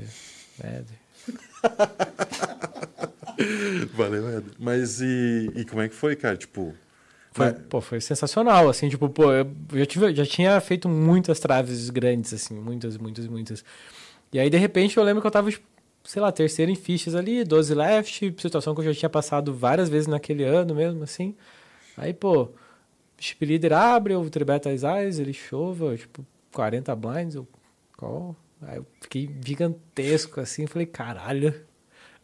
Éder. 0.62 1.00
Valeu, 3.94 4.38
Ed. 4.38 4.46
Mas 4.58 5.02
e, 5.02 5.52
e 5.56 5.66
como 5.66 5.82
é 5.82 5.90
que 5.90 5.96
foi, 5.96 6.16
cara? 6.16 6.36
Tipo. 6.38 6.74
Foi, 7.32 7.46
mas- 7.52 7.62
pô, 7.70 7.80
foi 7.80 8.02
sensacional, 8.02 8.68
assim, 8.68 8.90
tipo, 8.90 9.08
pô, 9.08 9.32
eu 9.32 9.46
já, 9.74 9.86
tive, 9.86 10.16
já 10.16 10.26
tinha 10.26 10.60
feito 10.60 10.90
muitas 10.90 11.40
traves 11.40 11.90
grandes, 11.90 12.34
assim, 12.34 12.56
muitas, 12.56 12.98
muitas, 12.98 13.28
muitas. 13.28 13.64
E 14.34 14.40
aí, 14.40 14.50
de 14.50 14.58
repente, 14.58 14.98
eu 14.98 15.04
lembro 15.04 15.22
que 15.22 15.28
eu 15.28 15.32
tava, 15.32 15.50
tipo, 15.52 15.66
sei 16.04 16.22
lá, 16.22 16.32
terceiro 16.32 16.72
em 16.72 16.76
fichas 16.76 17.14
ali, 17.16 17.44
12 17.44 17.74
left, 17.76 18.34
situação 18.40 18.74
que 18.74 18.82
eu 18.82 18.86
já 18.86 18.94
tinha 19.00 19.10
passado 19.10 19.54
várias 19.54 19.90
vezes 19.90 20.08
naquele 20.08 20.44
ano 20.44 20.74
mesmo, 20.74 21.04
assim. 21.04 21.36
Aí, 21.96 22.14
pô, 22.14 22.50
chip 23.20 23.46
leader 23.46 23.74
abre, 23.74 24.14
eu 24.14 24.30
trebeta 24.30 24.70
as 24.70 24.84
eyes, 24.84 25.20
ele 25.20 25.34
chova, 25.34 25.96
tipo, 25.98 26.26
40 26.54 26.96
blinds, 26.96 27.36
eu 27.36 27.48
call. 27.98 28.36
Aí 28.62 28.78
eu 28.78 28.86
fiquei 29.02 29.30
gigantesco, 29.46 30.40
assim, 30.42 30.68
falei, 30.68 30.86
caralho, 30.86 31.54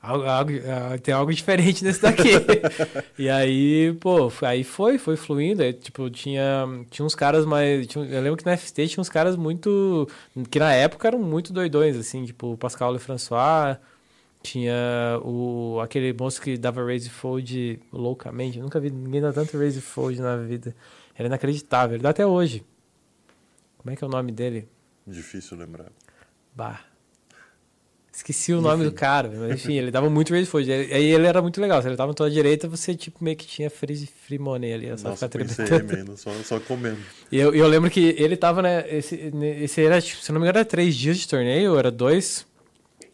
algo, 0.01 0.25
algo- 0.25 0.51
ah, 0.67 0.97
tem 0.97 1.13
algo 1.13 1.33
diferente 1.33 1.83
nesse 1.83 2.01
daqui. 2.01 2.31
e 3.17 3.29
aí, 3.29 3.93
pô, 4.01 4.31
aí 4.41 4.63
foi, 4.63 4.97
foi 4.97 5.15
fluindo. 5.15 5.63
Aí, 5.63 5.73
tipo, 5.73 6.09
tinha, 6.09 6.65
tinha 6.89 7.05
uns 7.05 7.15
caras 7.15 7.45
mais. 7.45 7.87
tinha- 7.87 8.05
eu 8.05 8.21
lembro 8.21 8.37
que 8.37 8.45
na 8.45 8.57
FT 8.57 8.87
tinha 8.87 9.01
uns 9.01 9.09
caras 9.09 9.35
muito. 9.35 10.07
que 10.51 10.59
na 10.59 10.73
época 10.73 11.07
eram 11.07 11.19
muito 11.19 11.53
doidões, 11.53 11.95
assim, 11.97 12.25
tipo 12.25 12.53
o 12.53 12.57
Pascal 12.57 12.91
Le 12.93 12.99
François. 12.99 13.77
Tinha 14.45 15.19
o, 15.23 15.79
aquele 15.81 16.13
moço 16.13 16.39
que 16.39 16.55
dava 16.57 16.85
raise 16.85 17.09
fold 17.09 17.79
loucamente. 17.91 18.57
Eu 18.59 18.63
nunca 18.63 18.79
vi 18.79 18.91
ninguém 18.91 19.19
dar 19.19 19.33
tanto 19.33 19.57
raise 19.57 19.81
fold 19.81 20.21
na 20.21 20.37
vida. 20.37 20.75
Era 21.15 21.27
inacreditável. 21.27 21.95
Ele 21.95 22.03
dá 22.03 22.11
até 22.11 22.25
hoje. 22.27 22.63
Como 23.79 23.91
é 23.91 23.95
que 23.95 24.03
é 24.03 24.07
o 24.07 24.09
nome 24.09 24.31
dele? 24.31 24.67
Difícil 25.07 25.57
lembrar. 25.57 25.91
Bah. 26.55 26.79
Esqueci 28.13 28.53
o 28.53 28.61
nome 28.61 28.85
do 28.85 28.93
cara, 28.93 29.29
mas 29.35 29.55
enfim, 29.55 29.73
ele 29.73 29.91
dava 29.91 30.09
muito 30.09 30.31
raise 30.31 30.49
fold. 30.49 30.71
Ele- 30.71 30.93
Aí 30.93 31.03
ele 31.05 31.27
era 31.27 31.41
muito 31.41 31.59
legal. 31.59 31.81
Se 31.81 31.87
ele 31.89 31.97
tava 31.97 32.11
na 32.11 32.13
tua 32.13 32.29
direita, 32.31 32.67
você 32.67 32.95
tipo 32.95 33.21
meio 33.23 33.35
que 33.35 33.45
tinha 33.45 33.69
free, 33.69 34.05
free 34.05 34.39
money 34.39 34.73
ali. 34.73 34.85
Era 34.85 34.97
só 34.97 35.09
Nossa, 35.09 35.27
ficar 35.27 36.15
só, 36.15 36.31
só 36.43 36.59
comendo. 36.61 36.99
E 37.31 37.37
eu, 37.37 37.53
eu 37.53 37.67
lembro 37.67 37.89
que 37.89 38.15
ele 38.17 38.37
tava, 38.37 38.61
né? 38.61 38.85
Esse, 38.87 39.15
esse 39.59 39.81
era, 39.81 39.99
tipo, 40.01 40.21
se 40.21 40.31
eu 40.31 40.33
não 40.33 40.39
me 40.39 40.45
engano, 40.45 40.59
era 40.59 40.65
três 40.65 40.95
dias 40.95 41.17
de 41.17 41.27
torneio, 41.27 41.77
era 41.77 41.91
dois. 41.91 42.47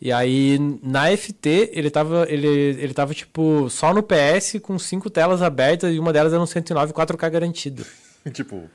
E 0.01 0.11
aí, 0.11 0.57
na 0.81 1.15
FT, 1.15 1.69
ele 1.73 1.91
tava, 1.91 2.25
ele, 2.27 2.47
ele 2.47 2.91
tava, 2.93 3.13
tipo, 3.13 3.69
só 3.69 3.93
no 3.93 4.01
PS 4.01 4.59
com 4.59 4.79
cinco 4.79 5.09
telas 5.11 5.43
abertas 5.43 5.93
e 5.93 5.99
uma 5.99 6.11
delas 6.11 6.33
era 6.33 6.41
um 6.41 6.45
109 6.47 6.91
4K 6.91 7.29
garantido. 7.29 7.85
tipo, 8.33 8.67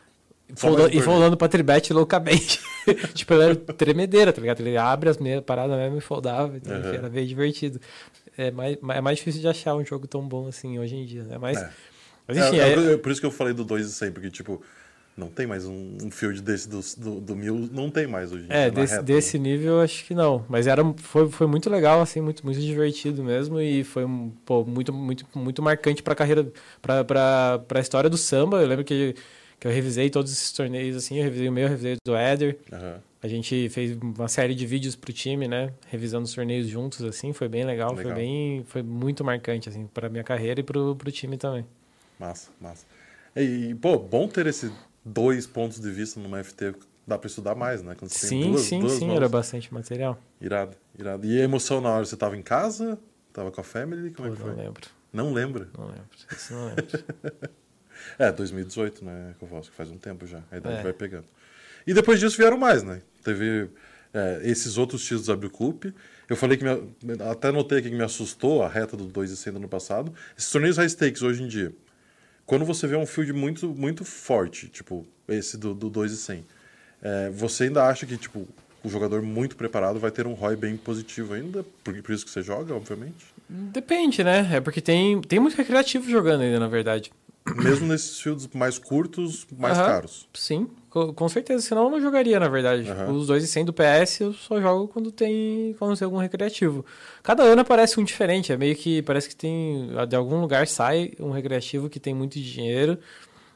E 0.49 0.55
folda- 0.57 0.89
e 0.95 1.01
foldando 1.03 1.37
pra 1.37 1.49
tribet 1.49 1.93
loucamente. 1.93 2.61
tipo, 3.13 3.35
ele 3.35 3.43
era 3.43 3.57
tremedeira, 3.57 4.33
tá 4.33 4.41
ligado? 4.41 4.61
Ele 4.61 4.77
abre 4.77 5.09
as 5.11 5.19
meias 5.19 5.43
paradas 5.43 5.77
mesmo 5.77 5.99
e 5.99 6.01
foldava. 6.01 6.57
Então, 6.57 6.79
enfim, 6.79 6.89
Uhum. 6.91 6.95
era 6.95 7.09
bem 7.09 7.27
divertido. 7.27 7.81
É 8.39 8.53
mais, 8.53 8.77
é 8.91 9.01
mais 9.01 9.19
difícil 9.19 9.41
de 9.41 9.49
achar 9.49 9.75
um 9.75 9.85
jogo 9.85 10.07
tão 10.07 10.21
bom 10.29 10.47
assim 10.47 10.79
hoje 10.79 10.95
em 10.95 11.05
dia, 11.07 11.25
né? 11.25 11.39
Mas, 11.41 11.59
É. 11.59 11.71
mas 12.29 12.37
enfim, 12.37 12.59
é, 12.61 12.69
é- 12.73 12.93
é 12.93 12.97
por 12.99 13.11
isso 13.11 13.21
que 13.21 13.27
eu 13.27 13.33
falei 13.33 13.53
do 13.53 13.65
2 13.65 13.87
e 13.87 13.93
100, 13.93 14.13
porque, 14.13 14.31
tipo, 14.31 14.63
não 15.17 15.29
tem 15.29 15.47
mais 15.47 15.65
um, 15.67 15.97
um 16.03 16.11
field 16.11 16.43
desse 16.43 16.69
do, 16.69 16.81
do, 16.99 17.21
do 17.21 17.37
mil, 17.37 17.57
não 17.73 17.91
tem 17.91 18.07
mais 18.07 18.33
hoje 18.33 18.45
É, 18.51 18.67
na 18.67 18.71
desse, 18.71 18.93
reta, 18.93 19.03
desse 19.03 19.39
nível 19.39 19.75
eu 19.77 19.81
acho 19.81 20.05
que 20.05 20.15
não. 20.15 20.45
Mas 20.49 20.67
era, 20.67 20.83
foi, 20.99 21.31
foi 21.31 21.47
muito 21.47 21.71
legal, 21.71 22.03
assim, 22.03 22.21
muito, 22.21 22.45
muito 22.45 22.61
divertido 22.61 23.25
mesmo. 23.25 23.59
E 23.61 23.83
foi 23.83 24.05
pô, 24.45 24.65
muito, 24.65 24.93
muito, 24.93 25.27
muito 25.35 25.63
marcante 25.63 26.03
pra 26.03 26.15
carreira, 26.15 26.47
pra, 26.83 27.03
pra, 27.05 27.61
pra 27.67 27.81
história 27.81 28.11
do 28.11 28.19
samba. 28.19 28.61
Eu 28.61 28.67
lembro 28.69 28.85
que, 28.85 29.15
que 29.59 29.67
eu 29.67 29.71
revisei 29.73 30.11
todos 30.11 30.31
esses 30.31 30.53
torneios, 30.53 30.97
assim, 30.97 31.17
eu 31.17 31.25
revisei 31.25 31.49
o 31.49 31.53
meu, 31.53 31.65
eu 31.65 31.71
revisei 31.71 31.95
o 31.95 31.97
do 32.05 32.15
Éder. 32.15 32.59
né? 32.71 32.79
Aham. 32.79 33.01
A 33.23 33.29
gente 33.29 33.69
fez 33.71 33.97
uma 34.01 34.29
série 34.29 34.55
de 34.55 34.65
vídeos 34.67 34.95
pro 34.95 35.13
time, 35.13 35.49
né? 35.49 35.73
Revisando 35.89 36.27
os 36.27 36.35
torneios 36.35 36.69
juntos, 36.69 37.03
assim, 37.03 37.33
foi 37.33 37.49
bem 37.49 37.65
legal, 37.65 37.93
Legal. 37.95 38.13
foi 38.13 38.23
bem. 38.23 38.65
Foi 38.69 38.83
muito 38.83 39.25
marcante, 39.25 39.69
assim, 39.69 39.89
pra 39.93 40.09
minha 40.09 40.23
carreira 40.23 40.61
e 40.61 40.63
pro, 40.63 40.95
pro 40.95 41.11
time 41.11 41.37
também. 41.37 41.65
Massa, 42.21 42.51
massa. 42.61 42.85
E, 43.35 43.75
pô, 43.81 43.99
bom 43.99 44.29
ter 44.29 44.47
esses 44.47 44.71
dois 45.07 45.47
pontos 45.47 45.81
de 45.81 45.91
vista 45.91 46.21
numa 46.21 46.43
FT. 46.43 46.75
Dá 47.07 47.17
pra 47.17 47.29
estudar 47.29 47.55
mais, 47.55 47.83
né? 47.83 47.95
Quando 47.97 48.11
você 48.11 48.29
tem 48.29 48.43
Sim, 48.43 48.51
duas, 48.51 48.61
sim, 48.63 48.81
duas 48.81 48.93
sim, 48.95 49.07
mãos. 49.07 49.17
era 49.17 49.29
bastante 49.29 49.73
material. 49.73 50.21
Irado, 50.41 50.77
irado. 50.99 51.25
E 51.25 51.41
a 51.41 51.45
emoção 51.45 51.81
na 51.81 51.91
hora, 51.91 52.05
você 52.05 52.17
tava 52.17 52.37
em 52.37 52.43
casa? 52.43 52.99
Tava 53.33 53.53
com 53.53 53.61
a 53.61 53.65
Family? 53.65 54.11
Como 54.11 54.27
é 54.27 54.31
que 54.33 54.37
Pô, 54.37 54.43
foi? 54.43 54.51
não 54.57 54.59
lembro. 54.65 54.87
Não 55.13 55.33
lembra? 55.33 55.69
Não 55.79 55.87
lembro. 55.87 56.05
Isso 56.37 56.53
não 56.53 56.67
lembro. 56.67 56.85
É, 58.19 58.31
2018, 58.31 59.05
né, 59.05 59.35
que 59.39 59.71
faz 59.73 59.91
um 59.91 59.97
tempo 59.97 60.27
já. 60.27 60.43
A 60.51 60.59
idade 60.59 60.77
É. 60.79 60.83
vai 60.83 60.93
pegando. 60.93 61.25
E 61.87 61.95
depois 61.95 62.21
disso 62.21 62.37
vieram 62.37 62.59
mais, 62.59 62.83
né? 62.83 63.01
Teve 63.25 63.71
é, 64.13 64.41
esses 64.45 64.77
outros 64.77 65.03
títulos 65.03 65.27
da 65.27 65.49
Cup. 65.49 65.87
Eu 66.29 66.37
falei 66.37 66.57
que 66.57 66.65
me, 66.65 66.71
até 67.31 67.51
notei 67.51 67.79
aqui 67.79 67.89
que 67.91 67.97
me 67.97 68.03
assustou 68.05 68.63
a 68.63 68.69
reta 68.69 68.97
do 68.97 69.05
2 69.05 69.31
e 69.31 69.37
100 69.37 69.53
do 69.55 69.57
ano 69.61 69.69
passado. 69.69 70.13
Esses 70.37 70.51
torneios 70.51 70.77
high 70.77 70.89
stakes 70.89 71.23
hoje 71.23 71.43
em 71.43 71.49
dia. 71.49 71.73
Quando 72.47 72.65
você 72.65 72.87
vê 72.87 72.97
um 72.97 73.05
field 73.05 73.33
muito, 73.33 73.69
muito 73.69 74.05
forte, 74.05 74.69
tipo 74.69 75.05
esse 75.29 75.59
do, 75.59 75.75
do 75.75 75.91
2 75.91 76.13
e 76.13 76.17
100, 76.17 76.45
é, 77.03 77.31
você 77.31 77.65
ainda 77.65 77.85
acha 77.85 78.07
que 78.07 78.17
tipo 78.17 78.47
o 78.85 78.89
jogador 78.89 79.21
muito 79.21 79.57
preparado 79.57 79.99
vai 79.99 80.13
ter 80.13 80.27
um 80.29 80.33
ROI 80.33 80.55
bem 80.55 80.77
positivo 80.77 81.35
ainda? 81.35 81.65
Por, 81.83 82.01
por 82.01 82.13
isso 82.13 82.25
que 82.25 82.31
você 82.31 82.41
joga, 82.43 82.73
obviamente? 82.73 83.27
Depende, 83.49 84.23
né? 84.23 84.49
É 84.57 84.61
porque 84.61 84.81
tem, 84.81 85.21
tem 85.23 85.41
muito 85.41 85.57
recreativo 85.57 86.09
jogando 86.09 86.43
ainda, 86.43 86.61
na 86.61 86.69
verdade. 86.69 87.11
Mesmo 87.45 87.87
nesses 87.87 88.21
fields 88.21 88.49
mais 88.55 88.79
curtos, 88.79 89.45
mais 89.59 89.77
Aham. 89.77 89.87
caros. 89.87 90.29
Sim, 90.33 90.69
com 91.15 91.29
certeza. 91.29 91.63
Senão 91.63 91.85
eu 91.85 91.91
não 91.91 92.01
jogaria, 92.01 92.39
na 92.41 92.49
verdade. 92.49 92.89
Aham. 92.89 93.13
Os 93.13 93.27
dois 93.27 93.45
e 93.45 93.47
100 93.47 93.65
do 93.67 93.73
PS 93.73 94.21
eu 94.21 94.33
só 94.33 94.61
jogo 94.61 94.89
quando 94.89 95.13
tem, 95.13 95.75
quando 95.79 95.97
tem 95.97 96.05
algum 96.05 96.19
recreativo. 96.19 96.85
Cada 97.23 97.43
ano 97.43 97.61
aparece 97.63 98.01
um 98.01 98.05
diferente. 98.05 98.53
É 98.53 98.57
meio 98.57 98.75
que 98.75 99.03
parece 99.03 99.29
que 99.29 99.37
tem. 99.37 99.91
De 100.09 100.17
algum 100.17 100.41
lugar 100.41 100.67
sai 100.67 101.13
um 101.21 101.31
recreativo 101.31 101.89
que 101.89 102.01
tem 102.01 102.15
muito 102.15 102.41
dinheiro 102.41 102.99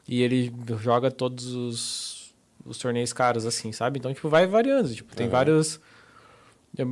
e 0.07 0.21
ele 0.21 0.53
joga 0.79 1.09
todos 1.09 1.53
os, 1.53 2.33
os 2.65 2.77
torneios 2.77 3.13
caros, 3.13 3.45
assim, 3.45 3.71
sabe? 3.71 3.99
Então, 3.99 4.13
tipo, 4.13 4.29
vai 4.29 4.45
variando. 4.47 4.93
Tipo, 4.93 5.15
tem 5.15 5.27
Aham. 5.27 5.31
vários. 5.31 5.79
É, 6.77 6.83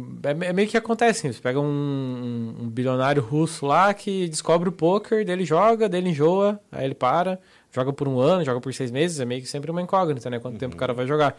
é 0.47 0.53
meio 0.53 0.67
que 0.67 0.75
acontece, 0.75 1.19
assim, 1.19 1.33
você 1.33 1.41
pega 1.41 1.59
um, 1.59 2.55
um 2.59 2.69
bilionário 2.69 3.21
russo 3.21 3.65
lá 3.65 3.93
que 3.93 4.27
descobre 4.27 4.67
o 4.67 4.73
poker, 4.73 5.25
dele 5.25 5.45
joga, 5.45 5.87
dele 5.87 6.09
enjoa, 6.09 6.59
aí 6.69 6.83
ele 6.83 6.95
para, 6.95 7.39
joga 7.71 7.93
por 7.93 8.07
um 8.07 8.19
ano, 8.19 8.43
joga 8.43 8.59
por 8.59 8.73
seis 8.73 8.91
meses, 8.91 9.19
é 9.19 9.25
meio 9.25 9.41
que 9.41 9.47
sempre 9.47 9.69
uma 9.71 9.81
incógnita, 9.81 10.29
né? 10.29 10.39
Quanto 10.39 10.57
tempo 10.57 10.75
o 10.75 10.77
cara 10.77 10.93
vai 10.93 11.05
jogar. 11.05 11.35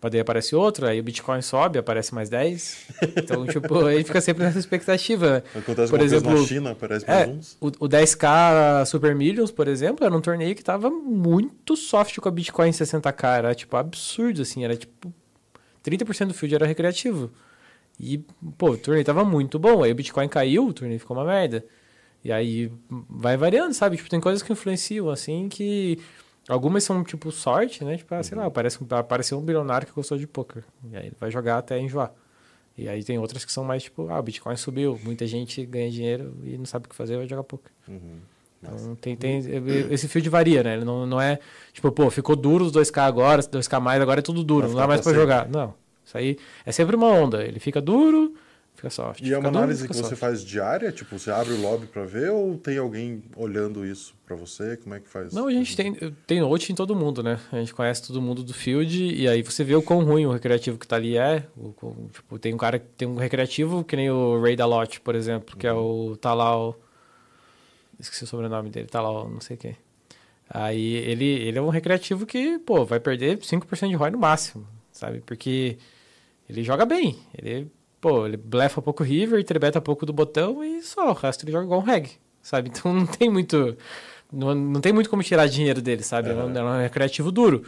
Mas 0.00 0.10
daí 0.10 0.20
aparece 0.20 0.56
outro, 0.56 0.84
aí 0.84 0.98
o 0.98 1.02
Bitcoin 1.02 1.40
sobe, 1.42 1.78
aparece 1.78 2.12
mais 2.12 2.28
10. 2.28 2.88
Então, 3.18 3.46
tipo, 3.46 3.84
aí 3.84 4.02
fica 4.02 4.20
sempre 4.20 4.42
nessa 4.42 4.58
expectativa. 4.58 5.44
Acontece 5.54 5.90
Por 5.90 6.00
exemplo, 6.00 6.32
na 6.32 6.44
China, 6.44 6.70
aparece 6.72 7.06
mais 7.06 7.28
É, 7.28 7.30
uns. 7.30 7.56
o, 7.60 7.68
o 7.68 7.88
10k 7.88 8.84
Super 8.84 9.14
Millions, 9.14 9.52
por 9.52 9.68
exemplo, 9.68 10.04
era 10.04 10.12
um 10.16 10.20
torneio 10.20 10.56
que 10.56 10.64
tava 10.64 10.90
muito 10.90 11.76
soft 11.76 12.18
com 12.18 12.28
a 12.28 12.32
Bitcoin 12.32 12.70
60k. 12.70 13.38
Era, 13.38 13.54
tipo, 13.54 13.76
absurdo, 13.76 14.42
assim. 14.42 14.64
Era, 14.64 14.76
tipo, 14.76 15.12
30% 15.84 16.26
do 16.26 16.34
field 16.34 16.56
era 16.56 16.66
recreativo. 16.66 17.30
E, 18.00 18.18
pô, 18.58 18.70
o 18.70 18.76
torneio 18.76 19.04
tava 19.04 19.24
muito 19.24 19.56
bom. 19.56 19.84
Aí 19.84 19.92
o 19.92 19.94
Bitcoin 19.94 20.26
caiu, 20.26 20.66
o 20.66 20.72
torneio 20.72 20.98
ficou 20.98 21.16
uma 21.16 21.24
merda. 21.24 21.64
E 22.24 22.30
aí 22.30 22.70
vai 23.08 23.36
variando, 23.36 23.74
sabe? 23.74 23.96
Tipo, 23.96 24.08
tem 24.08 24.20
coisas 24.20 24.42
que 24.42 24.52
influenciam, 24.52 25.10
assim, 25.10 25.48
que... 25.48 25.98
Algumas 26.48 26.82
são, 26.82 27.04
tipo, 27.04 27.30
sorte, 27.30 27.84
né? 27.84 27.96
Tipo, 27.96 28.14
ah, 28.14 28.22
sei 28.22 28.36
lá, 28.36 28.46
aparece, 28.46 28.78
apareceu 28.90 29.38
um 29.38 29.42
bilionário 29.42 29.86
que 29.86 29.92
gostou 29.92 30.18
de 30.18 30.26
poker. 30.26 30.64
E 30.90 30.96
aí 30.96 31.06
ele 31.06 31.16
vai 31.18 31.30
jogar 31.30 31.58
até 31.58 31.78
enjoar. 31.78 32.12
E 32.76 32.88
aí 32.88 33.04
tem 33.04 33.18
outras 33.18 33.44
que 33.44 33.52
são 33.52 33.62
mais, 33.62 33.84
tipo, 33.84 34.08
ah, 34.08 34.18
o 34.18 34.22
Bitcoin 34.22 34.56
subiu, 34.56 34.98
muita 35.04 35.26
gente 35.26 35.64
ganha 35.64 35.90
dinheiro 35.90 36.34
e 36.42 36.56
não 36.58 36.64
sabe 36.64 36.86
o 36.86 36.88
que 36.88 36.96
fazer, 36.96 37.16
vai 37.16 37.28
jogar 37.28 37.44
poker. 37.44 37.70
Uhum. 37.86 38.18
Então 38.62 38.94
tem, 38.96 39.16
tem 39.16 39.42
esse 39.90 40.06
field 40.06 40.28
varia, 40.28 40.62
né? 40.62 40.74
Ele 40.74 40.84
não, 40.84 41.04
não 41.04 41.20
é 41.20 41.38
tipo, 41.72 41.90
pô, 41.90 42.08
ficou 42.10 42.36
duro 42.36 42.64
os 42.64 42.72
2K 42.72 42.98
agora, 43.02 43.42
2K 43.42 43.80
mais, 43.80 44.00
agora 44.00 44.20
é 44.20 44.22
tudo 44.22 44.44
duro, 44.44 44.62
Vai 44.62 44.70
não 44.70 44.80
dá 44.80 44.86
mais 44.86 45.00
pra 45.00 45.12
jogar. 45.12 45.48
Não. 45.48 45.74
Isso 46.04 46.16
aí 46.16 46.38
é 46.64 46.70
sempre 46.70 46.94
uma 46.94 47.08
onda. 47.08 47.44
Ele 47.44 47.58
fica 47.58 47.80
duro, 47.80 48.34
E 49.22 49.32
é 49.32 49.38
uma 49.38 49.48
análise 49.60 49.86
que 49.88 49.94
você 49.96 50.16
faz 50.16 50.44
diária? 50.44 50.90
Tipo, 50.90 51.18
você 51.18 51.30
abre 51.30 51.52
o 51.52 51.60
lobby 51.60 51.86
pra 51.86 52.04
ver 52.04 52.30
ou 52.30 52.56
tem 52.58 52.78
alguém 52.78 53.22
olhando 53.36 53.86
isso 53.86 54.14
pra 54.26 54.34
você? 54.34 54.76
Como 54.76 54.94
é 54.94 55.00
que 55.00 55.08
faz? 55.08 55.32
Não, 55.32 55.46
a 55.46 55.52
gente 55.52 55.76
tem, 55.76 55.94
tem 56.26 56.40
note 56.40 56.72
em 56.72 56.74
todo 56.74 56.94
mundo, 56.96 57.22
né? 57.22 57.38
A 57.52 57.56
gente 57.58 57.72
conhece 57.74 58.06
todo 58.06 58.20
mundo 58.20 58.42
do 58.42 58.52
field 58.52 59.14
e 59.14 59.28
aí 59.28 59.42
você 59.42 59.62
vê 59.62 59.74
o 59.74 59.82
quão 59.82 60.04
ruim 60.04 60.26
o 60.26 60.32
recreativo 60.32 60.78
que 60.78 60.86
tá 60.86 60.96
ali 60.96 61.16
é. 61.16 61.46
O, 61.56 61.68
o- 61.82 62.10
tipo, 62.12 62.38
tem 62.38 62.52
um 62.54 62.58
cara 62.58 62.78
que 62.78 62.86
tem 62.96 63.06
um 63.06 63.16
recreativo 63.16 63.84
que 63.84 63.94
nem 63.96 64.10
o 64.10 64.40
Ray 64.42 64.56
Dalot, 64.56 65.00
por 65.00 65.14
exemplo, 65.14 65.56
que 65.56 65.66
é 65.66 65.72
o 65.72 66.16
Talal. 66.20 66.78
Esqueci 68.00 68.24
o 68.24 68.26
sobrenome 68.26 68.68
dele, 68.70 68.88
Talal, 68.88 69.28
não 69.28 69.40
sei 69.40 69.56
quem. 69.56 69.76
Aí 70.50 70.94
ele, 70.96 71.24
ele 71.24 71.58
é 71.58 71.62
um 71.62 71.68
recreativo 71.68 72.26
que, 72.26 72.58
pô, 72.58 72.84
vai 72.84 72.98
perder 73.00 73.38
5% 73.38 73.88
de 73.88 73.94
ROI 73.94 74.10
no 74.10 74.18
máximo, 74.18 74.66
sabe? 74.90 75.20
Porque 75.24 75.78
ele 76.48 76.62
joga 76.62 76.84
bem. 76.84 77.16
Ele, 77.38 77.70
pô, 78.02 78.26
ele 78.26 78.36
blefa 78.36 78.82
pouco 78.82 79.02
river, 79.04 79.42
trebeta 79.44 79.80
pouco 79.80 80.04
do 80.04 80.12
botão 80.12 80.62
e 80.62 80.82
só, 80.82 81.08
o 81.10 81.14
resto 81.14 81.44
ele 81.44 81.52
joga 81.52 81.64
igual 81.64 81.80
um 81.80 81.84
reg, 81.84 82.10
sabe? 82.42 82.68
Então 82.68 82.92
não 82.92 83.06
tem 83.06 83.30
muito. 83.30 83.76
Não, 84.30 84.54
não 84.54 84.80
tem 84.80 84.92
muito 84.92 85.08
como 85.08 85.22
tirar 85.22 85.46
dinheiro 85.46 85.80
dele, 85.80 86.02
sabe? 86.02 86.30
É, 86.30 86.34
um, 86.34 86.54
é 86.56 86.62
um 86.64 86.82
recreativo 86.82 87.30
duro. 87.30 87.62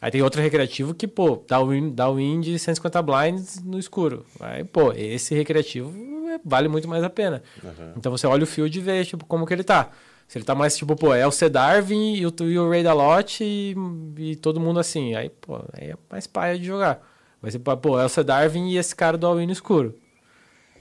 Aí 0.00 0.10
tem 0.10 0.22
outro 0.22 0.40
recreativo 0.40 0.94
que, 0.94 1.06
pô, 1.06 1.42
dá 1.46 1.60
win, 1.62 1.90
dá 1.90 2.08
win 2.10 2.40
de 2.40 2.58
150 2.58 3.02
blinds 3.02 3.62
no 3.62 3.78
escuro. 3.78 4.24
Aí, 4.38 4.64
pô, 4.64 4.92
esse 4.92 5.34
recreativo 5.34 5.92
é- 6.30 6.40
vale 6.44 6.68
muito 6.68 6.88
mais 6.88 7.02
a 7.04 7.10
pena. 7.10 7.42
Aham. 7.62 7.94
Então 7.96 8.12
você 8.12 8.26
olha 8.26 8.44
o 8.44 8.46
field 8.46 8.78
e 8.78 8.80
vê, 8.80 9.04
tipo, 9.04 9.26
como 9.26 9.44
que 9.44 9.52
ele 9.52 9.64
tá. 9.64 9.90
Se 10.28 10.38
ele 10.38 10.44
tá 10.44 10.54
mais, 10.54 10.76
tipo, 10.76 10.94
pô, 10.94 11.12
é 11.12 11.26
o 11.26 11.32
C. 11.32 11.48
Darwin 11.48 12.14
e 12.14 12.24
o, 12.26 12.32
e 12.42 12.58
o 12.58 12.70
Ray 12.70 12.82
Dalot 12.84 13.42
e, 13.42 13.74
e 14.18 14.36
todo 14.36 14.60
mundo 14.60 14.78
assim. 14.78 15.14
Aí, 15.16 15.28
pô, 15.28 15.56
aí 15.72 15.90
é 15.90 15.96
mais 16.08 16.26
paia 16.26 16.56
de 16.58 16.64
jogar. 16.64 17.09
Mas, 17.40 17.56
pô, 17.56 17.98
é 17.98 18.04
o 18.04 18.08
C. 18.08 18.22
Darwin 18.22 18.68
e 18.68 18.76
esse 18.76 18.94
cara 18.94 19.16
do 19.16 19.34
no 19.34 19.52
escuro. 19.52 19.94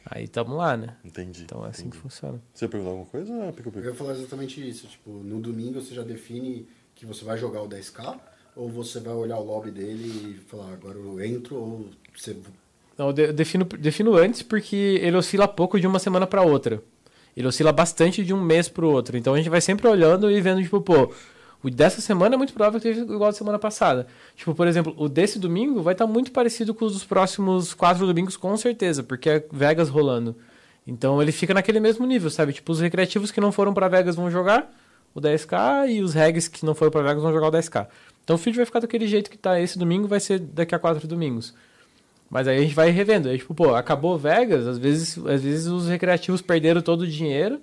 Aí 0.05 0.27
tamo 0.27 0.55
lá, 0.55 0.75
né? 0.75 0.95
Entendi. 1.05 1.43
Então 1.43 1.65
é 1.65 1.69
assim 1.69 1.83
entendi. 1.83 1.97
que 1.97 2.01
funciona. 2.01 2.41
Você 2.53 2.65
ia 2.65 2.69
perguntar 2.69 2.91
alguma 2.91 3.05
coisa? 3.09 3.33
Pico, 3.55 3.69
Eu 3.69 3.71
pico. 3.73 3.85
ia 3.85 3.93
falar 3.93 4.13
exatamente 4.13 4.67
isso. 4.67 4.87
Tipo, 4.87 5.11
no 5.11 5.39
domingo 5.39 5.79
você 5.81 5.93
já 5.93 6.01
define 6.03 6.67
que 6.95 7.05
você 7.05 7.23
vai 7.23 7.37
jogar 7.37 7.61
o 7.61 7.67
10k 7.69 8.19
ou 8.55 8.69
você 8.69 8.99
vai 8.99 9.13
olhar 9.13 9.37
o 9.37 9.43
lobby 9.43 9.71
dele 9.71 10.35
e 10.37 10.39
falar, 10.49 10.73
agora 10.73 10.97
eu 10.97 11.23
entro 11.23 11.55
ou 11.55 11.89
você. 12.15 12.35
Não, 12.97 13.07
eu 13.07 13.13
de- 13.13 13.21
eu 13.27 13.33
defino, 13.33 13.63
defino 13.65 14.15
antes 14.17 14.41
porque 14.41 14.75
ele 15.01 15.15
oscila 15.15 15.47
pouco 15.47 15.79
de 15.79 15.85
uma 15.87 15.99
semana 15.99 16.25
para 16.25 16.41
outra. 16.41 16.81
Ele 17.37 17.47
oscila 17.47 17.71
bastante 17.71 18.23
de 18.25 18.33
um 18.33 18.41
mês 18.41 18.67
para 18.67 18.83
o 18.85 18.89
outro. 18.91 19.15
Então 19.15 19.33
a 19.33 19.37
gente 19.37 19.49
vai 19.49 19.61
sempre 19.61 19.87
olhando 19.87 20.29
e 20.31 20.41
vendo, 20.41 20.61
tipo, 20.61 20.81
pô, 20.81 21.13
o 21.61 21.69
dessa 21.69 21.99
semana 21.99 22.35
é 22.35 22.37
muito 22.37 22.53
provável 22.53 22.79
que 22.79 22.87
seja 22.87 23.01
igual 23.01 23.31
da 23.31 23.33
semana 23.33 23.59
passada. 23.59 24.07
Tipo, 24.35 24.55
por 24.55 24.67
exemplo, 24.67 24.93
o 24.97 25.09
desse 25.09 25.37
domingo 25.37 25.81
vai 25.81 25.93
estar 25.93 26.07
muito 26.07 26.31
parecido 26.31 26.73
com 26.73 26.85
os 26.85 26.93
dos 26.93 27.03
próximos 27.03 27.73
quatro 27.73 28.05
domingos, 28.07 28.37
com 28.37 28.55
certeza, 28.55 29.03
porque 29.03 29.29
é 29.29 29.45
Vegas 29.51 29.89
rolando. 29.89 30.35
Então 30.87 31.21
ele 31.21 31.31
fica 31.31 31.53
naquele 31.53 31.79
mesmo 31.79 32.05
nível, 32.05 32.29
sabe? 32.29 32.53
Tipo, 32.53 32.71
os 32.71 32.79
recreativos 32.79 33.29
que 33.29 33.41
não 33.41 33.51
foram 33.51 33.73
para 33.73 33.89
Vegas 33.89 34.15
vão 34.15 34.31
jogar 34.31 34.73
o 35.13 35.19
10k 35.19 35.89
e 35.89 36.01
os 36.01 36.13
regs 36.13 36.47
que 36.47 36.65
não 36.65 36.73
foram 36.73 36.91
para 36.91 37.01
Vegas 37.01 37.21
vão 37.21 37.33
jogar 37.33 37.47
o 37.47 37.51
10k. 37.51 37.87
Então 38.23 38.35
o 38.35 38.39
feed 38.39 38.55
vai 38.55 38.65
ficar 38.65 38.79
daquele 38.79 39.05
jeito 39.05 39.29
que 39.29 39.37
tá 39.37 39.59
esse 39.59 39.77
domingo, 39.77 40.07
vai 40.07 40.19
ser 40.19 40.39
daqui 40.39 40.73
a 40.73 40.79
quatro 40.79 41.05
domingos. 41.07 41.53
Mas 42.29 42.47
aí 42.47 42.57
a 42.57 42.61
gente 42.61 42.75
vai 42.75 42.89
revendo. 42.89 43.27
Aí, 43.27 43.37
tipo, 43.37 43.53
pô, 43.53 43.75
acabou 43.75 44.17
Vegas, 44.17 44.65
às 44.65 44.77
vezes, 44.77 45.17
às 45.25 45.41
vezes 45.41 45.67
os 45.67 45.89
recreativos 45.89 46.41
perderam 46.41 46.81
todo 46.81 47.01
o 47.01 47.07
dinheiro 47.07 47.59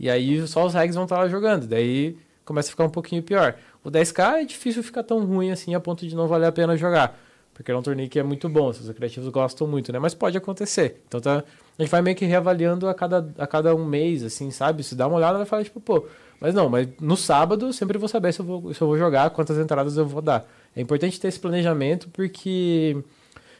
e 0.00 0.10
aí 0.10 0.46
só 0.48 0.66
os 0.66 0.74
regs 0.74 0.94
vão 0.96 1.04
estar 1.04 1.18
lá 1.18 1.28
jogando. 1.28 1.66
Daí 1.66 2.16
começa 2.48 2.68
a 2.68 2.70
ficar 2.70 2.84
um 2.84 2.90
pouquinho 2.90 3.22
pior. 3.22 3.56
O 3.84 3.90
10k 3.90 4.40
é 4.40 4.44
difícil 4.44 4.82
ficar 4.82 5.02
tão 5.02 5.24
ruim 5.24 5.50
assim 5.50 5.74
a 5.74 5.80
ponto 5.80 6.06
de 6.08 6.16
não 6.16 6.26
valer 6.26 6.46
a 6.46 6.52
pena 6.52 6.76
jogar. 6.76 7.18
Porque 7.52 7.70
é 7.70 7.76
um 7.76 7.82
torneio 7.82 8.08
que 8.08 8.18
é 8.18 8.22
muito 8.22 8.48
bom, 8.48 8.68
os 8.68 8.88
recreativos 8.88 9.28
gostam 9.28 9.66
muito, 9.66 9.92
né? 9.92 9.98
Mas 9.98 10.14
pode 10.14 10.38
acontecer. 10.38 11.02
Então 11.06 11.20
tá, 11.20 11.44
a 11.78 11.82
gente 11.82 11.90
vai 11.90 12.00
meio 12.00 12.16
que 12.16 12.24
reavaliando 12.24 12.88
a 12.88 12.94
cada, 12.94 13.34
a 13.36 13.46
cada 13.46 13.74
um 13.74 13.84
mês, 13.84 14.22
assim, 14.22 14.50
sabe? 14.50 14.82
Se 14.82 14.94
dá 14.94 15.06
uma 15.06 15.16
olhada, 15.16 15.36
vai 15.36 15.46
falar, 15.46 15.64
tipo, 15.64 15.80
pô, 15.80 16.06
mas 16.40 16.54
não, 16.54 16.68
mas 16.70 16.88
no 17.00 17.16
sábado 17.16 17.66
eu 17.66 17.72
sempre 17.72 17.98
vou 17.98 18.08
saber 18.08 18.32
se 18.32 18.40
eu 18.40 18.46
vou, 18.46 18.72
se 18.72 18.80
eu 18.80 18.86
vou 18.86 18.96
jogar, 18.96 19.28
quantas 19.30 19.58
entradas 19.58 19.96
eu 19.96 20.06
vou 20.06 20.22
dar. 20.22 20.48
É 20.74 20.80
importante 20.80 21.20
ter 21.20 21.28
esse 21.28 21.40
planejamento 21.40 22.08
porque 22.12 22.96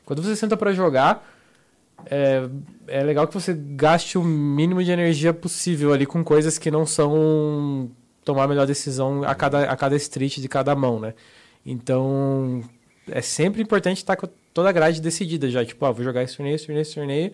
quando 0.07 0.23
você 0.23 0.35
senta 0.37 0.57
pra 0.57 0.73
jogar, 0.73 1.29
é, 2.07 2.49
é 2.87 3.03
legal 3.03 3.27
que 3.27 3.35
você 3.35 3.53
gaste 3.53 4.17
o 4.17 4.25
mínimo 4.25 4.83
de 4.83 4.93
energia 4.93 5.35
possível 5.35 5.93
ali 5.93 6.07
com 6.07 6.23
coisas 6.23 6.57
que 6.57 6.71
não 6.71 6.87
são 6.87 7.91
tomar 8.29 8.45
a 8.45 8.49
melhor 8.49 8.67
decisão 8.67 9.25
a 9.25 9.35
cada, 9.35 9.71
a 9.71 9.75
cada 9.75 9.97
street 9.97 10.37
de 10.37 10.49
cada 10.49 10.75
mão, 10.75 11.01
né? 11.01 11.15
Então, 11.65 12.63
é 13.11 13.23
sempre 13.23 13.63
importante 13.63 13.97
estar 13.97 14.17
com 14.17 14.29
toda 14.53 14.69
a 14.69 14.73
grade 14.73 15.01
decidida 15.01 15.49
já. 15.49 15.65
Tipo, 15.65 15.87
ah, 15.87 15.93
vou 15.93 16.05
jogar 16.05 16.23
esse 16.23 16.37
torneio, 16.37 16.55
esse 16.57 16.67
torneio, 16.67 16.83
esse 16.83 16.95
torneio. 16.95 17.33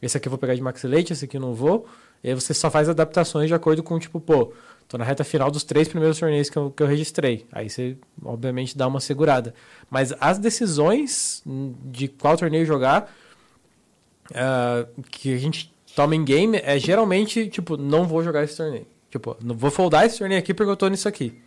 Esse 0.00 0.16
aqui 0.16 0.28
eu 0.28 0.30
vou 0.30 0.38
pegar 0.38 0.54
de 0.54 0.62
max 0.62 0.84
late, 0.84 1.12
esse 1.12 1.24
aqui 1.24 1.36
eu 1.36 1.40
não 1.40 1.54
vou. 1.54 1.88
E 2.22 2.28
aí 2.28 2.34
você 2.36 2.54
só 2.54 2.70
faz 2.70 2.88
adaptações 2.88 3.48
de 3.48 3.54
acordo 3.54 3.82
com, 3.82 3.98
tipo, 3.98 4.20
pô, 4.20 4.52
tô 4.86 4.96
na 4.96 5.04
reta 5.04 5.24
final 5.24 5.50
dos 5.50 5.64
três 5.64 5.88
primeiros 5.88 6.20
torneios 6.20 6.48
que 6.48 6.56
eu, 6.56 6.70
que 6.70 6.84
eu 6.84 6.86
registrei. 6.86 7.44
Aí 7.50 7.68
você, 7.68 7.96
obviamente, 8.24 8.78
dá 8.78 8.86
uma 8.86 9.00
segurada. 9.00 9.52
Mas 9.90 10.14
as 10.20 10.38
decisões 10.38 11.42
de 11.84 12.06
qual 12.06 12.36
torneio 12.36 12.64
jogar, 12.64 13.12
ah, 14.32 14.86
que 15.10 15.34
a 15.34 15.38
gente 15.38 15.72
toma 15.96 16.14
em 16.14 16.24
game, 16.24 16.60
é 16.62 16.78
geralmente, 16.78 17.48
tipo, 17.48 17.76
não 17.76 18.06
vou 18.06 18.22
jogar 18.22 18.44
esse 18.44 18.56
torneio. 18.56 18.86
Tipo, 19.12 19.36
não 19.42 19.54
vou 19.54 19.70
foldar 19.70 20.06
esse 20.06 20.18
torneio 20.18 20.40
aqui 20.40 20.54
porque 20.54 20.70
eu 20.70 20.76
tô 20.76 20.88
nisso 20.88 21.06
aqui, 21.06 21.38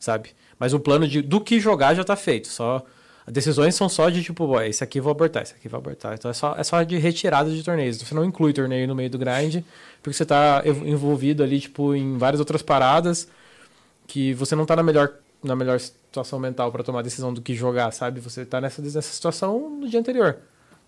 sabe? 0.00 0.30
Mas 0.58 0.74
o 0.74 0.80
plano 0.80 1.06
de, 1.06 1.22
do 1.22 1.40
que 1.40 1.60
jogar 1.60 1.94
já 1.94 2.02
tá 2.02 2.16
feito. 2.16 2.48
Só 2.48 2.84
As 3.24 3.32
decisões 3.32 3.76
são 3.76 3.88
só 3.88 4.10
de 4.10 4.20
tipo, 4.22 4.60
esse 4.62 4.82
aqui 4.82 5.00
vou 5.00 5.12
abortar, 5.12 5.44
esse 5.44 5.54
aqui 5.54 5.68
vou 5.68 5.78
abortar. 5.78 6.14
Então 6.14 6.28
é 6.28 6.34
só, 6.34 6.56
é 6.58 6.64
só 6.64 6.82
de 6.82 6.98
retirada 6.98 7.50
de 7.50 7.62
torneios. 7.62 7.98
Você 8.02 8.14
não 8.16 8.24
inclui 8.24 8.52
torneio 8.52 8.88
no 8.88 8.96
meio 8.96 9.08
do 9.08 9.16
grind, 9.16 9.62
porque 10.02 10.16
você 10.16 10.26
tá 10.26 10.62
envolvido 10.66 11.42
ali, 11.44 11.60
tipo, 11.60 11.94
em 11.94 12.18
várias 12.18 12.40
outras 12.40 12.62
paradas 12.62 13.28
que 14.06 14.34
você 14.34 14.56
não 14.56 14.66
tá 14.66 14.74
na 14.76 14.82
melhor, 14.82 15.12
na 15.42 15.54
melhor 15.56 15.78
situação 15.80 16.38
mental 16.40 16.72
para 16.72 16.82
tomar 16.82 17.02
decisão 17.02 17.32
do 17.32 17.40
que 17.40 17.54
jogar, 17.54 17.92
sabe? 17.92 18.20
Você 18.20 18.44
tá 18.44 18.60
nessa, 18.60 18.82
nessa 18.82 19.02
situação 19.02 19.70
no 19.70 19.88
dia 19.88 20.00
anterior. 20.00 20.38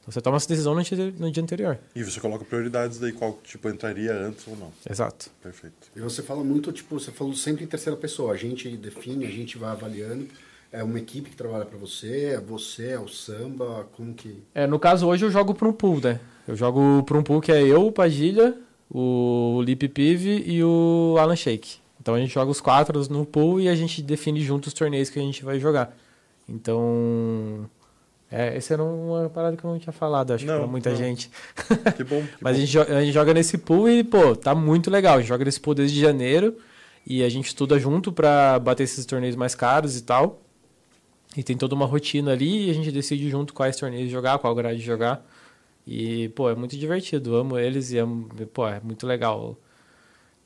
Então 0.07 0.13
você 0.13 0.21
toma 0.21 0.37
essa 0.37 0.49
decisão 0.49 0.73
no 0.73 0.83
dia, 0.83 1.15
no 1.19 1.31
dia 1.33 1.43
anterior. 1.43 1.79
E 1.95 2.05
você 2.05 2.21
coloca 2.21 2.45
prioridades 2.45 2.99
daí, 2.99 3.11
qual 3.11 3.39
tipo 3.43 3.69
entraria 3.69 4.13
antes 4.13 4.47
ou 4.47 4.57
não. 4.57 4.73
Exato. 4.89 5.31
Perfeito. 5.43 5.91
E 5.97 6.01
você 6.01 6.23
fala 6.23 6.45
muito, 6.45 6.71
tipo, 6.71 6.99
você 6.99 7.11
falou 7.11 7.35
sempre 7.35 7.65
em 7.65 7.67
terceira 7.67 7.99
pessoa. 7.99 8.33
A 8.33 8.37
gente 8.37 8.77
define, 8.77 9.27
a 9.27 9.31
gente 9.31 9.59
vai 9.59 9.71
avaliando. 9.71 10.29
É 10.71 10.83
uma 10.83 10.99
equipe 10.99 11.31
que 11.31 11.37
trabalha 11.37 11.65
pra 11.65 11.79
você, 11.79 12.35
é 12.35 12.41
você, 12.41 12.91
é 12.91 13.01
o 13.01 13.09
samba, 13.09 13.89
como 13.97 14.15
que. 14.15 14.43
É, 14.55 14.67
no 14.67 14.79
caso, 14.79 15.07
hoje 15.07 15.25
eu 15.25 15.31
jogo 15.31 15.55
para 15.55 15.67
um 15.67 15.73
pool, 15.73 16.01
né? 16.01 16.21
Eu 16.47 16.55
jogo 16.55 17.03
para 17.05 17.19
um 17.19 17.23
pool 17.23 17.41
que 17.41 17.51
é 17.51 17.63
eu, 17.63 17.87
o 17.87 17.93
Padilha, 17.93 18.57
o 18.89 19.61
Lip 19.65 19.89
Pive 19.89 20.45
e 20.47 20.63
o 20.63 21.17
Alan 21.19 21.37
Shake. 21.37 21.79
Então 22.01 22.15
a 22.15 22.21
gente 22.21 22.33
joga 22.33 22.51
os 22.51 22.61
quatro 22.61 23.01
no 23.11 23.25
pool 23.27 23.61
e 23.61 23.69
a 23.69 23.75
gente 23.75 24.03
define 24.03 24.41
junto 24.41 24.67
os 24.69 24.73
torneios 24.73 25.11
que 25.11 25.19
a 25.19 25.23
gente 25.23 25.45
vai 25.45 25.59
jogar. 25.59 25.97
Então. 26.49 27.69
É, 28.31 28.57
esse 28.57 28.72
era 28.72 28.83
uma 28.83 29.31
parada 29.31 29.57
que 29.57 29.62
eu 29.64 29.70
não 29.70 29.79
tinha 29.79 29.93
falado, 29.93 30.33
acho 30.33 30.45
Não, 30.45 30.55
que 30.55 30.59
pra 30.61 30.66
muita 30.68 30.91
não. 30.91 30.97
gente. 30.97 31.31
Que 31.97 32.03
bom. 32.03 32.22
Que 32.22 32.29
Mas 32.41 32.57
a 32.57 32.59
bom. 32.59 32.66
gente, 32.66 32.72
jo- 32.72 32.81
a 32.83 33.01
gente 33.05 33.12
joga 33.12 33.33
nesse 33.33 33.57
pool 33.59 33.89
e, 33.89 34.03
pô, 34.03 34.35
tá 34.35 34.55
muito 34.55 34.91
legal. 34.91 35.14
A 35.16 35.20
gente 35.20 35.29
joga 35.29 35.45
nesse 35.45 35.61
pool 35.61 35.74
desde 35.74 36.01
janeiro 36.01 36.57
e 37.07 37.22
a 37.22 37.29
gente 37.29 37.47
estuda 37.47 37.79
junto 37.79 38.12
pra 38.12 38.59
bater 38.59 38.83
esses 38.83 39.07
torneios 39.07 39.37
mais 39.37 39.55
caros 39.55 39.97
e 39.97 40.03
tal. 40.03 40.41
E 41.37 41.43
tem 41.43 41.57
toda 41.57 41.74
uma 41.74 41.87
rotina 41.87 42.33
ali 42.33 42.66
e 42.66 42.70
a 42.70 42.74
gente 42.74 42.91
decide 42.91 43.29
junto 43.31 43.55
quais 43.55 43.77
torneios 43.77 44.11
jogar, 44.11 44.39
qual 44.39 44.55
grade 44.55 44.81
jogar. 44.81 45.24
E, 45.87 46.29
pô, 46.31 46.51
é 46.51 46.55
muito 46.57 46.77
divertido. 46.77 47.37
Amo 47.37 47.57
eles 47.59 47.93
e 47.93 47.99
amo, 47.99 48.29
pô, 48.53 48.66
é 48.66 48.81
muito 48.83 49.07
legal 49.07 49.57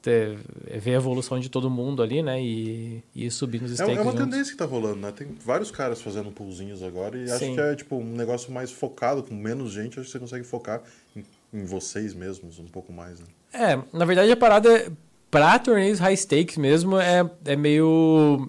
ter, 0.02 0.38
ver 0.80 0.92
a 0.92 0.96
evolução 0.96 1.38
de 1.38 1.48
todo 1.48 1.68
mundo 1.70 2.02
ali, 2.02 2.22
né? 2.22 2.42
E, 2.42 3.02
e 3.14 3.26
ir 3.26 3.30
subindo 3.30 3.64
os 3.64 3.72
É, 3.72 3.74
stakes 3.74 3.96
é 3.96 4.00
uma 4.00 4.10
juntos. 4.12 4.24
tendência 4.30 4.52
que 4.52 4.58
tá 4.58 4.64
rolando, 4.64 4.96
né? 4.96 5.12
Tem 5.12 5.28
vários 5.44 5.70
caras 5.70 6.00
fazendo 6.00 6.30
poolzinhos 6.30 6.82
agora 6.82 7.16
e 7.18 7.24
acho 7.30 7.38
Sim. 7.44 7.54
que 7.54 7.60
é 7.60 7.74
tipo 7.76 7.96
um 7.96 8.12
negócio 8.16 8.50
mais 8.52 8.70
focado, 8.70 9.22
com 9.22 9.34
menos 9.34 9.72
gente, 9.72 9.98
acho 10.00 10.06
que 10.06 10.12
você 10.12 10.18
consegue 10.18 10.44
focar 10.44 10.82
em, 11.14 11.24
em 11.52 11.64
vocês 11.64 12.14
mesmos 12.14 12.58
um 12.58 12.66
pouco 12.66 12.92
mais, 12.92 13.20
né? 13.20 13.26
É, 13.52 13.78
na 13.96 14.04
verdade 14.04 14.30
a 14.32 14.36
parada 14.36 14.72
é- 14.72 14.90
pra 15.30 15.58
torneios 15.58 15.98
high 15.98 16.16
stakes 16.16 16.56
mesmo 16.56 16.98
é, 16.98 17.28
é 17.44 17.54
meio. 17.56 18.48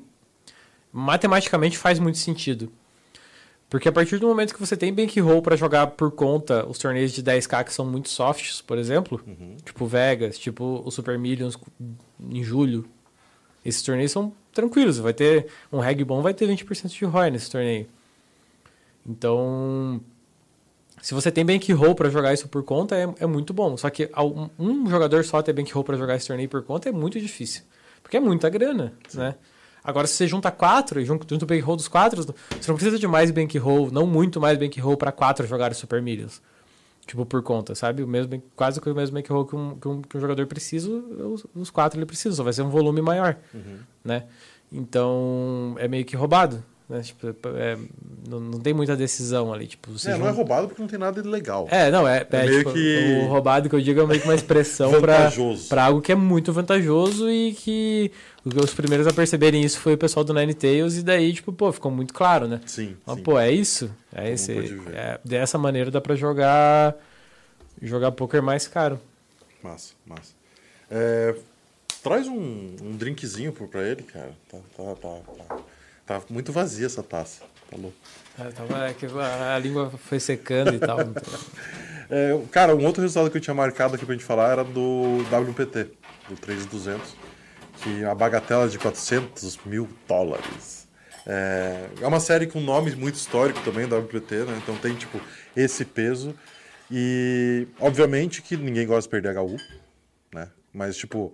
Matematicamente 0.94 1.78
faz 1.78 2.00
muito 2.00 2.18
sentido. 2.18 2.72
Porque 3.72 3.88
a 3.88 3.92
partir 3.92 4.18
do 4.18 4.28
momento 4.28 4.54
que 4.54 4.60
você 4.60 4.76
tem 4.76 4.94
bankroll 4.94 5.42
pra 5.42 5.56
jogar 5.56 5.88
por 5.88 6.12
conta 6.12 6.68
os 6.68 6.78
torneios 6.78 7.14
de 7.14 7.24
10k 7.24 7.64
que 7.64 7.74
são 7.74 7.86
muito 7.86 8.10
softs, 8.10 8.60
por 8.62 8.78
exemplo, 8.78 9.24
tipo 9.64 9.86
Vegas, 9.86 10.38
tipo 10.38 10.84
o 10.86 10.92
Super 10.92 11.18
Millions 11.18 11.58
em 12.30 12.44
julho, 12.44 12.86
esses 13.64 13.82
torneios 13.82 14.12
são 14.12 14.34
tranquilos. 14.52 14.98
Vai 14.98 15.14
ter 15.14 15.48
um 15.72 15.80
reg 15.80 16.04
bom, 16.04 16.22
vai 16.22 16.34
ter 16.34 16.50
20% 16.50 16.90
de 16.90 17.06
ROI 17.06 17.32
nesse 17.32 17.50
torneio. 17.50 17.88
Então, 19.08 20.02
se 21.02 21.14
você 21.14 21.32
tem 21.32 21.46
bankroll 21.46 21.96
pra 21.96 22.10
jogar 22.10 22.34
isso 22.34 22.50
por 22.50 22.64
conta, 22.64 22.98
é, 22.98 23.08
é 23.22 23.26
muito 23.26 23.54
bom. 23.54 23.78
Só 23.78 23.90
que 23.90 24.12
um 24.60 24.90
jogador 24.90 25.24
só 25.24 25.42
ter 25.42 25.54
bankroll 25.54 25.86
pra 25.86 25.96
jogar 25.96 26.18
esse 26.18 26.28
torneio 26.28 26.50
por 26.50 26.62
conta 26.62 26.90
é 26.90 26.92
muito 26.92 27.18
difícil. 27.22 27.64
Porque 28.04 28.18
é 28.18 28.20
muita 28.20 28.50
grana, 28.50 28.92
né? 29.14 29.36
Agora, 29.84 30.06
se 30.08 30.14
você 30.14 30.28
junta 30.28 30.52
quatro 30.52 31.00
e 31.00 31.06
junta, 31.06 31.26
junta 31.28 31.46
o 31.46 31.48
bankroll 31.48 31.76
dos 31.76 31.88
quatro, 31.88 32.22
você 32.22 32.34
não 32.68 32.76
precisa 32.76 33.00
de 33.00 33.08
mais 33.08 33.32
bankroll, 33.32 33.92
não 33.92 34.06
muito 34.06 34.40
mais 34.40 34.58
bankroll 34.58 34.96
pra 34.96 35.12
quatro 35.12 35.48
jogarem 35.48 35.74
Super 35.74 36.02
Millions. 36.02 36.42
Tipo, 37.06 37.26
por 37.26 37.42
conta, 37.42 37.74
sabe? 37.74 38.04
O 38.04 38.08
mesmo, 38.08 38.42
quase 38.56 38.80
que 38.80 38.90
o 38.90 38.96
mesmo 38.96 39.16
bankroll 39.16 39.46
que 39.46 39.56
um, 39.56 39.76
que 39.80 39.88
um, 39.88 40.02
que 40.02 40.18
um 40.18 40.22
jogador 40.22 40.46
precisa, 40.46 40.90
os, 40.90 41.46
os 41.56 41.70
quatro 41.72 42.00
ele 42.00 42.06
precisa. 42.06 42.36
Só 42.36 42.44
vai 42.44 42.54
ser 42.54 42.62
um 42.62 42.70
volume 42.70 43.02
maior, 43.02 43.38
né? 44.04 44.26
Então, 44.72 45.76
é 45.80 45.88
meio 45.88 46.06
que 46.06 46.16
roubado. 46.16 46.64
Né? 46.92 47.02
Tipo, 47.02 47.28
é- 47.56 47.78
não, 48.28 48.40
não 48.42 48.60
tem 48.60 48.74
muita 48.74 48.98
decisão 48.98 49.54
ali. 49.54 49.66
Tipo, 49.66 49.92
É, 50.06 50.18
não 50.18 50.28
é 50.28 50.32
roubado 50.32 50.68
porque 50.68 50.82
não 50.82 50.90
tem 50.90 51.00
nada 51.00 51.22
de 51.22 51.28
legal. 51.30 51.66
é, 51.72 51.90
não, 51.90 52.06
é, 52.06 52.18
É 52.30 52.38
é, 52.46 52.48
tipo, 52.58 52.74
que- 52.74 53.22
o 53.24 53.28
roubado 53.30 53.70
que 53.70 53.76
eu 53.76 53.80
digo 53.80 54.02
é 54.02 54.06
meio 54.06 54.20
que 54.20 54.28
uma 54.28 54.36
expressão 54.36 54.92
pra 55.70 55.86
algo 55.86 56.02
que 56.02 56.12
é 56.12 56.16
muito 56.16 56.52
vantajoso 56.52 57.30
e 57.30 57.54
que 57.54 58.12
os 58.44 58.74
primeiros 58.74 59.08
a 59.08 59.14
perceberem 59.14 59.64
isso 59.64 59.80
foi 59.80 59.94
o 59.94 59.98
pessoal 59.98 60.26
do 60.26 60.34
Ninetales 60.34 60.98
e 60.98 61.02
daí, 61.04 61.32
tipo, 61.32 61.54
pô, 61.54 61.72
ficou 61.72 61.90
muito 61.90 62.14
claro, 62.14 62.46
né? 62.48 62.60
Sim, 62.66 62.98
Mas, 63.06 63.16
sim. 63.16 63.24
pô, 63.24 63.40
é 63.40 63.50
isso? 63.52 63.90
É 64.12 64.24
Todo 64.24 64.34
esse, 64.34 64.52
é, 64.94 65.18
dessa 65.24 65.58
maneira 65.58 65.90
dá 65.90 66.02
pra 66.02 66.14
jogar 66.16 66.96
jogar 67.82 68.12
poker 68.12 68.44
mais 68.44 68.68
caro. 68.68 69.00
Massa, 69.64 69.94
massa. 70.06 70.34
É, 70.90 71.36
traz 72.04 72.28
um, 72.28 72.76
um 72.82 72.98
drinkzinho 72.98 73.54
pra 73.54 73.82
ele, 73.82 74.04
cara. 74.04 74.32
Tá, 74.52 74.58
tá, 74.76 74.84
tá, 74.96 75.18
tá, 75.48 75.56
tá 76.06 76.22
muito 76.30 76.52
vazia 76.52 76.86
essa 76.86 77.04
taça. 77.04 77.42
Tá 77.70 77.78
louco. 77.78 77.98
É, 78.40 79.06
é 79.06 79.22
a, 79.22 79.56
a 79.56 79.60
língua 79.60 79.90
foi 79.90 80.20
secando 80.20 80.74
e 80.74 80.80
tal. 80.80 81.02
então. 81.02 81.24
É, 82.14 82.38
cara, 82.52 82.76
um 82.76 82.86
outro 82.86 83.02
resultado 83.02 83.32
que 83.32 83.38
eu 83.38 83.42
tinha 83.42 83.54
marcado 83.54 83.96
aqui 83.96 84.06
pra 84.06 84.14
gente 84.14 84.26
falar 84.26 84.52
era 84.52 84.66
do 84.66 85.20
WPT, 85.32 85.92
do 86.28 86.36
3200, 86.36 87.16
que 87.78 88.04
a 88.04 88.14
bagatela 88.14 88.68
de 88.68 88.78
400 88.78 89.58
mil 89.66 89.88
dólares. 90.10 90.90
É, 91.26 91.88
é 92.02 92.06
uma 92.06 92.20
série 92.20 92.48
com 92.48 92.60
nome 92.60 92.94
muito 92.98 93.16
histórico 93.16 93.62
também, 93.62 93.86
WPT, 93.86 94.44
né? 94.44 94.60
Então 94.62 94.76
tem, 94.76 94.94
tipo, 94.94 95.22
esse 95.56 95.86
peso. 95.86 96.36
E, 96.92 97.66
obviamente, 97.80 98.42
que 98.42 98.58
ninguém 98.58 98.86
gosta 98.86 99.04
de 99.04 99.10
perder 99.10 99.38
HU, 99.38 99.56
né? 100.34 100.50
Mas, 100.74 100.98
tipo, 100.98 101.34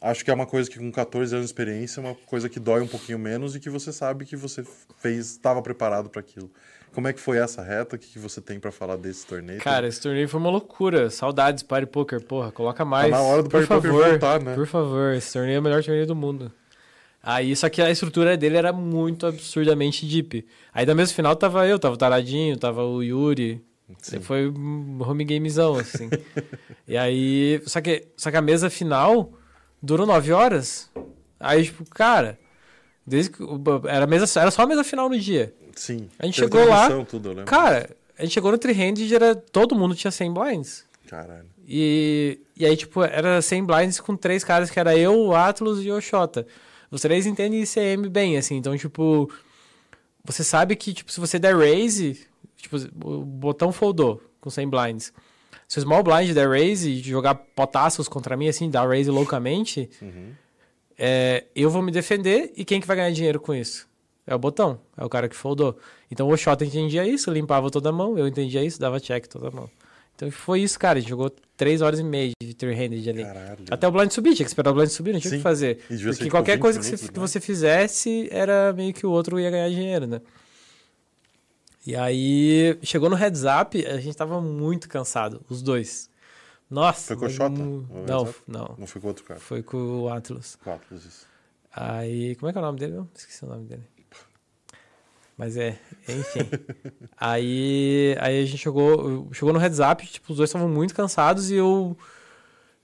acho 0.00 0.24
que 0.24 0.30
é 0.30 0.34
uma 0.34 0.46
coisa 0.46 0.70
que 0.70 0.78
com 0.78 0.90
14 0.90 1.34
anos 1.34 1.46
de 1.46 1.52
experiência 1.52 2.00
é 2.00 2.04
uma 2.04 2.14
coisa 2.14 2.48
que 2.48 2.60
dói 2.60 2.80
um 2.82 2.86
pouquinho 2.86 3.18
menos 3.18 3.54
e 3.54 3.60
que 3.60 3.70
você 3.70 3.92
sabe 3.92 4.24
que 4.24 4.36
você 4.36 4.64
fez, 4.98 5.32
estava 5.32 5.62
preparado 5.62 6.08
para 6.08 6.20
aquilo. 6.20 6.50
Como 6.92 7.08
é 7.08 7.12
que 7.12 7.20
foi 7.20 7.36
essa 7.36 7.62
reta? 7.62 7.96
O 7.96 7.98
que, 7.98 8.06
que 8.06 8.18
você 8.18 8.40
tem 8.40 8.58
para 8.58 8.72
falar 8.72 8.96
desse 8.96 9.26
torneio? 9.26 9.60
Cara, 9.60 9.86
esse 9.86 10.00
torneio 10.00 10.28
foi 10.28 10.40
uma 10.40 10.50
loucura. 10.50 11.10
Saudades, 11.10 11.62
Party 11.62 11.86
Poker, 11.86 12.22
porra, 12.22 12.50
coloca 12.50 12.84
mais. 12.86 13.10
Tá 13.10 13.18
na 13.18 13.22
hora 13.22 13.42
do 13.42 13.50
Party 13.50 13.66
Poker 13.66 13.92
voltar, 13.92 14.40
né? 14.40 14.54
Por 14.54 14.66
favor, 14.66 15.12
esse 15.12 15.30
torneio 15.32 15.56
é 15.56 15.60
o 15.60 15.62
melhor 15.62 15.84
torneio 15.84 16.06
do 16.06 16.16
mundo. 16.16 16.50
Aí, 17.22 17.54
só 17.56 17.68
que 17.68 17.82
a 17.82 17.90
estrutura 17.90 18.36
dele 18.36 18.56
era 18.56 18.72
muito 18.72 19.26
absurdamente 19.26 20.06
deep. 20.06 20.46
Aí, 20.72 20.86
da 20.86 20.94
mesma 20.94 21.14
final, 21.14 21.36
tava 21.36 21.66
eu, 21.66 21.78
tava 21.78 21.94
o 21.94 21.98
Taradinho, 21.98 22.56
tava 22.56 22.82
o 22.82 23.02
Yuri. 23.02 23.62
Sim. 23.98 24.20
Foi 24.20 24.48
um 24.48 24.98
home 25.02 25.24
gamezão, 25.24 25.74
assim. 25.74 26.08
e 26.88 26.96
aí, 26.96 27.60
só 27.66 27.80
que, 27.80 28.06
só 28.16 28.30
que 28.30 28.36
a 28.36 28.42
mesa 28.42 28.70
final 28.70 29.34
durou 29.86 30.06
nove 30.06 30.32
horas. 30.32 30.90
Aí, 31.38 31.64
tipo, 31.64 31.88
cara, 31.88 32.38
desde 33.06 33.30
que, 33.30 33.42
era, 33.88 34.06
mesa, 34.06 34.40
era 34.40 34.50
só 34.50 34.62
a 34.62 34.66
mesa 34.66 34.84
final 34.84 35.08
no 35.08 35.18
dia. 35.18 35.54
Sim. 35.74 36.08
A 36.18 36.26
gente 36.26 36.40
chegou 36.40 36.66
lá, 36.66 37.04
Tudo. 37.04 37.34
Cara, 37.44 37.90
a 38.18 38.22
gente 38.22 38.32
chegou 38.32 38.50
no 38.50 38.58
Trihand 38.58 38.98
e 38.98 39.14
era, 39.14 39.34
todo 39.34 39.74
mundo 39.74 39.94
tinha 39.94 40.10
100 40.10 40.32
blinds. 40.32 40.84
Caralho. 41.06 41.46
E, 41.66 42.40
e 42.56 42.66
aí, 42.66 42.76
tipo, 42.76 43.02
era 43.02 43.40
100 43.40 43.64
blinds 43.64 44.00
com 44.00 44.16
três 44.16 44.42
caras 44.42 44.70
que 44.70 44.80
era 44.80 44.96
eu, 44.96 45.14
o 45.18 45.34
Atlas 45.34 45.84
e 45.84 45.90
o 45.90 46.00
Xota. 46.00 46.46
Os 46.90 47.00
três 47.00 47.26
entendem 47.26 47.62
ICM 47.62 48.08
bem, 48.08 48.36
assim. 48.36 48.56
Então, 48.56 48.76
tipo, 48.76 49.30
você 50.24 50.42
sabe 50.42 50.74
que, 50.76 50.94
tipo, 50.94 51.12
se 51.12 51.20
você 51.20 51.38
der 51.38 51.56
raise, 51.56 52.26
tipo, 52.56 52.76
o 53.04 53.24
botão 53.24 53.72
foldou 53.72 54.22
com 54.40 54.50
100 54.50 54.68
blinds. 54.68 55.12
Se 55.68 55.78
o 55.78 55.82
small 55.82 56.02
blind 56.02 56.32
der 56.32 56.48
raise 56.48 56.88
e 56.90 57.00
jogar 57.00 57.34
potássios 57.34 58.08
contra 58.08 58.36
mim, 58.36 58.48
assim, 58.48 58.70
dar 58.70 58.86
raise 58.88 59.10
loucamente, 59.10 59.90
é, 60.98 61.44
eu 61.54 61.68
vou 61.70 61.82
me 61.82 61.90
defender 61.90 62.52
e 62.56 62.64
quem 62.64 62.80
que 62.80 62.86
vai 62.86 62.96
ganhar 62.96 63.10
dinheiro 63.10 63.40
com 63.40 63.54
isso? 63.54 63.88
É 64.26 64.34
o 64.34 64.38
botão, 64.38 64.80
é 64.96 65.04
o 65.04 65.08
cara 65.08 65.28
que 65.28 65.36
foldou. 65.36 65.78
Então 66.10 66.28
o 66.28 66.36
Xota 66.36 66.64
entendia 66.64 67.06
isso, 67.06 67.30
limpava 67.30 67.70
toda 67.70 67.90
a 67.90 67.92
mão, 67.92 68.18
eu 68.18 68.26
entendia 68.26 68.62
isso, 68.64 68.80
dava 68.80 68.98
check 68.98 69.26
toda 69.26 69.48
a 69.48 69.50
mão. 69.50 69.70
Então 70.16 70.30
foi 70.30 70.60
isso, 70.62 70.78
cara. 70.78 70.98
A 70.98 71.00
gente 71.00 71.10
jogou 71.10 71.30
3 71.56 71.82
horas 71.82 72.00
e 72.00 72.04
meia 72.04 72.30
de 72.42 72.54
three-handed 72.54 73.08
ali. 73.08 73.22
Caralho. 73.22 73.64
Até 73.70 73.86
o 73.86 73.92
blind 73.92 74.10
subir, 74.10 74.34
tinha 74.34 74.44
que 74.44 74.50
esperar 74.50 74.70
o 74.70 74.74
blind 74.74 74.88
subir, 74.88 75.12
não 75.12 75.20
tinha 75.20 75.30
o 75.30 75.32
Sim. 75.32 75.36
que 75.36 75.42
fazer. 75.42 75.78
Porque 75.86 76.30
qualquer 76.30 76.54
20 76.54 76.62
coisa 76.62 76.78
que, 76.78 76.84
você, 76.86 76.90
minutos, 76.92 77.10
que 77.10 77.20
né? 77.20 77.26
você 77.26 77.40
fizesse 77.40 78.28
era 78.30 78.72
meio 78.72 78.94
que 78.94 79.06
o 79.06 79.10
outro 79.10 79.38
ia 79.38 79.50
ganhar 79.50 79.68
dinheiro, 79.68 80.06
né? 80.06 80.20
E 81.86 81.94
aí, 81.94 82.76
chegou 82.82 83.08
no 83.08 83.14
heads 83.14 83.44
up, 83.44 83.86
a 83.86 84.00
gente 84.00 84.16
tava 84.16 84.40
muito 84.40 84.88
cansado, 84.88 85.44
os 85.48 85.62
dois. 85.62 86.10
Nossa. 86.68 87.14
Foi 87.14 87.16
com 87.16 87.26
o 87.26 87.30
Xota? 87.30 87.62
O 87.62 88.04
Não, 88.08 88.34
não. 88.46 88.74
Não 88.76 88.86
foi 88.88 89.00
com 89.00 89.06
outro 89.06 89.24
cara. 89.24 89.38
Foi 89.38 89.62
com 89.62 90.02
o 90.02 90.08
Atlas. 90.08 90.56
Quatro, 90.56 90.96
isso. 90.96 91.26
Aí, 91.72 92.34
como 92.36 92.50
é 92.50 92.52
que 92.52 92.58
é 92.58 92.60
o 92.60 92.64
nome 92.64 92.78
dele? 92.78 92.92
mesmo? 92.94 93.10
Esqueci 93.14 93.44
o 93.44 93.48
nome 93.48 93.66
dele. 93.66 93.84
Mas 95.36 95.56
é, 95.56 95.78
enfim. 96.08 96.40
aí, 97.16 98.16
aí 98.18 98.42
a 98.42 98.46
gente 98.46 98.58
chegou, 98.58 99.28
chegou 99.32 99.52
no 99.52 99.58
heads 99.58 99.78
up, 99.78 100.04
tipo, 100.06 100.32
os 100.32 100.38
dois 100.38 100.48
estavam 100.48 100.68
muito 100.68 100.94
cansados 100.94 101.50
e 101.50 101.56
eu. 101.56 101.96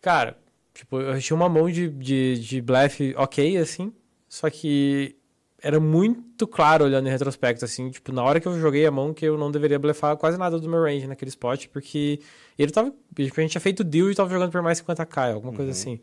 Cara, 0.01 0.39
tipo, 0.75 1.01
eu 1.01 1.19
tinha 1.21 1.35
uma 1.35 1.49
mão 1.49 1.71
de, 1.71 1.89
de, 1.89 2.39
de 2.39 2.61
blefe 2.61 3.15
ok, 3.17 3.57
assim. 3.57 3.93
Só 4.29 4.51
que 4.51 5.17
era 5.63 5.79
muito 5.79 6.47
claro 6.47 6.85
olhando 6.85 7.07
em 7.07 7.11
retrospecto, 7.11 7.65
assim, 7.65 7.89
tipo, 7.91 8.13
na 8.13 8.23
hora 8.23 8.41
que 8.41 8.49
eu 8.49 8.61
joguei 8.61 8.85
a 8.85 8.91
mão 8.91 9.15
que 9.15 9.25
eu 9.25 9.39
não 9.39 9.51
deveria 9.51 9.79
blefar 9.79 10.17
quase 10.17 10.37
nada 10.37 10.59
do 10.59 10.69
meu 10.69 10.83
range 10.83 11.07
naquele 11.07 11.29
spot, 11.29 11.69
porque 11.69 12.19
ele 12.59 12.73
tava, 12.73 12.93
tipo, 13.15 13.41
a 13.41 13.43
gente 13.43 13.53
tinha 13.53 13.61
feito 13.61 13.85
deal 13.85 14.11
e 14.11 14.15
tava 14.15 14.29
jogando 14.29 14.51
por 14.51 14.61
mais 14.61 14.83
50k, 14.83 15.35
alguma 15.35 15.53
coisa 15.53 15.71
assim. 15.71 16.01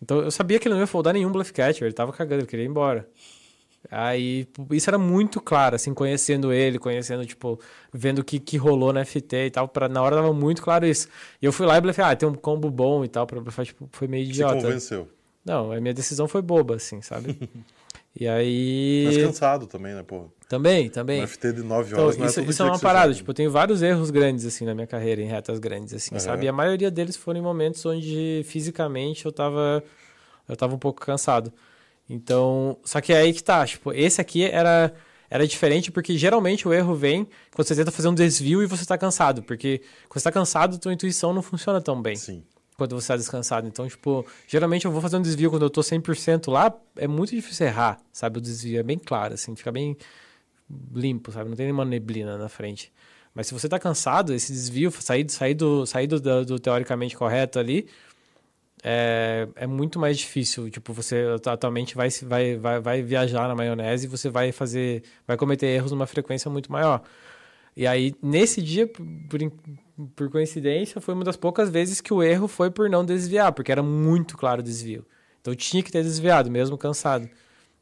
Então 0.00 0.20
eu 0.20 0.30
sabia 0.30 0.60
que 0.60 0.68
ele 0.68 0.74
não 0.74 0.80
ia 0.80 0.86
foldar 0.86 1.12
nenhum 1.12 1.32
bluff 1.32 1.52
catcher, 1.52 1.86
ele 1.86 1.92
tava 1.92 2.12
cagando, 2.12 2.42
ele 2.42 2.46
queria 2.46 2.64
ir 2.64 2.68
embora. 2.68 3.08
Aí, 3.90 4.48
isso 4.70 4.88
era 4.88 4.96
muito 4.96 5.40
claro, 5.40 5.76
assim, 5.76 5.92
conhecendo 5.92 6.52
ele, 6.52 6.78
conhecendo, 6.78 7.26
tipo, 7.26 7.60
vendo 7.92 8.20
o 8.20 8.24
que, 8.24 8.38
que 8.38 8.56
rolou 8.56 8.92
na 8.92 9.04
FT 9.04 9.46
e 9.46 9.50
tal, 9.50 9.68
pra, 9.68 9.88
na 9.88 10.00
hora 10.00 10.16
tava 10.16 10.32
muito 10.32 10.62
claro 10.62 10.86
isso. 10.86 11.08
E 11.42 11.44
eu 11.44 11.52
fui 11.52 11.66
lá 11.66 11.76
e 11.76 11.80
blefei, 11.80 12.04
ah, 12.04 12.16
tem 12.16 12.28
um 12.28 12.34
combo 12.34 12.70
bom 12.70 13.04
e 13.04 13.08
tal, 13.08 13.26
pra 13.26 13.40
blefar, 13.40 13.66
tipo, 13.66 13.88
foi 13.92 14.08
meio 14.08 14.24
idiota. 14.24 14.60
Se 14.60 14.66
convenceu. 14.66 15.08
Não, 15.44 15.72
a 15.72 15.80
minha 15.80 15.92
decisão 15.92 16.26
foi 16.26 16.40
boba, 16.40 16.76
assim, 16.76 17.02
sabe? 17.02 17.38
e 18.14 18.28
aí... 18.28 19.02
Mas 19.06 19.16
cansado 19.18 19.66
também, 19.66 19.94
né, 19.94 20.02
pô? 20.02 20.30
Também, 20.48 20.88
também. 20.88 21.22
Um 21.22 21.26
FT 21.26 21.52
de 21.52 21.62
9 21.62 21.94
horas 21.94 22.14
então, 22.14 22.24
não 22.24 22.30
isso, 22.30 22.40
é 22.40 22.42
todo 22.42 22.50
isso 22.50 22.62
é 22.62 22.66
uma 22.66 22.78
parada, 22.78 23.12
tipo, 23.14 23.30
eu 23.30 23.34
tenho 23.34 23.50
vários 23.50 23.82
erros 23.82 24.10
grandes, 24.10 24.44
assim, 24.44 24.64
na 24.64 24.74
minha 24.74 24.86
carreira, 24.86 25.20
em 25.20 25.26
retas 25.26 25.58
grandes, 25.58 25.94
assim, 25.94 26.14
Aham. 26.14 26.20
sabe? 26.20 26.46
E 26.46 26.48
a 26.48 26.52
maioria 26.52 26.90
deles 26.90 27.16
foram 27.16 27.40
em 27.40 27.42
momentos 27.42 27.84
onde, 27.86 28.42
fisicamente, 28.44 29.24
eu 29.26 29.32
tava, 29.32 29.82
eu 30.48 30.56
tava 30.56 30.74
um 30.74 30.78
pouco 30.78 31.00
cansado. 31.04 31.52
Então, 32.08 32.76
só 32.84 33.00
que 33.00 33.12
é 33.12 33.16
aí 33.16 33.32
que 33.32 33.42
tá, 33.42 33.66
tipo, 33.66 33.92
esse 33.92 34.20
aqui 34.20 34.44
era, 34.44 34.92
era 35.30 35.46
diferente 35.46 35.90
porque 35.90 36.16
geralmente 36.18 36.68
o 36.68 36.72
erro 36.72 36.94
vem 36.94 37.26
quando 37.54 37.66
você 37.66 37.74
tenta 37.74 37.90
fazer 37.90 38.08
um 38.08 38.14
desvio 38.14 38.62
e 38.62 38.66
você 38.66 38.84
tá 38.84 38.98
cansado, 38.98 39.42
porque 39.42 39.80
quando 40.08 40.20
você 40.20 40.24
tá 40.24 40.32
cansado, 40.32 40.78
tua 40.78 40.92
intuição 40.92 41.32
não 41.32 41.42
funciona 41.42 41.80
tão 41.80 42.00
bem 42.00 42.16
Sim. 42.16 42.44
Quando 42.76 43.00
você 43.00 43.08
tá 43.08 43.16
descansado. 43.16 43.66
Então, 43.66 43.88
tipo, 43.88 44.26
geralmente 44.46 44.84
eu 44.84 44.90
vou 44.90 45.00
fazer 45.00 45.16
um 45.16 45.22
desvio 45.22 45.50
quando 45.50 45.62
eu 45.62 45.70
tô 45.70 45.80
100% 45.80 46.50
lá, 46.50 46.74
é 46.96 47.06
muito 47.06 47.30
difícil 47.30 47.66
errar, 47.66 47.98
sabe? 48.12 48.38
O 48.38 48.40
desvio 48.40 48.80
é 48.80 48.82
bem 48.82 48.98
claro, 48.98 49.34
assim, 49.34 49.54
fica 49.54 49.70
bem 49.72 49.96
limpo, 50.94 51.32
sabe? 51.32 51.48
Não 51.48 51.56
tem 51.56 51.66
nenhuma 51.66 51.84
neblina 51.84 52.36
na 52.36 52.48
frente. 52.48 52.92
Mas 53.34 53.48
se 53.48 53.54
você 53.54 53.68
tá 53.68 53.78
cansado, 53.78 54.32
esse 54.32 54.52
desvio, 54.52 54.90
sair, 54.92 55.28
sair, 55.28 55.54
do, 55.54 55.84
sair 55.86 56.06
do, 56.06 56.20
do, 56.20 56.44
do 56.44 56.58
teoricamente 56.58 57.16
correto 57.16 57.58
ali, 57.58 57.88
é, 58.82 59.48
é 59.56 59.66
muito 59.66 59.98
mais 59.98 60.18
difícil. 60.18 60.70
Tipo, 60.70 60.92
você 60.92 61.24
atualmente 61.46 61.96
vai, 61.96 62.08
vai, 62.22 62.56
vai, 62.56 62.80
vai 62.80 63.02
viajar 63.02 63.48
na 63.48 63.54
maionese 63.54 64.06
e 64.06 64.08
você 64.08 64.28
vai 64.28 64.52
fazer, 64.52 65.02
vai 65.26 65.36
cometer 65.36 65.66
erros 65.66 65.90
numa 65.90 66.06
frequência 66.06 66.50
muito 66.50 66.70
maior. 66.70 67.02
E 67.76 67.86
aí, 67.86 68.14
nesse 68.22 68.62
dia, 68.62 68.86
por, 68.86 69.40
por 70.16 70.30
coincidência, 70.30 71.00
foi 71.00 71.14
uma 71.14 71.24
das 71.24 71.36
poucas 71.36 71.70
vezes 71.70 72.00
que 72.00 72.12
o 72.12 72.22
erro 72.22 72.48
foi 72.48 72.70
por 72.70 72.90
não 72.90 73.04
desviar, 73.04 73.52
porque 73.52 73.72
era 73.72 73.82
muito 73.82 74.36
claro 74.36 74.60
o 74.60 74.64
desvio. 74.64 75.04
Então 75.40 75.54
tinha 75.54 75.82
que 75.82 75.92
ter 75.92 76.02
desviado, 76.02 76.50
mesmo 76.50 76.76
cansado. 76.78 77.28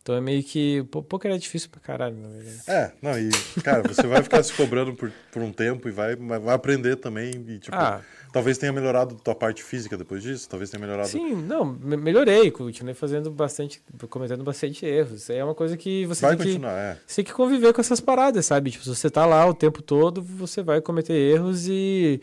Então 0.02 0.16
é 0.16 0.20
meio 0.20 0.42
que. 0.42 0.82
Poker 0.84 1.30
é 1.30 1.38
difícil 1.38 1.70
pra 1.70 1.80
caralho, 1.80 2.16
na 2.16 2.28
verdade. 2.28 2.62
É, 2.66 2.92
não, 3.00 3.16
e, 3.16 3.30
cara, 3.62 3.82
você 3.86 4.04
vai 4.06 4.20
ficar 4.20 4.42
se 4.42 4.52
cobrando 4.52 4.92
por, 4.94 5.12
por 5.30 5.40
um 5.42 5.52
tempo 5.52 5.88
e 5.88 5.92
vai, 5.92 6.16
vai 6.16 6.54
aprender 6.54 6.96
também. 6.96 7.30
E, 7.46 7.58
tipo, 7.60 7.76
Ah. 7.76 8.00
talvez 8.32 8.58
tenha 8.58 8.72
melhorado 8.72 9.14
tua 9.14 9.34
parte 9.34 9.62
física 9.62 9.96
depois 9.96 10.20
disso, 10.20 10.48
talvez 10.48 10.70
tenha 10.70 10.80
melhorado. 10.80 11.08
Sim, 11.08 11.36
não, 11.36 11.64
me- 11.64 11.96
melhorei, 11.96 12.50
continuei 12.50 12.94
fazendo 12.94 13.30
bastante, 13.30 13.80
cometendo 14.10 14.42
bastante 14.42 14.84
erros. 14.84 15.30
É 15.30 15.42
uma 15.44 15.54
coisa 15.54 15.76
que 15.76 16.04
você 16.06 16.22
vai 16.22 16.30
tem 16.36 16.38
que. 16.46 16.52
continuar, 16.54 16.72
é. 16.76 16.98
Você 17.06 17.16
tem 17.16 17.24
que 17.24 17.32
conviver 17.32 17.72
com 17.72 17.80
essas 17.80 18.00
paradas, 18.00 18.44
sabe? 18.44 18.72
Tipo, 18.72 18.82
se 18.82 18.90
você 18.90 19.08
tá 19.08 19.24
lá 19.24 19.46
o 19.46 19.54
tempo 19.54 19.80
todo, 19.82 20.20
você 20.20 20.64
vai 20.64 20.80
cometer 20.80 21.12
erros 21.14 21.68
e 21.68 22.20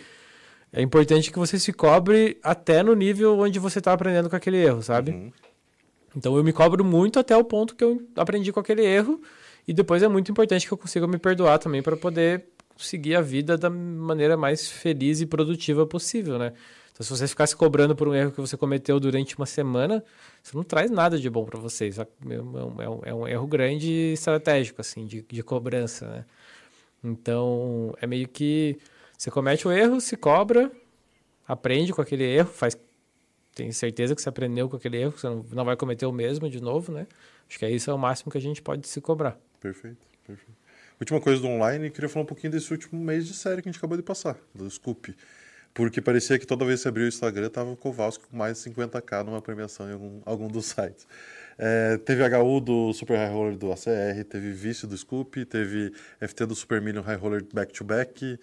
é 0.74 0.82
importante 0.82 1.32
que 1.32 1.40
você 1.40 1.58
se 1.58 1.72
cobre 1.72 2.38
até 2.44 2.84
no 2.84 2.94
nível 2.94 3.40
onde 3.40 3.58
você 3.58 3.80
tá 3.80 3.94
aprendendo 3.94 4.30
com 4.30 4.36
aquele 4.36 4.58
erro, 4.58 4.82
sabe? 4.84 5.12
Uhum. 5.12 5.32
Então 6.15 6.36
eu 6.36 6.44
me 6.44 6.52
cobro 6.53 6.84
muito 6.84 7.19
até 7.19 7.36
o 7.38 7.44
ponto 7.44 7.76
que 7.76 7.84
eu 7.84 8.02
aprendi 8.15 8.52
com 8.52 8.60
aquele 8.60 8.84
erro 8.86 9.22
e 9.68 9.73
depois 9.73 10.02
é 10.02 10.07
muito 10.07 10.31
importante 10.31 10.68
que 10.68 10.73
eu 10.73 10.77
consiga 10.77 11.07
me 11.07 11.18
perdoar 11.18 11.60
também 11.60 11.81
para 11.81 11.95
poder 11.95 12.45
seguir 12.77 13.15
a 13.15 13.22
vida 13.22 13.57
da 13.57 13.69
maneira 13.69 14.36
mais 14.38 14.69
feliz 14.69 15.22
e 15.22 15.26
produtiva 15.26 15.86
possível, 15.86 16.40
né? 16.40 16.53
Então 16.91 17.06
se 17.06 17.10
você 17.11 17.27
ficar 17.27 17.45
se 17.48 17.56
cobrando 17.56 17.95
por 17.95 18.07
um 18.07 18.15
erro 18.15 18.31
que 18.31 18.41
você 18.41 18.57
cometeu 18.57 18.99
durante 18.99 19.36
uma 19.38 19.45
semana, 19.45 20.03
isso 20.44 20.56
não 20.56 20.64
traz 20.64 20.90
nada 20.91 21.18
de 21.19 21.30
bom 21.30 21.45
para 21.45 21.60
você. 21.60 21.88
Isso 21.88 22.02
é 22.02 22.07
um, 22.41 22.81
é 22.81 22.90
um- 22.90 23.02
é 23.06 23.14
um 23.14 23.27
erro 23.27 23.48
grande 23.48 23.90
e 23.91 24.14
estratégico, 24.14 24.81
assim, 24.81 25.06
de, 25.06 25.22
de 25.30 25.44
cobrança, 25.44 26.07
né? 26.07 26.26
Então 27.03 27.94
é 28.02 28.07
meio 28.07 28.27
que 28.27 28.77
você 29.18 29.31
comete 29.31 29.68
o 29.68 29.72
erro, 29.72 29.99
se 30.02 30.18
cobra, 30.18 30.72
aprende 31.48 31.94
com 31.94 32.02
aquele 32.02 32.23
erro, 32.23 32.49
faz 32.49 32.77
tem 33.64 33.72
certeza 33.73 34.15
que 34.15 34.22
você 34.22 34.30
aprendeu 34.30 34.69
com 34.69 34.77
aquele 34.77 34.98
erro, 34.98 35.11
que 35.11 35.19
você 35.19 35.27
não, 35.27 35.45
não 35.52 35.65
vai 35.65 35.76
cometer 35.76 36.06
o 36.06 36.11
mesmo 36.11 36.49
de 36.49 36.61
novo, 36.61 36.94
né? 36.94 37.06
Acho 37.48 37.60
que 37.60 37.65
é 37.65 37.72
isso 37.72 37.91
é 37.91 37.94
o 37.94 37.98
máximo 37.98 38.31
que 38.31 38.38
a 38.38 38.41
gente 38.41 38.61
pode 38.61 38.88
se 38.88 39.02
cobrar. 39.02 39.38
Perfeito, 39.60 39.98
perfeito. 40.26 40.57
Última 40.99 41.19
coisa 41.19 41.41
do 41.41 41.48
online, 41.48 41.90
queria 41.90 42.10
falar 42.10 42.23
um 42.23 42.27
pouquinho 42.27 42.52
desse 42.52 42.72
último 42.72 43.02
mês 43.02 43.27
de 43.27 43.34
série 43.34 43.61
que 43.61 43.68
a 43.68 43.72
gente 43.72 43.77
acabou 43.77 43.98
de 43.98 44.03
passar, 44.03 44.38
do 44.56 44.69
Scoop. 44.69 45.14
Porque 45.73 46.02
parecia 46.02 46.40
que 46.40 46.48
toda 46.48 46.65
vez 46.65 46.81
que 46.81 46.88
abriu 46.88 47.06
o 47.06 47.07
Instagram, 47.10 47.49
tava 47.49 47.69
o 47.69 47.76
Kowalski 47.76 48.26
com 48.27 48.38
mais 48.38 48.61
de 48.61 48.69
50k 48.69 49.23
numa 49.23 49.41
premiação 49.41 49.90
em 49.90 49.94
algum, 49.94 50.22
algum 50.26 50.48
dos 50.48 50.68
sites. 50.68 51.06
É, 51.57 51.98
teve 51.98 52.23
HU 52.23 52.61
do 52.61 52.94
Super 52.94 53.18
High 53.18 53.34
Roller 53.34 53.57
do 53.57 53.72
ACR, 53.72 54.23
teve 54.30 54.52
Vice 54.52 54.88
do 54.88 54.98
Scoop, 54.98 55.45
teve 55.45 55.91
FT 56.22 56.45
do 56.45 56.56
Super 56.56 56.81
Million 56.81 57.02
High 57.02 57.18
Roller 57.18 57.44
back-to-back. 57.53 58.40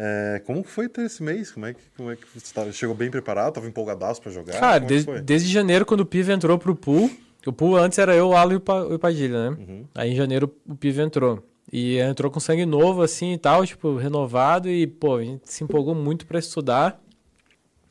É, 0.00 0.40
como 0.46 0.62
foi 0.62 0.88
ter 0.88 1.02
esse 1.06 1.20
mês? 1.22 1.50
Como 1.50 1.66
é 1.66 1.74
que, 1.74 1.80
como 1.96 2.10
é 2.12 2.14
que 2.14 2.22
você 2.32 2.54
tava- 2.54 2.70
chegou 2.70 2.94
bem 2.94 3.10
preparado? 3.10 3.54
Tava 3.54 3.66
empolgadaço 3.66 4.22
pra 4.22 4.30
jogar? 4.30 4.60
Cara, 4.60 4.80
Como 5.04 5.16
é 5.16 5.20
desde 5.20 5.52
janeiro, 5.52 5.84
quando 5.84 6.00
o 6.02 6.06
Piva 6.06 6.32
entrou 6.32 6.56
pro 6.56 6.72
pool, 6.76 7.10
o 7.44 7.52
pool 7.52 7.76
antes 7.76 7.98
era 7.98 8.14
eu, 8.14 8.28
o 8.28 8.36
Alan 8.36 8.52
e 8.52 8.56
o 8.56 8.60
Pa- 8.60 8.84
o 8.84 8.96
Padilha, 8.96 9.50
né? 9.50 9.56
Uhum. 9.58 9.84
Aí 9.96 10.12
em 10.12 10.14
janeiro 10.16 10.54
o 10.68 10.76
Piva 10.76 11.02
entrou. 11.02 11.42
E 11.72 11.98
entrou 11.98 12.30
com 12.30 12.38
sangue 12.38 12.64
novo, 12.64 13.02
assim 13.02 13.32
e 13.32 13.38
tal, 13.38 13.66
tipo, 13.66 13.96
renovado, 13.96 14.70
e, 14.70 14.86
pô, 14.86 15.16
a 15.16 15.24
gente 15.24 15.52
se 15.52 15.64
empolgou 15.64 15.94
muito 15.96 16.26
pra 16.26 16.38
estudar. 16.38 17.02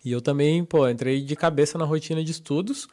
E 0.06 0.12
eu 0.12 0.22
também, 0.22 0.64
pô, 0.64 0.88
entrei 0.88 1.22
de 1.22 1.36
cabeça 1.36 1.78
na 1.78 1.84
rotina 1.84 2.24
de 2.24 2.32
estudos. 2.32 2.88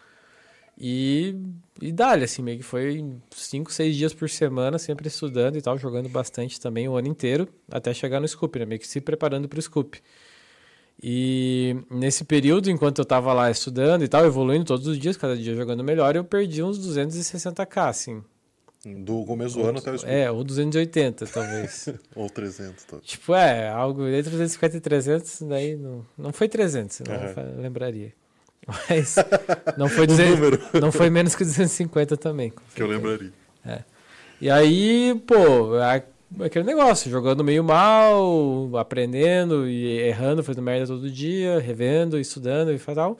E, 0.76 1.36
e 1.80 1.92
dali, 1.92 2.24
assim, 2.24 2.42
meio 2.42 2.58
que 2.58 2.64
foi 2.64 3.04
cinco, 3.30 3.72
seis 3.72 3.94
dias 3.96 4.12
por 4.12 4.28
semana, 4.28 4.78
sempre 4.78 5.06
estudando 5.08 5.56
e 5.56 5.62
tal, 5.62 5.78
jogando 5.78 6.08
bastante 6.08 6.60
também 6.60 6.88
o 6.88 6.96
ano 6.96 7.08
inteiro, 7.08 7.48
até 7.70 7.94
chegar 7.94 8.20
no 8.20 8.26
Scoop, 8.26 8.58
né? 8.58 8.64
Meio 8.64 8.80
que 8.80 8.88
se 8.88 9.00
preparando 9.00 9.48
pro 9.48 9.62
Scoop. 9.62 10.00
E 11.02 11.76
nesse 11.90 12.24
período, 12.24 12.70
enquanto 12.70 12.98
eu 12.98 13.04
tava 13.04 13.32
lá 13.32 13.50
estudando 13.50 14.02
e 14.02 14.08
tal, 14.08 14.24
evoluindo 14.24 14.64
todos 14.64 14.86
os 14.86 14.98
dias, 14.98 15.16
cada 15.16 15.36
dia 15.36 15.54
jogando 15.54 15.84
melhor, 15.84 16.16
eu 16.16 16.24
perdi 16.24 16.62
uns 16.62 16.78
260k, 16.78 17.88
assim. 17.88 18.22
Do 18.84 19.24
começo 19.24 19.56
do 19.56 19.66
ano 19.66 19.78
até 19.78 19.92
o 19.92 19.98
Scoop. 19.98 20.12
É, 20.12 20.30
ou 20.30 20.44
280, 20.44 21.26
talvez. 21.26 21.88
Ou 22.14 22.28
300. 22.28 22.84
Tá. 22.84 22.98
tipo, 23.00 23.34
é, 23.34 23.68
algo 23.68 24.06
entre 24.06 24.30
250 24.30 24.76
e 24.76 24.80
300, 24.80 25.42
daí 25.42 25.76
não, 25.76 26.04
não 26.18 26.32
foi 26.32 26.48
300, 26.48 26.96
senão 26.96 27.14
Aham. 27.14 27.34
eu 27.56 27.62
lembraria. 27.62 28.12
Mas 28.66 29.16
não 29.76 29.88
foi, 29.88 30.06
200, 30.08 30.34
número. 30.38 30.60
não 30.80 30.90
foi 30.92 31.10
menos 31.10 31.34
que 31.34 31.44
250 31.44 32.16
também. 32.16 32.52
Que 32.74 32.82
eu 32.82 32.86
lembraria. 32.86 33.32
E 34.40 34.50
aí, 34.50 35.20
pô, 35.26 35.74
aquele 36.44 36.64
negócio, 36.64 37.10
jogando 37.10 37.42
meio 37.44 37.62
mal, 37.64 38.70
aprendendo 38.76 39.68
e 39.68 39.98
errando, 40.00 40.42
fazendo 40.42 40.62
merda 40.64 40.86
todo 40.86 41.10
dia, 41.10 41.58
revendo, 41.60 42.18
estudando 42.18 42.72
e 42.72 42.78
tal. 42.78 43.18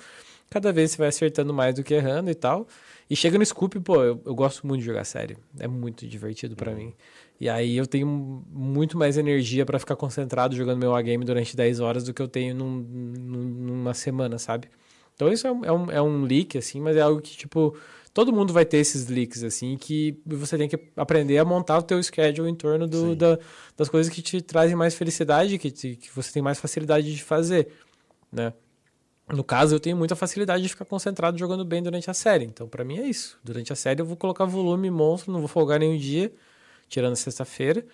Cada 0.51 0.73
vez 0.73 0.91
você 0.91 0.99
vai 0.99 1.09
acertando 1.09 1.53
mais 1.55 1.75
do 1.75 1.83
que 1.83 1.95
errando 1.95 2.31
e 2.31 2.35
tal. 2.35 2.67
E 3.09 3.15
chega 3.17 3.39
no 3.39 3.45
Scoop, 3.45 3.79
pô, 3.81 4.03
eu, 4.03 4.21
eu 4.25 4.35
gosto 4.35 4.67
muito 4.67 4.81
de 4.81 4.87
jogar 4.87 5.05
série. 5.05 5.37
É 5.59 5.69
muito 5.69 6.07
divertido 6.07 6.57
pra 6.57 6.73
mim. 6.73 6.93
E 7.41 7.49
aí 7.49 7.77
eu 7.77 7.87
tenho 7.87 8.07
muito 8.51 8.97
mais 8.97 9.19
energia 9.19 9.67
pra 9.67 9.79
ficar 9.79 9.97
concentrado 9.97 10.55
jogando 10.57 10.79
meu 10.79 10.95
A-game 10.95 11.25
durante 11.25 11.57
10 11.57 11.81
horas 11.81 12.05
do 12.05 12.15
que 12.15 12.23
eu 12.23 12.29
tenho 12.29 12.55
num- 12.55 12.81
num- 12.81 13.45
numa 13.73 13.93
semana, 13.95 14.39
sabe? 14.39 14.69
Então 15.15 15.33
isso 15.33 15.47
é 15.47 15.53
um, 15.53 15.65
é, 15.65 15.73
um, 15.73 15.91
é 15.93 16.03
um 16.03 16.23
leak, 16.25 16.59
assim, 16.59 16.81
mas 16.81 16.97
é 16.97 17.01
algo 17.01 17.21
que, 17.21 17.37
tipo, 17.37 17.77
todo 18.13 18.33
mundo 18.33 18.53
vai 18.53 18.65
ter 18.65 18.79
esses 18.79 19.07
leaks, 19.07 19.43
assim, 19.45 19.77
que 19.77 20.21
você 20.27 20.59
tem 20.59 20.69
que 20.69 20.79
aprender 20.97 21.39
a 21.39 21.45
montar 21.45 21.79
o 21.79 21.83
teu 21.83 22.03
schedule 22.03 22.49
em 22.51 22.55
torno 22.55 22.87
do, 22.87 23.15
da, 23.17 23.39
das 23.77 23.89
coisas 23.89 24.13
que 24.13 24.21
te 24.21 24.41
trazem 24.43 24.75
mais 24.77 24.95
felicidade, 24.95 25.59
que, 25.59 25.71
te- 25.71 25.97
que 25.97 26.15
você 26.15 26.33
tem 26.33 26.43
mais 26.43 26.59
facilidade 26.59 27.15
de 27.15 27.23
fazer, 27.23 27.69
né? 28.33 28.53
No 29.33 29.43
caso, 29.43 29.75
eu 29.75 29.81
tenho 29.81 29.97
muita 29.97 30.15
facilidade 30.15 30.63
de 30.63 30.69
ficar 30.69 30.85
concentrado 30.85 31.39
jogando 31.39 31.65
bem 31.65 31.83
durante 31.83 32.11
a 32.11 32.15
série. 32.15 32.45
Então, 32.45 32.69
pra 32.69 32.85
mim 32.85 32.99
é 32.99 33.09
isso. 33.09 33.39
Durante 33.43 33.73
a 33.73 33.77
série 33.77 34.03
eu 34.03 34.05
vou 34.05 34.19
colocar 34.19 34.45
volume 34.45 34.91
monstro, 34.91 35.33
não 35.33 35.39
vou 35.41 35.49
folgar 35.49 35.81
nenhum 35.81 35.97
dia, 35.97 36.31
tirando 36.91 37.17
sexta-feira. 37.17 37.87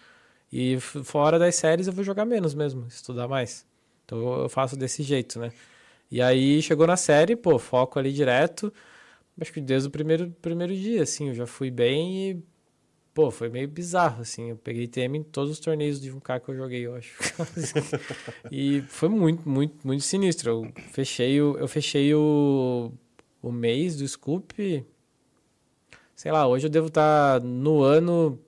E 0.52 0.80
fora 0.80 1.38
das 1.38 1.54
séries 1.54 1.86
eu 1.86 1.92
vou 1.92 2.02
jogar 2.02 2.24
menos 2.24 2.52
mesmo, 2.52 2.84
estudar 2.88 3.28
mais. 3.28 3.64
Então 4.04 4.42
eu 4.42 4.48
faço 4.48 4.74
desse 4.76 5.04
jeito, 5.04 5.38
né? 5.38 5.52
E 6.10 6.20
aí 6.20 6.60
chegou 6.62 6.86
na 6.86 6.96
série, 6.96 7.36
pô, 7.36 7.58
foco 7.58 7.98
ali 7.98 8.12
direto. 8.12 8.72
Acho 9.40 9.52
que 9.52 9.60
desde 9.60 9.88
o 9.88 9.90
primeiro, 9.90 10.30
primeiro 10.42 10.74
dia, 10.74 11.02
assim, 11.02 11.28
eu 11.28 11.34
já 11.34 11.46
fui 11.46 11.70
bem 11.70 12.30
e, 12.30 12.44
pô, 13.14 13.30
foi 13.30 13.48
meio 13.48 13.68
bizarro, 13.68 14.22
assim. 14.22 14.50
Eu 14.50 14.56
peguei 14.56 14.86
TM 14.86 15.18
em 15.18 15.22
todos 15.22 15.52
os 15.52 15.60
torneios 15.60 16.00
de 16.00 16.12
1K 16.12 16.40
que 16.40 16.50
eu 16.50 16.56
joguei, 16.56 16.86
eu 16.86 16.94
acho. 16.94 17.16
e 18.50 18.82
foi 18.82 19.08
muito, 19.08 19.48
muito, 19.48 19.86
muito 19.86 20.02
sinistro. 20.02 20.50
Eu 20.50 20.72
fechei 20.92 21.40
o, 21.40 21.56
eu 21.58 21.68
fechei 21.68 22.14
o, 22.14 22.92
o 23.40 23.52
mês 23.52 23.96
do 23.96 24.06
Scoop 24.06 24.84
Sei 26.20 26.30
lá, 26.30 26.46
hoje 26.46 26.66
eu 26.66 26.70
devo 26.70 26.88
estar 26.88 27.40
no 27.40 27.82
ano 27.82 28.38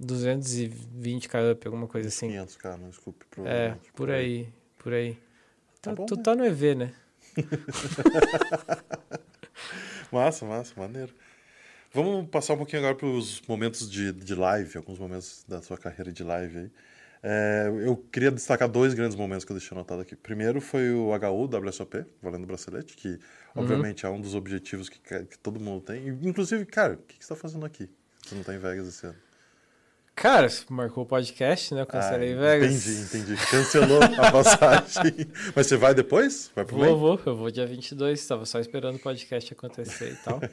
220k 0.00 1.50
up, 1.50 1.66
alguma 1.66 1.88
coisa 1.88 2.06
assim. 2.06 2.30
500k, 2.30 2.76
não, 2.76 2.88
desculpe. 2.88 3.24
É, 3.24 3.28
provavelmente. 3.30 3.92
por 3.96 4.10
aí, 4.12 4.48
por 4.78 4.92
aí. 4.92 5.18
Tá 5.84 5.92
Tu, 5.92 5.96
bom, 5.96 6.06
tu 6.06 6.16
né? 6.16 6.22
tá 6.22 6.34
no 6.34 6.44
EV, 6.44 6.74
né? 6.74 6.92
Massa, 10.10 10.44
massa, 10.46 10.72
maneiro. 10.76 11.12
Vamos 11.92 12.28
passar 12.28 12.54
um 12.54 12.56
pouquinho 12.56 12.80
agora 12.82 12.94
para 12.94 13.06
os 13.06 13.40
momentos 13.48 13.90
de, 13.90 14.12
de 14.12 14.34
live, 14.34 14.76
alguns 14.76 14.98
momentos 14.98 15.44
da 15.48 15.60
sua 15.62 15.76
carreira 15.76 16.12
de 16.12 16.22
live 16.22 16.58
aí. 16.58 16.70
É, 17.22 17.70
eu 17.86 17.96
queria 17.96 18.30
destacar 18.30 18.68
dois 18.68 18.94
grandes 18.94 19.16
momentos 19.16 19.44
que 19.44 19.52
eu 19.52 19.56
deixei 19.56 19.76
anotado 19.76 20.02
aqui. 20.02 20.14
Primeiro 20.14 20.60
foi 20.60 20.90
o 20.90 21.10
HU 21.14 21.44
WSOP, 21.66 22.04
Valendo 22.22 22.46
Bracelete, 22.46 22.96
que 22.96 23.18
obviamente 23.54 24.04
é 24.04 24.08
um 24.08 24.20
dos 24.20 24.34
objetivos 24.34 24.88
que, 24.88 24.98
que 25.00 25.38
todo 25.38 25.58
mundo 25.58 25.80
tem. 25.82 26.06
Inclusive, 26.08 26.64
cara, 26.66 26.94
o 26.94 26.98
que, 26.98 27.18
que 27.18 27.24
você 27.24 27.32
está 27.32 27.36
fazendo 27.36 27.64
aqui? 27.64 27.88
Você 28.22 28.34
não 28.34 28.42
está 28.42 28.54
em 28.54 28.58
Vegas 28.58 28.86
esse 28.88 29.06
ano. 29.06 29.16
Cara, 30.14 30.46
marcou 30.70 31.02
o 31.02 31.06
podcast, 31.06 31.74
né? 31.74 31.82
Eu 31.82 31.86
cancelei 31.86 32.34
Vegas. 32.34 32.70
Ah, 32.86 32.90
Entendi, 32.90 33.32
entendi. 33.34 33.46
Cancelou 33.50 34.00
a 34.00 34.30
passagem. 34.30 35.12
Mas 35.54 35.66
você 35.66 35.76
vai 35.76 35.92
depois? 35.92 36.52
Vai 36.54 36.64
pro 36.64 36.76
Vou, 36.76 36.84
meio? 36.84 36.96
vou, 36.96 37.20
eu 37.26 37.36
vou 37.36 37.50
dia 37.50 37.66
22, 37.66 38.24
tava 38.26 38.46
só 38.46 38.60
esperando 38.60 38.94
o 38.96 38.98
podcast 39.00 39.52
acontecer 39.52 40.12
e 40.12 40.16
tal. 40.24 40.40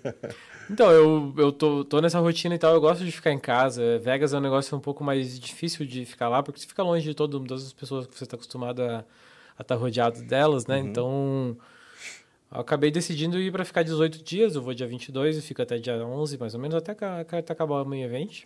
Então, 0.69 0.89
eu, 0.89 1.33
eu 1.37 1.51
tô, 1.51 1.83
tô 1.83 1.99
nessa 1.99 2.17
rotina 2.19 2.55
e 2.55 2.57
tal, 2.57 2.73
eu 2.73 2.79
gosto 2.79 3.03
de 3.03 3.11
ficar 3.11 3.31
em 3.31 3.39
casa. 3.39 3.99
Vegas 3.99 4.33
é 4.33 4.37
um 4.37 4.41
negócio 4.41 4.77
um 4.77 4.79
pouco 4.79 5.03
mais 5.03 5.37
difícil 5.37 5.85
de 5.85 6.05
ficar 6.05 6.29
lá, 6.29 6.41
porque 6.41 6.61
você 6.61 6.67
fica 6.67 6.81
longe 6.81 7.03
de 7.03 7.13
todo, 7.13 7.37
todas 7.41 7.65
as 7.65 7.73
pessoas 7.73 8.07
que 8.07 8.17
você 8.17 8.25
tá 8.25 8.37
acostumado 8.37 8.81
a 8.81 9.03
estar 9.59 9.75
rodeado 9.75 10.21
delas, 10.23 10.65
né? 10.67 10.79
Então, 10.79 11.57
eu 12.53 12.61
acabei 12.61 12.89
decidindo 12.89 13.37
ir 13.37 13.51
para 13.51 13.65
ficar 13.65 13.83
18 13.83 14.23
dias, 14.23 14.55
eu 14.55 14.61
vou 14.61 14.73
dia 14.73 14.87
22 14.87 15.37
e 15.37 15.41
fico 15.41 15.61
até 15.61 15.77
dia 15.77 15.95
11, 15.97 16.37
mais 16.37 16.53
ou 16.53 16.59
menos, 16.61 16.75
até, 16.75 16.91
até 16.91 17.51
acabar 17.51 17.81
o 17.81 17.85
main 17.85 18.03
event. 18.03 18.43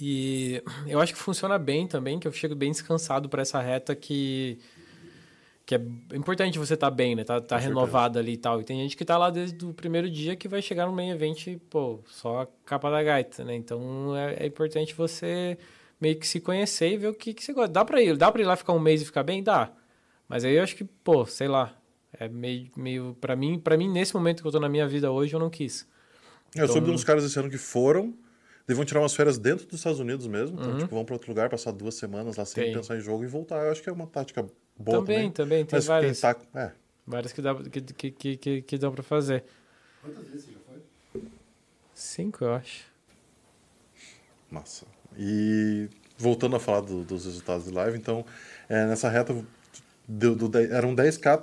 E 0.00 0.62
eu 0.86 1.00
acho 1.00 1.12
que 1.12 1.18
funciona 1.18 1.58
bem 1.58 1.86
também, 1.86 2.18
que 2.18 2.26
eu 2.26 2.32
chego 2.32 2.54
bem 2.54 2.70
descansado 2.72 3.28
para 3.28 3.42
essa 3.42 3.60
reta 3.60 3.94
que 3.94 4.58
que 5.66 5.74
é 5.74 5.80
importante 6.14 6.58
você 6.58 6.74
estar 6.74 6.90
bem, 6.90 7.14
né? 7.16 7.24
Tá, 7.24 7.40
tá 7.40 7.56
renovado 7.56 8.18
ali 8.18 8.32
e 8.32 8.36
tal. 8.36 8.60
E 8.60 8.64
tem 8.64 8.82
gente 8.82 8.96
que 8.98 9.04
tá 9.04 9.16
lá 9.16 9.30
desde 9.30 9.64
o 9.64 9.72
primeiro 9.72 10.10
dia 10.10 10.36
que 10.36 10.46
vai 10.46 10.60
chegar 10.60 10.84
no 10.86 10.92
main 10.92 11.08
event 11.10 11.46
e, 11.46 11.56
pô, 11.56 12.00
só 12.06 12.42
a 12.42 12.46
capa 12.66 12.90
da 12.90 13.02
gaita, 13.02 13.42
né? 13.44 13.54
Então 13.56 14.14
é, 14.14 14.34
é 14.40 14.46
importante 14.46 14.92
você 14.94 15.56
meio 15.98 16.18
que 16.18 16.26
se 16.26 16.38
conhecer 16.38 16.92
e 16.92 16.96
ver 16.98 17.08
o 17.08 17.14
que, 17.14 17.32
que 17.32 17.42
você 17.42 17.54
gosta. 17.54 17.72
Dá 17.72 17.82
pra 17.82 18.02
ir, 18.02 18.14
dá 18.14 18.30
pra 18.30 18.42
ir 18.42 18.44
lá 18.44 18.56
ficar 18.56 18.74
um 18.74 18.78
mês 18.78 19.00
e 19.00 19.06
ficar 19.06 19.22
bem? 19.22 19.42
Dá. 19.42 19.72
Mas 20.28 20.44
aí 20.44 20.54
eu 20.54 20.62
acho 20.62 20.76
que, 20.76 20.84
pô, 20.84 21.24
sei 21.24 21.48
lá. 21.48 21.74
É 22.20 22.28
meio, 22.28 22.70
meio 22.76 23.16
para 23.18 23.34
mim, 23.34 23.58
para 23.58 23.76
mim 23.78 23.88
nesse 23.90 24.14
momento 24.14 24.42
que 24.42 24.46
eu 24.46 24.52
tô 24.52 24.60
na 24.60 24.68
minha 24.68 24.86
vida 24.86 25.10
hoje, 25.10 25.34
eu 25.34 25.40
não 25.40 25.48
quis. 25.48 25.88
Eu 26.54 26.66
soube 26.66 26.80
de 26.80 26.84
Então- 26.84 26.94
uns 26.94 27.04
caras 27.04 27.24
esse 27.24 27.38
ano 27.38 27.48
que 27.50 27.56
foram, 27.58 28.14
daí 28.66 28.74
vão 28.76 28.84
tirar 28.84 29.00
umas 29.00 29.14
férias 29.14 29.38
dentro 29.38 29.66
dos 29.66 29.80
Estados 29.80 30.00
Unidos 30.00 30.26
mesmo. 30.26 30.58
Então, 30.58 30.72
Uhum. 30.72 30.78
tipo, 30.78 30.94
vão 30.94 31.04
para 31.04 31.14
outro 31.14 31.30
lugar, 31.30 31.48
passar 31.50 31.72
duas 31.72 31.94
semanas 31.94 32.36
lá 32.36 32.44
sem 32.44 32.64
Tem. 32.64 32.72
pensar 32.74 32.96
em 32.96 33.00
jogo 33.00 33.24
e 33.24 33.26
voltar. 33.26 33.64
Eu 33.64 33.72
acho 33.72 33.82
que 33.82 33.88
é 33.88 33.92
uma 33.92 34.06
tática 34.06 34.42
boa 34.76 34.98
também, 34.98 35.30
também. 35.30 35.32
também, 35.32 35.64
tem 35.66 35.76
Mas 35.76 35.86
várias, 35.86 36.20
tá... 36.20 36.36
É, 36.54 36.72
várias 37.06 37.32
que 37.32 37.42
dá 37.42 37.54
que, 37.54 37.80
que, 37.80 38.10
que, 38.10 38.36
que, 38.36 38.62
que 38.62 38.78
dão 38.78 38.92
pra 38.92 39.02
fazer. 39.02 39.44
Quantas 40.02 40.24
vezes 40.28 40.44
você 40.46 40.52
já 40.52 40.58
foi? 40.68 41.22
Cinco, 41.94 42.44
eu 42.44 42.54
acho. 42.54 42.84
massa. 44.50 44.86
E 45.16 45.88
voltando 46.18 46.56
a 46.56 46.60
falar 46.60 46.80
do- 46.80 47.04
dos 47.04 47.24
resultados 47.24 47.66
de 47.66 47.72
live, 47.72 47.96
então, 47.96 48.24
é, 48.68 48.86
nessa 48.86 49.08
reta 49.08 49.34
do, 50.06 50.34
do, 50.34 50.48
dez- 50.48 50.70
eram 50.70 50.94
10k 50.94 51.38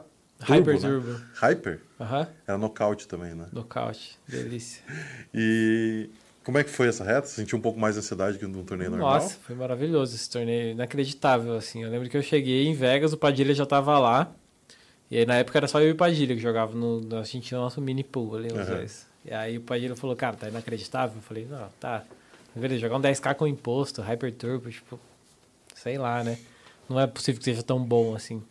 turbo, 0.46 0.54
Hyper 0.72 0.74
né? 0.82 0.90
Turbo. 0.90 1.22
Hyper? 1.36 1.82
Aham. 2.00 2.28
Era 2.48 2.58
nocaute 2.58 3.08
também, 3.08 3.34
né? 3.36 3.48
Nocaute. 3.52 4.18
Delícia. 4.28 4.84
E 5.34 6.10
como 6.44 6.58
é 6.58 6.64
que 6.64 6.70
foi 6.70 6.88
essa 6.88 7.04
reta? 7.04 7.28
Sentiu 7.28 7.58
um 7.58 7.62
pouco 7.62 7.80
mais 7.80 7.96
de 7.96 8.00
ansiedade 8.00 8.40
que 8.40 8.48
num 8.48 8.64
torneio 8.64 8.92
normal? 8.92 9.14
Nossa, 9.16 9.38
foi 9.42 9.56
maravilhoso 9.56 10.16
esse 10.16 10.30
torneio, 10.30 10.72
inacreditável, 10.72 11.56
assim. 11.56 11.84
Eu 11.84 11.90
lembro 11.90 12.10
que 12.10 12.18
eu 12.18 12.24
cheguei 12.24 12.68
em 12.68 12.74
Vegas, 12.74 13.14
o 13.14 13.18
Padilha 13.18 13.54
já 13.54 13.66
tava 13.66 13.98
lá. 14.00 14.32
E 15.10 15.18
aí, 15.18 15.26
na 15.26 15.36
época 15.36 15.60
era 15.60 15.68
só 15.68 15.80
eu 15.82 15.90
e 15.90 15.92
o 15.92 15.96
Padilha 15.96 16.34
que 16.34 16.42
jogava 16.42 16.74
no. 16.74 17.02
A 17.18 17.24
gente 17.24 17.42
tinha 17.48 17.60
o 17.60 17.64
nosso 17.64 17.82
mini 17.82 18.04
pool 18.04 18.38
ali, 18.38 18.48
os 18.48 18.66
dois. 18.66 19.08
E 19.24 19.34
aí 19.34 19.58
o 19.58 19.62
Padilha 19.62 19.96
falou, 19.96 20.16
cara, 20.16 20.36
tá 20.36 20.48
inacreditável? 20.48 21.18
Eu 21.18 21.22
falei, 21.22 21.46
não, 21.50 21.68
tá. 21.80 22.04
Beleza, 22.56 22.82
jogar 22.82 22.98
um 22.98 23.02
10k 23.02 23.36
com 23.36 23.48
imposto, 23.48 24.02
Hyper 24.02 24.34
Turbo, 24.34 24.70
tipo, 24.70 25.00
sei 25.76 25.98
lá, 25.98 26.24
né? 26.24 26.38
Não 26.90 27.00
é 27.00 27.08
possível 27.08 27.40
que 27.40 27.46
seja 27.46 27.64
tão 27.64 27.82
bom 27.82 28.16
assim. 28.16 28.42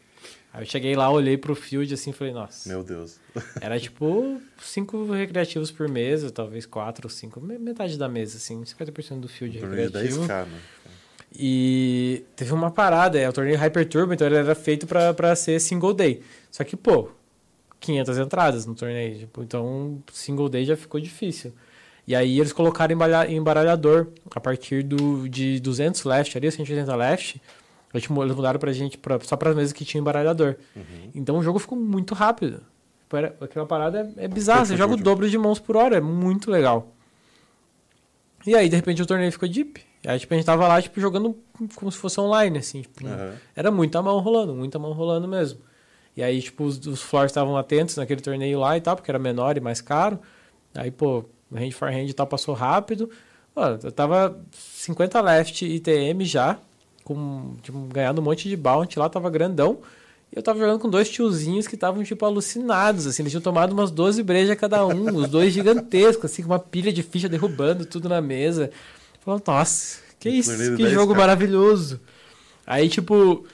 Aí 0.53 0.63
eu 0.63 0.67
cheguei 0.67 0.97
lá, 0.97 1.09
olhei 1.11 1.37
pro 1.39 1.55
field 1.55 1.93
assim 1.95 2.11
e 2.11 2.13
falei, 2.13 2.33
nossa. 2.33 2.69
Meu 2.69 2.83
Deus. 2.83 3.21
Era 3.61 3.79
tipo 3.79 4.41
cinco 4.61 5.11
recreativos 5.13 5.71
por 5.71 5.89
mesa, 5.89 6.31
talvez 6.31 6.67
quatro 6.67 7.07
ou 7.07 7.11
cinco, 7.11 7.41
me- 7.41 7.59
metade 7.59 7.97
da 7.97 8.09
mesa, 8.09 8.37
assim, 8.37 8.61
50% 8.63 9.21
do 9.21 9.29
field 9.29 9.59
recreativo. 9.59 10.23
10k, 10.27 10.47
né? 10.47 10.61
E 11.33 12.25
teve 12.35 12.53
uma 12.53 12.71
parada, 12.71 13.19
é 13.19 13.29
o 13.29 13.33
torneio 13.33 13.57
Hyper 13.57 13.89
Turbo, 13.89 14.13
então 14.13 14.27
ele 14.27 14.37
era 14.37 14.55
feito 14.55 14.87
pra, 14.87 15.15
pra 15.15 15.37
ser 15.37 15.61
single 15.61 15.95
day. 15.95 16.23
Só 16.51 16.65
que, 16.65 16.77
pô, 16.77 17.09
500 17.79 18.19
entradas 18.19 18.67
no 18.67 18.75
torneio, 18.75 19.21
tipo, 19.21 19.43
então 19.43 20.03
single 20.13 20.49
day 20.49 20.65
já 20.65 20.77
ficou 20.77 21.01
difícil. 21.01 21.53
E 22.07 22.17
aí 22.17 22.41
eles 22.41 22.53
colocaram 22.53 22.97
embaralhador 23.29 24.09
a 24.35 24.41
partir 24.41 24.83
do, 24.83 25.29
de 25.29 25.61
200 25.61 26.03
left 26.03 26.37
ali, 26.37 26.51
180 26.51 26.97
left. 26.97 27.41
Eles 27.93 28.07
mu- 28.09 28.23
eles 28.23 28.37
mudaram 28.37 28.59
pra 28.61 28.73
gente 28.73 28.97
pra, 28.99 29.19
só 29.21 29.37
para 29.37 29.53
mesas 29.55 29.73
que 29.73 29.85
tinha 29.85 30.01
embaralhador. 30.01 30.57
Uhum. 30.77 31.11
Então 31.15 31.37
o 31.39 31.43
jogo 31.43 31.59
ficou 31.59 31.79
muito 31.79 32.15
rápido. 32.15 32.63
Tipo, 33.03 33.45
Aquela 33.45 33.67
parada 33.67 34.13
é, 34.17 34.25
é 34.25 34.29
bizarra, 34.29 34.65
você 34.65 34.77
joga 34.77 34.95
o 34.95 34.97
dobro 34.97 35.29
de 35.29 35.37
mãos 35.37 35.59
por 35.59 35.77
hora, 35.77 35.97
é 35.97 36.01
muito 36.01 36.51
legal. 36.51 36.93
E 38.47 38.55
aí, 38.55 38.69
de 38.69 38.77
repente, 38.77 39.03
o 39.03 39.07
torneio 39.07 39.31
ficou 39.33 39.49
deep. 39.49 39.83
Aí, 40.07 40.19
tipo, 40.19 40.33
a 40.33 40.37
gente 40.37 40.47
tava 40.47 40.67
lá, 40.67 40.81
tipo, 40.81 40.99
jogando 41.01 41.37
como 41.75 41.91
se 41.93 41.99
fosse 41.99 42.19
online, 42.21 42.59
assim. 42.59 42.83
Tipo, 42.83 43.07
Aham. 43.07 43.35
Era 43.55 43.71
muita 43.71 44.01
mão 44.01 44.19
rolando, 44.21 44.55
muita 44.55 44.79
mão 44.79 44.93
rolando 44.93 45.29
mesmo. 45.29 45.61
E 46.17 46.23
aí, 46.23 46.41
tipo, 46.41 46.65
os, 46.65 46.79
os 46.87 47.03
floors 47.03 47.31
estavam 47.31 47.57
atentos 47.57 47.97
naquele 47.97 48.21
torneio 48.21 48.59
lá 48.59 48.77
e 48.77 48.81
tal, 48.81 48.97
porque 48.97 49.11
era 49.11 49.19
menor 49.19 49.57
e 49.57 49.61
mais 49.61 49.81
caro. 49.81 50.19
Aí, 50.75 50.91
pô, 50.91 51.25
hand 51.53 51.71
for 51.73 51.91
hand 51.91 52.09
e 52.09 52.13
tal 52.15 52.27
passou 52.27 52.55
rápido. 52.55 53.11
Mano, 53.55 53.79
eu 53.83 53.93
tava 53.93 54.41
50 54.53 55.21
left 55.21 55.65
ITM 55.67 56.25
já, 56.25 56.59
com, 57.05 57.55
tipo, 57.63 57.79
ganhando 57.93 58.21
um 58.21 58.25
monte 58.25 58.49
de 58.49 58.57
bounty 58.57 58.99
lá, 58.99 59.09
tava 59.09 59.31
grandão. 59.31 59.79
E 60.33 60.39
eu 60.39 60.43
tava 60.43 60.59
jogando 60.61 60.79
com 60.79 60.89
dois 60.89 61.09
tiozinhos 61.09 61.67
que 61.67 61.75
estavam, 61.75 62.05
tipo, 62.05 62.25
alucinados, 62.25 63.07
assim. 63.07 63.23
Eles 63.23 63.33
tinham 63.33 63.43
tomado 63.43 63.73
umas 63.73 63.91
12 63.91 64.23
brejas 64.23 64.57
cada 64.57 64.87
um, 64.87 65.17
os 65.17 65.29
dois 65.29 65.53
gigantescos, 65.53 66.31
assim, 66.31 66.43
com 66.43 66.51
uma 66.51 66.59
pilha 66.59 66.93
de 66.93 67.03
ficha 67.03 67.29
derrubando 67.29 67.85
tudo 67.85 68.09
na 68.09 68.21
mesa. 68.21 68.71
Falando, 69.25 69.43
nossa, 69.47 69.99
que 70.21 70.29
isso, 70.29 70.57
que 70.57 70.83
10, 70.83 70.91
jogo 70.91 71.13
cara. 71.15 71.27
maravilhoso. 71.27 72.01
Aí, 72.67 72.89
tipo, 72.89 73.45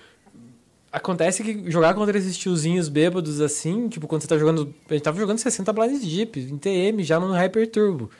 acontece 0.92 1.42
que 1.42 1.70
jogar 1.70 1.94
contra 1.94 2.16
esses 2.16 2.36
tiozinhos 2.36 2.88
bêbados 2.88 3.40
assim, 3.40 3.88
tipo, 3.88 4.06
quando 4.06 4.22
você 4.22 4.28
tá 4.28 4.38
jogando. 4.38 4.74
A 4.88 4.92
gente 4.92 5.02
tava 5.02 5.18
jogando 5.18 5.38
60 5.38 5.72
Blind 5.72 6.02
Jeep, 6.02 6.40
em 6.40 6.58
TM, 6.58 7.02
já 7.02 7.18
no 7.18 7.32
Hyper 7.32 7.70
Turbo. 7.70 8.10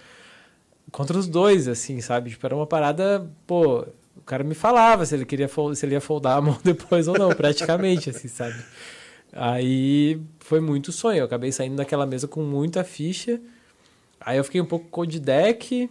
Contra 0.92 1.18
os 1.18 1.26
dois, 1.26 1.68
assim, 1.68 2.00
sabe? 2.00 2.30
Tipo, 2.30 2.46
era 2.46 2.56
uma 2.56 2.66
parada, 2.66 3.28
pô. 3.46 3.86
O 4.26 4.28
cara 4.28 4.42
me 4.42 4.56
falava 4.56 5.06
se 5.06 5.14
ele 5.14 5.24
queria 5.24 5.48
se 5.48 5.86
ele 5.86 5.94
ia 5.94 6.00
foldar 6.00 6.36
a 6.36 6.40
mão 6.40 6.58
depois 6.64 7.06
ou 7.06 7.16
não, 7.16 7.28
praticamente, 7.28 8.10
assim, 8.10 8.26
sabe? 8.26 8.56
Aí 9.32 10.20
foi 10.40 10.58
muito 10.58 10.90
sonho. 10.90 11.18
Eu 11.18 11.26
acabei 11.26 11.52
saindo 11.52 11.76
daquela 11.76 12.04
mesa 12.04 12.26
com 12.26 12.42
muita 12.42 12.82
ficha. 12.82 13.40
Aí 14.20 14.36
eu 14.36 14.42
fiquei 14.42 14.60
um 14.60 14.66
pouco 14.66 14.88
cold 14.88 15.20
deck. 15.20 15.88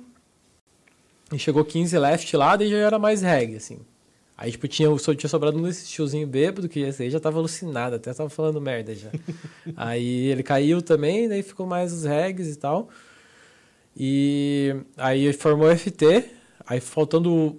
E 1.32 1.40
chegou 1.40 1.64
15 1.64 1.98
left 1.98 2.36
lá, 2.36 2.58
daí 2.58 2.70
já 2.70 2.76
era 2.76 3.00
mais 3.00 3.22
reg, 3.22 3.56
assim. 3.56 3.80
Aí, 4.38 4.52
tipo, 4.52 4.68
tinha, 4.68 4.96
só 4.98 5.16
tinha 5.16 5.30
sobrado 5.30 5.58
um 5.58 5.64
desses 5.64 5.90
tiozinho 5.90 6.28
bêbado, 6.28 6.68
que 6.68 6.82
esse 6.82 7.04
aí 7.04 7.10
já 7.10 7.22
tava 7.22 7.40
alucinado, 7.40 7.96
até 7.96 8.14
tava 8.14 8.30
falando 8.30 8.60
merda 8.60 8.94
já. 8.94 9.12
aí 9.78 10.28
ele 10.28 10.44
caiu 10.44 10.82
também, 10.82 11.30
daí 11.30 11.42
ficou 11.42 11.66
mais 11.66 11.94
os 11.94 12.04
regs 12.04 12.54
e 12.54 12.58
tal. 12.58 12.90
E 13.96 14.76
aí 14.98 15.32
formou 15.32 15.74
FT, 15.74 16.26
aí 16.68 16.82
faltando 16.82 17.58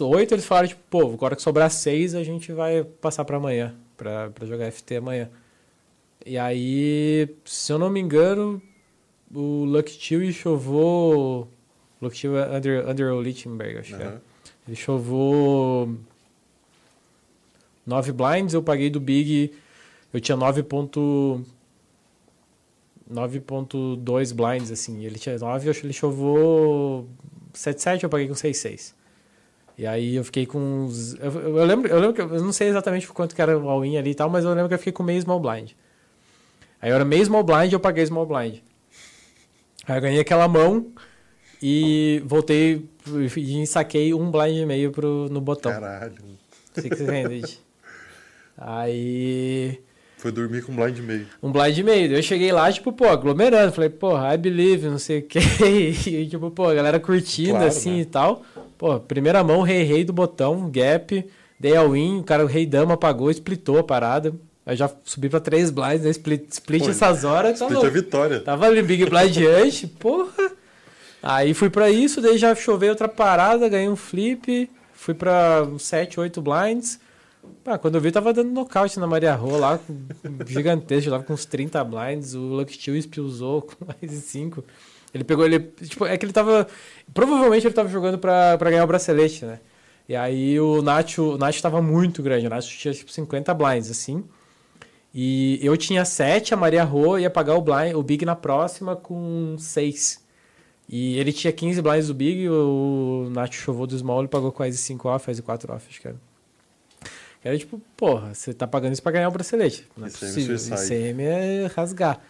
oito, 0.00 0.34
eles 0.34 0.44
falaram, 0.44 0.68
tipo, 0.68 0.80
pô, 0.88 1.12
agora 1.12 1.36
que 1.36 1.42
sobrar 1.42 1.70
seis, 1.70 2.14
a 2.14 2.22
gente 2.22 2.52
vai 2.52 2.84
passar 2.84 3.24
pra 3.24 3.36
amanhã, 3.36 3.74
pra, 3.96 4.30
pra 4.30 4.46
jogar 4.46 4.70
FT 4.70 4.96
amanhã. 4.96 5.28
E 6.24 6.38
aí, 6.38 7.28
se 7.44 7.72
eu 7.72 7.78
não 7.78 7.90
me 7.90 8.00
engano, 8.00 8.62
o 9.34 9.64
Lucky 9.64 9.92
Chill 9.92 10.32
chovou... 10.32 11.48
Lucky 12.00 12.16
Chill 12.16 12.36
é 12.38 12.56
under, 12.56 12.88
under 12.88 13.12
o 13.12 13.20
Lichtenberg, 13.20 13.78
acho 13.78 13.96
que 13.96 14.02
é. 14.02 14.18
Ele 14.66 14.76
chovou 14.76 15.96
9 17.84 18.12
blinds, 18.12 18.54
eu 18.54 18.62
paguei 18.62 18.88
do 18.88 19.00
Big, 19.00 19.52
eu 20.12 20.20
tinha 20.20 20.36
9 20.36 20.62
ponto- 20.62 21.44
9.2 23.12 24.32
blinds, 24.32 24.70
assim. 24.70 25.04
Ele 25.04 25.18
tinha 25.18 25.36
9, 25.36 25.66
eu 25.66 25.70
acho 25.70 25.80
que 25.80 25.86
ele 25.86 25.92
chovou 25.92 27.08
7.7, 27.52 28.04
eu 28.04 28.08
paguei 28.08 28.28
com 28.28 28.34
6.6. 28.34 28.94
E 29.78 29.86
aí 29.86 30.16
eu 30.16 30.24
fiquei 30.24 30.44
com 30.46 30.58
uns... 30.58 31.14
Eu, 31.14 31.32
eu- 31.56 31.64
lembro, 31.64 31.88
eu 31.88 31.98
lembro 31.98 32.14
que 32.14 32.20
eu 32.20 32.28
não 32.42 32.52
sei 32.52 32.68
exatamente 32.68 33.06
quanto 33.08 33.34
que 33.34 33.40
era 33.42 33.58
o 33.58 33.68
all-in 33.68 33.96
ali 33.96 34.10
e 34.10 34.14
tal, 34.14 34.28
mas 34.28 34.44
eu 34.44 34.50
lembro 34.50 34.68
que 34.68 34.74
eu 34.74 34.78
fiquei 34.78 34.92
com 34.92 35.02
meio 35.02 35.20
small 35.20 35.40
blind. 35.40 35.70
Aí 36.80 36.90
eu 36.90 36.94
era 36.94 37.04
meio 37.04 37.24
small 37.24 37.42
blind 37.42 37.70
e 37.72 37.74
eu 37.74 37.80
paguei 37.80 38.04
small 38.06 38.26
blind. 38.26 38.56
Aí 39.88 39.96
eu 39.96 40.00
ganhei 40.02 40.20
aquela 40.20 40.46
mão 40.46 40.92
e 41.62 42.22
voltei 42.26 42.86
e 43.36 43.66
saquei 43.66 44.12
um 44.12 44.30
blind 44.30 44.56
e 44.58 44.66
meio 44.66 44.90
pro, 44.90 45.28
no 45.30 45.40
botão. 45.40 45.72
Caralho. 45.72 46.14
Six 46.74 47.00
handed. 47.00 47.58
Aí. 48.56 49.80
Foi 50.18 50.30
dormir 50.30 50.62
com 50.62 50.74
blind 50.74 50.98
meio. 51.00 51.26
Um 51.42 51.50
blind 51.50 51.78
meio. 51.80 52.12
Eu 52.14 52.22
cheguei 52.22 52.52
lá, 52.52 52.70
tipo, 52.70 52.92
pô, 52.92 53.06
aglomerando. 53.08 53.72
Falei, 53.72 53.90
porra, 53.90 54.34
I 54.34 54.38
believe, 54.38 54.88
não 54.88 54.98
sei 54.98 55.18
o 55.18 55.22
quê. 55.22 55.40
E, 56.06 56.26
tipo, 56.28 56.50
pô, 56.50 56.66
a 56.68 56.74
galera 56.74 57.00
curtindo 57.00 57.50
Claro, 57.52 57.66
assim 57.66 57.96
né? 57.96 58.00
e 58.00 58.04
tal. 58.04 58.42
Pô, 58.82 58.98
primeira 58.98 59.44
mão, 59.44 59.62
rei, 59.62 59.84
rei 59.84 60.02
do 60.02 60.12
botão, 60.12 60.68
gap. 60.68 61.24
Dei 61.56 61.76
all 61.76 61.96
in, 61.96 62.18
o 62.18 62.24
cara, 62.24 62.42
o 62.42 62.48
rei 62.48 62.66
dama 62.66 62.94
apagou, 62.94 63.30
splitou 63.30 63.78
a 63.78 63.84
parada. 63.84 64.34
Aí 64.66 64.74
já 64.74 64.90
subi 65.04 65.28
pra 65.28 65.38
três 65.38 65.70
blinds, 65.70 66.02
né? 66.02 66.10
Split, 66.10 66.50
split 66.50 66.82
Pô, 66.82 66.90
essas 66.90 67.22
horas. 67.22 67.60
Tá 67.60 67.66
Split 67.66 67.74
louco. 67.74 67.86
a 67.86 67.90
vitória. 67.90 68.40
Tava 68.40 68.66
ali, 68.66 68.82
Big 68.82 69.04
Blind 69.04 69.36
antes, 69.62 69.88
porra. 69.88 70.50
Aí 71.22 71.54
fui 71.54 71.70
pra 71.70 71.90
isso, 71.90 72.20
daí 72.20 72.36
já 72.36 72.56
choveu 72.56 72.88
outra 72.90 73.06
parada, 73.06 73.68
ganhei 73.68 73.88
um 73.88 73.94
flip, 73.94 74.68
fui 74.92 75.14
pra 75.14 75.64
7, 75.78 76.18
8 76.18 76.42
blinds. 76.42 76.98
Pá, 77.62 77.78
quando 77.78 77.94
eu 77.94 78.00
vi, 78.00 78.10
tava 78.10 78.32
dando 78.32 78.50
nocaute 78.50 78.98
na 78.98 79.06
Maria 79.06 79.32
Rô 79.36 79.58
lá, 79.58 79.78
gigantesco, 80.44 81.08
tava 81.08 81.22
com 81.22 81.34
uns 81.34 81.44
30 81.44 81.84
blinds, 81.84 82.34
o 82.34 82.40
Lucky 82.40 82.74
Steel 82.74 82.96
expulsou 82.96 83.62
com 83.62 83.84
mais 83.86 84.10
de 84.10 84.20
5. 84.20 84.64
Ele 85.14 85.24
pegou 85.24 85.44
ele. 85.44 85.60
Tipo, 85.60 86.06
é 86.06 86.16
que 86.16 86.24
ele 86.24 86.32
tava. 86.32 86.66
Provavelmente 87.12 87.66
ele 87.66 87.74
tava 87.74 87.88
jogando 87.88 88.18
pra, 88.18 88.56
pra 88.56 88.70
ganhar 88.70 88.84
o 88.84 88.86
bracelete, 88.86 89.44
né? 89.44 89.60
E 90.08 90.16
aí 90.16 90.58
o 90.58 90.82
Nacho, 90.82 91.34
o 91.34 91.38
Nacho 91.38 91.62
tava 91.62 91.80
muito 91.80 92.22
grande, 92.22 92.46
o 92.46 92.50
Nacho 92.50 92.76
tinha 92.76 92.92
tipo 92.92 93.10
50 93.10 93.54
blinds, 93.54 93.90
assim. 93.90 94.24
E 95.14 95.58
eu 95.62 95.76
tinha 95.76 96.04
7, 96.04 96.54
a 96.54 96.56
Maria 96.56 96.82
Rô 96.84 97.18
ia 97.18 97.28
pagar 97.28 97.54
o, 97.54 97.60
blind, 97.60 97.94
o 97.94 98.02
Big 98.02 98.24
na 98.24 98.34
próxima 98.34 98.96
com 98.96 99.56
6. 99.58 100.22
E 100.88 101.18
ele 101.18 101.32
tinha 101.32 101.52
15 101.52 101.80
blinds 101.82 102.08
do 102.08 102.14
Big, 102.14 102.48
o 102.48 103.28
Nacho 103.30 103.60
chovou 103.60 103.86
do 103.86 103.96
Small, 103.96 104.20
ele 104.20 104.28
pagou 104.28 104.50
quase 104.50 104.76
5 104.78 105.08
off, 105.08 105.26
quase 105.26 105.42
4 105.42 105.72
off, 105.72 105.86
acho 105.88 106.00
que 106.00 106.08
era. 106.08 106.16
Era 107.44 107.58
tipo, 107.58 107.80
porra, 107.96 108.34
você 108.34 108.54
tá 108.54 108.66
pagando 108.66 108.92
isso 108.92 109.02
pra 109.02 109.12
ganhar 109.12 109.28
o 109.28 109.32
bracelete. 109.32 109.86
Não 109.96 110.06
é 110.06 110.10
ICM 110.10 110.20
possível. 110.20 110.56
ICM 110.56 111.22
é 111.22 111.66
rasgar. 111.74 112.20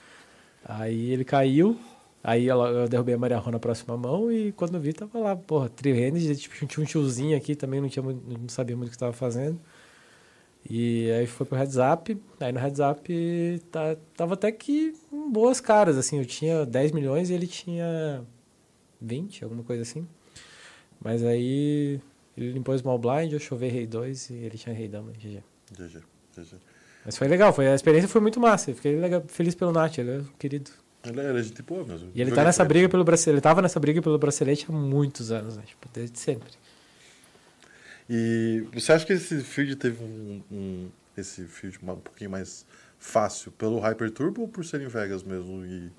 Aí 0.65 1.11
ele 1.11 1.25
caiu, 1.25 1.79
aí 2.23 2.49
ela- 2.49 2.69
eu 2.71 2.89
derrubei 2.89 3.15
a 3.15 3.19
Maria 3.19 3.39
Rô 3.39 3.51
na 3.51 3.59
próxima 3.59 3.97
mão 3.97 4.31
e 4.31 4.53
quando 4.53 4.75
eu 4.75 4.81
vi 4.81 4.93
tava 4.93 5.19
lá, 5.19 5.35
porra, 5.37 5.69
three-handed, 5.69 6.37
tipo, 6.37 6.67
tinha 6.67 6.83
um 6.83 6.87
tiozinho 6.87 7.37
aqui 7.37 7.55
também, 7.55 7.81
não, 7.81 7.89
tinha, 7.89 8.03
não 8.05 8.49
sabia 8.49 8.77
muito 8.77 8.89
o 8.89 8.93
que 8.93 8.99
tava 8.99 9.13
fazendo. 9.13 9.59
E 10.69 11.11
aí 11.11 11.27
foi 11.27 11.45
pro 11.45 11.59
up, 11.59 12.17
aí 12.39 12.53
no 12.53 12.61
up 12.91 13.63
tá, 13.71 13.97
tava 14.17 14.35
até 14.35 14.53
que 14.53 14.95
boas 15.31 15.61
caras, 15.61 15.99
assim, 15.99 16.19
eu 16.19 16.25
tinha 16.25 16.65
10 16.65 16.93
milhões 16.93 17.31
e 17.31 17.35
ele 17.35 17.49
tinha 17.49 18.23
20, 19.01 19.43
alguma 19.43 19.65
coisa 19.65 19.83
assim. 19.83 20.07
Mas 21.05 21.25
aí 21.25 22.01
ele 22.37 22.53
limpou 22.53 22.75
o 22.75 22.79
small 22.79 22.97
blind, 22.99 23.33
eu 23.33 23.41
chovei 23.41 23.71
rei 23.71 23.87
2 23.89 24.31
e 24.31 24.35
ele 24.35 24.57
tinha 24.57 24.73
rei 24.75 24.87
dama, 24.87 25.11
GG. 25.19 25.43
GG, 25.77 25.99
GG. 26.37 26.57
Mas 27.05 27.17
foi 27.17 27.27
legal, 27.27 27.53
foi, 27.53 27.67
a 27.67 27.75
experiência 27.75 28.09
foi 28.09 28.21
muito 28.21 28.39
massa, 28.39 28.71
eu 28.71 28.77
fiquei 28.77 28.95
legal- 28.97 29.25
feliz 29.27 29.57
pelo 29.57 29.73
Nath, 29.73 29.99
ele 29.99 30.11
é 30.13 30.19
um 30.19 30.25
querido. 30.39 30.71
Ele 31.05 31.21
era 31.21 31.43
gente 31.43 31.63
boa 31.63 31.85
mesmo. 31.85 32.11
E 32.15 32.21
ele 32.21 32.31
tá 32.31 32.45
nessa 32.45 32.65
briga 32.65 32.89
pelo 32.89 33.03
bracelete, 33.05 33.35
ele 33.35 33.41
tava 33.41 33.61
nessa 33.63 33.81
briga 33.81 34.01
pelo 34.01 34.19
bracelete 34.19 34.67
há 34.69 34.73
muitos 34.73 35.33
anos, 35.33 35.57
né? 35.57 35.63
Tipo, 35.67 35.89
desde 35.93 36.19
sempre. 36.19 36.51
E 38.09 38.67
você 38.73 38.93
acha 38.93 39.07
que 39.07 39.13
esse 39.13 39.41
field 39.43 39.77
teve 39.77 40.03
um, 40.03 40.43
um- 40.51 40.89
esse 41.17 41.45
field 41.45 41.79
um 41.83 41.97
pouquinho 41.97 42.31
mais 42.31 42.65
fácil 42.99 43.51
pelo 43.53 43.79
Hyper 43.81 44.11
Turbo 44.11 44.43
ou 44.43 44.49
por 44.49 44.65
ser 44.65 44.81
em 44.81 44.87
Vegas 44.89 45.23
mesmo 45.23 45.65
e 45.65 45.91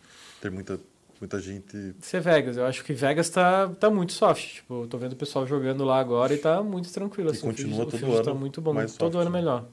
ter 0.42 0.50
muita, 0.50 0.80
muita 1.20 1.40
gente. 1.40 1.94
Ser 2.02 2.22
Vegas, 2.22 2.58
eu 2.58 2.66
acho 2.66 2.84
que 2.84 2.94
Vegas 2.94 3.30
tá, 3.30 3.68
tá 3.80 3.90
muito 3.90 4.14
soft. 4.14 4.56
Tipo, 4.56 4.84
eu 4.84 4.88
tô 4.88 4.98
vendo 4.98 5.14
o 5.14 5.18
pessoal 5.18 5.46
jogando 5.46 5.84
lá 5.84 6.00
agora 6.00 6.34
e 6.34 6.38
tá 6.38 6.62
muito 6.64 6.92
tranquilo. 6.92 7.30
Assim, 7.32 7.42
continua 7.42 7.86
o 7.86 7.90
field, 7.90 7.92
todo 7.92 7.96
o 7.96 8.00
field 8.00 8.16
ano 8.16 8.26
tá 8.26 8.34
muito 8.34 8.62
bom, 8.62 8.74
todo 8.74 8.88
soft, 8.90 9.16
ano 9.16 9.30
né? 9.30 9.30
melhor. 9.40 9.66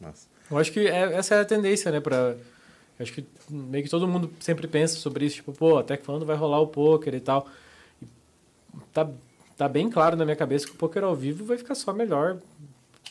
Mas, 0.00 0.28
Eu 0.50 0.56
acho 0.58 0.72
que 0.72 0.80
é- 0.80 1.12
essa 1.14 1.34
é 1.34 1.40
a 1.40 1.44
tendência, 1.44 1.90
né? 1.90 1.98
Eu 1.98 2.38
acho 2.98 3.12
que 3.12 3.24
meio 3.48 3.84
que 3.84 3.90
todo 3.90 4.08
mundo 4.08 4.30
sempre 4.40 4.66
pensa 4.66 4.96
sobre 4.96 5.24
isso, 5.24 5.36
tipo, 5.36 5.52
pô, 5.52 5.78
até 5.78 5.96
quando 5.96 6.26
vai 6.26 6.36
rolar 6.36 6.60
o 6.60 6.66
poker 6.66 7.14
e 7.14 7.20
tal. 7.20 7.46
E 8.02 8.06
tá, 8.92 9.08
tá 9.56 9.68
bem 9.68 9.88
claro 9.88 10.16
na 10.16 10.24
minha 10.24 10.36
cabeça 10.36 10.66
que 10.66 10.72
o 10.72 10.76
poker 10.76 11.04
ao 11.04 11.14
vivo 11.14 11.44
vai 11.44 11.58
ficar 11.58 11.74
só 11.74 11.92
melhor 11.92 12.38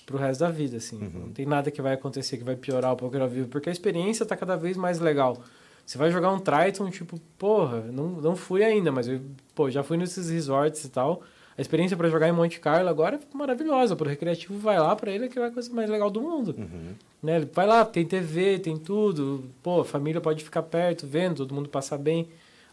pro 0.06 0.18
resto 0.18 0.42
da 0.42 0.50
vida, 0.50 0.78
assim. 0.78 0.98
Uhum. 0.98 1.20
Não 1.26 1.30
tem 1.32 1.46
nada 1.46 1.70
que 1.70 1.82
vai 1.82 1.94
acontecer 1.94 2.38
que 2.38 2.44
vai 2.44 2.56
piorar 2.56 2.94
o 2.94 2.98
poker 2.98 3.22
ao 3.22 3.30
vivo, 3.30 3.48
porque 3.48 3.70
a 3.70 3.72
experiência 3.72 4.26
tá 4.26 4.36
cada 4.36 4.56
vez 4.56 4.78
mais 4.78 5.00
legal. 5.00 5.42
Você 5.86 5.98
vai 5.98 6.12
jogar 6.12 6.32
um 6.32 6.40
Triton, 6.40 6.90
tipo, 6.90 7.18
porra, 7.38 7.80
não, 7.82 8.10
não 8.10 8.36
fui 8.36 8.64
ainda, 8.64 8.92
mas 8.92 9.08
eu, 9.08 9.22
pô, 9.56 9.70
já 9.70 9.84
fui 9.84 9.96
nesses 9.96 10.30
resorts 10.30 10.84
e 10.84 10.90
tal. 10.90 11.24
A 11.58 11.62
experiência 11.62 11.98
para 11.98 12.08
jogar 12.10 12.30
em 12.30 12.32
Monte 12.32 12.60
Carlo 12.60 12.88
agora 12.88 13.16
é 13.16 13.38
maravilhosa. 13.38 13.96
Pro 13.96 14.08
recreativo 14.08 14.60
vai 14.60 14.80
lá, 14.80 14.96
para 14.96 15.12
ele 15.12 15.26
é 15.26 15.28
que 15.28 15.40
é 15.40 15.46
a 15.46 15.52
coisa 15.52 15.74
mais 15.74 15.90
legal 15.90 16.10
do 16.12 16.22
mundo. 16.22 16.54
uhum. 16.58 16.94
Né? 17.24 17.38
Ele 17.38 17.50
vai 17.52 17.66
lá, 17.66 17.84
tem 17.84 18.06
TV, 18.06 18.60
tem 18.60 18.78
tudo. 18.78 19.44
Pô, 19.64 19.82
a 19.82 19.86
família 19.86 20.22
pode 20.22 20.44
ficar 20.44 20.62
perto, 20.62 21.08
vendo, 21.08 21.38
todo 21.38 21.56
mundo 21.56 21.68
passar 21.68 21.98
bem, 21.98 22.28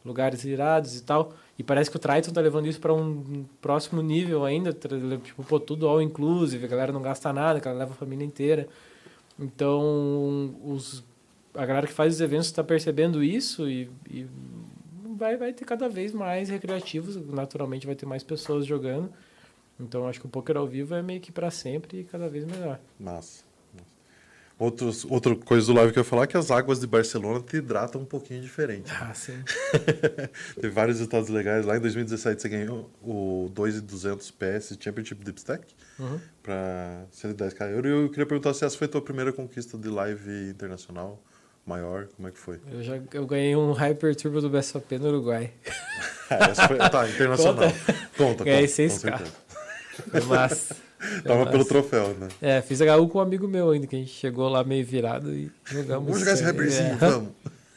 lugares 0.05 0.45
irados 0.45 0.97
e 0.99 1.03
tal. 1.03 1.33
E 1.59 1.63
parece 1.63 1.91
que 1.91 1.97
o 1.97 1.99
Triton 1.99 2.31
tá 2.33 2.43
levando 2.43 2.67
isso 2.67 2.79
para 2.81 2.93
um 2.93 3.47
próximo 3.63 4.03
nível 4.03 4.45
ainda, 4.45 4.71
tipo, 4.73 5.43
pô, 5.45 5.59
tudo 5.59 5.89
all 5.89 6.03
inclusive, 6.03 6.65
a 6.65 6.69
galera 6.69 6.93
não 6.93 7.01
gasta 7.01 7.33
nada, 7.33 7.59
a 7.59 7.63
galera 7.63 7.85
leva 7.85 7.93
a 7.93 7.97
família 7.97 8.25
inteira. 8.25 8.69
Então, 9.39 10.55
os, 10.63 11.03
a 11.55 11.65
galera 11.65 11.87
que 11.87 11.93
faz 11.93 12.15
os 12.15 12.21
eventos 12.21 12.47
está 12.47 12.63
percebendo 12.63 13.23
isso 13.23 13.69
e, 13.69 13.89
e 14.11 14.27
vai, 15.17 15.37
vai 15.37 15.53
ter 15.53 15.65
cada 15.65 15.89
vez 15.89 16.13
mais 16.13 16.49
recreativos, 16.49 17.17
naturalmente 17.27 17.87
vai 17.87 17.95
ter 17.95 18.07
mais 18.07 18.23
pessoas 18.23 18.67
jogando. 18.67 19.13
Então, 19.79 20.07
acho 20.07 20.21
que 20.21 20.27
o 20.27 20.29
poker 20.29 20.57
ao 20.57 20.67
vivo 20.67 20.95
é 20.95 21.03
meio 21.03 21.21
que 21.21 21.33
para 21.33 21.51
sempre 21.51 22.01
e 22.01 22.05
cada 22.05 22.29
vez 22.29 22.45
melhor. 22.45 22.79
Massa. 22.99 23.43
Outros, 24.57 25.05
outra 25.07 25.35
coisa 25.35 25.67
do 25.67 25.73
live 25.73 25.93
que 25.93 25.99
eu 25.99 26.03
ia 26.03 26.09
falar 26.09 26.23
é 26.25 26.27
que 26.29 26.37
as 26.37 26.49
águas 26.53 26.79
de 26.79 26.87
Barcelona 26.87 27.41
te 27.41 27.57
hidratam 27.57 28.03
um 28.03 28.05
pouquinho 28.05 28.41
diferente. 28.41 28.89
Ah, 29.01 29.13
sim. 29.13 29.43
Teve 30.55 30.69
vários 30.69 30.99
resultados 30.99 31.29
legais. 31.29 31.67
Lá 31.67 31.77
em 31.77 31.81
2017 31.81 32.41
você 32.41 32.49
ganhou 32.49 32.89
o 33.03 33.51
2,200 33.53 34.31
PS 34.31 34.77
Championship 34.79 35.25
Deep 35.25 35.41
Stack 35.41 35.75
Uhum. 35.99 36.21
para 36.41 37.05
110k 37.13 37.73
euro. 37.73 37.89
E 37.89 37.91
eu 37.91 38.09
queria 38.11 38.27
perguntar 38.27 38.55
se 38.55 38.65
essa 38.65 38.79
foi 38.79 38.87
a 38.87 38.91
tua 38.91 39.03
primeira 39.03 39.33
conquista 39.33 39.77
de 39.77 39.89
live 39.89 40.51
internacional 40.51 41.21
maior. 41.67 42.07
Como 42.17 42.29
é 42.29 42.31
que 42.31 42.39
foi? 42.39 42.61
Eu 42.71 42.83
já 42.83 43.01
eu 43.13 43.27
ganhei 43.27 43.55
um 43.57 43.73
Hyper 43.73 44.15
Turbo 44.17 44.41
do 44.41 44.51
BSOP 44.51 44.99
no 44.99 45.09
Uruguai. 45.09 45.51
Ah, 46.31 46.47
essa 46.51 46.69
foi, 46.69 46.79
tá, 46.79 47.09
internacional. 47.09 47.65
Conta, 48.17 48.45
Ganhei 48.45 48.67
conta, 48.69 48.83
com 48.83 48.89
6K. 48.89 48.91
certeza. 48.91 49.33
Foi 50.11 50.21
massa. 50.29 50.77
Tava 51.23 51.47
pelo 51.51 51.65
troféu, 51.65 52.15
né? 52.15 52.29
É, 52.41 52.63
fiz 52.63 52.81
HU 52.81 53.09
com 53.09 53.19
um 53.19 53.21
amigo 53.21 53.47
meu 53.47 53.71
ainda, 53.71 53.87
que 53.87 53.95
a 53.95 53.99
gente 53.99 54.11
chegou 54.13 54.49
lá 54.49 54.65
meio 54.65 54.85
virado 54.87 55.31
e 55.35 55.51
jogamos. 55.67 56.05
Vamos 56.07 56.21
jogar 56.21 56.33
esse 56.33 56.43
é, 56.43 56.47
hyperzinho, 56.47 56.93
é. 56.93 56.97
vamos. 56.97 57.29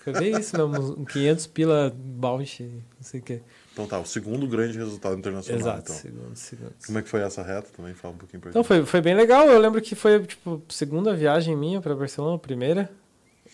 Foi 0.04 0.14
bem 0.14 0.40
isso 0.40 0.58
mesmo, 0.58 1.02
um 1.02 1.04
500 1.04 1.48
pila 1.48 1.94
bounty, 1.94 2.64
não 2.64 2.82
sei 3.02 3.20
o 3.20 3.24
que. 3.24 3.42
Então 3.74 3.86
tá, 3.86 4.00
o 4.00 4.06
segundo 4.06 4.48
grande 4.48 4.78
resultado 4.78 5.18
internacional. 5.18 5.60
Exato, 5.60 5.82
Então. 5.92 5.96
segundo, 5.96 6.36
segundo. 6.36 6.74
Como 6.86 6.98
é 6.98 7.02
que 7.02 7.10
foi 7.10 7.20
essa 7.22 7.44
reta 7.44 7.68
também? 7.76 7.94
Fala 7.94 8.14
um 8.14 8.18
pouquinho 8.18 8.40
pra 8.40 8.50
Então 8.52 8.62
gente. 8.64 8.68
foi, 8.70 8.86
foi 8.86 9.02
bem 9.02 9.14
legal, 9.14 9.46
eu 9.50 9.60
lembro 9.60 9.82
que 9.82 9.94
foi, 9.94 10.24
tipo, 10.26 10.62
segunda 10.70 11.14
viagem 11.14 11.56
minha 11.58 11.82
pra 11.82 11.94
Barcelona, 11.94 12.40
primeira. 12.40 12.90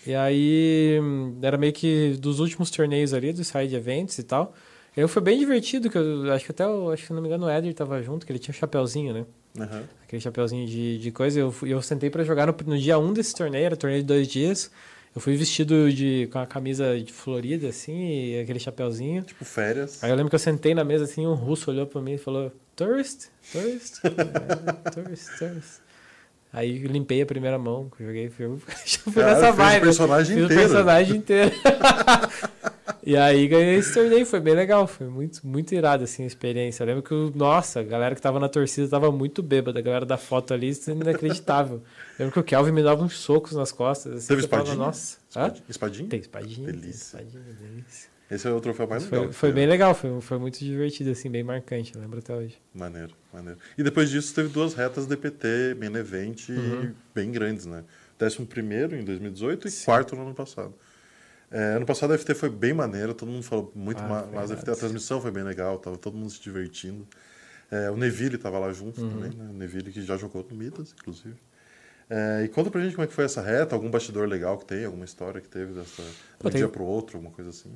E 0.05 0.13
aí, 0.13 0.99
era 1.41 1.57
meio 1.57 1.71
que 1.73 2.15
dos 2.19 2.39
últimos 2.39 2.69
torneios 2.69 3.13
ali, 3.13 3.31
dos 3.31 3.47
side 3.47 3.75
events 3.75 4.17
e 4.19 4.23
tal. 4.23 4.53
E 4.95 5.01
aí 5.01 5.07
foi 5.07 5.21
bem 5.21 5.39
divertido, 5.39 5.89
que 5.89 5.97
eu 5.97 6.31
acho 6.33 6.45
que 6.45 6.51
até, 6.51 6.67
o- 6.67 6.91
acho 6.91 7.01
que 7.03 7.07
se 7.07 7.13
não 7.13 7.21
me 7.21 7.27
engano, 7.27 7.45
o 7.45 7.49
Eder 7.49 7.73
tava 7.73 8.01
junto, 8.03 8.25
que 8.25 8.31
ele 8.31 8.39
tinha 8.39 8.53
um 8.53 8.57
chapéuzinho, 8.57 9.13
né? 9.13 9.25
Aham. 9.59 9.83
aquele 10.03 10.19
chapeuzinho 10.21 10.67
de, 10.67 10.97
de 10.99 11.11
coisa. 11.11 11.39
Eu, 11.39 11.53
eu 11.63 11.81
sentei 11.81 12.09
pra 12.09 12.23
jogar 12.23 12.47
no, 12.47 12.55
no 12.65 12.77
dia 12.77 12.97
1 12.99 13.05
um 13.07 13.13
desse 13.13 13.33
torneio, 13.35 13.65
era 13.65 13.75
torneio 13.77 14.01
de 14.01 14.07
dois 14.07 14.27
dias. 14.27 14.69
Eu 15.15 15.21
fui 15.21 15.35
vestido 15.35 15.91
de, 15.93 16.27
com 16.31 16.39
a 16.39 16.45
camisa 16.47 16.99
de 16.99 17.13
florida, 17.13 17.67
assim, 17.69 18.31
e 18.31 18.39
aquele 18.41 18.59
chapeuzinho. 18.59 19.21
Tipo 19.21 19.45
férias. 19.45 20.03
Aí 20.03 20.09
eu 20.09 20.15
lembro 20.15 20.29
que 20.29 20.35
eu 20.35 20.39
sentei 20.39 20.73
na 20.73 20.83
mesa, 20.83 21.03
assim, 21.05 21.25
um 21.25 21.35
russo 21.35 21.69
olhou 21.69 21.85
pra 21.85 22.01
mim 22.01 22.13
e 22.13 22.17
falou, 22.17 22.51
tourist? 22.75 23.27
Tourist? 23.51 23.99
É, 24.03 24.89
tourist, 24.91 25.37
tourist. 25.37 25.81
Aí 26.53 26.77
limpei 26.77 27.19
a 27.19 27.25
primeira 27.25 27.57
mão, 27.57 27.91
joguei, 27.99 28.29
fui, 28.31 28.45
fui 28.59 29.23
nessa 29.23 29.41
fez 29.41 29.53
o 29.53 29.57
vibe. 29.57 29.81
personagem 29.83 30.35
Fiz 30.35 30.45
inteiro. 30.45 30.61
o 30.61 30.65
personagem 30.67 31.17
inteiro. 31.17 31.51
e 33.03 33.17
aí 33.17 33.47
ganhei 33.47 33.75
esse 33.77 33.91
torneio, 33.91 34.23
foi 34.23 34.39
bem 34.39 34.53
legal, 34.53 34.85
foi 34.85 35.07
muito, 35.07 35.45
muito 35.45 35.73
irado 35.73 36.03
assim 36.03 36.23
a 36.23 36.27
experiência. 36.27 36.83
Eu 36.83 36.87
lembro 36.87 37.01
que, 37.01 37.31
nossa, 37.35 37.79
a 37.79 37.83
galera 37.83 38.13
que 38.13 38.21
tava 38.21 38.39
na 38.39 38.47
torcida 38.47 38.87
tava 38.87 39.11
muito 39.11 39.41
bêbada, 39.41 39.79
a 39.79 39.81
galera 39.81 40.05
da 40.05 40.15
foto 40.15 40.53
ali, 40.53 40.69
isso 40.69 40.91
é 40.91 40.93
inacreditável. 40.93 41.77
Eu 41.77 42.25
lembro 42.25 42.33
que 42.33 42.39
o 42.39 42.43
Kelvin 42.43 42.71
me 42.71 42.83
dava 42.83 43.03
uns 43.03 43.17
socos 43.17 43.53
nas 43.53 43.71
costas. 43.71 44.13
Assim, 44.17 44.27
Teve 44.27 44.47
falava, 44.47 44.69
espadinha? 44.69 44.85
Nossa? 44.85 45.17
Espadinha? 45.27 45.63
Espadinha? 45.69 46.09
Tem 46.09 46.19
espadinha. 46.19 46.71
tem 46.71 46.79
Delícia. 46.79 47.17
espadinha, 47.17 47.43
delícia. 47.59 48.12
Esse 48.33 48.47
é 48.47 48.51
o 48.51 48.59
troféu 48.59 48.87
mais 48.87 49.03
legal. 49.09 49.31
foi, 49.31 49.51
bem 49.51 49.65
né? 49.65 49.71
legal, 49.71 49.93
foi, 49.93 50.19
foi 50.21 50.39
muito 50.39 50.57
divertido, 50.59 51.11
assim, 51.11 51.29
bem 51.29 51.43
marcante, 51.43 51.95
lembro 51.97 52.19
até 52.19 52.33
hoje. 52.35 52.57
Maneiro, 52.73 53.13
maneiro. 53.31 53.59
E 53.77 53.83
depois 53.83 54.09
disso 54.09 54.33
teve 54.33 54.49
duas 54.49 54.73
retas 54.73 55.05
DPT, 55.05 55.75
main 55.79 55.93
event, 55.95 56.49
Uhum. 56.49 56.93
bem 57.13 57.31
grandes, 57.31 57.65
né? 57.65 57.83
Décimo 58.17 58.47
primeiro 58.47 58.95
em 58.95 59.03
2018 59.03 59.67
e 59.67 59.71
Sim. 59.71 59.85
quarto 59.85 60.15
no 60.15 60.23
ano 60.23 60.33
passado. 60.33 60.73
É, 61.51 61.75
ano 61.75 61.85
passado 61.85 62.11
a 62.11 62.15
FT 62.17 62.33
foi 62.33 62.49
bem 62.49 62.73
maneiro, 62.73 63.13
todo 63.13 63.29
mundo 63.31 63.43
falou 63.43 63.71
muito 63.75 64.01
Ah, 64.03 64.07
ma- 64.07 64.25
mas 64.33 64.49
a 64.49 64.55
FT, 64.55 64.71
a 64.71 64.75
transmissão 64.75 65.21
foi 65.21 65.29
bem 65.29 65.43
legal, 65.43 65.77
tava 65.77 65.97
todo 65.97 66.17
mundo 66.17 66.31
se 66.31 66.41
divertindo. 66.41 67.07
É, 67.69 67.91
o 67.91 67.97
Neville 67.97 68.37
tava 68.39 68.57
lá 68.57 68.71
junto 68.73 68.99
Uhum. 69.01 69.09
também, 69.11 69.29
né? 69.37 69.49
O 69.51 69.53
Neville 69.53 69.91
que 69.91 70.01
já 70.01 70.17
jogou 70.17 70.43
no 70.49 70.55
Midas, 70.55 70.95
inclusive. 70.99 71.35
É, 72.09 72.41
e 72.43 72.47
conta 72.47 72.71
pra 72.71 72.81
gente 72.81 72.95
como 72.95 73.03
é 73.03 73.07
que 73.07 73.13
foi 73.13 73.25
essa 73.25 73.41
reta, 73.41 73.75
algum 73.75 73.89
bastidor 73.91 74.27
legal 74.27 74.57
que 74.57 74.65
tem, 74.65 74.85
alguma 74.85 75.05
história 75.05 75.39
que 75.39 75.47
teve 75.47 75.73
dessa, 75.73 76.01
de 76.01 76.47
um 76.47 76.49
tem- 76.49 76.57
dia 76.59 76.67
pro 76.67 76.83
outro, 76.83 77.17
alguma 77.17 77.33
coisa 77.33 77.49
assim. 77.51 77.71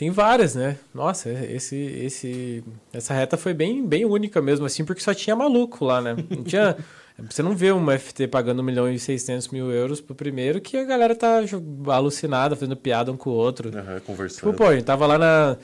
Tem 0.00 0.08
várias, 0.08 0.54
né? 0.54 0.78
Nossa, 0.94 1.28
esse, 1.28 1.76
esse, 1.76 2.64
essa 2.90 3.12
reta 3.12 3.36
foi 3.36 3.52
bem, 3.52 3.86
bem 3.86 4.06
única 4.06 4.40
mesmo, 4.40 4.64
assim, 4.64 4.82
porque 4.82 5.02
só 5.02 5.12
tinha 5.12 5.36
maluco 5.36 5.84
lá, 5.84 6.00
né? 6.00 6.16
Não 6.30 6.42
tinha, 6.42 6.74
você 7.28 7.42
não 7.42 7.54
vê 7.54 7.70
uma 7.70 7.98
FT 7.98 8.26
pagando 8.28 8.60
1 8.60 8.62
milhão 8.62 8.90
e 8.90 8.98
600 8.98 9.48
mil 9.48 9.70
euros 9.70 10.00
pro 10.00 10.14
primeiro, 10.14 10.58
que 10.58 10.78
a 10.78 10.84
galera 10.84 11.14
tá 11.14 11.42
alucinada, 11.88 12.56
fazendo 12.56 12.78
piada 12.78 13.12
um 13.12 13.16
com 13.18 13.28
o 13.28 13.34
outro. 13.34 13.70
Tipo, 13.70 14.06
conversando. 14.06 14.54
pô, 14.54 14.68
a 14.68 14.74
gente 14.74 14.86
tava 14.86 15.06
lá 15.06 15.18
na. 15.18 15.58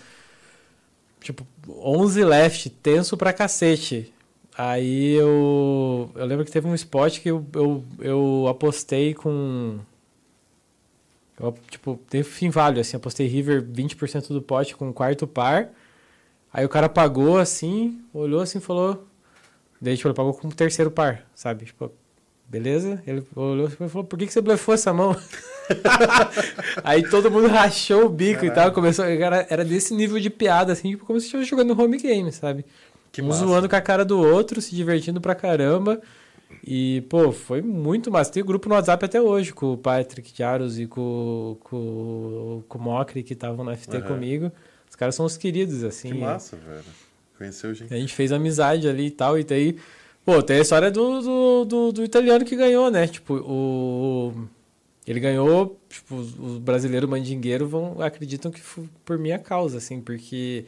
Tipo, 1.22 1.46
11 1.66 2.22
left, 2.22 2.68
tenso 2.68 3.16
pra 3.16 3.32
cacete. 3.32 4.12
Aí 4.54 5.14
eu. 5.14 6.10
Eu 6.14 6.26
lembro 6.26 6.44
que 6.44 6.52
teve 6.52 6.68
um 6.68 6.74
spot 6.74 7.20
que 7.20 7.30
eu, 7.30 7.42
eu, 7.54 7.82
eu 8.00 8.46
apostei 8.50 9.14
com. 9.14 9.78
Eu, 11.38 11.54
tipo, 11.70 12.00
teve 12.08 12.24
fim 12.24 12.48
válido, 12.48 12.80
assim, 12.80 12.96
apostei 12.96 13.26
River 13.26 13.62
20% 13.62 14.28
do 14.28 14.40
pote 14.40 14.74
com 14.74 14.88
um 14.88 14.92
quarto 14.92 15.26
par. 15.26 15.68
Aí 16.52 16.64
o 16.64 16.68
cara 16.68 16.88
pagou 16.88 17.38
assim, 17.38 18.00
olhou 18.12 18.40
assim 18.40 18.58
e 18.58 18.62
falou. 18.62 19.06
Daí, 19.80 19.96
tipo, 19.96 20.08
ele 20.08 20.14
pagou 20.14 20.32
com 20.32 20.48
o 20.48 20.52
terceiro 20.52 20.90
par, 20.90 21.26
sabe? 21.34 21.66
Tipo, 21.66 21.92
beleza? 22.48 23.02
Ele 23.06 23.22
olhou 23.34 23.66
assim 23.66 23.76
e 23.78 23.88
falou: 23.88 24.06
por 24.06 24.18
que, 24.18 24.26
que 24.26 24.32
você 24.32 24.40
blefou 24.40 24.74
essa 24.74 24.92
mão? 24.94 25.14
Aí 26.82 27.06
todo 27.08 27.30
mundo 27.30 27.48
rachou 27.48 28.06
o 28.06 28.08
bico 28.08 28.46
e 28.46 28.50
tal. 28.50 28.72
Começou, 28.72 29.04
era, 29.04 29.46
era 29.50 29.64
desse 29.64 29.94
nível 29.94 30.18
de 30.18 30.30
piada, 30.30 30.72
assim, 30.72 30.90
tipo, 30.90 31.04
como 31.04 31.20
se 31.20 31.26
estivesse 31.26 31.50
jogando 31.50 31.78
home 31.78 31.98
game, 31.98 32.32
sabe? 32.32 32.64
Que 33.12 33.20
um 33.20 33.26
massa. 33.26 33.44
zoando 33.44 33.68
com 33.68 33.76
a 33.76 33.80
cara 33.80 34.04
do 34.04 34.18
outro, 34.18 34.62
se 34.62 34.74
divertindo 34.74 35.20
pra 35.20 35.34
caramba. 35.34 36.00
E, 36.64 37.02
pô, 37.08 37.30
foi 37.30 37.62
muito 37.62 38.10
massa. 38.10 38.32
Tem 38.32 38.44
grupo 38.44 38.68
no 38.68 38.74
WhatsApp 38.74 39.04
até 39.04 39.20
hoje, 39.20 39.52
com 39.52 39.72
o 39.74 39.78
Patrick 39.78 40.32
Jaros 40.36 40.78
e 40.78 40.86
com, 40.86 41.56
com, 41.60 42.62
com 42.68 42.78
o 42.78 42.82
Mocri, 42.82 43.22
que 43.22 43.34
estavam 43.34 43.64
no 43.64 43.76
FT 43.76 43.98
Aham. 43.98 44.06
comigo. 44.06 44.52
Os 44.88 44.96
caras 44.96 45.14
são 45.14 45.26
os 45.26 45.36
queridos, 45.36 45.84
assim. 45.84 46.10
Que 46.10 46.18
massa, 46.18 46.56
velho. 46.56 46.84
Conheceu 47.38 47.74
gente. 47.74 47.92
A 47.92 47.96
gente 47.96 48.14
fez 48.14 48.32
amizade 48.32 48.88
ali 48.88 49.06
e 49.06 49.10
tal, 49.10 49.38
e 49.38 49.44
daí... 49.44 49.76
Pô, 50.24 50.42
tem 50.42 50.58
a 50.58 50.62
história 50.62 50.90
do, 50.90 51.20
do, 51.20 51.64
do, 51.64 51.92
do 51.92 52.04
italiano 52.04 52.44
que 52.44 52.56
ganhou, 52.56 52.90
né? 52.90 53.06
Tipo, 53.06 53.34
o... 53.34 54.48
Ele 55.06 55.20
ganhou, 55.20 55.78
tipo, 55.88 56.16
os 56.16 56.36
os 56.36 56.58
brasileiros 56.58 57.08
mandingueiros 57.08 57.70
vão, 57.70 58.00
acreditam 58.00 58.50
que 58.50 58.60
foi 58.60 58.88
por 59.04 59.18
minha 59.18 59.38
causa, 59.38 59.78
assim, 59.78 60.00
porque... 60.00 60.64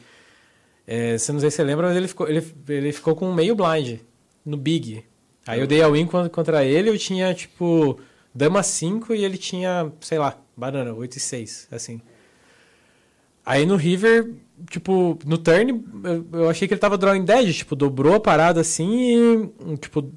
É, 0.87 1.19
você 1.19 1.33
não 1.33 1.41
sei 1.41 1.51
se 1.51 1.57
você 1.57 1.65
lembra, 1.65 1.89
mas 1.89 1.97
ele 1.97 2.07
ficou, 2.07 2.29
ele, 2.29 2.47
ele 2.69 2.93
ficou 2.93 3.17
com 3.17 3.33
meio 3.33 3.57
blind 3.57 3.99
no 4.45 4.57
Big. 4.57 5.05
Aí 5.49 5.61
eu 5.61 5.67
dei 5.67 5.83
a 5.83 5.89
win 5.89 6.07
con- 6.07 6.29
contra 6.29 6.65
ele, 6.65 6.91
eu 6.91 6.99
tinha, 6.99 7.33
tipo, 7.35 7.99
dama 8.35 8.63
5 8.63 9.15
e 9.15 9.25
ele 9.25 9.39
tinha, 9.39 9.91
sei 10.01 10.19
lá, 10.19 10.37
banana, 10.57 10.93
8 10.93 11.17
e 11.17 11.21
6, 11.21 11.67
assim. 11.71 12.01
Aí 13.45 13.65
no 13.65 13.77
River, 13.77 14.31
tipo, 14.69 15.19
no 15.25 15.39
turn, 15.39 15.83
eu, 16.05 16.27
eu 16.41 16.51
achei 16.51 16.69
que 16.69 16.75
ele 16.75 16.81
tava 16.81 16.99
drawing 16.99 17.25
dead, 17.25 17.53
tipo, 17.55 17.75
dobrou 17.75 18.15
a 18.17 18.21
parada 18.21 18.61
assim 18.61 19.51
e, 19.73 19.77
tipo, 19.79 20.13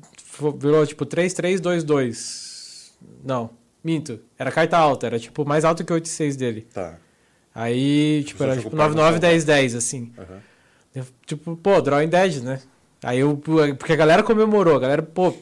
virou, 0.57 0.85
tipo, 0.85 1.05
3, 1.05 1.33
3, 1.33 1.61
2, 1.61 1.83
2. 1.83 2.93
Não, 3.23 3.49
minto. 3.83 4.19
Era 4.37 4.51
carta 4.51 4.77
alta, 4.77 5.05
era, 5.07 5.17
tipo, 5.19 5.45
mais 5.45 5.63
alto 5.63 5.85
que 5.85 5.93
o 5.93 5.95
8 5.95 6.05
e 6.05 6.09
6 6.09 6.35
dele. 6.35 6.67
Tá. 6.73 6.97
Aí, 7.55 8.23
tipo, 8.25 8.37
Você 8.39 8.43
era, 8.43 8.57
tipo, 8.57 8.69
par 8.71 8.89
9, 8.89 8.95
no 8.95 9.01
9, 9.01 9.11
chão, 9.13 9.19
10, 9.19 9.43
10, 9.45 9.75
assim. 9.75 10.11
Aham. 10.17 10.39
Eu, 10.93 11.05
tipo, 11.25 11.55
pô, 11.55 11.81
drawing 11.81 12.09
dead, 12.09 12.41
né? 12.43 12.59
Aí 13.03 13.19
eu, 13.19 13.35
porque 13.35 13.93
a 13.93 13.95
galera 13.95 14.21
comemorou, 14.21 14.75
a 14.75 14.79
galera, 14.79 15.01
pô, 15.01 15.33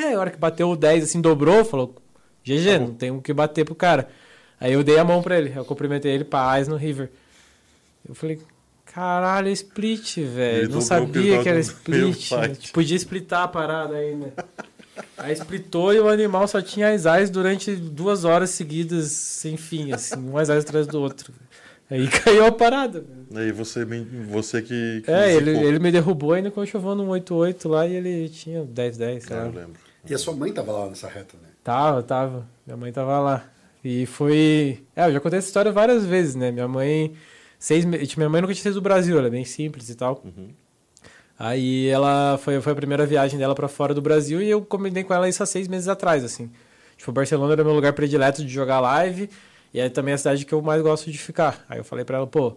é, 0.00 0.14
a 0.14 0.20
hora 0.20 0.30
que 0.30 0.38
bateu 0.38 0.70
o 0.70 0.76
10, 0.76 1.04
assim, 1.04 1.20
dobrou, 1.20 1.64
falou, 1.64 1.96
GG, 2.44 2.78
não 2.78 2.94
tem 2.94 3.10
o 3.10 3.20
que 3.20 3.32
bater 3.32 3.64
pro 3.64 3.74
cara. 3.74 4.08
Aí 4.60 4.72
eu 4.72 4.84
dei 4.84 4.98
a 4.98 5.04
mão 5.04 5.20
pra 5.20 5.36
ele, 5.36 5.52
eu 5.54 5.64
cumprimentei 5.64 6.12
ele 6.12 6.24
pra 6.24 6.56
Eyes 6.56 6.68
no 6.68 6.76
River. 6.76 7.10
Eu 8.08 8.14
falei, 8.14 8.40
caralho, 8.84 9.48
é 9.48 9.52
split, 9.52 10.18
velho. 10.18 10.68
Não 10.68 10.80
sabia 10.80 11.42
que 11.42 11.48
era 11.48 11.58
split. 11.58 12.30
né? 12.30 12.48
fight. 12.48 12.72
Podia 12.72 12.96
splitar 12.96 13.42
a 13.42 13.48
parada 13.48 13.96
ainda. 13.96 14.32
Aí 15.16 15.32
splitou 15.32 15.92
e 15.92 15.98
o 15.98 16.08
animal 16.08 16.46
só 16.46 16.60
tinha 16.60 16.90
as 16.90 17.06
eyes 17.06 17.30
durante 17.30 17.74
duas 17.74 18.24
horas 18.24 18.50
seguidas, 18.50 19.10
sem 19.10 19.56
fim, 19.56 19.92
assim, 19.92 20.18
um 20.18 20.36
as 20.36 20.48
eyes 20.48 20.64
atrás 20.64 20.86
do 20.86 21.00
outro. 21.00 21.32
Aí 21.90 22.08
caiu 22.08 22.46
a 22.46 22.52
parada. 22.52 23.04
Aí 23.34 23.52
você, 23.52 23.84
você 23.84 24.62
que. 24.62 25.02
que 25.04 25.10
É, 25.10 25.34
ele, 25.34 25.50
ele 25.50 25.78
me 25.78 25.92
derrubou 25.92 26.32
ainda 26.32 26.50
quando 26.50 26.66
chovendo 26.66 27.02
um 27.02 27.08
8-8 27.08 27.68
lá 27.68 27.86
e 27.86 27.94
ele 27.94 28.28
tinha 28.28 28.62
10-10, 28.64 29.20
sei 29.20 29.36
Ah, 29.36 29.40
lá. 29.40 29.46
eu 29.46 29.52
lembro. 29.52 29.80
E 30.08 30.14
a 30.14 30.18
sua 30.18 30.34
mãe 30.34 30.52
tava 30.52 30.72
lá 30.72 30.88
nessa 30.88 31.06
reta, 31.08 31.36
né? 31.42 31.48
Tava, 31.62 32.02
tava. 32.02 32.48
Minha 32.66 32.76
mãe 32.76 32.92
tava 32.92 33.18
lá. 33.20 33.44
E 33.84 34.06
foi. 34.06 34.82
É, 34.96 35.06
eu 35.06 35.12
já 35.12 35.20
contei 35.20 35.38
essa 35.38 35.48
história 35.48 35.70
várias 35.70 36.04
vezes, 36.06 36.34
né? 36.34 36.50
Minha 36.50 36.66
mãe. 36.68 37.12
Seis 37.58 37.84
me... 37.84 37.98
Minha 38.16 38.28
mãe 38.28 38.40
nunca 38.40 38.54
tinha 38.54 38.62
saído 38.62 38.80
do 38.80 38.82
Brasil, 38.82 39.16
ela 39.18 39.28
é 39.28 39.30
bem 39.30 39.44
simples 39.44 39.88
e 39.90 39.94
tal. 39.94 40.20
Uhum. 40.24 40.48
Aí 41.38 41.88
ela 41.88 42.38
foi, 42.38 42.60
foi 42.60 42.72
a 42.72 42.76
primeira 42.76 43.04
viagem 43.06 43.38
dela 43.38 43.54
pra 43.54 43.68
fora 43.68 43.94
do 43.94 44.00
Brasil 44.02 44.40
e 44.40 44.48
eu 44.48 44.62
combinei 44.62 45.02
com 45.02 45.12
ela 45.14 45.28
isso 45.28 45.42
há 45.42 45.46
seis 45.46 45.66
meses 45.68 45.88
atrás, 45.88 46.24
assim. 46.24 46.50
Tipo, 46.96 47.10
Barcelona 47.10 47.52
era 47.54 47.64
meu 47.64 47.72
lugar 47.74 47.92
predileto 47.92 48.44
de 48.44 48.52
jogar 48.52 48.78
live 48.80 49.28
e 49.72 49.80
é 49.80 49.88
também 49.88 50.14
a 50.14 50.18
cidade 50.18 50.44
que 50.44 50.52
eu 50.52 50.60
mais 50.62 50.82
gosto 50.82 51.10
de 51.10 51.18
ficar. 51.18 51.64
Aí 51.68 51.78
eu 51.78 51.84
falei 51.84 52.04
pra 52.04 52.18
ela, 52.18 52.26
pô, 52.26 52.56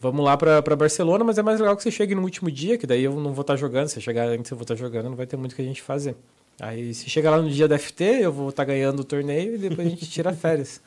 vamos 0.00 0.24
lá 0.24 0.36
pra, 0.36 0.60
pra 0.62 0.74
Barcelona, 0.76 1.22
mas 1.24 1.38
é 1.38 1.42
mais 1.42 1.60
legal 1.60 1.76
que 1.76 1.82
você 1.82 1.90
chegue 1.90 2.14
no 2.14 2.22
último 2.22 2.50
dia, 2.50 2.76
que 2.78 2.86
daí 2.86 3.04
eu 3.04 3.14
não 3.20 3.32
vou 3.32 3.42
estar 3.42 3.56
jogando. 3.56 3.88
Se 3.88 4.00
chegar 4.00 4.28
antes 4.28 4.50
eu 4.50 4.56
vou 4.56 4.62
estar 4.64 4.74
jogando, 4.74 5.08
não 5.10 5.16
vai 5.16 5.26
ter 5.26 5.36
muito 5.36 5.52
o 5.52 5.56
que 5.56 5.62
a 5.62 5.64
gente 5.64 5.82
fazer. 5.82 6.16
Aí 6.60 6.92
se 6.92 7.08
chegar 7.08 7.30
lá 7.30 7.40
no 7.40 7.48
dia 7.50 7.66
da 7.66 7.78
FT, 7.78 8.04
eu 8.20 8.32
vou 8.32 8.50
estar 8.50 8.64
ganhando 8.64 9.00
o 9.00 9.04
torneio 9.04 9.54
e 9.54 9.58
depois 9.58 9.86
a 9.86 9.90
gente 9.90 10.06
tira 10.10 10.32
férias. 10.32 10.80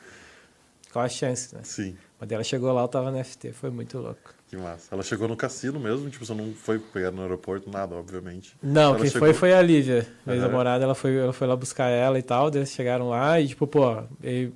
Qual 0.92 1.04
a 1.04 1.08
chance, 1.08 1.52
né? 1.54 1.60
Sim, 1.64 1.96
Mas 2.20 2.30
ela 2.30 2.44
chegou 2.44 2.72
lá, 2.72 2.82
eu 2.82 2.88
tava 2.88 3.10
na 3.10 3.18
FT, 3.24 3.52
foi 3.52 3.68
muito 3.70 3.98
louco. 3.98 4.32
que 4.48 4.56
massa. 4.56 4.94
Ela 4.94 5.02
chegou 5.02 5.26
no 5.26 5.34
cassino 5.36 5.80
mesmo, 5.80 6.08
tipo, 6.08 6.24
você 6.24 6.32
não 6.32 6.52
foi 6.54 6.78
pegar 6.78 7.10
no 7.10 7.22
aeroporto, 7.22 7.68
nada, 7.68 7.96
obviamente. 7.96 8.54
Não, 8.62 8.90
Ela 8.90 9.00
quem 9.00 9.10
chegou- 9.10 9.26
foi 9.28 9.34
foi 9.34 9.52
a 9.54 9.60
Lívia, 9.60 10.06
minha 10.24 10.38
namorada, 10.40 10.84
ela 10.84 10.94
foi, 10.94 11.16
ela 11.16 11.32
foi 11.32 11.48
lá 11.48 11.56
buscar 11.56 11.88
ela 11.88 12.16
e 12.16 12.22
tal, 12.22 12.48
daí 12.48 12.60
eles 12.60 12.70
chegaram 12.70 13.08
lá 13.08 13.40
e 13.40 13.48
tipo, 13.48 13.66
pô, 13.66 14.04
e 14.22 14.52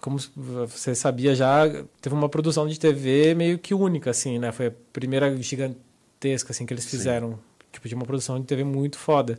como 0.00 0.18
você 0.66 0.94
sabia 0.94 1.34
já, 1.34 1.64
teve 2.00 2.14
uma 2.14 2.28
produção 2.28 2.66
de 2.68 2.78
TV 2.78 3.34
meio 3.34 3.58
que 3.58 3.74
única, 3.74 4.10
assim, 4.10 4.38
né? 4.38 4.52
Foi 4.52 4.66
a 4.66 4.72
primeira 4.92 5.34
gigantesca, 5.42 6.52
assim, 6.52 6.64
que 6.66 6.72
eles 6.74 6.84
Sim. 6.84 6.90
fizeram. 6.90 7.38
Tipo, 7.72 7.88
de 7.88 7.94
uma 7.94 8.04
produção 8.04 8.40
de 8.40 8.46
TV 8.46 8.64
muito 8.64 8.98
foda. 8.98 9.38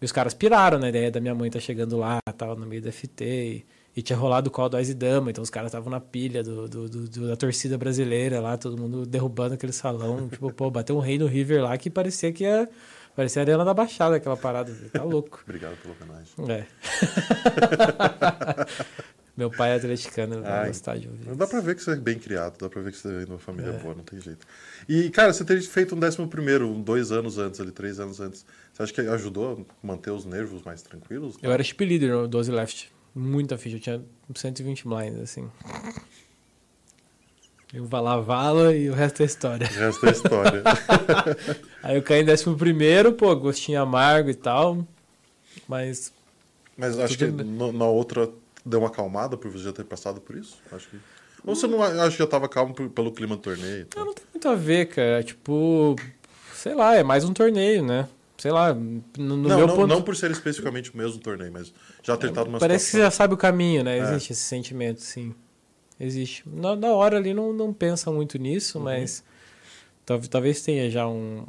E 0.00 0.04
os 0.04 0.12
caras 0.12 0.34
piraram 0.34 0.78
na 0.78 0.88
ideia 0.88 1.10
da 1.10 1.20
minha 1.20 1.34
mãe 1.34 1.50
tá 1.50 1.58
chegando 1.60 1.96
lá, 1.96 2.18
tal, 2.36 2.54
no 2.56 2.66
meio 2.66 2.80
da 2.82 2.90
FT, 2.92 3.24
e, 3.24 3.64
e 3.96 4.02
tinha 4.02 4.16
rolado 4.16 4.48
o 4.48 4.50
call 4.50 4.68
do 4.68 4.76
Ais 4.76 4.88
e 4.90 4.94
Dama, 4.94 5.30
então 5.30 5.42
os 5.42 5.50
caras 5.50 5.68
estavam 5.70 5.90
na 5.90 6.00
pilha 6.00 6.42
do, 6.42 6.68
do- 6.68 6.88
do- 6.88 7.28
da 7.28 7.36
torcida 7.36 7.76
brasileira 7.76 8.40
lá, 8.40 8.56
todo 8.56 8.76
mundo 8.80 9.04
derrubando 9.06 9.54
aquele 9.54 9.72
salão. 9.72 10.28
tipo, 10.30 10.52
pô, 10.52 10.70
bateu 10.70 10.96
um 10.96 11.00
rei 11.00 11.18
no 11.18 11.26
River 11.26 11.62
lá 11.64 11.76
que 11.76 11.90
parecia 11.90 12.32
que 12.32 12.44
ia. 12.44 12.68
Parecia 13.16 13.42
a 13.42 13.44
Arena 13.44 13.64
da 13.64 13.74
Baixada, 13.74 14.14
aquela 14.16 14.36
parada. 14.36 14.72
Tá 14.92 15.02
louco. 15.02 15.40
Obrigado 15.46 15.76
pela 15.82 15.94
homenagem. 16.00 16.32
É. 16.48 16.64
Meu 19.38 19.52
pai 19.52 19.70
é 19.70 19.74
atleticano, 19.76 20.34
ele 20.34 20.42
vai 20.42 20.62
Ai, 20.62 20.66
gostar 20.66 20.98
de 20.98 21.06
ouvir. 21.06 21.32
Dá 21.36 21.46
pra 21.46 21.60
ver 21.60 21.76
que 21.76 21.82
você 21.84 21.92
é 21.92 21.94
bem 21.94 22.18
criado, 22.18 22.58
dá 22.58 22.68
pra 22.68 22.82
ver 22.82 22.90
que 22.90 22.98
você 22.98 23.24
de 23.24 23.30
uma 23.30 23.38
família 23.38 23.72
boa, 23.74 23.94
não 23.94 24.02
tem 24.02 24.20
jeito. 24.20 24.44
E, 24.88 25.08
cara, 25.10 25.32
você 25.32 25.44
teria 25.44 25.62
feito 25.62 25.94
um 25.94 26.00
décimo 26.00 26.26
primeiro, 26.26 26.68
um 26.68 26.82
dois 26.82 27.12
anos 27.12 27.38
antes, 27.38 27.60
ali, 27.60 27.70
três 27.70 28.00
anos 28.00 28.18
antes. 28.18 28.44
Você 28.72 28.82
acha 28.82 28.92
que 28.92 29.00
ajudou 29.00 29.52
a 29.52 29.86
manter 29.86 30.10
os 30.10 30.24
nervos 30.24 30.60
mais 30.62 30.82
tranquilos? 30.82 31.36
Eu 31.40 31.52
era 31.52 31.62
chip 31.62 31.84
leader 31.84 32.10
no 32.16 32.26
12 32.26 32.50
left. 32.50 32.90
Muita 33.14 33.56
ficha, 33.56 33.76
eu 33.76 33.80
tinha 33.80 34.02
120 34.34 34.88
blinds, 34.88 35.20
assim. 35.20 35.48
Eu 37.72 37.84
vala 37.84 38.20
vala 38.20 38.74
e 38.74 38.90
o 38.90 38.92
resto 38.92 39.22
é 39.22 39.26
história. 39.26 39.68
O 39.68 39.72
resto 39.78 40.04
é 40.04 40.10
história. 40.10 40.62
Aí 41.80 41.96
eu 41.96 42.02
caí 42.02 42.22
em 42.22 42.24
décimo 42.24 42.56
primeiro, 42.56 43.12
pô, 43.12 43.36
gostinho 43.36 43.80
amargo 43.80 44.30
e 44.30 44.34
tal. 44.34 44.84
Mas 45.68 46.12
Mas 46.76 46.98
acho 46.98 47.16
que 47.16 47.26
Tudo 47.26 47.44
bem. 47.44 47.46
no- 47.46 47.72
na 47.72 47.84
outra 47.86 48.28
deu 48.68 48.80
uma 48.80 48.88
acalmada 48.88 49.36
por 49.36 49.50
você 49.50 49.64
já 49.64 49.72
ter 49.72 49.84
passado 49.84 50.20
por 50.20 50.36
isso? 50.36 50.58
Acho 50.70 50.88
que... 50.88 50.98
Ou 51.44 51.54
você 51.54 51.66
não 51.66 51.82
acha 51.82 52.10
que 52.10 52.18
já 52.18 52.26
tava 52.26 52.48
calmo 52.48 52.74
por- 52.74 52.90
pelo 52.90 53.12
clima 53.12 53.36
do 53.36 53.42
torneio? 53.42 53.82
e 53.82 53.84
tal? 53.84 54.04
não 54.04 54.14
tem 54.14 54.24
muito 54.34 54.48
a 54.48 54.54
ver, 54.54 54.86
cara. 54.86 55.22
Tipo, 55.22 55.94
sei 56.54 56.74
lá, 56.74 56.94
é 56.96 57.02
mais 57.02 57.24
um 57.24 57.32
torneio, 57.32 57.84
né? 57.84 58.08
Sei 58.36 58.50
lá, 58.52 58.72
no, 58.74 59.02
no 59.16 59.36
não, 59.36 59.56
meu 59.56 59.66
não, 59.66 59.74
ponto. 59.76 59.86
não 59.88 60.02
por 60.02 60.14
ser 60.14 60.30
especificamente 60.30 60.92
o 60.92 60.96
mesmo 60.96 61.18
torneio, 61.20 61.52
mas 61.52 61.72
já 62.02 62.16
ter 62.16 62.28
estado 62.28 62.46
numa 62.46 62.58
Parece 62.58 62.84
que 62.86 62.90
você 62.90 62.96
situação. 62.98 63.10
já 63.10 63.16
sabe 63.16 63.34
o 63.34 63.36
caminho, 63.36 63.82
né? 63.84 63.98
É. 63.98 64.02
Existe 64.02 64.32
esse 64.32 64.42
sentimento, 64.42 65.00
sim. 65.00 65.34
Existe. 65.98 66.44
Na, 66.46 66.76
na 66.76 66.88
hora 66.88 67.16
ali 67.16 67.32
não, 67.34 67.52
não 67.52 67.72
pensa 67.72 68.10
muito 68.12 68.34
Uhum. 68.36 68.42
nisso, 68.42 68.78
mas 68.80 69.24
tal- 70.06 70.20
talvez 70.20 70.62
tenha 70.62 70.88
já 70.90 71.08
um 71.08 71.44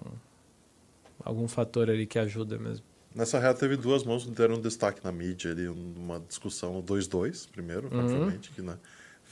algum 1.23 1.47
fator 1.47 1.89
ali 1.89 2.05
que 2.07 2.17
ajuda 2.17 2.57
mesmo. 2.57 2.83
Nessa 3.13 3.39
reta 3.39 3.59
teve 3.59 3.75
duas 3.75 4.03
mãos 4.03 4.23
que 4.25 4.31
deram 4.31 4.59
destaque 4.61 5.03
na 5.03 5.11
mídia 5.11 5.51
ali, 5.51 5.67
uma 5.67 6.19
discussão 6.19 6.73
no 6.73 6.83
2-2 6.83 7.47
primeiro, 7.51 7.89
Uhum. 7.91 7.99
obviamente, 8.01 8.51
que 8.51 8.61
né, 8.61 8.77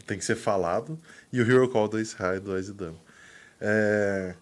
tem 0.05 0.17
que 0.17 0.25
ser 0.25 0.35
falado, 0.35 0.99
e 1.31 1.41
o 1.41 1.49
Hero 1.49 1.69
Call 1.69 1.87
da 1.87 2.01
Israel 2.01 2.41
do 2.41 2.53
Aizidano. 2.53 2.99
É, 3.61 4.33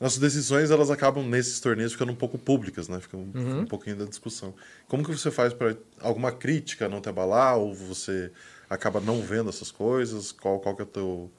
nossas 0.00 0.18
decisões 0.18 0.70
elas 0.70 0.90
acabam 0.90 1.24
nesses 1.26 1.60
torneios 1.60 1.92
ficando 1.92 2.12
um 2.12 2.16
pouco 2.16 2.36
públicas, 2.38 2.88
né? 2.88 3.00
Fica 3.00 3.16
um, 3.16 3.30
Uhum. 3.34 3.60
um 3.60 3.66
pouquinho 3.66 3.96
da 3.96 4.04
discussão. 4.04 4.54
Como 4.88 5.04
que 5.04 5.10
você 5.10 5.30
faz 5.30 5.52
para 5.52 5.76
alguma 6.00 6.32
crítica 6.32 6.88
não 6.88 7.00
te 7.00 7.08
abalar 7.08 7.56
ou 7.56 7.74
você 7.74 8.30
acaba 8.68 9.00
não 9.00 9.22
vendo 9.22 9.48
essas 9.48 9.70
coisas? 9.70 10.32
Qual, 10.32 10.58
qual 10.60 10.74
que 10.76 10.82
é 10.82 10.86
teu 10.86 11.30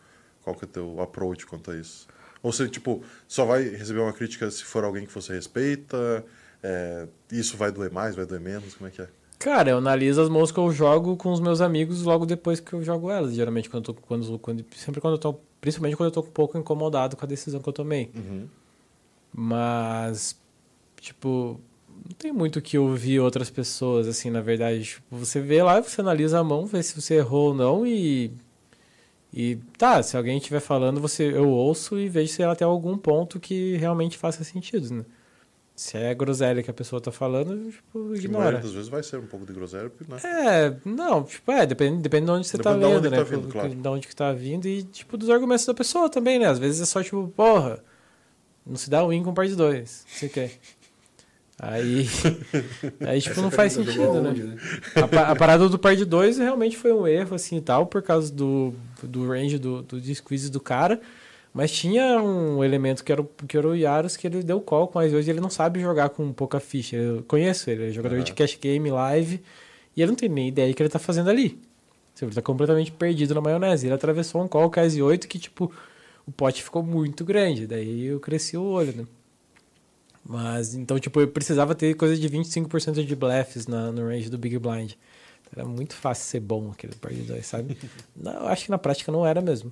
qual 0.42 0.56
que 0.56 0.64
é 0.66 0.68
teu 0.68 1.02
approach 1.02 1.46
quanto 1.46 1.72
a 1.72 1.76
isso? 1.76 2.08
Ou 2.42 2.52
você 2.54 2.68
tipo 2.70 3.04
só 3.28 3.46
vai 3.46 3.64
receber 3.64 4.00
uma 4.00 4.14
crítica 4.14 4.50
se 4.52 4.64
for 4.64 4.84
alguém 4.84 5.06
que 5.06 5.14
você 5.14 5.34
respeita? 5.34 6.24
É, 6.68 7.08
isso 7.32 7.56
vai 7.58 7.72
doer 7.72 7.92
mais, 7.92 8.16
vai 8.16 8.26
doer 8.26 8.42
menos? 8.42 8.74
Como 8.74 8.88
é 8.88 8.92
que 8.92 9.00
é? 9.00 9.08
Cara, 9.38 9.70
eu 9.70 9.78
analiso 9.78 10.20
as 10.20 10.30
mãos 10.30 10.52
que 10.52 10.58
eu 10.58 10.72
jogo 10.72 11.16
com 11.16 11.32
os 11.32 11.40
meus 11.40 11.62
amigos 11.62 12.02
logo 12.02 12.26
depois 12.26 12.60
que 12.60 12.74
eu 12.74 12.82
jogo 12.82 13.12
elas. 13.12 13.36
Geralmente, 13.36 13.70
quando 13.70 13.88
eu 13.88 13.94
tô, 13.94 14.02
quando, 14.02 14.40
quando, 14.40 14.66
sempre 14.76 15.00
quando 15.00 15.14
eu 15.14 15.20
tô. 15.20 15.36
Principalmente 15.62 15.96
quando 15.96 16.08
eu 16.08 16.12
tô 16.12 16.22
um 16.22 16.32
pouco 16.32 16.58
incomodado 16.58 17.16
com 17.16 17.24
a 17.24 17.28
decisão 17.28 17.62
que 17.62 17.70
eu 17.70 17.74
tomei. 17.74 18.10
Uhum. 18.16 18.48
Mas, 19.32 20.36
tipo, 21.00 21.60
não 21.88 22.16
tem 22.18 22.32
muito 22.32 22.58
o 22.58 22.62
que 22.64 22.80
ouvir 22.80 23.20
outras 23.20 23.52
pessoas, 23.52 24.08
assim, 24.08 24.32
na 24.32 24.42
verdade. 24.42 24.84
Tipo, 24.84 25.18
você 25.18 25.40
vê 25.40 25.62
lá, 25.62 25.80
você 25.80 26.02
analisa 26.02 26.40
a 26.40 26.44
mão, 26.44 26.66
vê 26.66 26.82
se 26.82 27.00
você 27.00 27.16
errou 27.16 27.50
ou 27.50 27.54
não 27.54 27.86
e. 27.86 28.32
E 29.32 29.58
tá, 29.78 30.02
se 30.02 30.18
alguém 30.18 30.38
estiver 30.38 30.62
falando, 30.62 31.00
você, 31.00 31.32
eu 31.32 31.50
ouço 31.50 32.00
e 32.00 32.10
vejo 32.10 32.34
se 32.34 32.42
ela 32.42 32.56
tem 32.56 32.66
algum 32.66 32.98
ponto 32.98 33.40
que 33.40 33.76
realmente 33.76 34.18
faça 34.18 34.44
sentido, 34.44 34.92
né? 34.92 35.06
Se 35.76 35.98
é 35.98 36.14
groselha 36.16 36.64
que 36.64 36.72
a 36.72 36.74
pessoa 36.74 37.02
tá 37.02 37.12
falando, 37.12 37.70
tipo, 37.70 38.14
Que 38.14 38.20
ignora. 38.26 38.60
das 38.60 38.72
vezes 38.72 38.88
vai 38.88 39.04
ser 39.04 39.18
um 39.18 39.26
pouco 39.28 39.46
de 39.46 39.52
groselha, 39.52 39.92
né? 40.08 40.18
É, 40.24 40.74
não, 40.86 41.24
tipo, 41.24 41.52
é, 41.52 41.66
depende, 41.66 42.02
depende 42.02 42.26
de 42.28 42.32
onde 42.32 42.48
você 42.48 42.56
Depende 42.58 42.80
tá 42.80 42.80
de 42.80 42.86
lendo, 42.94 42.98
onde 43.00 43.10
né? 43.10 43.18
tá 43.18 43.24
vindo, 43.24 43.48
claro. 43.50 43.76
De 43.76 43.88
onde 43.90 44.08
que 44.08 44.16
tá 44.16 44.32
vindo 44.32 44.66
e, 44.68 44.84
tipo, 44.84 45.18
dos 45.18 45.30
argumentos 45.30 45.66
da 45.66 45.74
pessoa 45.74 46.10
também, 46.10 46.40
né? 46.40 46.46
Às 46.48 46.60
vezes 46.60 46.80
é 46.80 46.86
só, 46.86 47.04
tipo, 47.04 47.28
porra, 47.36 47.84
não 48.66 48.78
se 48.78 48.90
dá 48.90 49.06
win 49.06 49.22
com 49.22 49.34
parte 49.34 49.54
2, 49.54 49.80
não 50.10 50.18
sei 50.18 50.30
o 50.30 50.32
quê. 50.32 50.52
Aí, 51.60 52.06
aí 53.06 53.22
tipo, 53.22 53.42
não 53.42 53.52
faz 53.52 53.74
Jogou 53.74 53.94
sentido, 53.94 54.22
né? 54.22 54.32
né? 54.34 54.58
A 55.28 55.36
parada 55.36 55.68
do 55.70 55.78
par 55.80 55.96
de 55.96 56.06
2 56.06 56.38
realmente 56.38 56.78
foi 56.78 56.94
um 56.94 57.06
erro, 57.08 57.36
assim, 57.36 57.58
e 57.58 57.62
tal, 57.62 57.86
por 57.86 58.02
causa 58.02 58.32
do, 58.32 58.74
do 59.04 59.28
range 59.28 59.58
do, 59.58 59.82
do 59.82 60.16
squeeze 60.16 60.50
do 60.50 60.60
cara. 60.60 61.02
Mas 61.56 61.72
tinha 61.72 62.22
um 62.22 62.62
elemento 62.62 63.02
que 63.02 63.14
era, 63.14 63.22
o- 63.22 63.30
que 63.48 63.58
era 63.58 63.66
o 63.66 63.74
Yaros, 63.74 64.18
que 64.18 64.28
ele 64.28 64.44
deu 64.44 64.60
call 64.60 64.90
com 64.90 65.00
as 65.00 65.14
hoje 65.14 65.32
ele 65.32 65.40
não 65.40 65.50
sabe 65.50 65.80
jogar 65.80 66.10
com 66.10 66.34
pouca 66.34 66.60
ficha. 66.60 66.98
Eu 66.98 67.24
conheço 67.24 67.70
ele, 67.70 67.84
ele 67.84 67.92
é 67.92 67.94
jogador 67.94 68.20
de 68.22 68.32
Aham. 68.32 68.36
cash 68.36 68.58
game 68.62 68.92
live, 68.92 69.42
e 69.96 70.02
ele 70.02 70.12
não 70.12 70.18
tem 70.18 70.28
nem 70.28 70.50
ideia 70.50 70.68
do 70.70 70.76
que 70.76 70.84
ele 70.84 70.90
tá 70.90 71.00
fazendo 71.00 71.30
ali. 71.30 71.58
Ele 72.22 72.34
tá 72.34 72.42
completamente 72.42 72.92
perdido 72.92 73.34
na 73.34 73.40
maionese. 73.40 73.88
Ele 73.88 73.94
atravessou 73.96 74.44
um 74.44 74.50
call 74.50 74.70
KS 74.70 75.02
8 75.02 75.30
que, 75.30 75.40
tipo, 75.40 75.72
o 76.28 76.32
pote 76.32 76.62
ficou 76.62 76.84
muito 76.84 77.24
grande. 77.24 77.66
Daí 77.66 78.04
eu 78.08 78.20
cresci 78.20 78.58
o 78.58 78.64
olho, 78.64 78.94
né? 78.94 79.06
Mas, 80.26 80.76
então, 80.76 81.00
tipo, 81.00 81.22
eu 81.22 81.28
precisava 81.30 81.74
ter 81.74 81.94
coisa 81.94 82.18
de 82.18 82.28
25% 82.28 83.02
de 83.06 83.16
bleffs 83.16 83.66
na, 83.66 83.94
no 83.94 84.06
range 84.06 84.30
do 84.30 84.38
Big 84.38 84.58
Blind. 84.60 84.94
Era 85.56 85.66
muito 85.66 85.96
fácil 85.96 86.26
ser 86.26 86.40
bom 86.42 86.72
aquele 86.72 86.96
par 86.96 87.14
de 87.14 87.22
dois, 87.22 87.46
sabe? 87.46 87.78
não, 88.14 88.34
eu 88.34 88.48
acho 88.48 88.66
que 88.66 88.72
na 88.72 88.78
prática 88.78 89.10
não 89.10 89.26
era 89.26 89.42
mesmo. 89.42 89.72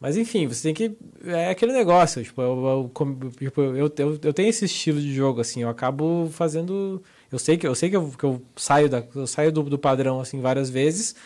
Mas 0.00 0.16
enfim, 0.16 0.46
você 0.46 0.62
tem 0.62 0.74
que. 0.74 0.96
É 1.24 1.50
aquele 1.50 1.72
negócio, 1.72 2.22
tipo, 2.22 2.42
eu, 2.42 2.90
tipo, 3.38 3.62
eu, 3.62 3.90
eu, 3.96 4.18
eu 4.22 4.32
tenho 4.34 4.48
esse 4.48 4.66
estilo 4.66 5.00
de 5.00 5.14
jogo, 5.14 5.40
assim, 5.40 5.62
eu 5.62 5.68
acabo 5.68 6.28
fazendo. 6.32 7.02
Eu 7.32 7.38
sei 7.38 7.56
que 7.56 7.66
eu, 7.66 7.74
sei 7.74 7.90
que 7.90 7.96
eu, 7.96 8.10
que 8.10 8.24
eu 8.24 8.42
saio, 8.56 8.88
da, 8.88 9.02
eu 9.14 9.26
saio 9.26 9.50
do, 9.50 9.62
do 9.64 9.78
padrão, 9.78 10.20
assim, 10.20 10.40
várias 10.40 10.68
vezes. 10.68 11.16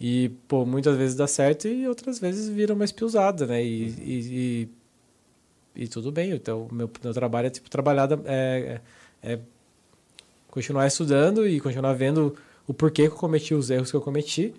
E, 0.00 0.30
pô, 0.46 0.64
muitas 0.64 0.96
vezes 0.96 1.16
dá 1.16 1.26
certo 1.26 1.66
e 1.66 1.88
outras 1.88 2.20
vezes 2.20 2.48
vira 2.48 2.72
uma 2.72 2.84
espiusada, 2.84 3.46
né? 3.46 3.64
E, 3.64 3.88
e, 3.98 4.68
e, 5.76 5.82
e 5.84 5.88
tudo 5.88 6.12
bem. 6.12 6.30
Então, 6.30 6.68
meu, 6.70 6.88
meu 7.02 7.12
trabalho 7.12 7.48
é, 7.48 7.50
tipo, 7.50 7.68
trabalhar. 7.68 8.08
É, 8.26 8.80
é, 9.22 9.32
é 9.32 9.38
continuar 10.48 10.86
estudando 10.86 11.46
e 11.46 11.60
continuar 11.60 11.92
vendo 11.94 12.34
o 12.66 12.72
porquê 12.72 13.08
que 13.08 13.14
eu 13.14 13.18
cometi 13.18 13.54
os 13.54 13.70
erros 13.70 13.90
que 13.90 13.96
eu 13.96 14.00
cometi 14.00 14.54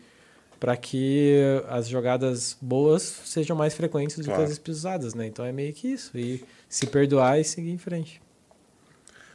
para 0.60 0.76
que 0.76 1.36
as 1.70 1.88
jogadas 1.88 2.58
boas 2.62 3.02
sejam 3.26 3.56
mais 3.56 3.74
frequentes 3.74 4.18
do 4.18 4.26
Claro. 4.26 4.40
que 4.42 4.46
as 4.46 4.52
espiusadas, 4.52 5.14
né? 5.14 5.26
Então 5.26 5.46
é 5.46 5.52
meio 5.52 5.74
que 5.74 5.88
isso. 5.88 6.18
E 6.18 6.44
se 6.68 6.86
perdoar 6.88 7.40
e 7.40 7.44
seguir 7.44 7.72
em 7.72 7.78
frente. 7.78 8.22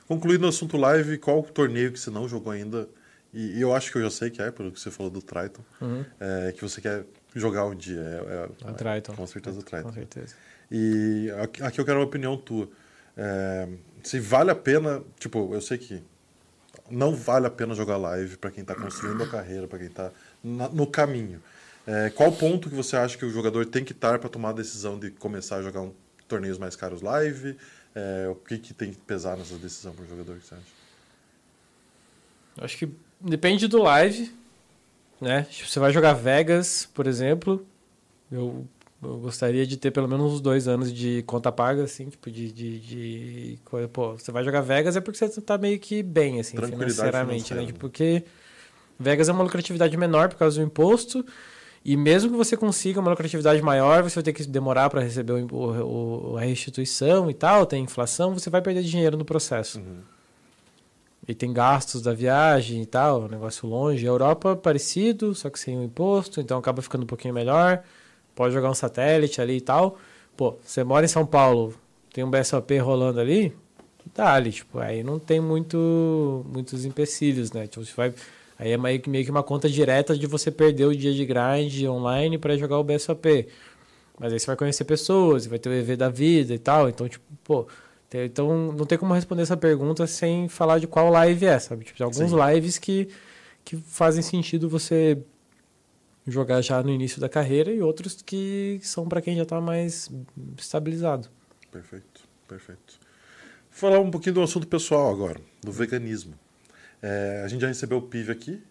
Concluindo 0.07 0.45
o 0.45 0.49
assunto 0.49 0.77
live, 0.77 1.17
qual 1.19 1.41
o 1.41 1.43
torneio 1.45 1.91
que 1.93 1.99
você 1.99 2.11
não 2.11 2.29
jogou 2.29 2.53
ainda? 2.53 2.89
E, 3.33 3.57
e 3.57 3.61
eu 3.61 3.75
acho 3.75 3.91
que 3.91 3.99
eu 3.99 4.03
já 4.03 4.11
sei 4.11 4.31
que 4.31 4.41
é, 4.43 4.51
pelo 4.51 4.71
que 4.71 4.79
você 4.79 4.91
falou 4.91 5.11
do 5.11 5.23
Triton, 5.23 5.63
Uhum. 5.81 6.05
é, 6.21 6.53
que 6.53 6.61
você 6.63 6.81
quer 6.81 7.05
jogar 7.35 7.65
um 7.65 7.75
dia. 7.75 8.01
É, 8.01 8.35
é- 8.67 8.69
A 8.69 8.73
Triton. 8.73 9.15
Com 9.15 9.27
certeza 9.27 9.59
o 9.59 9.63
Triton. 9.63 9.89
Com 9.89 9.93
certeza. 9.95 10.35
E 10.71 11.29
aqui 11.63 11.81
eu 11.81 11.85
quero 11.85 11.99
uma 11.99 12.05
opinião 12.07 12.37
tua. 12.37 12.69
É, 13.17 13.67
se 14.03 14.21
vale 14.21 14.51
a 14.51 14.55
pena, 14.55 15.03
tipo, 15.19 15.55
eu 15.55 15.61
sei 15.61 15.79
que 15.79 16.03
não 16.91 17.15
vale 17.15 17.47
a 17.47 17.51
pena 17.51 17.75
jogar 17.75 17.97
live 17.97 18.37
para 18.37 18.51
quem 18.51 18.63
tá 18.65 18.75
construindo 18.75 19.23
a 19.23 19.27
carreira, 19.29 19.67
para 19.67 19.79
quem 19.79 19.89
tá 19.89 20.11
na- 20.45 20.69
no 20.69 20.87
caminho. 20.87 21.43
É, 21.87 22.11
qual 22.11 22.31
ponto 22.33 22.69
que 22.69 22.75
você 22.75 22.97
acha 22.97 23.17
que 23.19 23.25
o 23.25 23.31
jogador 23.31 23.67
tem 23.67 23.85
que 23.85 23.93
estar 23.93 24.19
para 24.19 24.29
tomar 24.29 24.51
a 24.51 24.53
decisão 24.53 24.99
de 24.99 25.11
começar 25.11 25.57
a 25.57 25.63
jogar 25.63 25.81
um, 25.81 25.93
torneios 26.29 26.59
mais 26.59 26.77
caros 26.77 27.03
live? 27.03 27.57
É, 27.95 28.29
o 28.29 28.35
que, 28.35 28.59
que 28.59 28.75
tem 28.75 28.91
que 28.91 28.99
pesar 28.99 29.37
nessa 29.37 29.57
decisão 29.57 29.93
para 29.93 30.05
o 30.05 30.09
jogador, 30.09 30.37
que 30.39 30.47
você 30.47 30.55
acha? 30.55 30.63
Acho 32.59 32.77
que 32.79 32.89
depende 33.21 33.67
do 33.67 33.79
live, 33.83 34.33
né? 35.21 35.47
Se 35.51 35.67
você 35.67 35.79
vai 35.79 35.93
jogar 35.93 36.13
Vegas, 36.13 36.89
por 36.95 37.07
exemplo, 37.07 37.65
eu, 38.31 38.65
eu 39.03 39.19
gostaria 39.19 39.67
de 39.67 39.77
ter 39.77 39.91
pelo 39.91 40.09
menos 40.09 40.35
uns 40.35 40.41
dois 40.41 40.67
anos 40.69 40.93
de 40.93 41.23
conta 41.25 41.51
paga, 41.53 41.85
assim, 41.85 42.09
tipo, 42.09 42.31
de, 42.31 42.51
de, 42.53 42.79
de. 42.81 43.59
Pô, 43.93 44.13
você 44.17 44.31
vai 44.33 44.45
jogar 44.45 44.61
Vegas 44.61 44.97
é 44.97 45.01
porque 45.01 45.19
você 45.19 45.41
tá 45.41 45.59
meio 45.59 45.79
que 45.79 46.03
bem, 46.03 46.41
assim, 46.41 46.57
financeiramente, 46.57 47.55
né? 47.55 47.61
financeira. 47.61 47.67
Tipo, 47.67 47.79
Porque 47.81 48.25
Vegas 48.99 49.29
é 49.29 49.33
uma 49.33 49.43
lucratividade 49.43 49.97
menor 49.97 50.29
por 50.29 50.37
causa 50.39 50.61
do 50.61 50.67
imposto. 50.67 51.25
E 51.85 51.97
mesmo 51.97 52.31
que 52.31 52.37
você 52.37 52.57
consiga 52.57 52.99
uma 53.01 53.11
lucratividade 53.11 53.61
maior, 53.61 54.03
você 54.03 54.15
vai 54.15 54.23
ter 54.25 54.33
que 54.33 54.45
demorar 54.47 54.89
para 54.89 55.03
receber 55.03 55.33
o, 55.33 56.33
o- 56.33 56.37
a 56.39 56.41
restituição 56.41 57.31
e 57.31 57.35
tal, 57.35 57.67
tem 57.67 57.83
inflação, 57.85 58.33
você 58.33 58.49
vai 58.49 58.63
perder 58.63 58.83
dinheiro 58.83 59.17
no 59.19 59.25
processo. 59.25 59.79
Uhum. 59.81 59.99
E 61.27 61.35
tem 61.35 61.53
gastos 61.53 62.03
da 62.03 62.13
viagem 62.13 62.83
e 62.83 62.87
tal, 62.87 63.29
negócio 63.29 63.67
longe. 63.69 64.07
A 64.07 64.09
Europa, 64.11 64.57
parecido, 64.57 65.35
só 65.35 65.49
que 65.51 65.59
sem 65.59 65.79
o 65.79 65.83
imposto, 65.83 66.41
então 66.41 66.59
acaba 66.59 66.83
ficando 66.83 67.03
um 67.05 67.07
pouquinho 67.07 67.33
melhor. 67.35 67.83
Pode 68.35 68.53
jogar 68.53 68.71
um 68.71 68.75
satélite 68.75 69.41
ali 69.41 69.57
e 69.57 69.61
tal. 69.61 69.97
Pô, 70.37 70.57
você 70.63 70.83
mora 70.85 71.05
em 71.05 71.09
São 71.09 71.25
Paulo, 71.25 71.75
tem 72.13 72.25
um 72.25 72.31
BSOP 72.31 72.77
rolando 72.79 73.21
ali, 73.21 73.55
tá 74.13 74.35
ali, 74.35 74.53
tipo, 74.53 74.79
aí 74.79 75.03
não 75.03 75.19
tem 75.19 75.41
muito, 75.41 76.45
muitos 76.51 76.85
empecilhos, 76.85 77.53
né? 77.53 77.67
Tipo, 77.67 77.85
você 77.87 77.93
vai, 77.97 78.13
aí 78.59 78.73
é 78.73 78.77
meio 78.77 79.01
que, 79.01 79.09
meio 79.11 79.25
que 79.25 79.31
uma 79.31 79.43
conta 79.43 79.69
direta 79.69 80.17
de 80.17 80.27
você 80.27 80.51
perder 80.51 80.87
o 80.87 80.97
dia 80.97 81.13
de 81.13 81.25
grind 81.25 81.85
online 81.89 82.39
para 82.39 82.57
jogar 82.57 82.79
o 82.79 82.85
BSOP. 82.85 83.49
Mas 84.19 84.33
aí 84.33 84.39
você 84.39 84.47
vai 84.47 84.57
conhecer 84.57 84.85
pessoas, 84.85 85.47
vai 85.47 85.59
ter 85.59 85.69
o 85.69 85.73
EV 85.73 85.97
da 85.97 86.09
vida 86.09 86.55
e 86.55 86.59
tal, 86.59 86.89
então, 86.89 87.09
tipo, 87.09 87.25
pô, 87.43 87.67
tem- 88.09 88.27
então 88.27 88.73
não 88.73 88.87
tem 88.87 88.97
como 88.97 89.13
responder 89.13 89.43
essa 89.43 89.57
pergunta 89.57 90.07
sem 90.07 90.49
falar 90.49 90.79
de 90.79 90.87
qual 90.87 91.11
live 91.11 91.47
é, 91.47 91.59
sabe? 91.59 91.85
Tipo, 91.85 91.99
tem 91.99 92.05
alguns 92.05 92.31
Sim. 92.31 92.37
lives 92.53 92.79
que, 92.79 93.09
que 93.65 93.77
fazem 93.77 94.23
sentido 94.23 94.69
você 94.69 95.19
jogar 96.27 96.61
já 96.63 96.83
no 96.83 96.91
início 96.91 97.21
da 97.21 97.29
carreira 97.29 97.73
e 97.73 97.83
outros 97.83 98.23
que 98.23 98.79
são 98.83 99.07
para 99.09 99.21
quem 99.21 99.37
já 99.37 99.45
tá 99.45 99.61
mais 99.61 100.09
estabilizado. 100.57 101.29
Perfeito, 101.73 102.23
perfeito. 102.49 102.99
Vou 103.71 103.91
falar 103.91 103.99
um 104.01 104.11
pouquinho 104.11 104.37
do 104.37 104.43
assunto 104.43 104.67
pessoal 104.69 105.11
agora, 105.11 105.41
do 105.61 105.73
veganismo. 105.73 106.35
É, 107.07 107.43
a 107.45 107.49
gente 107.49 107.61
já 107.61 107.69
recebeu 107.69 107.99
o 107.99 108.03
Pive 108.03 108.33
aqui 108.33 108.63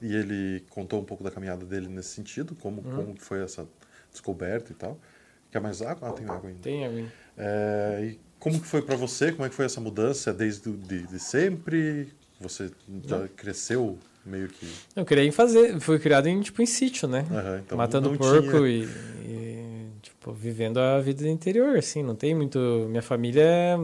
e 0.00 0.16
ele 0.16 0.64
contou 0.70 0.98
um 0.98 1.04
pouco 1.04 1.22
da 1.22 1.30
caminhada 1.30 1.66
dele 1.66 1.88
nesse 1.88 2.08
sentido, 2.08 2.54
como, 2.54 2.80
Uhum. 2.80 2.96
como 2.96 3.14
foi 3.18 3.42
essa 3.42 3.68
descoberta 4.10 4.72
e 4.72 4.74
tal. 4.74 4.98
Quer 5.50 5.60
mais 5.60 5.82
água? 5.82 6.08
Ah, 6.08 6.12
tem 6.12 6.24
água 6.26 6.48
ainda. 6.48 6.62
Tem 6.62 6.86
alguém? 6.86 7.06
É, 7.36 8.00
e 8.02 8.20
como 8.38 8.58
que 8.58 8.66
foi 8.66 8.80
para 8.80 8.96
você? 8.96 9.30
Como 9.30 9.44
é 9.44 9.50
que 9.50 9.54
foi 9.54 9.66
essa 9.66 9.78
mudança? 9.78 10.30
É 10.30 10.32
desde 10.32 10.72
de, 10.72 11.06
de 11.06 11.18
sempre? 11.18 12.08
Você 12.40 12.70
já 13.06 13.28
cresceu 13.28 13.98
meio 14.24 14.48
que... 14.48 14.66
Eu 14.96 15.04
queria 15.04 15.24
em 15.24 15.30
fazer, 15.30 15.78
fui 15.78 15.98
criado 15.98 16.28
em 16.28 16.40
tipo 16.40 16.62
em 16.62 16.66
sítio, 16.66 17.06
né? 17.06 17.26
Aham, 17.30 17.58
então 17.64 17.76
Matando 17.76 18.16
porco 18.16 18.66
e, 18.66 18.84
e, 19.24 19.86
tipo 20.00 20.32
vivendo 20.32 20.78
a 20.78 20.98
vida 21.00 21.22
do 21.24 21.28
interior, 21.28 21.76
assim, 21.76 22.02
não 22.02 22.14
tem 22.14 22.34
muito, 22.34 22.58
minha 22.88 23.02
família 23.02 23.42
é, 23.42 23.78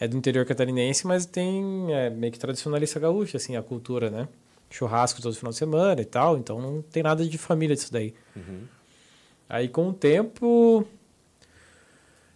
é 0.00 0.06
do 0.06 0.16
interior 0.16 0.44
catarinense, 0.44 1.06
mas 1.06 1.26
tem 1.26 1.92
é, 1.92 2.10
meio 2.10 2.32
que 2.32 2.38
tradicionalista 2.38 3.00
gaúcha, 3.00 3.36
assim, 3.36 3.56
a 3.56 3.62
cultura, 3.62 4.10
né? 4.10 4.28
Churrasco 4.70 5.22
todo 5.22 5.34
final 5.34 5.50
de 5.50 5.58
semana 5.58 6.00
e 6.00 6.04
tal, 6.04 6.36
então 6.36 6.60
não 6.60 6.82
tem 6.82 7.02
nada 7.02 7.24
de 7.24 7.38
família 7.38 7.74
disso 7.74 7.92
daí. 7.92 8.14
Uhum. 8.36 8.62
Aí 9.48 9.68
com 9.68 9.88
o 9.88 9.92
tempo 9.92 10.86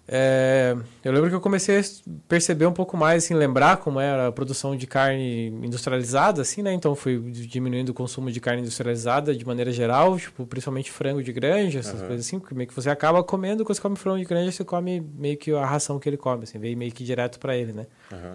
É, 0.06 0.76
eu 1.04 1.12
lembro 1.12 1.30
que 1.30 1.36
eu 1.36 1.40
comecei 1.40 1.78
a 1.78 1.82
perceber 2.28 2.66
um 2.66 2.72
pouco 2.72 2.96
mais, 2.96 3.24
assim, 3.24 3.34
lembrar 3.34 3.76
como 3.76 4.00
era 4.00 4.28
a 4.28 4.32
produção 4.32 4.76
de 4.76 4.86
carne 4.86 5.48
industrializada, 5.62 6.42
assim, 6.42 6.60
né? 6.60 6.72
Então 6.72 6.94
fui 6.94 7.18
diminuindo 7.30 7.90
o 7.90 7.94
consumo 7.94 8.30
de 8.30 8.40
carne 8.40 8.62
industrializada 8.62 9.34
de 9.34 9.46
maneira 9.46 9.70
geral, 9.70 10.18
tipo, 10.18 10.44
principalmente 10.44 10.90
frango 10.90 11.22
de 11.22 11.32
granja, 11.32 11.78
essas 11.78 12.00
uhum. 12.00 12.06
coisas 12.08 12.26
assim, 12.26 12.38
porque 12.38 12.54
meio 12.54 12.68
que 12.68 12.74
você 12.74 12.90
acaba 12.90 13.22
comendo, 13.22 13.64
quando 13.64 13.76
você 13.76 13.82
come 13.82 13.96
frango 13.96 14.18
de 14.18 14.24
granja, 14.24 14.50
você 14.50 14.64
come 14.64 15.00
meio 15.00 15.36
que 15.36 15.52
a 15.52 15.64
ração 15.64 15.98
que 15.98 16.08
ele 16.08 16.16
come, 16.16 16.44
assim, 16.44 16.58
veio 16.58 16.76
meio 16.76 16.92
que 16.92 17.04
direto 17.04 17.38
para 17.38 17.56
ele, 17.56 17.72
né? 17.72 17.86
Uhum. 18.10 18.34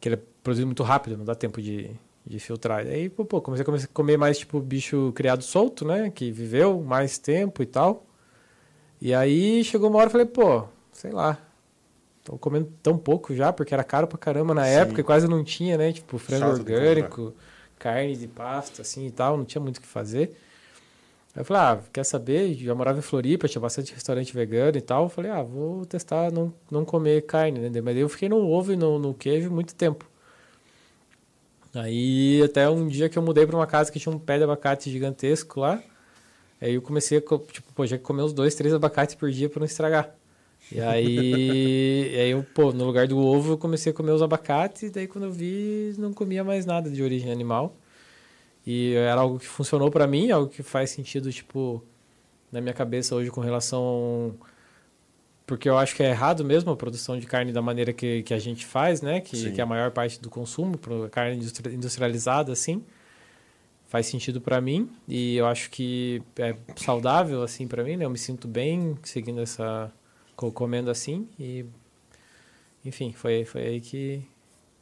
Que 0.00 0.08
ele 0.08 0.16
é 0.16 0.20
produzido 0.42 0.66
muito 0.66 0.82
rápido, 0.82 1.16
não 1.16 1.24
dá 1.24 1.36
tempo 1.36 1.62
de, 1.62 1.90
de 2.26 2.38
filtrar. 2.40 2.84
E 2.84 2.90
aí, 2.90 3.08
pô, 3.08 3.24
pô, 3.24 3.40
comecei 3.40 3.64
a 3.64 3.88
comer 3.92 4.16
mais, 4.16 4.38
tipo, 4.38 4.60
bicho 4.60 5.12
criado 5.14 5.44
solto, 5.44 5.86
né? 5.86 6.10
Que 6.10 6.32
viveu 6.32 6.82
mais 6.82 7.16
tempo 7.16 7.62
e 7.62 7.66
tal. 7.66 8.04
E 9.04 9.12
aí 9.12 9.62
chegou 9.62 9.90
uma 9.90 9.98
hora 9.98 10.08
e 10.08 10.12
falei, 10.12 10.26
pô, 10.26 10.64
sei 10.90 11.10
lá. 11.10 11.36
Tô 12.24 12.38
comendo 12.38 12.72
tão 12.82 12.96
pouco 12.96 13.34
já, 13.34 13.52
porque 13.52 13.74
era 13.74 13.84
caro 13.84 14.06
pra 14.06 14.16
caramba 14.16 14.54
na 14.54 14.64
Sim. 14.64 14.70
época 14.70 15.02
e 15.02 15.04
quase 15.04 15.28
não 15.28 15.44
tinha, 15.44 15.76
né? 15.76 15.92
Tipo, 15.92 16.16
frango 16.16 16.46
Chato 16.46 16.60
orgânico, 16.60 17.34
carne 17.78 18.16
de 18.16 18.26
pasta, 18.26 18.80
assim 18.80 19.06
e 19.06 19.10
tal, 19.10 19.36
não 19.36 19.44
tinha 19.44 19.60
muito 19.60 19.76
o 19.76 19.82
que 19.82 19.86
fazer. 19.86 20.34
Aí 21.36 21.42
eu 21.42 21.44
falei, 21.44 21.62
ah, 21.62 21.80
quer 21.92 22.02
saber? 22.02 22.54
Já 22.54 22.74
morava 22.74 22.98
em 22.98 23.02
Floripa, 23.02 23.46
tinha 23.46 23.60
bastante 23.60 23.92
restaurante 23.92 24.32
vegano 24.32 24.78
e 24.78 24.80
tal. 24.80 25.02
Eu 25.02 25.10
falei, 25.10 25.30
ah, 25.30 25.42
vou 25.42 25.84
testar 25.84 26.32
não, 26.32 26.50
não 26.70 26.82
comer 26.82 27.26
carne, 27.26 27.58
né? 27.68 27.80
Mas 27.82 27.98
eu 27.98 28.08
fiquei 28.08 28.30
no 28.30 28.38
ovo 28.48 28.72
e 28.72 28.76
no, 28.76 28.98
no 28.98 29.12
queijo 29.12 29.50
muito 29.50 29.74
tempo. 29.74 30.08
Aí 31.74 32.42
até 32.42 32.70
um 32.70 32.88
dia 32.88 33.10
que 33.10 33.18
eu 33.18 33.22
mudei 33.22 33.46
para 33.46 33.54
uma 33.54 33.66
casa 33.66 33.92
que 33.92 34.00
tinha 34.00 34.14
um 34.14 34.18
pé 34.18 34.38
de 34.38 34.44
abacate 34.44 34.90
gigantesco 34.90 35.60
lá. 35.60 35.82
Aí 36.64 36.74
eu 36.74 36.82
comecei 36.82 37.18
a, 37.18 37.20
tipo, 37.20 37.72
pô, 37.74 37.86
já 37.86 37.98
comer 37.98 38.22
uns 38.22 38.32
dois, 38.32 38.54
três 38.54 38.72
abacates 38.72 39.14
por 39.14 39.30
dia 39.30 39.50
para 39.50 39.60
não 39.60 39.66
estragar. 39.66 40.14
E 40.72 40.80
aí, 40.80 42.08
e 42.10 42.18
aí 42.18 42.30
eu, 42.30 42.42
pô, 42.54 42.72
no 42.72 42.86
lugar 42.86 43.06
do 43.06 43.18
ovo 43.18 43.52
eu 43.52 43.58
comecei 43.58 43.92
a 43.92 43.94
comer 43.94 44.12
os 44.12 44.22
abacates, 44.22 44.84
e 44.84 44.90
daí 44.90 45.06
quando 45.06 45.24
eu 45.24 45.30
vi, 45.30 45.94
não 45.98 46.14
comia 46.14 46.42
mais 46.42 46.64
nada 46.64 46.88
de 46.88 47.02
origem 47.02 47.30
animal. 47.30 47.76
E 48.66 48.94
era 48.94 49.20
algo 49.20 49.38
que 49.38 49.46
funcionou 49.46 49.90
para 49.90 50.06
mim, 50.06 50.30
algo 50.30 50.48
que 50.48 50.62
faz 50.62 50.88
sentido, 50.88 51.30
tipo, 51.30 51.84
na 52.50 52.62
minha 52.62 52.72
cabeça 52.72 53.14
hoje 53.14 53.30
com 53.30 53.42
relação 53.42 54.34
porque 55.46 55.68
eu 55.68 55.76
acho 55.76 55.94
que 55.94 56.02
é 56.02 56.08
errado 56.08 56.42
mesmo 56.42 56.70
a 56.70 56.76
produção 56.76 57.18
de 57.18 57.26
carne 57.26 57.52
da 57.52 57.60
maneira 57.60 57.92
que, 57.92 58.22
que 58.22 58.32
a 58.32 58.38
gente 58.38 58.64
faz, 58.64 59.02
né? 59.02 59.20
Que, 59.20 59.52
que 59.52 59.60
é 59.60 59.62
a 59.62 59.66
maior 59.66 59.90
parte 59.90 60.18
do 60.18 60.30
consumo, 60.30 60.78
carne 61.10 61.46
industrializada, 61.70 62.50
assim. 62.50 62.82
Faz 63.86 64.06
sentido 64.06 64.40
para 64.40 64.60
mim 64.60 64.90
e 65.06 65.36
eu 65.36 65.46
acho 65.46 65.70
que 65.70 66.22
é 66.36 66.56
saudável, 66.76 67.42
assim, 67.42 67.68
para 67.68 67.84
mim, 67.84 67.96
né? 67.96 68.04
Eu 68.04 68.10
me 68.10 68.18
sinto 68.18 68.48
bem 68.48 68.98
seguindo 69.02 69.40
essa... 69.40 69.92
comendo 70.36 70.90
assim 70.90 71.28
e... 71.38 71.64
Enfim, 72.84 73.12
foi, 73.12 73.44
foi 73.44 73.62
aí 73.62 73.80
que... 73.80 74.22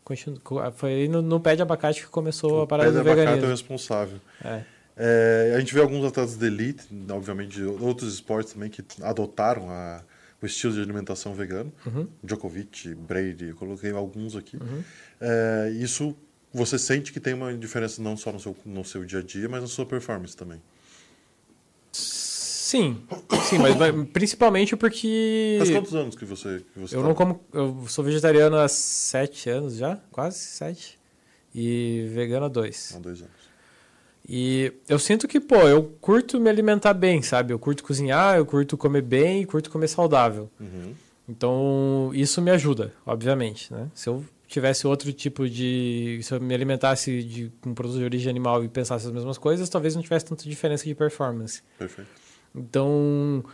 Continu, 0.02 0.40
foi 0.74 0.92
aí 0.94 1.08
no, 1.08 1.22
no 1.22 1.38
pé 1.38 1.54
de 1.54 1.62
abacate 1.62 2.02
que 2.02 2.08
começou 2.08 2.60
o 2.60 2.62
a 2.62 2.66
parada 2.66 2.90
do 2.90 3.04
veganismo. 3.04 3.14
Pé 3.16 3.22
de 3.22 3.28
abacate 3.28 3.44
é 3.44 3.46
o 3.46 3.50
responsável. 3.50 4.20
É. 4.44 4.64
É, 4.96 5.54
a 5.56 5.60
gente 5.60 5.72
vê 5.72 5.80
alguns 5.80 6.04
atletas 6.04 6.36
de 6.36 6.46
elite, 6.46 6.86
obviamente 7.10 7.56
de 7.56 7.64
outros 7.64 8.12
esportes 8.14 8.52
também, 8.52 8.68
que 8.68 8.82
adotaram 9.02 9.70
a 9.70 10.02
o 10.42 10.46
estilo 10.46 10.72
de 10.72 10.80
alimentação 10.80 11.32
vegano. 11.34 11.72
Uhum. 11.86 12.08
Djokovic, 12.22 12.94
Brady, 12.94 13.52
coloquei 13.52 13.92
alguns 13.92 14.34
aqui. 14.34 14.56
Uhum. 14.56 14.82
É, 15.20 15.70
isso 15.76 16.16
você 16.52 16.78
sente 16.78 17.12
que 17.12 17.20
tem 17.20 17.34
uma 17.34 17.54
diferença 17.54 18.02
não 18.02 18.16
só 18.16 18.32
no 18.32 18.40
seu, 18.40 18.56
no 18.64 18.84
seu 18.84 19.04
dia 19.04 19.20
a 19.20 19.22
dia, 19.22 19.48
mas 19.48 19.62
na 19.62 19.68
sua 19.68 19.86
performance 19.86 20.36
também. 20.36 20.60
Sim, 21.92 23.02
sim, 23.50 23.58
mas, 23.58 23.76
mas 23.76 24.08
principalmente 24.10 24.76
porque. 24.76 25.56
Faz 25.58 25.70
quantos 25.70 25.94
anos 25.94 26.16
que 26.16 26.24
você. 26.24 26.64
Que 26.72 26.80
você 26.80 26.96
eu 26.96 27.02
tá? 27.02 27.08
não 27.08 27.14
como. 27.14 27.40
Eu 27.52 27.84
sou 27.86 28.02
vegetariano 28.02 28.56
há 28.56 28.66
sete 28.66 29.50
anos 29.50 29.76
já, 29.76 29.98
quase 30.10 30.38
sete. 30.38 30.98
E 31.54 32.08
vegano 32.14 32.46
há 32.46 32.48
dois. 32.48 32.94
Há 32.96 32.98
dois 32.98 33.20
anos. 33.20 33.42
E 34.26 34.72
eu 34.88 34.98
sinto 34.98 35.26
que, 35.28 35.40
pô, 35.40 35.56
eu 35.56 35.82
curto 36.00 36.40
me 36.40 36.48
alimentar 36.48 36.94
bem, 36.94 37.20
sabe? 37.20 37.52
Eu 37.52 37.58
curto 37.58 37.82
cozinhar, 37.82 38.36
eu 38.36 38.46
curto 38.46 38.78
comer 38.78 39.02
bem, 39.02 39.44
curto 39.44 39.68
comer 39.68 39.88
saudável. 39.88 40.48
Uhum. 40.60 40.94
Então, 41.28 42.10
isso 42.14 42.40
me 42.40 42.50
ajuda, 42.50 42.92
obviamente, 43.04 43.72
né? 43.72 43.88
Se 43.94 44.08
eu 44.08 44.24
tivesse 44.52 44.86
outro 44.86 45.12
tipo 45.12 45.48
de... 45.48 46.20
Se 46.22 46.34
eu 46.34 46.40
me 46.40 46.54
alimentasse 46.54 47.22
de, 47.22 47.52
com 47.60 47.74
produtos 47.74 47.98
de 47.98 48.04
origem 48.04 48.30
animal 48.30 48.62
e 48.62 48.68
pensasse 48.68 49.06
as 49.06 49.12
mesmas 49.12 49.38
coisas, 49.38 49.68
talvez 49.68 49.94
não 49.94 50.02
tivesse 50.02 50.26
tanta 50.26 50.44
diferença 50.48 50.84
de 50.84 50.94
performance. 50.94 51.62
Perfeito. 51.78 52.10
Então, 52.54 53.44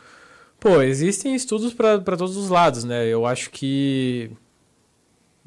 pô, 0.59 0.83
existem 0.83 1.35
estudos 1.35 1.73
para 1.73 1.99
todos 2.17 2.37
os 2.37 2.49
lados, 2.49 2.85
né? 2.85 3.07
Eu 3.07 3.25
acho 3.25 3.51
que 3.51 4.31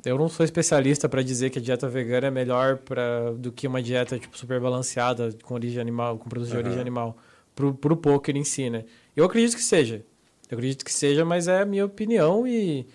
eu 0.06 0.18
não 0.18 0.30
sou 0.30 0.44
especialista 0.44 1.08
para 1.08 1.22
dizer 1.22 1.50
que 1.50 1.60
a 1.60 1.62
dieta 1.62 1.88
vegana 1.88 2.28
é 2.28 2.32
melhor 2.32 2.78
pra, 2.78 3.32
do 3.32 3.52
que 3.52 3.68
uma 3.68 3.82
dieta 3.82 4.18
tipo 4.18 4.38
super 4.38 4.60
balanceada 4.60 5.30
com 5.44 5.54
origem 5.54 5.80
animal, 5.80 6.18
com 6.18 6.30
produtos 6.30 6.54
uhum. 6.54 6.60
de 6.60 6.64
origem 6.66 6.82
animal 6.82 7.18
pro, 7.54 7.74
pro 7.74 7.98
poker 7.98 8.36
em 8.36 8.44
si, 8.44 8.70
né? 8.70 8.86
Eu 9.16 9.26
acredito 9.26 9.56
que 9.56 9.64
seja. 9.64 10.04
Eu 10.50 10.58
acredito 10.58 10.84
que 10.84 10.94
seja, 10.94 11.24
mas 11.24 11.48
é 11.48 11.62
a 11.62 11.66
minha 11.66 11.86
opinião 11.86 12.48
e 12.48 12.88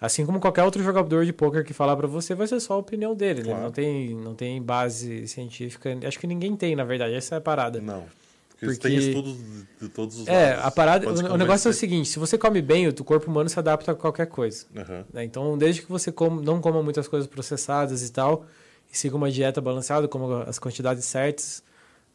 assim 0.00 0.24
como 0.24 0.40
qualquer 0.40 0.64
outro 0.64 0.82
jogador 0.82 1.24
de 1.24 1.32
poker 1.32 1.64
que 1.64 1.72
falar 1.72 1.96
para 1.96 2.06
você, 2.06 2.34
vai 2.34 2.46
ser 2.46 2.60
só 2.60 2.74
a 2.74 2.76
opinião 2.76 3.14
dele, 3.14 3.42
né? 3.42 3.46
claro. 3.46 3.58
né? 3.58 3.64
Não 3.64 3.72
tem 3.72 4.14
não 4.14 4.34
tem 4.34 4.62
base 4.62 5.26
científica. 5.28 5.96
Acho 6.06 6.18
que 6.18 6.26
ninguém 6.26 6.56
tem, 6.56 6.76
na 6.76 6.84
verdade, 6.84 7.14
essa 7.14 7.34
é 7.34 7.38
a 7.38 7.40
parada. 7.40 7.80
Não. 7.80 8.04
Porque, 8.50 8.66
porque 8.66 8.88
tem 8.88 8.96
estudos 8.96 9.36
de 9.80 9.88
todos 9.88 10.18
os 10.18 10.26
É, 10.26 10.50
lados. 10.50 10.64
a 10.64 10.70
parada, 10.72 11.08
o, 11.08 11.34
o 11.34 11.36
negócio 11.36 11.68
é 11.68 11.70
o 11.70 11.74
seguinte, 11.74 12.08
se 12.08 12.18
você 12.18 12.36
come 12.36 12.60
bem, 12.60 12.88
o 12.88 12.92
teu 12.92 13.04
corpo 13.04 13.30
humano 13.30 13.48
se 13.48 13.56
adapta 13.56 13.92
a 13.92 13.94
qualquer 13.94 14.26
coisa. 14.26 14.66
Uhum. 14.74 15.04
Né? 15.12 15.24
Então, 15.24 15.56
desde 15.56 15.82
que 15.82 15.88
você 15.88 16.10
come, 16.10 16.44
não 16.44 16.60
coma 16.60 16.82
muitas 16.82 17.06
coisas 17.06 17.28
processadas 17.28 18.02
e 18.02 18.10
tal, 18.10 18.46
e 18.92 18.98
siga 18.98 19.14
uma 19.14 19.30
dieta 19.30 19.60
balanceada, 19.60 20.08
como 20.08 20.32
as 20.34 20.58
quantidades 20.58 21.04
certas, 21.04 21.62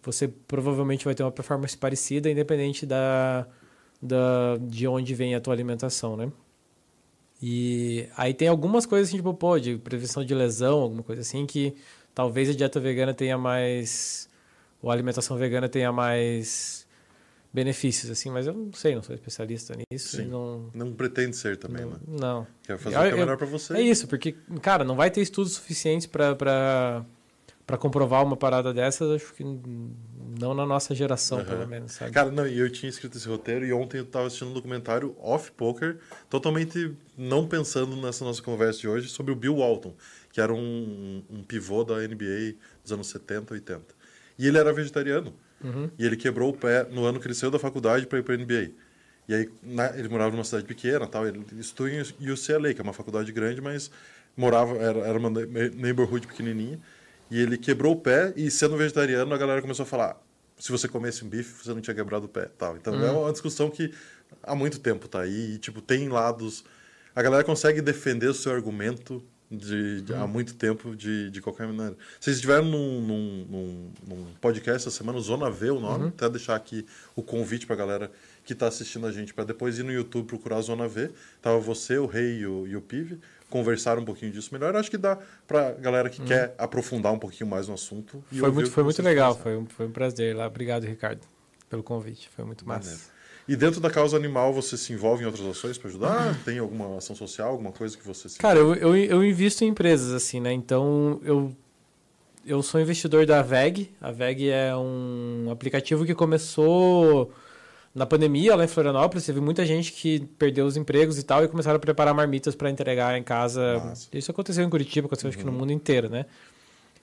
você 0.01 0.27
provavelmente 0.27 1.05
vai 1.05 1.15
ter 1.15 1.23
uma 1.23 1.31
performance 1.31 1.77
parecida, 1.77 2.29
independente 2.29 2.85
da, 2.85 3.47
da 4.01 4.57
de 4.59 4.85
onde 4.85 5.15
vem 5.15 5.35
a 5.35 5.39
tua 5.39 5.53
alimentação, 5.53 6.17
né? 6.17 6.29
E 7.45 8.07
aí 8.15 8.33
tem 8.33 8.47
algumas 8.47 8.85
coisas 8.85 9.09
assim, 9.09 9.17
tipo, 9.17 9.33
pô, 9.33 9.59
de 9.59 9.77
prevenção 9.77 10.23
de 10.23 10.33
lesão, 10.33 10.79
alguma 10.79 11.03
coisa 11.03 11.23
assim, 11.23 11.45
que 11.45 11.75
talvez 12.15 12.49
a 12.49 12.53
dieta 12.53 12.79
vegana 12.79 13.13
tenha 13.13 13.37
mais 13.37 14.29
ou 14.81 14.89
a 14.89 14.93
alimentação 14.93 15.35
vegana 15.35 15.67
tenha 15.67 15.91
mais 15.91 16.87
benefícios, 17.53 18.09
assim, 18.09 18.31
mas 18.31 18.47
eu 18.47 18.53
não 18.53 18.71
sei, 18.71 18.95
não 18.95 19.03
sou 19.03 19.13
especialista 19.13 19.75
nisso. 19.91 20.15
Sim. 20.15 20.27
Não, 20.27 20.69
não 20.73 20.93
pretende 20.93 21.35
ser 21.35 21.57
também, 21.57 21.81
não, 21.83 21.91
né? 21.91 21.97
Não. 22.07 22.47
Quer 22.63 22.77
fazer 22.77 22.95
eu, 22.95 23.01
o 23.01 23.03
que 23.03 23.09
é 23.09 23.17
melhor 23.17 23.37
para 23.37 23.47
você. 23.47 23.73
É 23.73 23.81
isso, 23.81 24.07
porque, 24.07 24.31
cara, 24.61 24.85
não 24.85 24.95
vai 24.95 25.11
ter 25.11 25.19
estudos 25.19 25.51
suficientes 25.51 26.07
para 26.07 27.03
para 27.65 27.77
comprovar 27.77 28.23
uma 28.23 28.35
parada 28.35 28.73
dessas, 28.73 29.09
acho 29.09 29.33
que 29.33 29.43
não 30.39 30.53
na 30.53 30.65
nossa 30.65 30.93
geração, 30.95 31.39
uhum. 31.39 31.45
pelo 31.45 31.67
menos, 31.67 31.93
sabe? 31.93 32.11
Cara, 32.11 32.31
não, 32.31 32.47
e 32.47 32.57
eu 32.57 32.69
tinha 32.69 32.89
escrito 32.89 33.17
esse 33.17 33.27
roteiro 33.27 33.65
e 33.65 33.73
ontem 33.73 33.97
eu 33.97 34.03
estava 34.03 34.27
assistindo 34.27 34.49
um 34.49 34.53
documentário 34.53 35.15
off 35.19 35.51
poker, 35.51 35.97
totalmente 36.29 36.95
não 37.17 37.47
pensando 37.47 37.95
nessa 37.95 38.23
nossa 38.25 38.41
conversa 38.41 38.79
de 38.79 38.87
hoje, 38.87 39.09
sobre 39.09 39.31
o 39.31 39.35
Bill 39.35 39.57
Walton, 39.57 39.93
que 40.31 40.41
era 40.41 40.53
um, 40.53 41.23
um 41.29 41.43
pivô 41.43 41.83
da 41.83 41.95
NBA 41.95 42.55
dos 42.83 42.91
anos 42.91 43.07
70, 43.07 43.53
80. 43.53 43.83
E 44.37 44.47
ele 44.47 44.57
era 44.57 44.73
vegetariano. 44.73 45.33
Uhum. 45.63 45.89
E 45.97 46.05
ele 46.05 46.17
quebrou 46.17 46.49
o 46.49 46.53
pé 46.53 46.85
no 46.91 47.05
ano 47.05 47.19
que 47.19 47.27
ele 47.27 47.33
saiu 47.33 47.51
da 47.51 47.59
faculdade 47.59 48.05
para 48.05 48.19
ir 48.19 48.23
para 48.23 48.35
a 48.35 48.37
NBA. 48.37 48.71
E 49.27 49.33
aí, 49.33 49.49
na, 49.61 49.97
ele 49.97 50.09
morava 50.09 50.31
numa 50.31 50.43
cidade 50.43 50.65
pequena, 50.65 51.07
tal, 51.07 51.25
ele 51.25 51.45
estudou 51.59 51.87
em 51.87 52.01
UCLA, 52.31 52.73
que 52.73 52.81
é 52.81 52.83
uma 52.83 52.93
faculdade 52.93 53.31
grande, 53.31 53.61
mas 53.61 53.89
morava, 54.35 54.75
era, 54.75 54.99
era 54.99 55.17
uma 55.17 55.29
neighborhood 55.29 56.27
pequenininha. 56.27 56.79
E 57.33 57.41
ele 57.41 57.57
quebrou 57.57 57.93
o 57.93 57.95
pé 57.95 58.31
e, 58.35 58.51
sendo 58.51 58.77
vegetariano, 58.77 59.33
a 59.33 59.37
galera 59.39 59.59
começou 59.59 59.81
a 59.81 59.87
falar: 59.87 60.21
se 60.55 60.71
você 60.71 60.87
comesse 60.87 61.25
um 61.25 61.27
bife, 61.27 61.65
você 61.65 61.73
não 61.73 61.81
tinha 61.81 61.95
quebrado 61.95 62.27
o 62.27 62.29
pé. 62.29 62.47
Tal. 62.59 62.77
Então, 62.77 62.93
uhum. 62.93 63.03
é 63.03 63.11
uma 63.11 63.31
discussão 63.31 63.71
que 63.71 63.91
há 64.43 64.53
muito 64.53 64.79
tempo 64.79 65.07
tá 65.07 65.21
aí. 65.21 65.55
E, 65.55 65.57
tipo, 65.57 65.81
tem 65.81 66.07
lados. 66.09 66.63
A 67.15 67.23
galera 67.23 67.43
consegue 67.43 67.81
defender 67.81 68.27
o 68.27 68.35
seu 68.35 68.51
argumento 68.51 69.23
de, 69.49 70.03
de 70.03 70.13
há 70.13 70.27
muito 70.27 70.53
tempo 70.53 70.95
de, 70.95 71.31
de 71.31 71.41
qualquer 71.41 71.65
maneira. 71.65 71.97
Vocês 72.19 72.35
estiveram 72.35 72.65
num, 72.65 73.01
num, 73.01 73.45
num, 73.49 73.91
num, 74.07 74.25
podcast 74.39 74.87
essa 74.87 74.95
semana, 74.95 75.19
Zona 75.19 75.49
V, 75.49 75.71
o 75.71 75.79
nome. 75.79 76.03
Uhum. 76.03 76.09
Até 76.09 76.29
deixar 76.29 76.55
aqui 76.55 76.85
o 77.15 77.23
convite 77.23 77.65
para 77.65 77.75
a 77.75 77.79
galera 77.79 78.11
que 78.45 78.53
está 78.53 78.67
assistindo 78.67 79.07
a 79.07 79.11
gente 79.11 79.33
para 79.33 79.43
depois 79.43 79.79
ir 79.79 79.83
no 79.83 79.91
YouTube 79.91 80.27
procurar 80.27 80.61
Zona 80.61 80.87
V. 80.87 81.09
Tava 81.41 81.59
você, 81.59 81.97
o 81.97 82.05
Rei 82.05 82.41
e 82.41 82.45
o, 82.45 82.67
e 82.67 82.75
o 82.75 82.81
Pive. 82.81 83.19
Conversaram 83.53 84.01
um 84.01 84.05
pouquinho 84.05 84.31
disso 84.31 84.49
melhor. 84.51 84.75
Acho 84.75 84.89
que 84.89 84.97
dá 84.97 85.15
para 85.45 85.73
galera 85.73 86.09
que 86.09 86.19
uhum. 86.19 86.25
quer 86.25 86.55
aprofundar 86.57 87.13
um 87.13 87.19
pouquinho 87.19 87.47
mais 87.47 87.67
no 87.67 87.75
assunto. 87.75 88.23
foi 88.31 88.49
muito, 88.49 88.71
foi 88.71 88.83
muito 88.83 88.99
legal. 89.03 89.37
Foi 89.37 89.55
um, 89.55 89.67
foi 89.67 89.85
um 89.85 89.91
prazer 89.91 90.35
lá. 90.35 90.47
Obrigado, 90.47 90.85
Ricardo, 90.85 91.21
pelo 91.69 91.83
convite. 91.83 92.27
Foi 92.35 92.43
muito 92.43 92.67
massa. 92.67 92.89
Maneiro. 92.89 93.13
E 93.47 93.55
dentro 93.55 93.79
da 93.79 93.91
causa 93.91 94.17
animal, 94.17 94.51
você 94.51 94.75
se 94.75 94.91
envolve 94.91 95.21
em 95.21 95.27
outras 95.27 95.45
ações 95.45 95.77
para 95.77 95.87
ajudar? 95.87 96.35
Tem 96.43 96.57
alguma 96.57 96.97
ação 96.97 97.15
social, 97.15 97.51
alguma 97.51 97.71
coisa 97.71 97.95
que 97.95 98.03
você 98.03 98.27
se 98.27 98.39
Cara, 98.39 98.57
eu, 98.57 98.73
eu, 98.73 98.95
eu, 98.97 99.23
invisto 99.23 99.63
em 99.63 99.67
empresas, 99.67 100.13
assim, 100.13 100.39
né? 100.39 100.51
Então, 100.51 101.21
eu, 101.23 101.55
eu 102.43 102.63
sou 102.63 102.81
investidor 102.81 103.27
da 103.27 103.43
VEG. 103.43 103.91
A 104.01 104.11
VEG 104.11 104.49
é 104.49 104.75
um 104.75 105.49
aplicativo 105.51 106.07
que 106.07 106.15
começou 106.15 107.31
na 107.93 108.05
pandemia 108.05 108.55
lá 108.55 108.63
em 108.63 108.67
Florianópolis, 108.67 109.25
teve 109.25 109.39
muita 109.39 109.65
gente 109.65 109.91
que 109.91 110.21
perdeu 110.39 110.65
os 110.65 110.75
empregos 110.75 111.19
e 111.19 111.23
tal 111.23 111.43
e 111.43 111.47
começaram 111.47 111.77
a 111.77 111.79
preparar 111.79 112.13
marmitas 112.13 112.55
para 112.55 112.69
entregar 112.69 113.17
em 113.17 113.23
casa. 113.23 113.79
Massa. 113.79 114.09
Isso 114.13 114.31
aconteceu 114.31 114.65
em 114.65 114.69
Curitiba, 114.69 115.05
aconteceu 115.05 115.29
acho 115.29 115.37
que 115.37 115.45
no 115.45 115.51
mundo 115.51 115.71
inteiro, 115.71 116.09
né? 116.09 116.25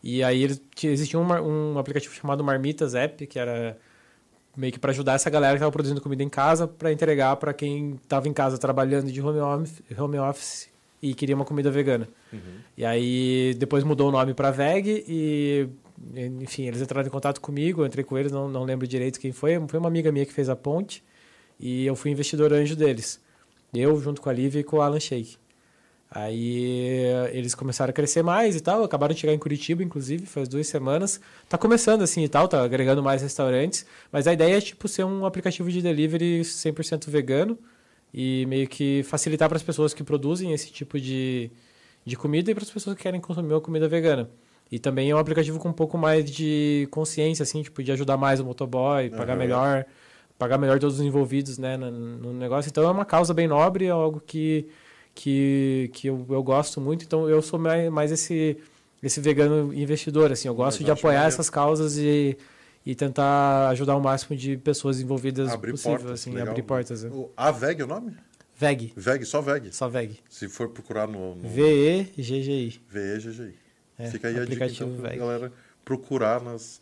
E 0.03 0.23
aí 0.23 0.43
existia 0.83 1.21
um, 1.21 1.27
um 1.27 1.79
aplicativo 1.79 2.15
chamado 2.15 2.43
Marmitas 2.43 2.95
App, 2.95 3.27
que 3.27 3.39
era 3.39 3.77
meio 4.57 4.73
que 4.73 4.79
para 4.79 4.91
ajudar 4.91 5.15
essa 5.15 5.31
galera 5.31 5.53
que 5.53 5.59
estava 5.59 5.71
produzindo 5.71 6.01
comida 6.01 6.23
em 6.23 6.29
casa 6.29 6.67
para 6.67 6.91
entregar 6.91 7.37
para 7.37 7.53
quem 7.53 7.99
estava 8.03 8.29
em 8.29 8.33
casa 8.33 8.59
trabalhando 8.59 9.13
de 9.13 9.21
home 9.21 9.39
office, 9.39 9.83
home 9.97 10.19
office 10.19 10.69
e 11.03 11.15
queria 11.15 11.37
uma 11.37 11.45
comida 11.45 11.71
vegana. 11.71 12.09
E 12.77 12.85
aí 12.85 13.55
depois 13.59 13.85
mudou 13.85 14.09
o 14.09 14.13
nome 14.13 14.35
para 14.35 14.51
Veg 14.51 15.05
e 15.07 15.69
enfim, 16.41 16.67
eles 16.67 16.81
entraram 16.81 17.07
em 17.07 17.11
contato 17.11 17.41
comigo, 17.41 17.83
eu 17.83 17.87
entrei 17.87 18.05
com 18.05 18.17
eles, 18.17 18.33
não, 18.33 18.49
não 18.49 18.65
lembro 18.65 18.87
direito 18.87 19.21
quem 19.21 19.33
foi, 19.33 19.61
foi 19.69 19.79
uma 19.79 19.89
amiga 19.89 20.11
minha 20.11 20.25
que 20.25 20.33
fez 20.33 20.49
a 20.49 20.57
ponte 20.57 21.05
e 21.59 21.87
eu 21.87 21.95
fui 21.95 22.11
investidor 22.11 22.53
anjo 22.53 22.75
deles. 22.75 23.21
Eu 23.75 24.01
junto 24.01 24.21
com 24.21 24.29
a 24.29 24.33
Lívia 24.33 24.61
e 24.61 24.65
com 24.65 24.79
o 24.79 24.81
Alan 24.83 24.99
Sheik. 24.99 25.37
Aí 26.11 27.05
eles 27.33 27.55
começaram 27.55 27.91
a 27.91 27.93
crescer 27.93 28.23
mais 28.23 28.57
e 28.57 28.61
tal, 28.61 28.83
acabaram 28.83 29.15
de 29.15 29.21
chegar 29.21 29.33
em 29.33 29.39
Curitiba, 29.39 29.83
inclusive, 29.83 30.27
faz 30.27 30.49
duas 30.49 30.67
semanas. 30.67 31.21
Tá 31.49 31.57
começando 31.57 32.03
assim 32.03 32.25
e 32.25 32.29
tal, 32.29 32.49
tá 32.49 32.65
agregando 32.65 33.01
mais 33.01 33.23
restaurantes, 33.23 33.87
mas 34.11 34.27
a 34.27 34.33
ideia 34.33 34.57
é 34.57 34.61
tipo 34.61 34.89
ser 34.89 35.05
um 35.05 35.25
aplicativo 35.25 35.71
de 35.71 35.81
delivery 35.81 36.41
100% 36.41 37.09
vegano 37.09 37.57
e 38.13 38.45
meio 38.47 38.67
que 38.67 39.05
facilitar 39.05 39.49
para 39.49 39.57
as 39.57 39.63
pessoas 39.63 39.95
que 39.95 40.03
produzem 40.03 40.53
esse 40.53 40.73
tipo 40.73 40.99
de, 40.99 41.49
de 42.05 42.17
comida 42.17 42.51
e 42.51 42.55
para 42.55 42.65
as 42.65 42.71
pessoas 42.71 42.97
que 42.97 43.03
querem 43.03 43.21
consumir 43.21 43.53
uma 43.53 43.61
comida 43.61 43.87
vegana. 43.87 44.29
E 44.71 44.79
também 44.79 45.11
é 45.11 45.15
um 45.15 45.19
aplicativo 45.19 45.59
com 45.59 45.69
um 45.71 45.73
pouco 45.73 45.99
mais 45.99 46.31
de 46.31 46.87
consciência, 46.91 47.43
assim, 47.43 47.63
tipo, 47.63 47.83
de 47.83 47.91
ajudar 47.93 48.17
mais 48.17 48.39
o 48.41 48.45
motoboy, 48.45 49.11
pagar 49.11 49.33
Aham. 49.33 49.39
melhor, 49.41 49.85
pagar 50.39 50.59
melhor 50.59 50.79
todos 50.79 51.01
os 51.01 51.05
envolvidos, 51.05 51.59
né, 51.59 51.77
no, 51.77 51.91
no 51.91 52.33
negócio. 52.33 52.69
Então 52.71 52.85
é 52.85 52.91
uma 52.91 53.05
causa 53.05 53.35
bem 53.35 53.49
nobre, 53.49 53.87
é 53.87 53.91
algo 53.91 54.21
que, 54.25 54.69
que, 55.15 55.91
que 55.93 56.07
eu, 56.07 56.25
eu 56.31 56.43
gosto 56.43 56.81
muito. 56.81 57.05
Então 57.05 57.29
eu 57.29 57.43
sou 57.43 57.59
mais, 57.59 57.91
mais 57.91 58.13
esse, 58.13 58.57
esse 59.03 59.21
vegano 59.21 59.75
investidor, 59.75 60.31
assim. 60.31 60.47
Eu 60.47 60.55
gosto 60.55 60.85
de 60.85 60.91
apoiar 60.91 61.27
essas 61.27 61.51
causas 61.51 61.99
e, 61.99 62.39
e 62.87 62.95
tentar 62.95 63.69
ajudar 63.71 63.97
o 63.97 64.01
máximo 64.01 64.37
de 64.37 64.57
pessoas 64.57 65.01
envolvidas 65.01 65.51
Abrir 65.53 65.73
possível, 65.73 65.99
portas, 65.99 66.13
assim, 66.13 66.31
legal. 66.31 66.51
abrir 66.51 66.63
portas. 66.63 67.03
né? 67.03 67.11
O- 67.13 67.29
A 67.37 67.51
VEG 67.51 67.81
é 67.81 67.85
o 67.85 67.89
nome? 67.89 68.13
Veg, 68.57 68.93
VEG, 68.95 69.25
só 69.25 69.41
VEG. 69.41 69.73
só 69.75 69.89
Veg. 69.89 70.19
Se 70.29 70.47
for 70.49 70.69
procurar 70.69 71.09
no, 71.09 71.35
no 71.35 71.49
V-E-G-G-I. 71.49 72.81
VEGGI. 72.89 73.55
É, 74.01 74.11
Fica 74.11 74.29
aí 74.29 74.39
a 74.39 74.45
dica 74.45 74.67
então, 74.67 74.95
pra 74.97 75.15
galera 75.15 75.53
procurar 75.85 76.41
nas, 76.43 76.81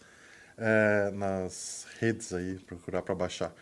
é, 0.56 1.10
nas 1.14 1.86
redes 2.00 2.32
aí, 2.32 2.54
procurar 2.66 3.02
para 3.02 3.14
baixar. 3.14 3.52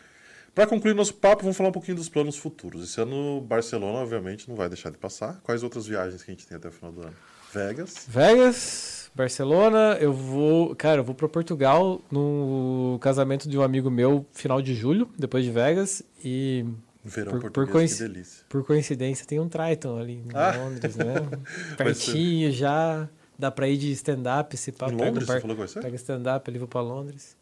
Para 0.54 0.66
concluir 0.66 0.94
nosso 0.94 1.12
papo, 1.14 1.42
vamos 1.42 1.56
falar 1.56 1.68
um 1.68 1.72
pouquinho 1.72 1.96
dos 1.96 2.08
planos 2.08 2.36
futuros. 2.38 2.82
Esse 2.82 3.00
ano, 3.00 3.40
Barcelona, 3.42 3.98
obviamente, 3.98 4.48
não 4.48 4.56
vai 4.56 4.68
deixar 4.68 4.90
de 4.90 4.96
passar. 4.96 5.38
Quais 5.42 5.62
outras 5.62 5.86
viagens 5.86 6.22
que 6.22 6.30
a 6.30 6.34
gente 6.34 6.46
tem 6.46 6.56
até 6.56 6.68
o 6.68 6.72
final 6.72 6.92
do 6.92 7.02
ano? 7.02 7.14
Vegas. 7.52 8.06
Vegas, 8.08 9.10
Barcelona, 9.14 9.96
eu 10.00 10.12
vou, 10.12 10.74
cara, 10.74 11.00
eu 11.00 11.04
vou 11.04 11.14
para 11.14 11.28
Portugal 11.28 12.00
no 12.10 12.98
casamento 13.02 13.48
de 13.48 13.56
um 13.58 13.62
amigo 13.62 13.90
meu 13.90 14.24
final 14.32 14.60
de 14.62 14.74
julho, 14.74 15.08
depois 15.18 15.44
de 15.44 15.50
Vegas 15.50 16.02
e 16.24 16.64
Verão 17.04 17.38
Por- 17.38 17.50
por 17.50 17.66
delícia. 17.66 18.44
por 18.48 18.64
coincidência 18.64 19.24
tem 19.26 19.38
um 19.38 19.48
Triton 19.48 19.98
ali 19.98 20.14
em 20.14 20.28
Ah. 20.34 20.54
Londres, 20.56 20.96
né? 20.96 21.14
Pertinho 21.76 22.50
já, 22.50 23.08
dá 23.38 23.50
para 23.50 23.68
ir 23.68 23.76
de 23.76 23.90
stand-up, 23.92 24.56
se 24.56 24.72
pá, 24.72 24.88
Em 24.88 24.96
Londres, 24.96 25.26
par- 25.26 25.36
você 25.36 25.40
falou 25.40 25.56
que 25.56 25.60
vai 25.60 25.68
ser? 25.68 25.80
Pega 25.82 25.96
stand-up 25.96 26.50
ali 26.50 26.58
vou 26.58 26.68
para 26.68 26.80
Londres. 26.80 27.36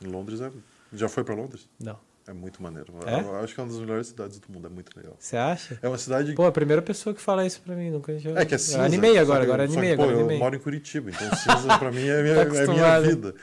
Em 0.00 0.06
Londres, 0.08 0.40
é... 0.40 0.50
já 0.92 1.08
foi 1.08 1.24
para 1.24 1.34
Londres? 1.34 1.68
Não. 1.78 1.98
É 2.26 2.32
muito 2.32 2.62
maneiro. 2.62 2.92
É? 3.04 3.18
Eu 3.20 3.34
acho 3.40 3.52
que 3.52 3.60
é 3.60 3.64
uma 3.64 3.70
das 3.72 3.80
melhores 3.80 4.06
cidades 4.06 4.38
do 4.38 4.52
mundo, 4.52 4.68
é 4.68 4.70
muito 4.70 4.96
legal. 4.96 5.16
Você 5.18 5.36
acha? 5.36 5.76
É 5.82 5.88
uma 5.88 5.98
cidade... 5.98 6.32
Pô, 6.34 6.44
a 6.46 6.52
primeira 6.52 6.80
pessoa 6.80 7.12
que 7.12 7.20
fala 7.20 7.44
isso 7.44 7.60
pra 7.62 7.74
mim, 7.74 7.90
nunca 7.90 8.16
já... 8.16 8.30
É 8.30 8.44
que 8.44 8.54
é 8.54 8.56
Eu 8.56 8.58
cinza. 8.60 8.82
Animei 8.82 9.14
só 9.14 9.20
agora, 9.22 9.40
que- 9.44 9.50
agora 9.50 9.66
só 9.66 9.72
que, 9.72 9.78
animei, 9.78 9.96
pô, 9.96 10.02
agora 10.04 10.16
eu 10.16 10.20
animei. 10.20 10.38
moro 10.38 10.54
em 10.54 10.58
Curitiba, 10.60 11.10
então 11.10 11.28
cinza 11.36 11.78
pra 11.78 11.90
mim 11.90 12.06
é 12.06 12.22
minha, 12.22 12.34
Tá 12.46 12.62
é 12.62 12.66
minha 12.68 13.00
vida. 13.00 13.34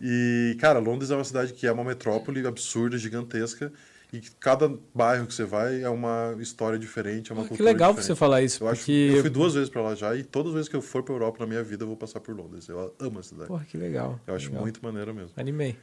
E, 0.00 0.56
cara, 0.60 0.78
Londres 0.78 1.10
é 1.10 1.16
uma 1.16 1.24
cidade 1.24 1.52
que 1.52 1.66
é 1.66 1.72
uma 1.72 1.82
metrópole 1.82 2.46
absurda, 2.46 2.96
gigantesca, 2.96 3.72
e 4.12 4.20
que 4.20 4.30
cada 4.36 4.72
bairro 4.94 5.26
que 5.26 5.34
você 5.34 5.44
vai 5.44 5.82
é 5.82 5.88
uma 5.88 6.34
história 6.40 6.78
diferente, 6.78 7.30
é 7.30 7.34
uma 7.34 7.42
que 7.42 7.48
cultura 7.50 7.68
legal 7.68 7.90
diferente. 7.90 8.06
você 8.06 8.14
falar 8.14 8.42
isso, 8.42 8.64
Eu, 8.64 8.68
acho, 8.68 8.80
porque... 8.80 9.12
eu 9.14 9.20
fui 9.20 9.30
duas 9.30 9.54
vezes 9.54 9.68
pra 9.68 9.82
lá 9.82 9.94
já, 9.94 10.16
e 10.16 10.22
todas 10.22 10.50
as 10.50 10.54
vezes 10.54 10.68
que 10.68 10.76
eu 10.76 10.80
for 10.80 11.02
pra 11.02 11.14
Europa 11.14 11.38
na 11.40 11.46
minha 11.46 11.62
vida, 11.62 11.84
eu 11.84 11.88
vou 11.88 11.96
passar 11.96 12.20
por 12.20 12.34
Londres. 12.34 12.68
Eu 12.68 12.94
amo 12.98 13.18
a 13.18 13.22
cidade. 13.22 13.48
Porra, 13.48 13.64
que 13.64 13.76
legal. 13.76 14.18
eu 14.26 14.34
acho 14.34 14.46
legal. 14.46 14.62
muito 14.62 14.80
maneiro 14.82 15.14
mesmo. 15.14 15.32
Animei. 15.36 15.76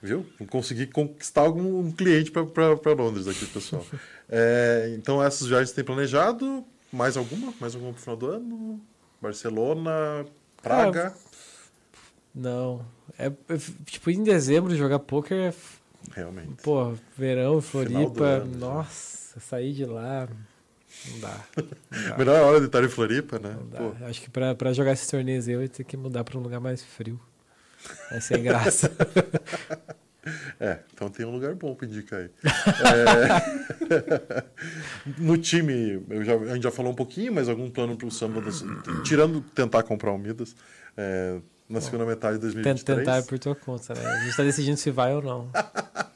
Viu? 0.00 0.24
Consegui 0.48 0.86
conquistar 0.86 1.42
algum 1.42 1.80
um 1.80 1.90
cliente 1.90 2.30
para 2.30 2.92
Londres 2.92 3.26
aqui, 3.26 3.46
pessoal. 3.46 3.84
É, 4.30 4.94
então, 4.94 5.22
essas 5.22 5.48
viagens 5.48 5.72
tem 5.72 5.82
planejado? 5.82 6.62
Mais 6.92 7.16
alguma? 7.16 7.54
Mais 7.58 7.74
alguma 7.74 7.94
pro 7.94 8.02
final 8.02 8.14
do 8.14 8.26
ano? 8.26 8.78
Barcelona, 9.22 10.26
Praga? 10.62 11.14
Não. 12.34 12.84
É, 13.18 13.26
é, 13.26 13.58
tipo, 13.86 14.10
em 14.10 14.22
dezembro 14.22 14.76
jogar 14.76 14.98
poker 14.98 15.38
é 15.38 15.52
Realmente. 16.14 16.62
Pô, 16.62 16.94
verão, 17.16 17.60
Floripa, 17.60 18.24
ano, 18.24 18.52
já. 18.52 18.58
nossa, 18.58 19.40
sair 19.40 19.72
de 19.72 19.84
lá, 19.84 20.28
não 21.10 21.20
dá. 21.20 21.40
Não 21.56 22.08
dá, 22.10 22.18
Melhor 22.18 22.40
hora 22.42 22.60
de 22.60 22.66
estar 22.66 22.82
em 22.84 22.88
Floripa, 22.88 23.38
né? 23.38 23.56
não 23.58 23.68
dá. 23.68 23.78
Pô, 23.78 24.04
Acho 24.06 24.20
que 24.22 24.30
pra 24.30 24.72
jogar 24.72 24.92
esses 24.92 25.06
torneios 25.08 25.46
aí 25.48 25.54
eu 25.54 25.62
ia 25.62 25.68
ter 25.68 25.84
que 25.84 25.96
mudar 25.96 26.24
pra 26.24 26.38
um 26.38 26.42
lugar 26.42 26.60
mais 26.60 26.82
frio. 26.82 27.20
É 28.10 28.18
sem 28.20 28.42
graça. 28.42 28.90
é, 30.58 30.80
então 30.92 31.08
tem 31.08 31.24
um 31.24 31.30
lugar 31.30 31.54
bom 31.54 31.74
pra 31.74 31.86
indicar 31.86 32.20
aí. 32.20 32.30
É, 33.94 34.48
no 35.18 35.38
time, 35.38 36.02
já, 36.24 36.34
a 36.34 36.54
gente 36.54 36.62
já 36.64 36.70
falou 36.70 36.92
um 36.92 36.96
pouquinho, 36.96 37.32
mas 37.32 37.48
algum 37.48 37.70
plano 37.70 37.96
pro 37.96 38.10
samba, 38.10 38.40
das- 38.40 38.64
tirando 39.04 39.40
tentar 39.40 39.82
comprar 39.84 40.12
o 40.12 40.18
Midas, 40.18 40.54
é, 40.96 41.38
na 41.68 41.80
segunda 41.80 42.04
metade 42.06 42.36
de 42.38 42.40
Tent- 42.40 42.52
2023. 42.84 42.98
Tentar 42.98 43.22
por 43.24 43.38
tua 43.38 43.54
conta, 43.54 43.94
né? 43.94 44.06
A 44.06 44.24
gente 44.24 44.36
tá 44.36 44.42
decidindo 44.42 44.76
se 44.76 44.90
vai 44.90 45.14
ou 45.14 45.22
não. 45.22 45.50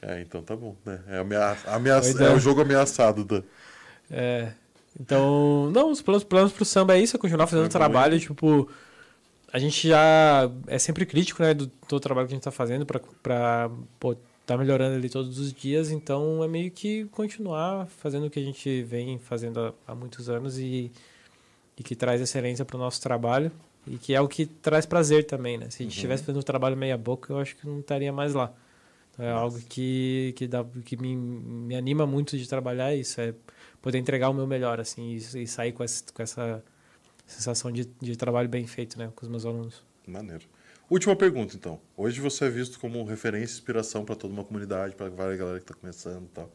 É, 0.00 0.20
então 0.20 0.42
tá 0.42 0.54
bom, 0.54 0.76
né? 0.84 1.00
É, 1.08 1.18
ameaça, 1.18 1.70
ameaça, 1.70 2.22
é. 2.24 2.28
é 2.28 2.34
o 2.34 2.38
jogo 2.38 2.60
ameaçado 2.60 3.24
da. 3.24 3.42
É. 4.10 4.52
Então, 5.00 5.70
não, 5.72 5.90
os 5.90 6.00
planos, 6.02 6.22
planos 6.24 6.52
pro 6.52 6.64
samba 6.64 6.96
é 6.96 7.00
isso, 7.00 7.16
é 7.16 7.18
continuar 7.18 7.46
fazendo 7.46 7.64
É 7.64 7.68
bom, 7.68 7.72
trabalho, 7.72 8.18
tipo, 8.20 8.68
a 9.52 9.58
gente 9.58 9.88
já 9.88 10.50
é 10.66 10.78
sempre 10.78 11.04
crítico, 11.06 11.42
né, 11.42 11.52
do 11.54 11.66
todo 11.66 11.98
o 11.98 12.00
trabalho 12.00 12.28
que 12.28 12.34
a 12.34 12.36
gente 12.36 12.44
tá 12.44 12.50
fazendo 12.50 12.84
pra, 12.86 13.00
pra 13.22 13.70
pô, 13.98 14.16
tá 14.46 14.56
melhorando 14.56 14.96
ali 14.96 15.08
todos 15.08 15.38
os 15.38 15.52
dias, 15.52 15.90
então 15.90 16.42
é 16.44 16.48
meio 16.48 16.70
que 16.70 17.06
continuar 17.06 17.86
fazendo 17.86 18.26
o 18.26 18.30
que 18.30 18.38
a 18.38 18.44
gente 18.44 18.82
vem 18.82 19.18
fazendo 19.18 19.60
há, 19.60 19.92
há 19.92 19.94
muitos 19.94 20.28
anos 20.28 20.58
e, 20.58 20.92
e 21.80 21.82
que 21.82 21.96
traz 21.96 22.20
excelência 22.20 22.62
pro 22.62 22.76
nosso 22.76 23.00
trabalho 23.00 23.50
e 23.86 23.96
que 23.96 24.14
é 24.14 24.20
o 24.20 24.28
que 24.28 24.44
traz 24.44 24.84
prazer 24.84 25.24
também, 25.24 25.56
né? 25.56 25.70
Se 25.70 25.82
a 25.82 25.84
gente 25.84 25.94
estivesse 25.94 26.22
fazendo 26.22 26.40
um 26.40 26.44
trabalho 26.44 26.76
meia 26.76 26.98
boca, 26.98 27.32
eu 27.32 27.38
acho 27.38 27.56
que 27.56 27.66
não 27.66 27.80
estaria 27.80 28.12
mais 28.12 28.34
lá. 28.34 28.52
Então, 29.10 29.24
é 29.24 29.30
algo 29.30 29.58
que, 29.62 30.34
que, 30.36 30.46
dá, 30.46 30.62
que 30.84 30.94
me, 30.98 31.16
me 31.16 31.74
anima 31.74 32.06
muito 32.06 32.36
de 32.36 32.46
trabalhar, 32.46 32.92
é 32.92 32.96
isso 32.96 33.18
é 33.18 33.34
poder 33.80 33.96
entregar 33.96 34.28
o 34.28 34.34
meu 34.34 34.46
melhor, 34.46 34.78
assim, 34.78 35.16
e, 35.16 35.42
e 35.42 35.46
sair 35.46 35.72
com 35.72 35.82
essa, 35.82 36.04
com 36.12 36.22
essa 36.22 36.62
sensação 37.26 37.72
de, 37.72 37.86
de 37.98 38.14
trabalho 38.14 38.48
bem 38.48 38.66
feito, 38.66 38.98
né, 38.98 39.10
com 39.16 39.24
os 39.24 39.30
meus 39.30 39.46
alunos. 39.46 39.82
Maneiro. 40.06 40.44
Última 40.90 41.16
pergunta, 41.16 41.56
então. 41.56 41.80
Hoje 41.96 42.20
você 42.20 42.44
é 42.44 42.50
visto 42.50 42.78
como 42.78 43.02
referência 43.04 43.54
e 43.54 43.56
inspiração 43.56 44.04
para 44.04 44.14
toda 44.14 44.34
uma 44.34 44.44
comunidade, 44.44 44.94
para 44.94 45.08
várias 45.08 45.38
galera 45.38 45.58
que 45.58 45.64
está 45.64 45.74
começando 45.74 46.24
e 46.26 46.34
tal. 46.34 46.52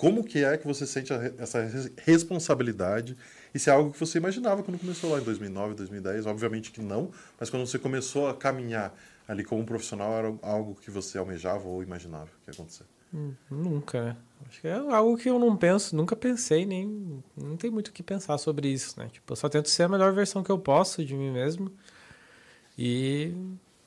Como 0.00 0.24
que 0.24 0.42
é 0.42 0.56
que 0.56 0.66
você 0.66 0.86
sente 0.86 1.12
essa 1.38 1.60
res- 1.62 1.92
responsabilidade? 1.98 3.16
E 3.54 3.58
se 3.58 3.68
é 3.68 3.72
algo 3.72 3.92
que 3.92 4.00
você 4.00 4.16
imaginava 4.16 4.62
quando 4.62 4.78
começou 4.78 5.10
lá 5.12 5.20
em 5.20 5.24
2009, 5.24 5.74
2010? 5.74 6.24
Obviamente 6.24 6.70
que 6.70 6.80
não, 6.80 7.10
mas 7.38 7.50
quando 7.50 7.66
você 7.66 7.78
começou 7.78 8.26
a 8.28 8.34
caminhar 8.34 8.94
ali 9.28 9.44
como 9.44 9.62
profissional, 9.64 10.12
era 10.14 10.34
algo 10.42 10.74
que 10.80 10.90
você 10.90 11.18
almejava 11.18 11.68
ou 11.68 11.82
imaginava 11.82 12.30
que 12.42 12.50
ia 12.50 12.54
acontecer? 12.54 12.84
Hum, 13.12 13.34
Nunca, 13.50 14.02
né? 14.02 14.16
Acho 14.48 14.60
que 14.62 14.68
é 14.68 14.72
algo 14.72 15.18
que 15.18 15.28
eu 15.28 15.38
não 15.38 15.54
penso, 15.54 15.94
nunca 15.94 16.16
pensei, 16.16 16.64
nem. 16.64 17.22
Não 17.36 17.56
tem 17.58 17.70
muito 17.70 17.88
o 17.88 17.92
que 17.92 18.02
pensar 18.02 18.38
sobre 18.38 18.68
isso, 18.68 18.98
né? 18.98 19.08
Tipo, 19.12 19.32
eu 19.32 19.36
só 19.36 19.48
tento 19.50 19.68
ser 19.68 19.82
a 19.82 19.88
melhor 19.88 20.12
versão 20.14 20.42
que 20.42 20.50
eu 20.50 20.58
posso 20.58 21.04
de 21.04 21.14
mim 21.14 21.30
mesmo. 21.30 21.70
E, 22.78 23.32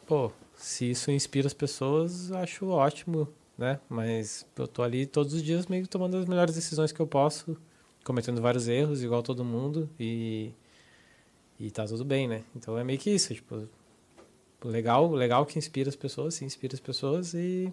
pô, 0.06 0.32
se 0.56 0.92
isso 0.92 1.10
inspira 1.12 1.48
as 1.48 1.54
pessoas, 1.54 2.32
acho 2.32 2.68
ótimo, 2.68 3.28
né? 3.58 3.80
Mas 3.90 4.46
eu 4.58 4.68
tô 4.68 4.84
ali 4.84 5.06
todos 5.06 5.34
os 5.34 5.44
dias 5.44 5.68
meio 5.68 5.84
que 5.84 5.90
tomando 5.90 6.18
as 6.18 6.26
melhores 6.26 6.56
decisões 6.56 6.92
que 6.92 7.00
eu 7.00 7.08
posso, 7.08 7.58
cometendo 8.04 8.42
vários 8.42 8.68
erros, 8.68 9.04
igual 9.04 9.24
todo 9.24 9.44
mundo, 9.44 9.90
e. 10.00 10.52
E 11.60 11.72
tá 11.72 11.86
tudo 11.86 12.04
bem, 12.04 12.28
né? 12.28 12.44
Então 12.56 12.78
é 12.78 12.84
meio 12.84 13.00
que 13.00 13.10
isso, 13.10 13.34
tipo. 13.34 13.68
Legal, 14.64 15.12
legal 15.12 15.46
que 15.46 15.60
inspira 15.60 15.90
as 15.90 15.96
pessoas, 15.96 16.42
inspira 16.42 16.74
as 16.74 16.80
pessoas 16.80 17.34
e 17.34 17.72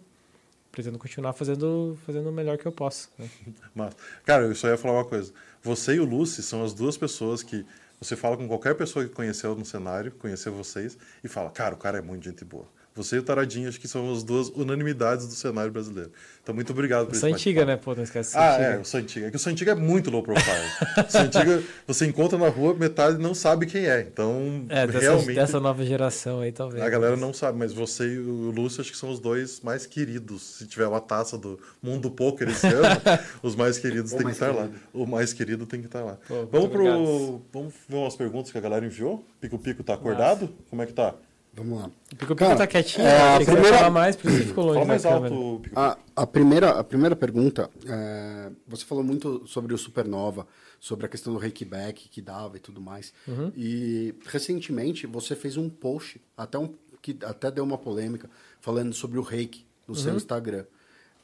pretendo 0.73 0.99
continuar 0.99 1.33
fazendo, 1.33 1.99
fazendo 2.05 2.29
o 2.29 2.33
melhor 2.33 2.59
que 2.59 2.67
eu 2.67 2.73
posso. 2.73 3.11
Né? 3.19 3.29
Mas, 3.75 3.95
cara, 4.25 4.45
eu 4.45 4.55
só 4.55 4.69
ia 4.69 4.77
falar 4.77 4.95
uma 4.95 5.05
coisa. 5.05 5.33
Você 5.63 5.95
e 5.95 6.01
o 6.01 6.05
Lucy 6.05 6.43
são 6.43 6.65
as 6.65 6.73
duas 6.73 6.97
pessoas 6.97 7.43
que 7.43 7.65
você 8.01 8.17
fala 8.17 8.37
com 8.37 8.49
qualquer 8.49 8.75
pessoa 8.75 9.05
que 9.05 9.15
conheceu 9.15 9.55
no 9.55 9.65
cenário, 9.65 10.11
conheceu 10.13 10.53
vocês, 10.53 10.97
e 11.23 11.29
fala, 11.29 11.51
cara, 11.51 11.75
o 11.75 11.79
cara 11.79 11.99
é 11.99 12.01
muito 12.01 12.25
gente 12.25 12.45
boa. 12.45 12.67
Você 12.95 13.17
e 13.17 13.19
o 13.21 13.23
Taradinho, 13.23 13.69
acho 13.69 13.81
que 13.81 13.87
são 13.87 14.13
as 14.13 14.23
duas 14.23 14.49
unanimidades 14.49 15.27
do 15.27 15.35
cenário 15.35 15.71
brasileiro. 15.71 16.11
Então, 16.43 16.55
muito 16.55 16.73
obrigado 16.73 17.07
por 17.07 17.13
isso. 17.13 17.21
Santiga, 17.21 17.65
né? 17.65 17.77
Pô, 17.77 17.95
não 17.95 18.03
esquece. 18.03 18.37
Ah, 18.37 18.57
é, 18.61 18.79
o 18.79 18.85
Santiga. 18.85 19.29
É 19.29 19.31
que 19.31 19.37
o 19.37 19.39
Santiga 19.39 19.73
é 19.73 19.75
muito 19.75 20.11
low 20.11 20.23
profile. 20.23 20.67
o 21.07 21.11
Santiga, 21.11 21.63
você 21.87 22.07
encontra 22.07 22.37
na 22.37 22.49
rua, 22.49 22.75
metade 22.75 23.19
não 23.19 23.33
sabe 23.33 23.67
quem 23.67 23.87
é. 23.87 24.01
Então, 24.01 24.67
é, 24.69 24.87
dessa, 24.87 24.99
realmente. 24.99 25.35
dessa 25.35 25.61
nova 25.61 25.85
geração 25.85 26.41
aí, 26.41 26.51
talvez. 26.51 26.83
A 26.83 26.89
galera 26.89 27.17
não 27.17 27.33
sabe, 27.33 27.59
mas 27.59 27.73
você 27.73 28.07
e 28.07 28.19
o 28.19 28.51
Lúcio 28.51 28.81
acho 28.81 28.91
que 28.91 28.99
são 28.99 29.11
os 29.11 29.21
dois 29.21 29.61
mais 29.61 29.87
queridos. 29.87 30.43
Se 30.59 30.67
tiver 30.67 30.87
uma 30.89 31.01
taça 31.01 31.39
do 31.39 31.61
Mundo 31.81 32.11
Poker 32.11 32.49
esse 32.49 32.67
ano, 32.75 33.01
os 33.43 33.55
mais 33.55 33.79
queridos 33.79 34.11
têm 34.13 34.27
que 34.27 34.33
estar 34.33 34.53
querido. 34.53 34.75
lá. 34.75 34.81
O 34.93 35.07
mais 35.07 35.33
querido 35.33 35.67
tem 35.67 35.81
que 35.81 35.87
estar 35.87 36.03
lá. 36.03 36.19
Pô, 36.27 36.47
vamos 36.47 36.71
pro. 36.71 37.43
Vamos 37.53 37.75
ver 37.89 37.97
umas 37.97 38.17
perguntas 38.17 38.51
que 38.51 38.59
a 38.59 38.61
galera 38.61 38.85
enviou? 38.85 39.25
Pico 39.41 39.59
Pico 39.59 39.85
tá 39.85 39.95
acordado? 39.95 40.43
Nossa. 40.43 40.55
Como 40.69 40.83
é 40.83 40.87
que 40.87 40.93
tá? 40.93 41.15
Vamos 41.61 41.79
lá. 41.79 41.91
O 42.11 42.17
Pico 42.17 42.35
Pico 42.35 42.57
tá 42.57 42.67
quietinho, 42.67 43.07
é, 43.07 43.37
a 43.37 43.41
primeira... 43.45 43.77
falar 43.77 43.91
mais, 43.91 44.17
por 44.17 44.31
isso 44.31 44.45
ficou 44.47 44.65
longe 44.65 44.77
Fala 44.77 44.87
mais 44.87 45.05
alto, 45.05 45.61
Pico 45.63 45.79
a, 45.79 45.99
a, 46.17 46.27
primeira, 46.27 46.71
a 46.71 46.83
primeira 46.83 47.15
pergunta, 47.15 47.69
é, 47.87 48.51
você 48.67 48.83
falou 48.83 49.05
muito 49.05 49.47
sobre 49.47 49.75
o 49.75 49.79
Supernova, 49.79 50.47
sobre 50.81 51.05
a 51.05 51.09
questão 51.09 51.35
do 51.35 51.39
rakeback 51.39 52.09
que 52.09 52.23
dava 52.23 52.57
e 52.57 52.61
tudo 52.61 52.81
mais. 52.81 53.13
Uhum. 53.29 53.53
E 53.55 54.15
recentemente 54.25 55.07
você 55.07 55.37
fez 55.37 55.59
um 55.59 55.69
post, 55.69 56.19
até 56.35 56.57
um, 56.57 56.73
que 57.03 57.19
até 57.25 57.51
deu 57.51 57.63
uma 57.63 57.77
polêmica, 57.77 58.31
falando 58.59 58.95
sobre 58.95 59.19
o 59.19 59.23
rake 59.23 59.67
no 59.87 59.95
uhum. 59.95 60.01
seu 60.01 60.17
Instagram. 60.17 60.65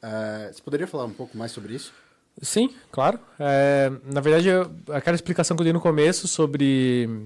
É, 0.03 0.51
você 0.53 0.61
poderia 0.61 0.87
falar 0.87 1.07
um 1.07 1.15
pouco 1.15 1.35
mais 1.39 1.51
sobre 1.51 1.75
isso? 1.75 1.95
Sim, 2.43 2.75
claro. 2.93 3.19
É, 3.41 3.91
na 4.05 4.21
verdade, 4.21 4.49
eu, 4.49 4.71
aquela 4.93 5.15
explicação 5.15 5.57
que 5.57 5.63
eu 5.63 5.65
dei 5.65 5.73
no 5.73 5.81
começo 5.81 6.29
sobre 6.29 7.25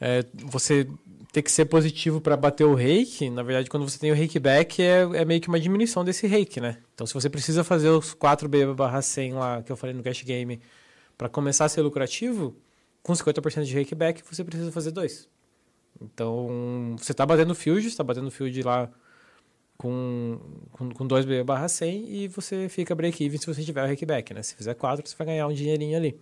é, 0.00 0.24
você 0.34 0.88
ter 1.36 1.42
que 1.42 1.52
ser 1.52 1.66
positivo 1.66 2.18
para 2.18 2.34
bater 2.34 2.64
o 2.64 2.74
reiki, 2.74 3.28
na 3.28 3.42
verdade, 3.42 3.68
quando 3.68 3.86
você 3.86 3.98
tem 3.98 4.10
o 4.10 4.14
reiki 4.14 4.38
back, 4.38 4.80
é, 4.80 5.02
é 5.02 5.22
meio 5.22 5.38
que 5.38 5.48
uma 5.48 5.60
diminuição 5.60 6.02
desse 6.02 6.26
reiki, 6.26 6.62
né? 6.62 6.78
Então, 6.94 7.06
se 7.06 7.12
você 7.12 7.28
precisa 7.28 7.62
fazer 7.62 7.90
os 7.90 8.14
4B 8.14 8.74
barra 8.74 9.02
100 9.02 9.34
lá, 9.34 9.62
que 9.62 9.70
eu 9.70 9.76
falei 9.76 9.94
no 9.94 10.02
cash 10.02 10.22
game, 10.22 10.62
para 11.18 11.28
começar 11.28 11.66
a 11.66 11.68
ser 11.68 11.82
lucrativo, 11.82 12.56
com 13.02 13.12
50% 13.12 13.64
de 13.64 13.74
reiki 13.74 13.94
back, 13.94 14.22
você 14.24 14.42
precisa 14.42 14.72
fazer 14.72 14.92
dois. 14.92 15.28
Então, 16.00 16.96
você 16.96 17.12
está 17.12 17.26
batendo 17.26 17.54
field, 17.54 17.86
está 17.86 18.02
batendo 18.02 18.30
field 18.30 18.62
lá 18.62 18.90
com, 19.76 20.40
com, 20.72 20.88
com 20.88 21.06
2B 21.06 21.44
barra 21.44 21.68
100 21.68 22.08
e 22.08 22.28
você 22.28 22.66
fica 22.70 22.94
break-even 22.94 23.38
se 23.38 23.46
você 23.46 23.62
tiver 23.62 23.84
o 23.84 23.86
reiki 23.86 24.06
back, 24.06 24.32
né? 24.32 24.42
Se 24.42 24.54
fizer 24.54 24.72
4, 24.72 25.06
você 25.06 25.14
vai 25.14 25.26
ganhar 25.26 25.46
um 25.46 25.52
dinheirinho 25.52 25.98
ali. 25.98 26.18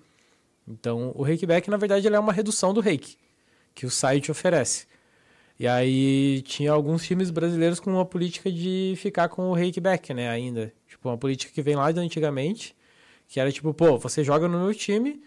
Então, 0.66 1.12
o 1.14 1.22
reiki 1.22 1.46
back, 1.46 1.70
na 1.70 1.76
verdade, 1.76 2.08
é 2.08 2.18
uma 2.18 2.32
redução 2.32 2.74
do 2.74 2.80
reiki 2.80 3.16
que 3.76 3.86
o 3.86 3.90
site 3.90 4.32
oferece. 4.32 4.92
E 5.58 5.68
aí 5.68 6.42
tinha 6.42 6.72
alguns 6.72 7.04
times 7.04 7.30
brasileiros 7.30 7.78
com 7.78 7.90
uma 7.90 8.04
política 8.04 8.50
de 8.50 8.94
ficar 8.96 9.28
com 9.28 9.50
o 9.50 9.54
rake 9.54 9.80
back, 9.80 10.12
né, 10.12 10.28
ainda. 10.28 10.72
Tipo, 10.88 11.08
uma 11.08 11.18
política 11.18 11.52
que 11.52 11.62
vem 11.62 11.76
lá 11.76 11.92
de 11.92 12.00
antigamente, 12.00 12.74
que 13.28 13.38
era 13.38 13.52
tipo, 13.52 13.72
pô, 13.72 13.96
você 13.98 14.24
joga 14.24 14.48
no 14.48 14.58
meu 14.58 14.74
time, 14.74 15.22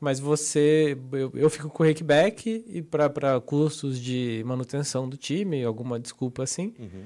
mas 0.00 0.18
você 0.18 0.98
eu, 1.12 1.30
eu 1.34 1.50
fico 1.50 1.68
com 1.68 1.82
o 1.82 1.86
rake 1.86 2.02
back 2.02 2.64
e 2.66 2.82
para 2.82 3.40
custos 3.40 4.00
de 4.00 4.42
manutenção 4.44 5.08
do 5.08 5.16
time, 5.16 5.62
alguma 5.62 6.00
desculpa 6.00 6.42
assim. 6.42 6.74
Uhum. 6.78 7.04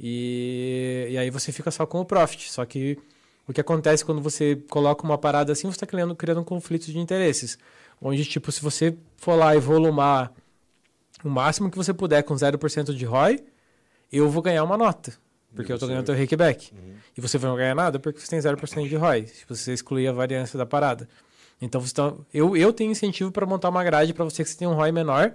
E, 0.00 1.08
e 1.10 1.18
aí 1.18 1.30
você 1.30 1.52
fica 1.52 1.70
só 1.70 1.84
com 1.84 2.00
o 2.00 2.04
profit. 2.04 2.50
Só 2.50 2.64
que 2.64 2.98
o 3.46 3.52
que 3.52 3.60
acontece 3.60 4.04
quando 4.04 4.22
você 4.22 4.56
coloca 4.70 5.04
uma 5.04 5.18
parada 5.18 5.52
assim, 5.52 5.68
você 5.68 5.76
está 5.76 5.86
criando, 5.86 6.16
criando 6.16 6.40
um 6.40 6.44
conflito 6.44 6.86
de 6.86 6.98
interesses. 6.98 7.58
Onde, 8.00 8.24
tipo, 8.24 8.50
se 8.50 8.62
você 8.62 8.96
for 9.16 9.34
lá 9.34 9.54
e 9.54 9.60
volumar 9.60 10.32
o 11.24 11.30
máximo 11.30 11.70
que 11.70 11.76
você 11.76 11.92
puder 11.92 12.22
com 12.22 12.34
0% 12.34 12.94
de 12.94 13.04
ROI, 13.04 13.42
eu 14.12 14.28
vou 14.28 14.42
ganhar 14.42 14.64
uma 14.64 14.76
nota. 14.76 15.12
Porque 15.54 15.72
eu 15.72 15.76
estou 15.76 15.88
ganhando 15.88 16.06
teu 16.06 16.14
rakeback. 16.14 16.72
Uhum. 16.72 16.94
E 17.16 17.20
você 17.20 17.36
vai 17.36 17.50
não 17.50 17.56
ganhar 17.56 17.74
nada 17.74 17.98
porque 17.98 18.20
você 18.20 18.28
tem 18.28 18.38
0% 18.38 18.88
de 18.88 18.96
ROI. 18.96 19.26
Se 19.26 19.44
você 19.48 19.72
excluir 19.72 20.06
a 20.06 20.12
variância 20.12 20.56
da 20.56 20.64
parada. 20.64 21.08
Então, 21.60 21.80
você 21.80 21.92
tá, 21.92 22.14
eu, 22.32 22.56
eu 22.56 22.72
tenho 22.72 22.90
incentivo 22.90 23.30
para 23.30 23.44
montar 23.44 23.68
uma 23.68 23.84
grade 23.84 24.14
para 24.14 24.24
você 24.24 24.42
que 24.42 24.48
você 24.48 24.56
tem 24.56 24.68
um 24.68 24.72
ROI 24.72 24.92
menor, 24.92 25.32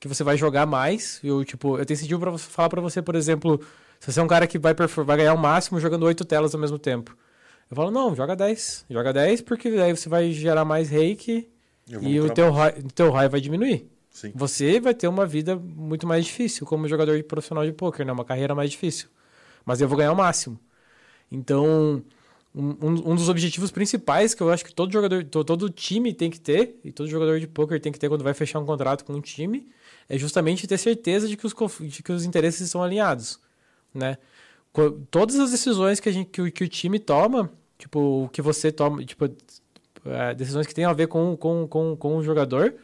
que 0.00 0.08
você 0.08 0.24
vai 0.24 0.36
jogar 0.36 0.66
mais. 0.66 1.20
Eu, 1.22 1.44
tipo, 1.44 1.78
eu 1.78 1.86
tenho 1.86 1.96
incentivo 1.96 2.18
para 2.18 2.36
falar 2.38 2.68
para 2.68 2.80
você, 2.80 3.00
por 3.00 3.14
exemplo, 3.14 3.60
se 4.00 4.10
você 4.10 4.18
é 4.18 4.22
um 4.22 4.26
cara 4.26 4.46
que 4.46 4.58
vai, 4.58 4.74
vai 4.74 5.16
ganhar 5.16 5.34
o 5.34 5.38
máximo 5.38 5.78
jogando 5.78 6.04
8 6.04 6.24
telas 6.24 6.54
ao 6.54 6.60
mesmo 6.60 6.78
tempo. 6.78 7.16
Eu 7.70 7.76
falo, 7.76 7.90
não, 7.90 8.14
joga 8.16 8.34
10. 8.34 8.86
Joga 8.90 9.12
10 9.12 9.42
porque 9.42 9.68
aí 9.68 9.94
você 9.94 10.08
vai 10.08 10.32
gerar 10.32 10.64
mais 10.64 10.90
rake 10.90 11.48
e 11.86 12.20
o 12.20 12.28
teu, 12.30 12.50
ROI, 12.50 12.70
o 12.84 12.92
teu 12.92 13.10
ROI 13.10 13.28
vai 13.28 13.40
diminuir. 13.40 13.91
Sim. 14.12 14.30
Você 14.34 14.78
vai 14.78 14.94
ter 14.94 15.08
uma 15.08 15.26
vida 15.26 15.56
muito 15.56 16.06
mais 16.06 16.26
difícil 16.26 16.66
como 16.66 16.86
jogador 16.86 17.16
de 17.16 17.22
profissional 17.22 17.64
de 17.64 17.72
poker, 17.72 18.04
né? 18.04 18.12
Uma 18.12 18.24
carreira 18.24 18.54
mais 18.54 18.70
difícil. 18.70 19.08
Mas 19.64 19.80
eu 19.80 19.88
vou 19.88 19.96
ganhar 19.96 20.12
o 20.12 20.16
máximo. 20.16 20.60
Então, 21.30 22.04
um, 22.54 23.12
um 23.12 23.14
dos 23.14 23.30
objetivos 23.30 23.70
principais 23.70 24.34
que 24.34 24.42
eu 24.42 24.50
acho 24.50 24.64
que 24.64 24.74
todo 24.74 24.92
jogador, 24.92 25.24
todo 25.24 25.70
time 25.70 26.12
tem 26.12 26.30
que 26.30 26.38
ter, 26.38 26.78
e 26.84 26.92
todo 26.92 27.08
jogador 27.08 27.40
de 27.40 27.46
poker 27.46 27.80
tem 27.80 27.90
que 27.90 27.98
ter 27.98 28.10
quando 28.10 28.22
vai 28.22 28.34
fechar 28.34 28.58
um 28.58 28.66
contrato 28.66 29.02
com 29.04 29.14
um 29.14 29.20
time, 29.20 29.66
é 30.08 30.18
justamente 30.18 30.66
ter 30.66 30.76
certeza 30.76 31.26
de 31.26 31.36
que 31.36 31.46
os, 31.46 31.54
de 31.80 32.02
que 32.02 32.12
os 32.12 32.26
interesses 32.26 32.60
estão 32.60 32.82
alinhados, 32.82 33.40
né? 33.94 34.18
Todas 35.10 35.38
as 35.38 35.50
decisões 35.50 36.00
que, 36.00 36.08
a 36.08 36.12
gente, 36.12 36.28
que, 36.30 36.42
o, 36.42 36.52
que 36.52 36.64
o 36.64 36.68
time 36.68 36.98
toma, 36.98 37.50
tipo, 37.78 38.24
o 38.24 38.28
que 38.28 38.42
você 38.42 38.70
toma, 38.70 39.02
tipo, 39.04 39.30
é, 40.04 40.34
decisões 40.34 40.66
que 40.66 40.74
têm 40.74 40.84
a 40.84 40.92
ver 40.92 41.08
com, 41.08 41.36
com, 41.36 41.66
com, 41.66 41.96
com 41.96 42.16
o 42.16 42.22
jogador, 42.22 42.74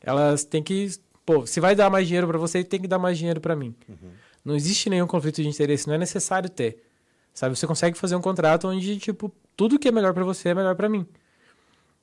elas 0.00 0.44
têm 0.44 0.62
que. 0.62 0.88
Pô, 1.24 1.46
se 1.46 1.60
vai 1.60 1.74
dar 1.74 1.90
mais 1.90 2.06
dinheiro 2.06 2.26
para 2.26 2.38
você, 2.38 2.64
tem 2.64 2.80
que 2.80 2.88
dar 2.88 2.98
mais 2.98 3.18
dinheiro 3.18 3.40
para 3.40 3.54
mim. 3.54 3.74
Uhum. 3.88 4.10
Não 4.44 4.56
existe 4.56 4.88
nenhum 4.88 5.06
conflito 5.06 5.42
de 5.42 5.48
interesse, 5.48 5.86
não 5.86 5.94
é 5.94 5.98
necessário 5.98 6.48
ter. 6.48 6.82
Sabe? 7.34 7.56
Você 7.56 7.66
consegue 7.66 7.98
fazer 7.98 8.16
um 8.16 8.20
contrato 8.20 8.66
onde, 8.66 8.98
tipo, 8.98 9.32
tudo 9.56 9.78
que 9.78 9.88
é 9.88 9.92
melhor 9.92 10.14
para 10.14 10.24
você 10.24 10.50
é 10.50 10.54
melhor 10.54 10.74
para 10.74 10.88
mim. 10.88 11.06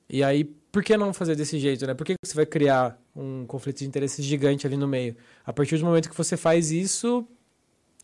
E 0.08 0.22
aí, 0.22 0.44
por 0.44 0.84
que 0.84 0.96
não 0.96 1.12
fazer 1.12 1.34
desse 1.34 1.58
jeito, 1.58 1.86
né? 1.86 1.94
Por 1.94 2.04
que 2.04 2.14
você 2.24 2.34
vai 2.34 2.46
criar 2.46 3.00
um 3.14 3.44
conflito 3.46 3.78
de 3.78 3.86
interesses 3.86 4.24
gigante 4.24 4.66
ali 4.66 4.76
no 4.76 4.86
meio? 4.86 5.16
A 5.44 5.52
partir 5.52 5.78
do 5.78 5.84
momento 5.84 6.08
que 6.08 6.16
você 6.16 6.36
faz 6.36 6.70
isso, 6.70 7.26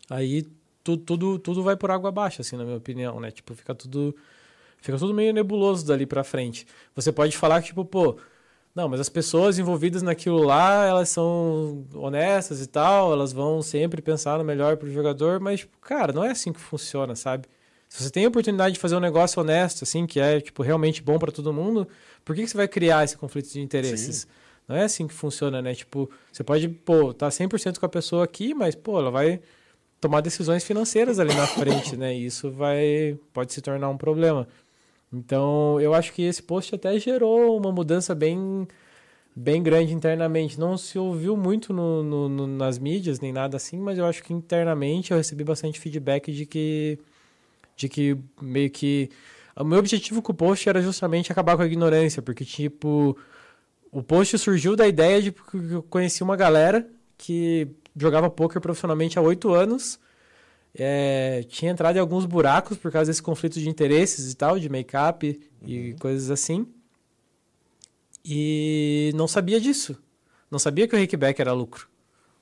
aí 0.09 0.45
tudo, 0.83 1.03
tudo, 1.03 1.39
tudo 1.39 1.63
vai 1.63 1.77
por 1.77 1.89
água 1.91 2.09
abaixo, 2.09 2.41
assim, 2.41 2.57
na 2.57 2.65
minha 2.65 2.77
opinião, 2.77 3.19
né? 3.19 3.31
Tipo, 3.31 3.55
fica 3.55 3.73
tudo, 3.73 4.15
fica 4.77 4.97
tudo 4.97 5.13
meio 5.13 5.31
nebuloso 5.31 5.85
dali 5.85 6.05
pra 6.05 6.23
frente. 6.23 6.67
Você 6.93 7.11
pode 7.11 7.37
falar 7.37 7.61
que, 7.61 7.67
tipo, 7.67 7.85
pô, 7.85 8.17
não, 8.75 8.89
mas 8.89 8.99
as 8.99 9.09
pessoas 9.09 9.59
envolvidas 9.59 10.01
naquilo 10.01 10.43
lá, 10.43 10.85
elas 10.85 11.09
são 11.09 11.85
honestas 11.93 12.59
e 12.61 12.67
tal, 12.67 13.13
elas 13.13 13.31
vão 13.31 13.61
sempre 13.61 14.01
pensar 14.01 14.39
no 14.39 14.43
melhor 14.43 14.77
para 14.77 14.87
o 14.87 14.91
jogador, 14.91 15.39
mas, 15.39 15.59
tipo, 15.59 15.77
cara, 15.79 16.11
não 16.11 16.23
é 16.23 16.31
assim 16.31 16.51
que 16.51 16.59
funciona, 16.59 17.15
sabe? 17.15 17.47
Se 17.87 18.03
você 18.03 18.09
tem 18.09 18.25
a 18.25 18.27
oportunidade 18.27 18.73
de 18.73 18.79
fazer 18.79 18.95
um 18.95 18.99
negócio 18.99 19.39
honesto, 19.39 19.83
assim, 19.83 20.07
que 20.07 20.19
é, 20.19 20.41
tipo, 20.41 20.63
realmente 20.63 21.03
bom 21.03 21.19
para 21.19 21.31
todo 21.31 21.53
mundo, 21.53 21.87
por 22.25 22.35
que, 22.35 22.41
que 22.41 22.47
você 22.47 22.57
vai 22.57 22.67
criar 22.67 23.03
esse 23.03 23.15
conflito 23.15 23.51
de 23.51 23.61
interesses? 23.61 24.21
Sim. 24.21 24.27
Não 24.67 24.75
é 24.75 24.83
assim 24.85 25.05
que 25.07 25.13
funciona, 25.13 25.61
né? 25.61 25.75
Tipo, 25.75 26.09
você 26.31 26.43
pode, 26.43 26.67
pô, 26.67 27.13
tá 27.13 27.29
100% 27.29 27.77
com 27.77 27.85
a 27.85 27.89
pessoa 27.89 28.23
aqui, 28.23 28.55
mas, 28.55 28.73
pô, 28.73 28.97
ela 28.97 29.11
vai 29.11 29.39
tomar 30.01 30.21
decisões 30.21 30.63
financeiras 30.63 31.19
ali 31.19 31.33
na 31.35 31.45
frente, 31.45 31.95
né? 31.95 32.15
E 32.15 32.25
isso 32.25 32.49
vai, 32.49 33.17
pode 33.31 33.53
se 33.53 33.61
tornar 33.61 33.89
um 33.89 33.97
problema. 33.97 34.47
Então, 35.13 35.79
eu 35.79 35.93
acho 35.93 36.11
que 36.11 36.23
esse 36.23 36.41
post 36.41 36.73
até 36.73 36.97
gerou 36.97 37.55
uma 37.57 37.71
mudança 37.71 38.15
bem, 38.15 38.67
bem 39.35 39.61
grande 39.61 39.93
internamente. 39.93 40.59
Não 40.59 40.75
se 40.75 40.97
ouviu 40.97 41.37
muito 41.37 41.71
no, 41.71 42.03
no, 42.03 42.29
no, 42.29 42.47
nas 42.47 42.79
mídias, 42.79 43.19
nem 43.19 43.31
nada 43.31 43.57
assim, 43.57 43.77
mas 43.77 43.99
eu 43.99 44.05
acho 44.05 44.23
que 44.23 44.33
internamente 44.33 45.11
eu 45.11 45.17
recebi 45.17 45.43
bastante 45.43 45.79
feedback 45.79 46.31
de 46.31 46.47
que, 46.47 46.97
de 47.75 47.87
que 47.87 48.17
meio 48.41 48.71
que. 48.71 49.11
O 49.55 49.63
meu 49.63 49.77
objetivo 49.77 50.21
com 50.21 50.31
o 50.31 50.35
post 50.35 50.67
era 50.67 50.81
justamente 50.81 51.31
acabar 51.31 51.55
com 51.55 51.61
a 51.61 51.67
ignorância, 51.67 52.23
porque, 52.23 52.43
tipo, 52.43 53.15
o 53.91 54.01
post 54.01 54.35
surgiu 54.39 54.75
da 54.75 54.87
ideia 54.87 55.21
de 55.21 55.31
que 55.31 55.57
eu 55.71 55.83
conheci 55.83 56.23
uma 56.23 56.35
galera 56.35 56.87
que 57.17 57.67
jogava 57.95 58.31
poker 58.31 58.59
profissionalmente 58.59 59.19
há 59.19 59.21
oito 59.21 59.53
anos 59.53 59.99
é, 60.75 61.43
tinha 61.47 61.71
entrado 61.71 61.95
em 61.97 61.99
alguns 61.99 62.25
buracos 62.25 62.77
por 62.77 62.91
causa 62.91 63.11
desse 63.11 63.21
conflito 63.21 63.59
de 63.59 63.69
interesses 63.69 64.31
e 64.31 64.35
tal, 64.35 64.59
de 64.59 64.69
make-up 64.69 65.27
uhum. 65.61 65.67
e 65.69 65.93
coisas 65.99 66.31
assim. 66.31 66.67
E 68.25 69.11
não 69.15 69.27
sabia 69.27 69.59
disso. 69.59 70.01
Não 70.49 70.59
sabia 70.59 70.87
que 70.87 70.95
o 70.95 70.99
Rickback 70.99 71.39
era 71.41 71.51
lucro, 71.51 71.87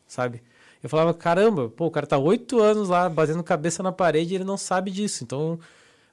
sabe? 0.08 0.42
Eu 0.84 0.90
falava, 0.90 1.14
caramba, 1.14 1.70
pô, 1.70 1.86
o 1.86 1.92
cara 1.92 2.08
tá 2.08 2.18
oito 2.18 2.60
anos 2.60 2.90
lá 2.90 3.08
batendo 3.08 3.44
cabeça 3.44 3.84
na 3.84 3.92
parede 3.92 4.34
e 4.34 4.36
ele 4.36 4.44
não 4.44 4.58
sabe 4.58 4.92
disso. 4.92 5.24
Então, 5.24 5.60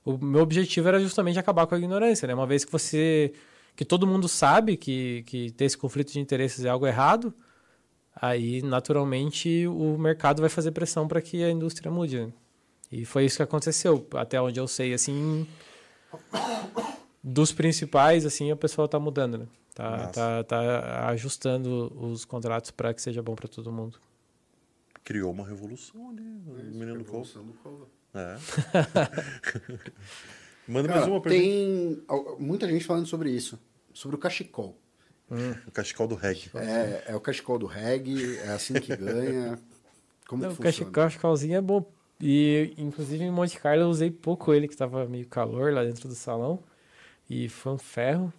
o 0.04 0.16
meu 0.18 0.42
objetivo 0.42 0.88
era 0.88 1.00
justamente 1.00 1.38
acabar 1.38 1.66
com 1.66 1.74
a 1.74 1.78
ignorância, 1.78 2.26
né? 2.26 2.34
Uma 2.34 2.46
vez 2.46 2.64
que 2.64 2.72
você... 2.72 3.32
que 3.74 3.84
todo 3.84 4.06
mundo 4.06 4.28
sabe 4.28 4.76
que, 4.76 5.22
que 5.26 5.50
ter 5.52 5.64
esse 5.64 5.78
conflito 5.78 6.12
de 6.12 6.20
interesses 6.20 6.64
é 6.64 6.68
algo 6.68 6.86
errado, 6.86 7.32
aí 8.20 8.62
naturalmente 8.62 9.66
o 9.66 9.96
mercado 9.98 10.40
vai 10.40 10.50
fazer 10.50 10.72
pressão 10.72 11.06
para 11.06 11.20
que 11.20 11.42
a 11.42 11.50
indústria 11.50 11.90
mude. 11.90 12.32
E 12.90 13.04
foi 13.04 13.24
isso 13.24 13.36
que 13.36 13.42
aconteceu, 13.42 14.06
até 14.14 14.40
onde 14.40 14.58
eu 14.58 14.66
sei, 14.66 14.94
assim, 14.94 15.46
dos 17.22 17.52
principais, 17.52 18.24
assim, 18.24 18.50
a 18.50 18.56
pessoa 18.56 18.86
está 18.86 18.98
mudando, 18.98 19.38
né? 19.38 19.46
Tá, 19.74 20.08
tá, 20.08 20.44
tá 20.44 21.08
ajustando 21.10 21.92
os 22.00 22.24
contratos 22.24 22.70
para 22.70 22.92
que 22.92 23.00
seja 23.00 23.22
bom 23.22 23.36
para 23.36 23.46
todo 23.46 23.70
mundo. 23.70 24.00
criou 25.04 25.30
uma 25.30 25.46
revolução 25.46 26.10
ali, 26.10 26.22
o 26.46 26.52
menino 26.52 26.96
Cole. 26.96 27.00
Evolução 27.00 27.44
do 27.44 27.52
Cole. 27.52 27.84
É. 28.14 28.36
Manda 30.66 30.88
Cara, 30.88 31.00
mais 31.00 31.10
uma 31.10 31.20
pergunta. 31.20 31.40
tem 31.40 32.02
muita 32.38 32.66
gente 32.66 32.84
falando 32.84 33.06
sobre 33.06 33.30
isso. 33.30 33.58
Sobre 33.92 34.16
o 34.16 34.18
cachecol. 34.18 34.76
O 35.66 35.70
cachecol 35.70 36.06
do 36.08 36.14
reggae. 36.14 36.50
É, 36.54 37.04
é 37.08 37.16
o 37.16 37.20
cachecol 37.20 37.58
do 37.58 37.66
reggae, 37.66 38.38
é 38.38 38.48
assim 38.48 38.74
que 38.74 38.94
ganha. 38.96 39.58
Como 40.26 40.42
Não, 40.42 40.48
que 40.50 40.54
o 40.54 40.56
funciona? 40.56 40.72
cachecol, 40.72 40.92
cachecolzinho 40.92 41.56
é 41.56 41.60
bom. 41.60 41.84
E, 42.20 42.74
inclusive, 42.76 43.22
em 43.22 43.30
Monte 43.30 43.58
Carlo 43.60 43.82
eu 43.82 43.88
usei 43.88 44.10
pouco 44.10 44.52
ele, 44.52 44.66
que 44.66 44.76
tava 44.76 45.06
meio 45.06 45.26
calor 45.26 45.72
lá 45.72 45.84
dentro 45.84 46.08
do 46.08 46.14
salão. 46.14 46.62
E 47.28 47.48
foi 47.48 47.72
um 47.72 47.78
ferro. 47.78 48.32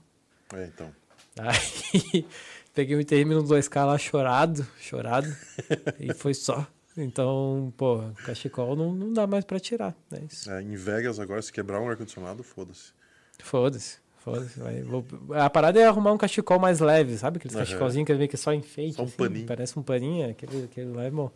É, 0.53 0.65
então. 0.65 0.91
Aí 1.37 2.25
peguei 2.73 2.95
o 2.95 3.01
ITM 3.01 3.35
no 3.35 3.43
2K 3.43 3.85
lá 3.85 3.97
chorado, 3.97 4.67
chorado. 4.79 5.27
e 5.99 6.13
foi 6.13 6.33
só. 6.33 6.67
Então, 6.97 7.71
pô, 7.77 8.01
cachecol 8.25 8.75
não, 8.75 8.93
não 8.93 9.13
dá 9.13 9.25
mais 9.25 9.45
pra 9.45 9.59
tirar. 9.59 9.95
É 10.11 10.19
isso. 10.29 10.51
É, 10.51 10.61
em 10.61 10.75
Vegas 10.75 11.19
agora, 11.19 11.41
se 11.41 11.53
quebrar 11.53 11.79
um 11.79 11.87
ar-condicionado, 11.87 12.43
foda-se. 12.43 12.91
Foda-se. 13.39 13.99
Foda-se. 14.19 14.59
vai. 14.59 14.81
Vou- 14.81 15.05
A 15.31 15.49
parada 15.49 15.79
é 15.79 15.85
arrumar 15.85 16.11
um 16.11 16.17
cachecol 16.17 16.59
mais 16.59 16.79
leve, 16.79 17.17
sabe? 17.17 17.37
Aqueles 17.37 17.55
Aham. 17.55 17.65
cachecolzinhos 17.65 18.05
que 18.05 18.11
é 18.11 18.15
meio 18.15 18.29
que 18.29 18.37
só 18.37 18.53
enfeite. 18.53 18.95
Só 18.95 19.03
um 19.03 19.05
assim, 19.05 19.15
paninho. 19.17 19.45
Parece 19.47 19.79
um 19.79 19.81
paninho, 19.83 20.29
aquele, 20.29 20.63
aquele 20.65 20.91
lá 20.91 21.03
é 21.05 21.11
bom. 21.11 21.31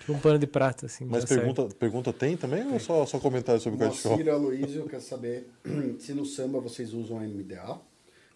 Tipo 0.00 0.12
um 0.12 0.18
pano 0.18 0.38
de 0.38 0.46
prata, 0.46 0.86
assim. 0.86 1.04
Mas 1.06 1.24
certo. 1.24 1.40
pergunta, 1.40 1.74
pergunta 1.76 2.12
tem 2.12 2.36
também 2.36 2.66
ou 2.72 2.78
só, 2.78 3.04
só 3.06 3.18
comentário 3.18 3.60
sobre 3.60 3.76
o 3.84 3.88
cachecol? 3.88 4.12
Moacir 4.12 4.32
Aloysio 4.32 4.86
quer 4.88 5.00
saber 5.00 5.48
se 5.98 6.12
no 6.12 6.24
samba 6.26 6.60
vocês 6.60 6.92
usam 6.92 7.18
MDA 7.20 7.78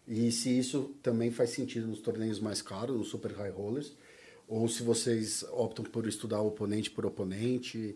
e 0.08 0.30
se 0.32 0.58
isso 0.58 0.94
também 1.02 1.30
faz 1.30 1.50
sentido 1.50 1.86
nos 1.86 2.00
torneios 2.00 2.40
mais 2.40 2.62
caros, 2.62 2.96
nos 2.96 3.08
super 3.08 3.32
high 3.32 3.50
rollers, 3.50 3.92
ou 4.48 4.66
se 4.68 4.82
vocês 4.82 5.44
optam 5.52 5.84
por 5.84 6.06
estudar 6.08 6.40
oponente 6.40 6.90
por 6.90 7.04
oponente. 7.06 7.94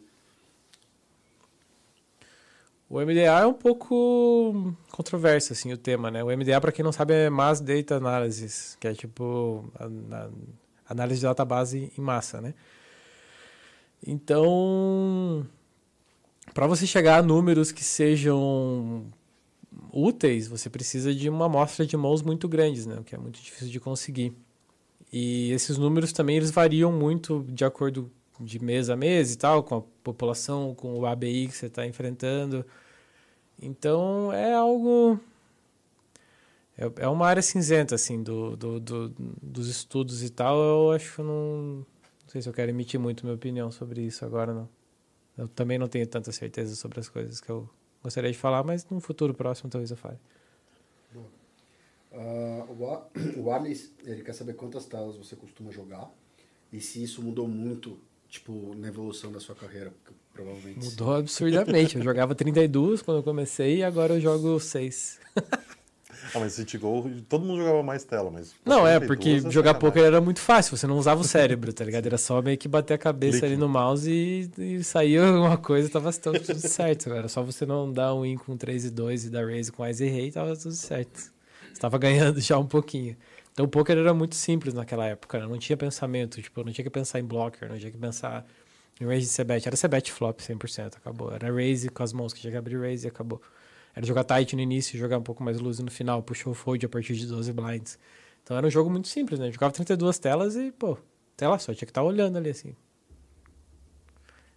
O 2.89 3.01
MDA 3.01 3.41
é 3.41 3.47
um 3.47 3.55
pouco 3.55 4.75
controverso, 4.93 5.53
assim, 5.53 5.73
o 5.73 5.79
tema, 5.79 6.11
né? 6.11 6.23
O 6.23 6.27
MDA, 6.27 6.61
para 6.61 6.71
quem 6.71 6.85
não 6.85 6.93
sabe, 6.93 7.15
é 7.15 7.31
Mass 7.31 7.61
Data 7.61 7.97
Analysis, 7.97 8.77
que 8.79 8.87
é 8.87 8.95
tipo 8.95 9.65
análise 10.89 11.21
de 11.21 11.27
database 11.27 11.93
em 11.97 12.01
massa, 12.01 12.41
né? 12.41 12.55
Então, 14.07 15.47
para 16.53 16.67
você 16.67 16.87
chegar 16.87 17.19
a 17.19 17.23
números 17.23 17.73
que 17.73 17.83
sejam 17.83 19.07
úteis, 19.91 20.47
você 20.47 20.69
precisa 20.69 21.15
de 21.15 21.29
uma 21.29 21.47
amostra 21.47 21.87
de 21.87 21.97
mãos 21.97 22.23
muito 22.23 22.47
grandes, 22.47 22.85
né? 22.85 22.97
O 22.97 23.05
que 23.05 23.15
é 23.15 23.19
muito 23.19 23.41
difícil 23.41 23.69
de 23.69 23.81
conseguir. 23.81 24.37
E 25.13 25.51
esses 25.53 25.79
números 25.79 26.13
também 26.13 26.37
eles 26.37 26.51
variam 26.51 26.93
muito 26.93 27.45
de 27.49 27.65
acordo 27.65 28.11
de 28.39 28.63
mês 28.63 28.91
a 28.91 28.97
mês 28.97 29.33
e 29.33 29.39
tal, 29.39 29.63
com 29.63 29.85
população, 30.05 30.75
com 30.75 30.95
o 30.99 31.07
ABI 31.07 31.49
que 31.49 31.57
você 31.57 31.67
está 31.67 31.87
enfrentando. 31.87 32.65
Então 33.61 34.33
é 34.33 34.55
algo. 34.55 35.19
É, 36.77 37.05
é 37.05 37.09
uma 37.09 37.27
área 37.27 37.43
cinzenta, 37.43 37.95
assim, 37.95 38.23
do, 38.23 38.57
do, 38.57 38.81
do- 38.81 39.09
dos 39.43 39.69
estudos 39.69 40.23
e 40.23 40.31
tal. 40.31 40.57
Eu 40.59 40.93
acho 40.93 41.17
que 41.17 41.23
não. 41.23 41.87
Não 42.23 42.29
sei 42.29 42.43
se 42.43 42.49
eu 42.49 42.53
quero 42.53 42.71
emitir 42.71 42.99
muito 42.99 43.25
minha 43.25 43.35
opinião 43.37 43.71
sobre 43.71 44.03
isso 44.03 44.25
agora, 44.25 44.53
não. 44.53 44.69
Eu 45.39 45.49
também 45.49 45.79
não 45.79 45.89
tenho 45.89 46.07
tanta 46.07 46.33
certeza 46.33 46.75
sobre 46.77 47.01
as 47.01 47.09
coisas 47.09 47.41
que 47.41 47.51
eu 47.51 47.69
gostaria 48.03 48.31
de 48.33 48.39
falar, 48.39 48.65
mas 48.65 48.89
num 48.91 49.01
futuro 49.01 49.35
próximo 49.35 49.71
talvez 49.71 49.91
eu 49.91 49.97
fale. 49.97 50.19
O 52.77 52.87
A- 52.91 53.07
o 53.37 53.51
Arles, 53.51 53.93
ele 54.05 54.23
quer 54.23 54.33
saber 54.35 54.55
quantas 54.55 54.87
telas 54.87 55.17
você 55.17 55.37
costuma 55.37 55.71
jogar 55.71 56.11
e 56.73 56.81
se 56.81 57.03
isso 57.03 57.23
mudou 57.23 57.47
muito, 57.49 57.99
tipo, 58.35 58.75
na 58.77 58.89
evolução 58.89 59.31
da 59.31 59.39
sua 59.39 59.55
carreira, 59.55 59.91
porque 59.91 60.13
provavelmente 60.33 60.85
sim. 60.85 60.91
Mudou 60.91 61.15
absurdamente. 61.15 61.97
Eu 61.97 62.03
jogava 62.03 62.35
32 62.35 63.01
quando 63.01 63.19
eu 63.19 63.23
comecei 63.23 63.79
e 63.79 63.85
agora 63.85 64.15
eu 64.15 64.21
jogo 64.21 64.59
6. 64.59 65.21
Ah, 66.33 66.41
mas 66.41 66.55
City 66.55 66.79
Goal, 66.79 67.09
todo 67.29 67.45
mundo 67.45 67.59
jogava 67.59 67.83
mais 67.83 68.03
tela, 68.03 68.31
mas... 68.31 68.55
Não, 68.65 68.87
é, 68.87 68.99
32 68.99 69.07
porque 69.07 69.47
é 69.47 69.51
jogar 69.51 69.75
poker 69.75 70.05
era 70.05 70.21
muito 70.21 70.41
fácil, 70.41 70.77
você 70.77 70.87
não 70.87 70.97
usava 70.97 71.21
o 71.21 71.25
cérebro, 71.25 71.73
tá 71.73 71.85
ligado? 71.85 72.07
Era 72.07 72.17
só 72.17 72.41
meio 72.41 72.57
que 72.57 72.67
bater 72.67 72.95
a 72.95 72.99
cabeça 72.99 73.45
ali 73.45 73.57
no 73.57 73.69
mouse 73.69 74.11
e, 74.11 74.51
e 74.59 74.83
saía 74.83 75.27
alguma 75.27 75.59
coisa, 75.59 75.89
tava 75.89 76.13
tava 76.13 76.41
tudo 76.41 76.59
certo. 76.59 77.13
Era 77.13 77.29
só 77.29 77.43
você 77.43 77.67
não 77.67 77.93
dar 77.93 78.15
um 78.15 78.23
win 78.23 78.37
com 78.37 78.57
3 78.57 78.87
e 78.87 78.91
2 78.91 79.27
e 79.27 79.31
dar 79.31 79.47
raise 79.47 79.71
com 79.71 79.87
Ice 79.87 80.03
e 80.03 80.09
Rei, 80.09 80.31
tava 80.31 80.57
tudo 80.57 80.75
certo. 80.75 81.31
Você 81.73 81.81
tava 81.81 81.99
ganhando 81.99 82.41
já 82.41 82.59
um 82.59 82.67
pouquinho. 82.67 83.17
Então 83.55 83.67
o 83.67 83.69
poker 83.69 83.97
era 83.97 84.13
muito 84.13 84.35
simples 84.35 84.75
naquela 84.75 85.07
época, 85.07 85.39
né? 85.39 85.47
não 85.47 85.57
tinha 85.57 85.77
pensamento, 85.77 86.43
tipo, 86.43 86.61
eu 86.61 86.65
não 86.65 86.73
tinha 86.73 86.85
que 86.85 86.91
pensar 86.91 87.21
em 87.21 87.25
blocker, 87.25 87.69
não 87.69 87.79
tinha 87.79 87.93
que 87.93 87.97
pensar 87.97 88.45
em 89.01 89.07
raise 89.07 89.27
de 89.27 89.33
C-bet. 89.33 89.69
Era 89.69 89.77
C-bet 89.77 90.11
flop 90.11 90.41
100%, 90.41 90.97
acabou. 90.97 91.33
Era 91.33 91.53
raise 91.53 91.89
com 91.89 92.03
as 92.03 92.13
mãos 92.13 92.33
que 92.33 92.41
tinha 92.41 92.51
que 92.51 92.57
abrir 92.57 92.81
raise 92.81 93.07
e 93.07 93.09
acabou. 93.09 93.41
Era 93.95 94.05
jogar 94.05 94.25
tight 94.25 94.57
no 94.57 94.63
início, 94.63 94.99
jogar 94.99 95.19
um 95.19 95.23
pouco 95.23 95.45
mais 95.45 95.61
luz 95.61 95.79
no 95.79 95.89
final, 95.89 96.21
puxou 96.21 96.51
o 96.51 96.55
fold 96.55 96.85
a 96.85 96.89
partir 96.89 97.15
de 97.15 97.29
12 97.29 97.53
blinds. 97.53 97.97
Então 98.43 98.57
era 98.57 98.67
um 98.67 98.71
jogo 98.71 98.91
muito 98.91 99.07
simples, 99.07 99.39
né? 99.39 99.47
Eu 99.47 99.53
jogava 99.53 99.73
32 99.73 100.19
telas 100.19 100.57
e, 100.57 100.73
pô, 100.73 100.99
tela 101.37 101.57
só, 101.61 101.73
tinha 101.73 101.87
que 101.87 101.93
estar 101.93 102.03
olhando 102.03 102.37
ali 102.37 102.51
assim. 102.51 102.75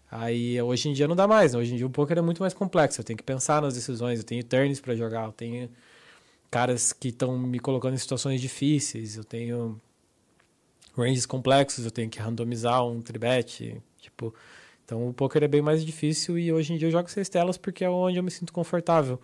Aí 0.09 0.59
hoje 0.59 0.89
em 0.89 0.93
dia 0.93 1.07
não 1.07 1.15
dá 1.15 1.27
mais, 1.27 1.53
né? 1.53 1.59
Hoje 1.59 1.73
em 1.73 1.77
dia 1.77 1.85
o 1.85 1.89
poker 1.89 2.17
é 2.17 2.21
muito 2.21 2.41
mais 2.41 2.53
complexo. 2.53 2.99
Eu 2.99 3.05
tenho 3.05 3.17
que 3.17 3.23
pensar 3.23 3.61
nas 3.61 3.75
decisões, 3.75 4.19
eu 4.19 4.25
tenho 4.25 4.43
turns 4.43 4.81
pra 4.81 4.95
jogar, 4.95 5.25
eu 5.25 5.31
tenho 5.31 5.69
caras 6.49 6.93
que 6.93 7.09
estão 7.09 7.37
me 7.37 7.59
colocando 7.59 7.93
em 7.93 7.97
situações 7.97 8.41
difíceis, 8.41 9.15
eu 9.15 9.23
tenho 9.23 9.79
ranges 10.95 11.25
complexos, 11.25 11.85
eu 11.85 11.91
tenho 11.91 12.09
que 12.09 12.19
randomizar 12.19 12.85
um 12.85 13.01
tribet, 13.01 13.81
tipo, 13.99 14.33
então 14.83 15.07
o 15.07 15.13
poker 15.13 15.43
é 15.43 15.47
bem 15.47 15.61
mais 15.61 15.85
difícil 15.85 16.39
e 16.39 16.51
hoje 16.51 16.73
em 16.73 16.77
dia 16.77 16.87
eu 16.87 16.91
jogo 16.91 17.09
seis 17.09 17.29
telas 17.29 17.57
porque 17.57 17.83
é 17.83 17.89
onde 17.89 18.17
eu 18.17 18.23
me 18.23 18.31
sinto 18.31 18.53
confortável. 18.53 19.21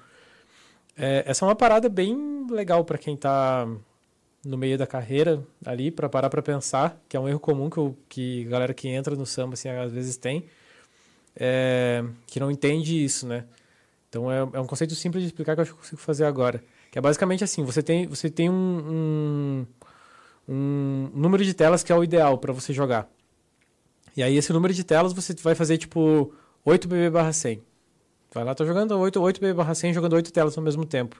É, 0.96 1.24
essa 1.26 1.46
é 1.46 1.48
uma 1.48 1.56
parada 1.56 1.90
bem 1.90 2.46
legal 2.50 2.86
para 2.86 2.98
quem 2.98 3.18
tá 3.18 3.68
no 4.46 4.58
meio 4.58 4.78
da 4.78 4.86
carreira 4.86 5.42
ali, 5.66 5.90
para 5.90 6.10
parar 6.10 6.30
para 6.30 6.42
pensar, 6.42 7.02
que 7.08 7.16
é 7.16 7.20
um 7.20 7.30
erro 7.30 7.40
comum 7.40 7.70
que, 7.70 7.78
eu, 7.78 7.98
que 8.10 8.44
galera 8.46 8.74
que 8.74 8.90
entra 8.90 9.16
no 9.16 9.26
samba 9.26 9.54
assim, 9.54 9.70
às 9.70 9.92
vezes 9.92 10.18
tem, 10.18 10.46
é, 11.36 12.04
que 12.28 12.40
não 12.40 12.52
entende 12.52 13.04
isso, 13.04 13.26
né? 13.26 13.46
Então 14.10 14.32
é, 14.32 14.40
é 14.40 14.60
um 14.60 14.68
conceito 14.68 14.94
simples 14.96 15.24
de 15.24 15.30
explicar 15.30 15.56
que 15.56 15.62
eu 15.62 15.64
acho 15.64 15.72
que 15.72 15.78
eu 15.78 15.82
consigo 15.82 16.02
fazer 16.02 16.26
agora. 16.26 16.64
Que 16.94 17.00
é 17.00 17.02
basicamente 17.02 17.44
assim, 17.44 17.64
você 17.64 17.82
tem, 17.82 18.06
você 18.06 18.30
tem 18.30 18.52
um, 18.52 19.66
um, 20.48 20.54
um 20.54 21.10
número 21.12 21.44
de 21.44 21.52
telas 21.52 21.82
que 21.82 21.92
é 21.92 21.96
o 21.96 22.04
ideal 22.04 22.38
para 22.38 22.54
você 22.54 22.72
jogar. 22.72 23.10
E 24.16 24.22
aí 24.22 24.38
esse 24.38 24.54
número 24.54 24.72
de 24.76 24.84
telas 24.84 25.12
você 25.12 25.34
vai 25.42 25.56
fazer 25.56 25.80
tipo 25.80 26.32
8 26.64 26.88
BB 26.88 27.10
barra 27.10 27.34
100. 27.34 27.64
Vai 28.32 28.44
lá, 28.44 28.54
tô 28.54 28.64
jogando 28.64 28.96
8, 28.96 29.20
8 29.20 29.42
BB 29.42 29.54
barra 29.56 29.74
100, 29.74 29.92
jogando 29.92 30.14
8 30.14 30.32
telas 30.32 30.56
ao 30.56 30.64
mesmo 30.64 30.86
tempo. 30.86 31.20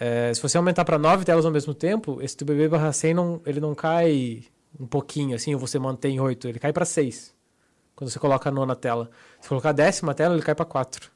É, 0.00 0.32
se 0.32 0.40
você 0.40 0.56
aumentar 0.56 0.86
para 0.86 0.98
9 0.98 1.22
telas 1.22 1.44
ao 1.44 1.52
mesmo 1.52 1.74
tempo, 1.74 2.18
esse 2.22 2.42
BB 2.42 2.68
barra 2.68 2.94
100 2.94 3.12
não, 3.12 3.42
não 3.60 3.74
cai 3.74 4.42
um 4.80 4.86
pouquinho 4.86 5.36
assim, 5.36 5.52
ou 5.52 5.60
você 5.60 5.78
mantém 5.78 6.18
8, 6.18 6.48
ele 6.48 6.58
cai 6.58 6.72
para 6.72 6.86
6. 6.86 7.34
Quando 7.94 8.08
você 8.08 8.18
coloca 8.18 8.48
a 8.48 8.52
nona 8.52 8.74
tela. 8.74 9.10
Se 9.38 9.50
colocar 9.50 9.68
a 9.68 9.72
décima 9.72 10.14
tela, 10.14 10.34
ele 10.34 10.42
cai 10.42 10.54
para 10.54 10.64
4. 10.64 11.12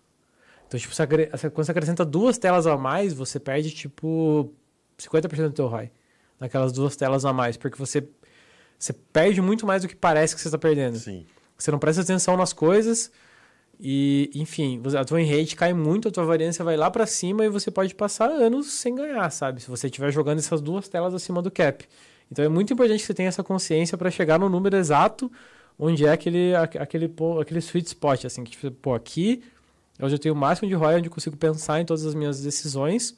Então, 0.69 0.78
tipo, 0.78 0.95
você 0.95 1.07
quando 1.51 1.65
você 1.66 1.70
acrescenta 1.73 2.05
duas 2.05 2.36
telas 2.36 2.66
a 2.66 2.77
mais, 2.77 3.15
você 3.15 3.40
perde, 3.40 3.70
tipo, 3.70 4.53
50% 4.99 5.49
do 5.49 5.55
teu 5.55 5.66
ROI. 5.66 5.90
Naquelas 6.39 6.73
duas 6.73 6.95
telas 6.95 7.24
a 7.24 7.32
mais. 7.32 7.57
Porque 7.57 7.78
você, 7.78 8.07
você 8.78 8.93
perde 8.93 9.40
muito 9.40 9.66
mais 9.66 9.82
do 9.82 9.89
que 9.89 9.97
parece 9.97 10.35
que 10.35 10.40
você 10.40 10.49
está 10.49 10.59
perdendo. 10.59 10.99
Sim. 10.99 11.24
Você 11.57 11.70
não 11.70 11.78
presta 11.78 12.03
atenção 12.03 12.36
nas 12.36 12.53
coisas 12.53 13.11
e, 13.81 14.31
enfim, 14.35 14.81
a 14.97 15.05
tua 15.05 15.20
rate 15.20 15.57
cai 15.57 15.73
muito, 15.73 16.09
a 16.09 16.11
tua 16.11 16.24
variância 16.24 16.65
vai 16.65 16.77
lá 16.77 16.90
pra 16.90 17.07
cima 17.07 17.45
e 17.45 17.49
você 17.49 17.70
pode 17.70 17.95
passar 17.95 18.28
anos 18.31 18.70
sem 18.73 18.95
ganhar, 18.95 19.28
sabe? 19.31 19.62
Se 19.62 19.69
você 19.69 19.86
estiver 19.86 20.12
jogando 20.12 20.39
essas 20.39 20.61
duas 20.61 20.86
telas 20.89 21.15
acima 21.15 21.40
do 21.40 21.51
cap. 21.51 21.85
Então 22.31 22.45
é 22.45 22.49
muito 22.49 22.73
importante 22.73 23.01
que 23.01 23.07
você 23.07 23.15
tenha 23.15 23.28
essa 23.28 23.43
consciência 23.43 23.97
para 23.97 24.11
chegar 24.11 24.39
no 24.39 24.49
número 24.49 24.77
exato 24.77 25.31
onde 25.78 26.05
é 26.05 26.11
aquele, 26.12 26.55
aque- 26.57 26.78
aquele, 26.78 27.12
aquele 27.40 27.61
sweet 27.61 27.86
spot, 27.86 28.24
assim, 28.24 28.43
que 28.45 28.51
tipo, 28.51 28.70
pô, 28.73 28.95
aqui 28.95 29.43
é 29.99 30.05
onde 30.05 30.15
eu 30.15 30.19
tenho 30.19 30.35
o 30.35 30.39
máximo 30.39 30.69
de 30.69 30.75
ROI, 30.75 30.97
onde 30.97 31.09
eu 31.09 31.12
consigo 31.12 31.37
pensar 31.37 31.81
em 31.81 31.85
todas 31.85 32.05
as 32.07 32.15
minhas 32.15 32.41
decisões 32.43 33.16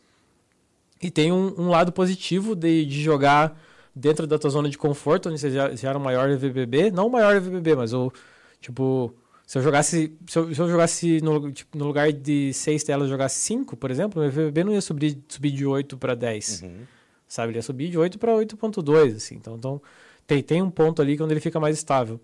e 1.03 1.11
tem 1.11 1.33
um, 1.33 1.55
um 1.59 1.69
lado 1.69 1.93
positivo 1.93 2.55
de, 2.55 2.85
de 2.85 3.03
jogar 3.03 3.61
dentro 3.95 4.27
da 4.27 4.39
tua 4.39 4.51
zona 4.51 4.69
de 4.69 4.79
conforto, 4.79 5.29
onde 5.29 5.39
você 5.39 5.51
já, 5.51 5.75
já 5.75 5.91
era 5.91 5.99
o 5.99 6.01
maior 6.01 6.29
EVBB, 6.31 6.91
não 6.91 7.07
o 7.07 7.11
maior 7.11 7.35
EVBB, 7.37 7.75
mas 7.75 7.93
o, 7.93 8.13
tipo, 8.61 9.13
se 9.47 9.59
eu 9.59 9.63
jogasse, 9.63 10.13
se 10.27 10.39
eu, 10.39 10.55
se 10.55 10.61
eu 10.61 10.69
jogasse 10.69 11.21
no, 11.23 11.51
tipo, 11.51 11.77
no 11.77 11.87
lugar 11.87 12.13
de 12.13 12.53
seis 12.55 12.85
telas, 12.85 13.05
eu 13.05 13.11
jogasse 13.11 13.41
cinco, 13.41 13.77
por 13.77 13.91
exemplo, 13.91 14.23
o 14.23 14.25
EVBB 14.25 14.65
não 14.65 14.73
ia 14.73 14.81
subir, 14.81 15.19
subir 15.29 15.51
de 15.51 15.67
8 15.67 15.97
para 15.99 16.15
10, 16.15 16.63
Uhum. 16.63 16.83
sabe? 17.27 17.51
Ele 17.51 17.59
ia 17.59 17.63
subir 17.63 17.91
de 17.91 17.99
8 17.99 18.19
para 18.19 18.33
8.2, 18.33 19.17
assim, 19.17 19.35
então, 19.35 19.57
então 19.57 19.83
tem, 20.27 20.43
tem 20.43 20.63
um 20.63 20.71
ponto 20.71 21.03
ali 21.03 21.17
que 21.17 21.23
onde 21.23 21.33
ele 21.33 21.41
fica 21.41 21.59
mais 21.59 21.77
estável. 21.77 22.21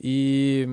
E 0.00 0.66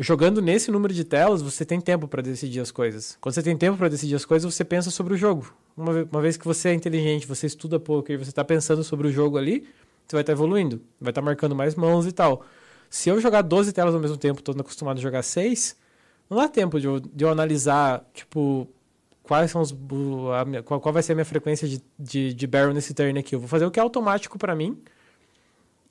jogando 0.00 0.40
nesse 0.40 0.70
número 0.70 0.92
de 0.92 1.04
telas, 1.04 1.42
você 1.42 1.64
tem 1.64 1.80
tempo 1.80 2.08
para 2.08 2.22
decidir 2.22 2.60
as 2.60 2.70
coisas. 2.70 3.16
Quando 3.20 3.34
você 3.34 3.42
tem 3.42 3.56
tempo 3.56 3.76
para 3.76 3.88
decidir 3.88 4.14
as 4.14 4.24
coisas, 4.24 4.52
você 4.52 4.64
pensa 4.64 4.90
sobre 4.90 5.14
o 5.14 5.16
jogo. 5.16 5.54
Uma, 5.76 5.92
uma 6.10 6.20
vez 6.22 6.36
que 6.36 6.44
você 6.44 6.70
é 6.70 6.74
inteligente, 6.74 7.26
você 7.26 7.46
estuda 7.46 7.78
poker 7.78 8.14
e 8.14 8.24
você 8.24 8.30
está 8.30 8.44
pensando 8.44 8.82
sobre 8.82 9.08
o 9.08 9.12
jogo 9.12 9.36
ali, 9.36 9.68
você 10.06 10.16
vai 10.16 10.22
estar 10.22 10.32
evoluindo, 10.32 10.80
vai 11.00 11.10
estar 11.10 11.22
marcando 11.22 11.54
mais 11.54 11.74
mãos 11.74 12.06
e 12.06 12.12
tal. 12.12 12.44
se 12.88 13.08
eu 13.10 13.20
jogar 13.20 13.42
12 13.42 13.72
telas 13.72 13.94
ao 13.94 14.00
mesmo 14.00 14.16
tempo, 14.16 14.42
tô 14.42 14.52
acostumado 14.52 14.98
a 14.98 15.00
jogar 15.00 15.22
6, 15.22 15.76
não 16.28 16.38
dá 16.38 16.48
tempo 16.48 16.80
de 16.80 16.86
eu, 16.86 16.98
de 16.98 17.24
eu 17.24 17.28
analisar, 17.28 18.04
tipo, 18.14 18.66
quais 19.22 19.50
são 19.50 19.60
os. 19.60 19.72
A 19.72 20.62
qual, 20.62 20.80
qual 20.80 20.92
vai 20.92 21.02
ser 21.02 21.12
a 21.12 21.14
minha 21.14 21.24
frequência 21.24 21.68
de, 21.68 21.82
de, 21.98 22.34
de 22.34 22.46
barrel 22.46 22.72
nesse 22.72 22.94
turn 22.94 23.18
aqui. 23.18 23.34
Eu 23.34 23.40
vou 23.40 23.48
fazer 23.48 23.66
o 23.66 23.70
que 23.70 23.78
é 23.78 23.82
automático 23.82 24.38
para 24.38 24.54
mim. 24.54 24.80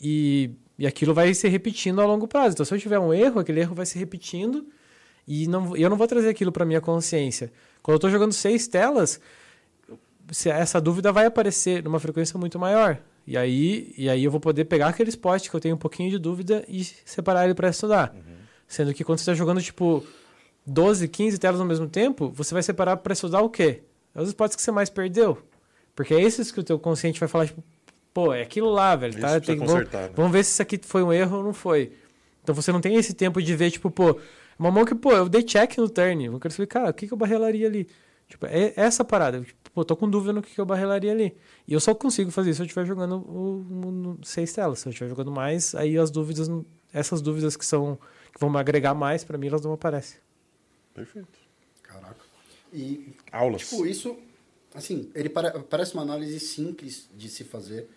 E, 0.01 0.51
e 0.79 0.87
aquilo 0.87 1.13
vai 1.13 1.33
se 1.33 1.45
repetindo 1.49 1.99
a 1.99 2.05
longo 2.05 2.25
prazo. 2.25 2.53
Então, 2.53 2.65
se 2.65 2.73
eu 2.73 2.79
tiver 2.79 2.97
um 2.97 3.13
erro, 3.13 3.41
aquele 3.41 3.59
erro 3.59 3.75
vai 3.75 3.85
se 3.85 3.99
repetindo. 3.99 4.65
E 5.27 5.45
não, 5.45 5.75
eu 5.75 5.89
não 5.89 5.97
vou 5.97 6.07
trazer 6.07 6.29
aquilo 6.29 6.53
para 6.53 6.65
minha 6.65 6.79
consciência. 6.79 7.51
Quando 7.83 7.95
eu 7.95 7.97
estou 7.97 8.09
jogando 8.09 8.31
seis 8.31 8.65
telas, 8.65 9.19
essa 10.45 10.79
dúvida 10.79 11.11
vai 11.11 11.25
aparecer 11.25 11.83
numa 11.83 11.99
frequência 11.99 12.39
muito 12.39 12.57
maior. 12.57 12.97
E 13.27 13.37
aí, 13.37 13.93
e 13.97 14.09
aí 14.09 14.23
eu 14.23 14.31
vou 14.31 14.39
poder 14.39 14.63
pegar 14.65 14.87
aquele 14.87 15.09
spot 15.09 15.49
que 15.49 15.53
eu 15.53 15.59
tenho 15.59 15.75
um 15.75 15.77
pouquinho 15.77 16.09
de 16.09 16.17
dúvida 16.17 16.63
e 16.65 16.81
separar 16.83 17.43
ele 17.43 17.53
para 17.53 17.69
estudar. 17.69 18.13
Uhum. 18.15 18.35
Sendo 18.65 18.93
que 18.93 19.03
quando 19.03 19.17
você 19.19 19.23
está 19.23 19.33
jogando, 19.33 19.61
tipo, 19.61 20.01
12, 20.65 21.09
15 21.09 21.37
telas 21.39 21.59
ao 21.59 21.67
mesmo 21.67 21.89
tempo, 21.89 22.29
você 22.29 22.53
vai 22.53 22.63
separar 22.63 22.95
para 22.95 23.11
estudar 23.11 23.41
o 23.41 23.49
quê? 23.49 23.83
É 24.15 24.21
os 24.21 24.29
spots 24.29 24.55
que 24.55 24.61
você 24.61 24.71
mais 24.71 24.89
perdeu. 24.89 25.37
Porque 25.93 26.13
é 26.13 26.21
esses 26.21 26.53
que 26.53 26.61
o 26.61 26.63
teu 26.63 26.79
consciente 26.79 27.19
vai 27.19 27.27
falar, 27.27 27.47
tipo, 27.47 27.61
pô, 28.25 28.33
é 28.33 28.41
aquilo 28.41 28.69
lá, 28.69 28.95
velho. 28.95 29.19
Tá? 29.19 29.39
Tem, 29.39 29.57
vamos, 29.57 29.73
né? 29.73 30.09
vamos 30.15 30.31
ver 30.31 30.43
se 30.43 30.51
isso 30.51 30.61
aqui 30.61 30.79
foi 30.81 31.03
um 31.03 31.13
erro 31.13 31.37
ou 31.37 31.43
não 31.43 31.53
foi. 31.53 31.93
Então 32.43 32.53
você 32.53 32.71
não 32.71 32.81
tem 32.81 32.95
esse 32.95 33.13
tempo 33.13 33.41
de 33.41 33.55
ver, 33.55 33.71
tipo, 33.71 33.89
pô, 33.89 34.19
uma 34.57 34.71
mão 34.71 34.85
que, 34.85 34.95
pô, 34.95 35.11
eu 35.11 35.29
dei 35.29 35.43
check 35.43 35.77
no 35.77 35.89
turn. 35.89 36.25
Eu 36.25 36.39
quero 36.39 36.53
saber, 36.53 36.67
cara, 36.67 36.89
o 36.89 36.93
que, 36.93 37.07
que 37.07 37.13
eu 37.13 37.17
barrelaria 37.17 37.67
ali? 37.67 37.87
Tipo, 38.27 38.45
é 38.45 38.73
essa 38.75 39.03
parada. 39.03 39.41
Tipo, 39.41 39.71
pô, 39.71 39.85
tô 39.85 39.95
com 39.95 40.09
dúvida 40.09 40.33
no 40.33 40.41
que, 40.41 40.53
que 40.53 40.61
eu 40.61 40.65
barrelaria 40.65 41.11
ali. 41.11 41.35
E 41.67 41.73
eu 41.73 41.79
só 41.79 41.95
consigo 41.95 42.29
fazer 42.29 42.51
isso 42.51 42.57
se 42.57 42.63
eu 42.63 42.65
estiver 42.65 42.85
jogando 42.85 43.15
o, 43.15 43.65
o, 43.69 44.09
o, 44.11 44.25
seis 44.25 44.51
telas. 44.53 44.79
Se 44.79 44.87
eu 44.87 44.91
estiver 44.91 45.09
jogando 45.09 45.31
mais, 45.31 45.73
aí 45.75 45.97
as 45.97 46.11
dúvidas, 46.11 46.49
essas 46.93 47.21
dúvidas 47.21 47.55
que 47.55 47.65
são 47.65 47.97
que 48.33 48.39
vão 48.39 48.49
me 48.49 48.59
agregar 48.59 48.93
mais, 48.93 49.23
para 49.23 49.37
mim, 49.37 49.47
elas 49.47 49.61
não 49.61 49.73
aparecem. 49.73 50.19
Perfeito. 50.93 51.39
Caraca. 51.81 52.23
E, 52.71 53.15
Aulas. 53.31 53.61
Tipo, 53.61 53.85
isso, 53.85 54.17
assim, 54.75 55.09
ele 55.15 55.29
para, 55.29 55.59
parece 55.61 55.93
uma 55.95 56.03
análise 56.03 56.39
simples 56.39 57.09
de 57.15 57.27
se 57.27 57.43
fazer 57.43 57.89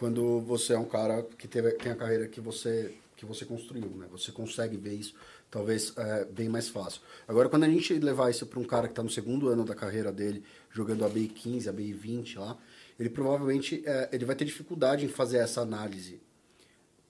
quando 0.00 0.40
você 0.40 0.72
é 0.72 0.78
um 0.78 0.86
cara 0.86 1.22
que 1.36 1.46
teve, 1.46 1.72
tem 1.72 1.92
a 1.92 1.94
carreira 1.94 2.26
que 2.26 2.40
você, 2.40 2.94
que 3.18 3.26
você 3.26 3.44
construiu, 3.44 3.90
né? 3.90 4.06
Você 4.10 4.32
consegue 4.32 4.74
ver 4.78 4.94
isso, 4.94 5.14
talvez, 5.50 5.92
é, 5.94 6.24
bem 6.24 6.48
mais 6.48 6.70
fácil. 6.70 7.02
Agora, 7.28 7.50
quando 7.50 7.64
a 7.64 7.68
gente 7.68 7.92
levar 7.98 8.30
isso 8.30 8.46
para 8.46 8.58
um 8.58 8.64
cara 8.64 8.88
que 8.88 8.92
está 8.92 9.02
no 9.02 9.10
segundo 9.10 9.50
ano 9.50 9.62
da 9.62 9.74
carreira 9.74 10.10
dele, 10.10 10.42
jogando 10.70 11.04
a 11.04 11.08
BI 11.08 11.28
15, 11.28 11.68
a 11.68 11.72
BI 11.72 11.92
20 11.92 12.38
lá, 12.38 12.56
ele 12.98 13.10
provavelmente 13.10 13.82
é, 13.84 14.08
ele 14.10 14.24
vai 14.24 14.34
ter 14.34 14.46
dificuldade 14.46 15.04
em 15.04 15.08
fazer 15.08 15.36
essa 15.36 15.60
análise. 15.60 16.18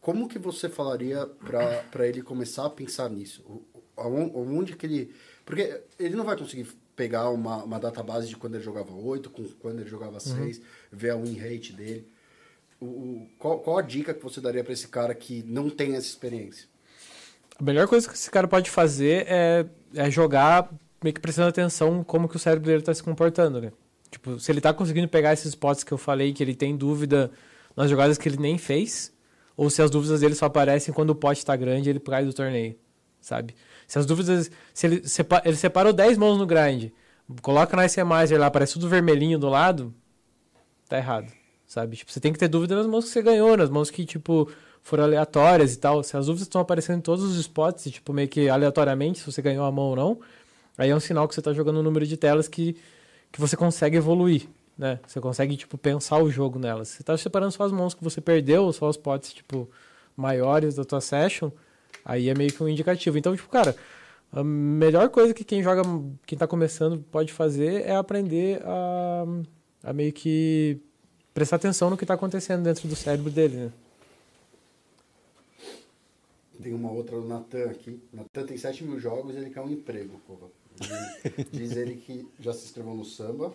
Como 0.01 0.29
que 0.29 0.39
você 0.39 0.69
falaria 0.69 1.27
para 1.27 2.09
ele 2.09 2.23
começar 2.23 2.67
a 2.67 2.71
pensar 2.71 3.09
nisso? 3.09 3.45
Onde 3.97 4.75
que 4.75 4.87
ele 4.87 5.15
porque 5.45 5.81
ele 5.99 6.17
não 6.17 6.25
vai 6.25 6.37
conseguir 6.37 6.67
pegar 6.97 7.31
uma, 7.31 7.63
uma 7.63 7.79
database 7.79 8.29
de 8.29 8.37
quando 8.37 8.57
ele 8.57 8.65
jogava 8.65 8.93
8, 8.93 9.31
com 9.31 9.45
quando 9.61 9.81
ele 9.81 9.89
jogava 9.89 10.19
6, 10.19 10.59
uhum. 10.59 10.65
ver 10.91 11.11
a 11.11 11.17
win 11.17 11.35
rate 11.35 11.73
dele. 11.73 12.07
O, 12.81 13.27
qual, 13.39 13.59
qual 13.59 13.79
a 13.79 13.83
dica 13.83 14.15
que 14.15 14.23
você 14.23 14.41
daria 14.41 14.65
para 14.65 14.73
esse 14.73 14.89
cara 14.89 15.15
que 15.15 15.43
não 15.47 15.69
tem 15.69 15.95
essa 15.95 16.07
experiência? 16.07 16.67
A 17.59 17.63
melhor 17.63 17.87
coisa 17.87 18.09
que 18.09 18.15
esse 18.15 18.31
cara 18.31 18.49
pode 18.49 18.71
fazer 18.71 19.27
é, 19.29 19.67
é 19.95 20.11
jogar 20.11 20.71
meio 21.03 21.15
que 21.15 21.21
prestando 21.21 21.49
atenção 21.49 22.03
como 22.03 22.29
que 22.29 22.37
o 22.37 22.39
cérebro 22.39 22.67
dele 22.67 22.81
está 22.81 22.95
se 22.95 23.03
comportando, 23.03 23.61
né? 23.61 23.73
Tipo, 24.11 24.39
se 24.39 24.51
ele 24.51 24.59
está 24.59 24.73
conseguindo 24.73 25.09
pegar 25.09 25.33
esses 25.33 25.47
spots 25.47 25.85
que 25.85 25.93
eu 25.93 25.99
falei, 25.99 26.33
que 26.33 26.43
ele 26.43 26.55
tem 26.55 26.77
dúvida 26.77 27.31
nas 27.77 27.89
jogadas 27.89 28.19
que 28.19 28.29
ele 28.29 28.39
nem 28.39 28.59
fez, 28.59 29.13
ou 29.57 29.71
se 29.71 29.83
as 29.83 29.91
dúvidas 29.91 30.21
dele 30.21 30.35
só 30.35 30.47
aparecem 30.47 30.93
quando 30.93 31.11
o 31.11 31.15
pote 31.15 31.39
está 31.39 31.55
grande 31.55 31.89
e 31.89 31.91
ele 31.91 32.01
cai 32.01 32.25
do 32.25 32.33
torneio, 32.33 32.77
sabe? 33.21 33.55
Se 33.87 33.99
as 33.99 34.07
dúvidas. 34.07 34.51
Se 34.73 34.87
ele, 34.87 35.03
ele 35.45 35.57
separou 35.57 35.93
10 35.93 36.17
mãos 36.17 36.39
no 36.39 36.47
grind, 36.47 36.91
coloca 37.43 37.77
na 37.77 37.85
SMizer 37.85 38.39
lá, 38.39 38.47
aparece 38.47 38.75
tudo 38.75 38.89
vermelhinho 38.89 39.39
do 39.39 39.49
lado, 39.49 39.95
tá 40.89 40.97
errado. 40.97 41.40
Sabe? 41.71 41.97
Tipo, 41.97 42.11
você 42.11 42.19
tem 42.19 42.33
que 42.33 42.39
ter 42.39 42.49
dúvida 42.49 42.75
nas 42.75 42.85
mãos 42.85 43.05
que 43.05 43.11
você 43.13 43.23
ganhou, 43.23 43.57
nas 43.57 43.71
mãos 43.71 43.93
que, 43.93 44.05
tipo, 44.05 44.51
foram 44.83 45.05
aleatórias 45.05 45.73
e 45.73 45.79
tal. 45.79 46.03
Se 46.03 46.17
as 46.17 46.27
dúvidas 46.27 46.49
estão 46.49 46.61
aparecendo 46.61 46.99
em 46.99 47.01
todos 47.01 47.25
os 47.25 47.37
spots, 47.39 47.93
tipo, 47.93 48.13
meio 48.13 48.27
que 48.27 48.49
aleatoriamente, 48.49 49.21
se 49.21 49.25
você 49.25 49.41
ganhou 49.41 49.65
a 49.65 49.71
mão 49.71 49.85
ou 49.85 49.95
não, 49.95 50.21
aí 50.77 50.91
é 50.91 50.97
um 50.97 50.99
sinal 50.99 51.29
que 51.29 51.35
você 51.37 51.41
tá 51.41 51.53
jogando 51.53 51.79
um 51.79 51.83
número 51.85 52.05
de 52.05 52.17
telas 52.17 52.49
que, 52.49 52.77
que 53.31 53.41
você 53.41 53.57
consegue 53.57 53.97
evoluir. 53.97 54.49
Né? 54.77 54.99
Você 55.07 55.21
consegue, 55.21 55.57
tipo, 55.57 55.79
pensar 55.79 56.19
o 56.19 56.29
jogo 56.29 56.59
nelas. 56.59 56.89
Você 56.89 57.05
tá 57.05 57.17
separando 57.17 57.53
só 57.53 57.63
as 57.63 57.71
mãos 57.71 57.95
que 57.95 58.03
você 58.03 58.21
perdeu, 58.21 58.73
só 58.73 58.89
os 58.89 58.97
potes, 58.97 59.33
tipo, 59.33 59.71
maiores 60.17 60.75
da 60.75 60.85
tua 60.85 61.01
session. 61.01 61.53
Aí 62.05 62.29
é 62.29 62.35
meio 62.35 62.53
que 62.53 62.61
um 62.65 62.69
indicativo. 62.69 63.17
Então, 63.17 63.37
tipo, 63.37 63.49
cara, 63.49 63.77
a 64.33 64.43
melhor 64.43 65.09
coisa 65.09 65.33
que 65.33 65.45
quem 65.45 65.63
joga, 65.63 65.83
quem 66.27 66.37
tá 66.37 66.49
começando 66.49 66.99
pode 67.13 67.33
fazer 67.33 67.83
é 67.87 67.95
aprender 67.95 68.61
a, 68.65 69.25
a 69.85 69.93
meio 69.93 70.13
que 70.13 70.83
prestar 71.35 71.57
atenção 71.57 71.91
no 71.91 71.97
que 71.97 72.07
tá 72.07 72.15
acontecendo 72.15 72.63
dentro 72.63 72.89
do 72.89 72.97
cérebro 72.97 73.31
dele, 73.31 73.57
né? 73.57 73.73
Tem 76.63 76.75
uma 76.75 76.91
outra 76.91 77.17
do 77.17 77.27
Natan 77.27 77.71
aqui. 77.71 78.03
Natan 78.13 78.45
tem 78.45 78.57
7 78.57 78.85
mil 78.85 78.99
jogos 79.01 79.35
e 79.35 79.39
ele 79.39 79.51
quer 79.51 79.63
um 79.63 79.71
emprego. 79.71 80.21
Diz 81.51 81.77
ele 81.77 81.97
que 81.97 82.29
já 82.39 82.53
se 82.53 82.67
inscreveu 82.67 82.95
no 82.95 83.05
samba 83.05 83.55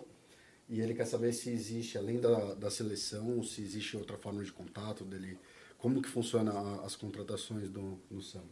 e 0.68 0.80
ele 0.80 0.94
quer 0.94 1.06
saber 1.06 1.32
se 1.32 1.50
existe, 1.50 1.96
além 1.96 2.18
da, 2.18 2.54
da 2.54 2.70
seleção, 2.70 3.42
se 3.44 3.62
existe 3.62 3.96
outra 3.96 4.16
forma 4.16 4.42
de 4.42 4.52
contato 4.52 5.04
dele 5.04 5.38
como 5.78 6.02
que 6.02 6.08
funciona 6.08 6.52
as 6.84 6.96
contratações 6.96 7.68
do, 7.68 7.98
no 8.10 8.20
samba? 8.20 8.46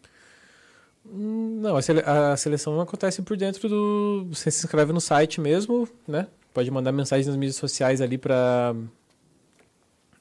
Hum, 1.06 1.60
não, 1.60 1.76
a 1.76 2.36
seleção 2.36 2.80
acontece 2.80 3.22
por 3.22 3.36
dentro 3.36 3.68
do. 3.68 4.26
Você 4.30 4.51
se 4.51 4.64
inscreve 4.64 4.92
no 4.92 5.01
site 5.01 5.40
mesmo, 5.40 5.88
né? 6.06 6.28
Pode 6.52 6.70
mandar 6.70 6.92
mensagem 6.92 7.26
nas 7.26 7.36
mídias 7.36 7.56
sociais 7.56 8.01
ali 8.01 8.16
para. 8.16 8.74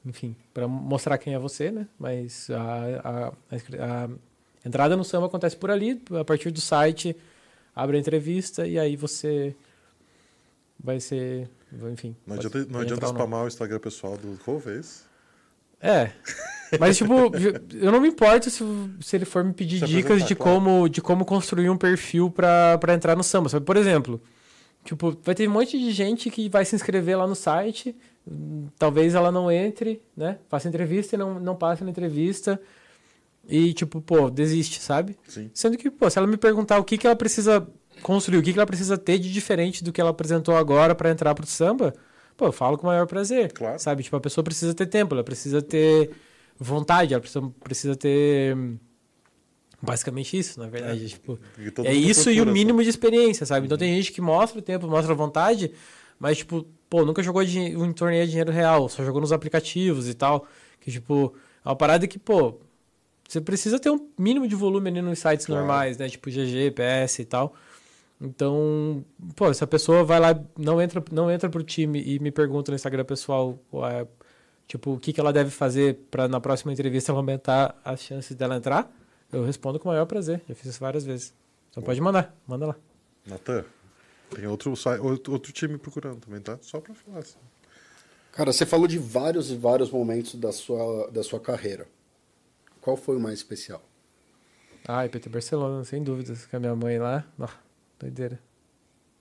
Enfim, 0.05 0.35
para 0.53 0.67
mostrar 0.67 1.17
quem 1.17 1.33
é 1.33 1.39
você, 1.39 1.71
né? 1.71 1.87
Mas 1.97 2.49
a, 2.49 2.57
a, 3.03 3.27
a, 3.27 4.09
entrada 4.65 4.97
no 4.97 5.03
samba 5.03 5.27
acontece 5.27 5.55
por 5.55 5.71
ali, 5.71 6.01
a 6.19 6.25
partir 6.25 6.51
do 6.51 6.59
site, 6.59 7.15
abre 7.75 7.97
a 7.97 7.99
entrevista 7.99 8.67
e 8.67 8.77
aí 8.77 8.95
você 8.95 9.55
vai 10.79 10.99
ser. 10.99 11.49
Enfim. 11.91 12.15
Não 12.27 12.35
adianta, 12.35 12.65
não 12.65 12.79
adianta 12.81 13.07
spamar 13.07 13.45
o 13.45 13.47
Instagram 13.47 13.79
pessoal 13.79 14.17
do 14.17 14.37
Cove, 14.43 14.69
é? 14.69 14.81
É. 15.83 16.11
Mas, 16.79 16.97
tipo, 16.97 17.13
eu 17.73 17.91
não 17.91 17.99
me 17.99 18.07
importo 18.07 18.49
se, 18.49 18.63
se 19.01 19.15
ele 19.15 19.25
for 19.25 19.43
me 19.43 19.53
pedir 19.53 19.85
dicas 19.85 20.25
de, 20.25 20.35
claro. 20.35 20.59
como, 20.59 20.89
de 20.89 21.01
como 21.01 21.25
construir 21.25 21.69
um 21.69 21.77
perfil 21.77 22.31
para 22.31 22.93
entrar 22.93 23.15
no 23.15 23.23
samba. 23.23 23.49
Sabe? 23.49 23.65
Por 23.65 23.77
exemplo, 23.77 24.21
tipo, 24.83 25.17
vai 25.23 25.35
ter 25.35 25.47
um 25.47 25.51
monte 25.51 25.77
de 25.77 25.91
gente 25.91 26.29
que 26.29 26.49
vai 26.49 26.65
se 26.65 26.75
inscrever 26.75 27.17
lá 27.17 27.27
no 27.27 27.35
site, 27.35 27.95
talvez 28.77 29.15
ela 29.15 29.31
não 29.31 29.51
entre, 29.51 30.01
né? 30.15 30.37
Faça 30.49 30.67
entrevista 30.67 31.15
e 31.15 31.19
não, 31.19 31.39
não 31.39 31.55
passe 31.55 31.83
na 31.83 31.89
entrevista. 31.89 32.59
E, 33.47 33.73
tipo, 33.73 34.01
pô, 34.01 34.29
desiste, 34.29 34.81
sabe? 34.81 35.17
Sim. 35.27 35.49
Sendo 35.53 35.77
que, 35.77 35.91
pô, 35.91 36.09
se 36.09 36.17
ela 36.17 36.27
me 36.27 36.37
perguntar 36.37 36.79
o 36.79 36.83
que, 36.83 36.97
que 36.97 37.05
ela 37.05 37.15
precisa 37.15 37.67
construir, 38.01 38.37
o 38.37 38.43
que, 38.43 38.53
que 38.53 38.59
ela 38.59 38.65
precisa 38.65 38.97
ter 38.97 39.19
de 39.19 39.31
diferente 39.31 39.83
do 39.83 39.91
que 39.91 39.99
ela 39.99 40.11
apresentou 40.11 40.55
agora 40.55 40.95
para 40.95 41.09
entrar 41.09 41.35
pro 41.35 41.45
samba, 41.45 41.93
pô, 42.37 42.45
eu 42.45 42.51
falo 42.51 42.77
com 42.77 42.87
o 42.87 42.89
maior 42.89 43.05
prazer. 43.05 43.51
Claro. 43.51 43.79
Sabe? 43.79 44.03
Tipo, 44.03 44.15
a 44.15 44.21
pessoa 44.21 44.43
precisa 44.43 44.73
ter 44.73 44.85
tempo, 44.85 45.13
ela 45.13 45.23
precisa 45.23 45.61
ter 45.61 46.11
vontade, 46.57 47.13
ela 47.13 47.21
precisa, 47.21 47.51
precisa 47.61 47.95
ter. 47.95 48.57
Basicamente 49.81 50.37
isso, 50.37 50.61
na 50.61 50.67
verdade. 50.67 51.03
É, 51.03 51.07
tipo, 51.09 51.37
é 51.83 51.93
isso 51.93 52.31
e 52.31 52.39
o 52.39 52.45
mínimo 52.45 52.81
de 52.81 52.87
experiência, 52.87 53.45
sabe? 53.45 53.65
Então 53.65 53.77
tem 53.77 53.93
gente 53.93 54.13
que 54.13 54.21
mostra 54.21 54.59
o 54.59 54.61
tempo, 54.61 54.87
mostra 54.87 55.11
a 55.11 55.15
vontade, 55.15 55.73
mas, 56.19 56.37
tipo, 56.37 56.65
pô, 56.89 57.05
nunca 57.05 57.23
jogou 57.23 57.41
um 57.41 57.91
torneio 57.93 58.25
de 58.25 58.31
dinheiro 58.31 58.51
real, 58.51 58.87
só 58.89 59.03
jogou 59.03 59.21
nos 59.21 59.31
aplicativos 59.31 60.07
e 60.07 60.13
tal. 60.13 60.47
Que, 60.79 60.91
tipo, 60.91 61.33
é 61.65 61.69
uma 61.69 61.75
parada 61.75 62.07
que, 62.07 62.19
pô, 62.19 62.59
você 63.27 63.41
precisa 63.41 63.79
ter 63.79 63.89
um 63.89 64.09
mínimo 64.17 64.47
de 64.47 64.55
volume 64.55 64.89
ali 64.89 65.01
nos 65.01 65.19
sites 65.19 65.45
claro. 65.45 65.61
normais, 65.61 65.97
né? 65.97 66.07
Tipo 66.07 66.29
GG, 66.29 66.71
PS 66.71 67.19
e 67.19 67.25
tal. 67.25 67.55
Então, 68.21 69.03
pô, 69.35 69.53
se 69.53 69.63
a 69.63 69.67
pessoa 69.67 70.03
vai 70.03 70.19
lá, 70.19 70.39
não 70.57 70.81
entra, 70.81 71.03
não 71.11 71.31
entra 71.31 71.49
pro 71.49 71.63
time 71.63 72.01
e 72.01 72.19
me 72.19 72.31
pergunta 72.31 72.71
no 72.71 72.75
Instagram 72.75 73.03
pessoal, 73.03 73.57
é, 73.91 74.05
tipo, 74.67 74.93
o 74.93 74.99
que, 74.99 75.11
que 75.11 75.19
ela 75.19 75.33
deve 75.33 75.49
fazer 75.49 75.99
para 76.09 76.27
na 76.27 76.39
próxima 76.39 76.71
entrevista 76.71 77.11
aumentar 77.11 77.75
as 77.83 78.01
chances 78.01 78.35
dela 78.35 78.55
entrar, 78.55 78.89
eu 79.31 79.43
respondo 79.43 79.79
com 79.79 79.89
o 79.89 79.91
maior 79.91 80.05
prazer. 80.05 80.41
Já 80.47 80.55
fiz 80.55 80.67
isso 80.67 80.79
várias 80.79 81.03
vezes. 81.03 81.33
Então 81.71 81.81
pode 81.81 81.99
mandar, 81.99 82.33
manda 82.47 82.67
lá. 82.67 82.75
Natan, 83.25 83.65
tem 84.35 84.47
outro, 84.47 84.73
outro, 85.01 85.33
outro 85.33 85.51
time 85.51 85.77
procurando 85.77 86.19
também, 86.19 86.41
tá? 86.41 86.57
Só 86.61 86.79
para 86.79 86.93
falar 86.93 87.19
assim. 87.19 87.37
Cara, 88.31 88.51
você 88.51 88.65
falou 88.65 88.87
de 88.87 88.97
vários 88.97 89.51
e 89.51 89.55
vários 89.55 89.91
momentos 89.91 90.35
da 90.35 90.51
sua, 90.51 91.09
da 91.11 91.23
sua 91.23 91.39
carreira. 91.39 91.87
Qual 92.81 92.97
foi 92.97 93.15
o 93.15 93.19
mais 93.19 93.39
especial? 93.39 93.81
Ah, 94.87 95.07
PT 95.07 95.29
Barcelona, 95.29 95.83
sem 95.83 96.03
dúvidas. 96.03 96.45
Com 96.45 96.57
a 96.57 96.59
minha 96.59 96.75
mãe 96.75 96.97
lá. 96.97 97.23
Oh, 97.39 97.47
doideira. 97.99 98.39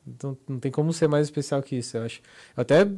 Então, 0.06 0.36
não 0.48 0.58
tem 0.58 0.72
como 0.72 0.92
ser 0.92 1.08
mais 1.08 1.26
especial 1.26 1.62
que 1.62 1.76
isso, 1.76 1.96
eu 1.96 2.04
acho. 2.04 2.20
Eu 2.56 2.62
até 2.62 2.88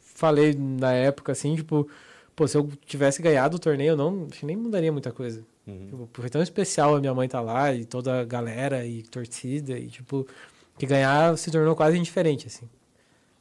falei 0.00 0.54
na 0.54 0.92
época, 0.92 1.32
assim, 1.32 1.54
tipo, 1.54 1.88
pô, 2.34 2.48
se 2.48 2.56
eu 2.56 2.66
tivesse 2.86 3.20
ganhado 3.20 3.56
o 3.56 3.60
torneio, 3.60 3.90
eu 3.90 3.96
não, 3.96 4.26
acho 4.30 4.40
que 4.40 4.46
nem 4.46 4.56
mudaria 4.56 4.90
muita 4.90 5.12
coisa. 5.12 5.44
Uhum. 5.66 6.06
Tipo, 6.06 6.08
foi 6.22 6.30
tão 6.30 6.42
especial 6.42 6.96
a 6.96 7.00
minha 7.00 7.12
mãe 7.12 7.28
tá 7.28 7.40
lá 7.40 7.74
e 7.74 7.84
toda 7.84 8.20
a 8.20 8.24
galera 8.24 8.86
e 8.86 9.02
torcida 9.02 9.78
e 9.78 9.88
tipo 9.88 10.26
que 10.80 10.86
ganhar 10.86 11.36
se 11.36 11.50
tornou 11.50 11.76
quase 11.76 11.98
indiferente 11.98 12.46
assim. 12.46 12.68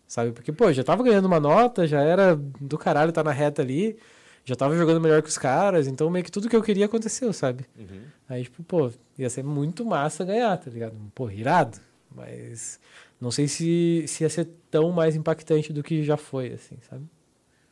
Sabe? 0.06 0.32
Porque 0.32 0.52
pô, 0.52 0.72
já 0.74 0.84
tava 0.84 1.04
ganhando 1.04 1.26
uma 1.26 1.40
nota, 1.40 1.88
já 1.88 2.02
era 2.02 2.36
do 2.36 2.78
caralho 2.78 3.12
tá 3.12 3.24
na 3.24 3.32
reta 3.32 3.62
ali, 3.62 3.98
já 4.44 4.56
tava 4.56 4.76
jogando 4.76 5.00
melhor 5.00 5.22
que 5.22 5.30
os 5.30 5.38
caras, 5.38 5.88
então 5.88 6.10
meio 6.10 6.26
que 6.26 6.32
tudo 6.32 6.50
que 6.50 6.56
eu 6.56 6.64
queria 6.64 6.86
aconteceu, 6.86 7.32
sabe? 7.32 7.66
Uhum. 7.78 8.02
Aí 8.28 8.44
tipo, 8.44 8.62
pô, 8.64 8.92
ia 9.18 9.30
ser 9.30 9.44
muito 9.44 9.86
massa 9.86 10.26
ganhar, 10.26 10.58
tá 10.58 10.70
ligado? 10.70 10.96
Pô, 11.16 11.30
irado, 11.30 11.80
mas 12.14 12.80
não 13.22 13.32
sei 13.32 13.48
se, 13.48 14.04
se 14.08 14.24
ia 14.24 14.30
ser 14.30 14.50
tão 14.70 14.92
mais 14.92 15.16
impactante 15.16 15.72
do 15.72 15.82
que 15.82 16.04
já 16.04 16.18
foi 16.18 16.54
assim, 16.54 16.78
sabe? 16.90 17.06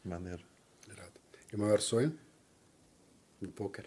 Maneiro. 0.05 0.43
Irado. 0.89 1.19
E 1.51 1.55
o 1.55 1.59
maior 1.59 1.81
sonho? 1.81 2.13
No 3.41 3.49
poker. 3.49 3.85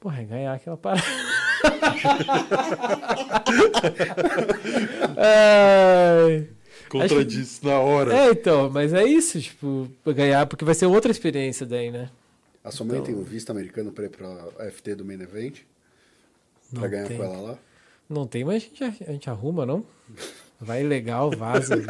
Porra, 0.00 0.22
é 0.22 0.24
ganhar 0.24 0.54
aquela 0.54 0.76
parada. 0.76 1.06
Ai. 5.16 6.48
Contradisse 6.88 7.64
na 7.64 7.78
hora. 7.78 8.14
É, 8.14 8.30
então, 8.30 8.70
mas 8.70 8.94
é 8.94 9.04
isso, 9.04 9.38
tipo, 9.40 9.88
ganhar, 10.06 10.46
porque 10.46 10.64
vai 10.64 10.74
ser 10.74 10.86
outra 10.86 11.10
experiência 11.10 11.66
daí, 11.66 11.90
né? 11.90 12.08
A 12.64 12.70
sua 12.70 12.86
mãe 12.86 12.96
Então- 12.98 13.06
tem 13.06 13.14
um 13.14 13.22
visto 13.24 13.50
americano 13.50 13.92
pra 13.92 14.04
ir 14.06 14.08
pra 14.10 14.30
FT 14.70 14.94
do 14.94 15.04
Main 15.04 15.20
Event? 15.20 15.58
Pra 16.70 16.80
Não 16.82 16.88
ganhar 16.88 17.06
tem. 17.06 17.16
com 17.18 17.24
ela 17.24 17.40
lá? 17.40 17.58
Não 18.08 18.26
tem, 18.26 18.42
mas 18.44 18.56
a 18.56 18.58
gente, 18.86 19.04
a 19.06 19.12
gente 19.12 19.28
arruma, 19.28 19.66
não? 19.66 19.84
Vai 20.60 20.82
legal, 20.82 21.30
vaza. 21.30 21.76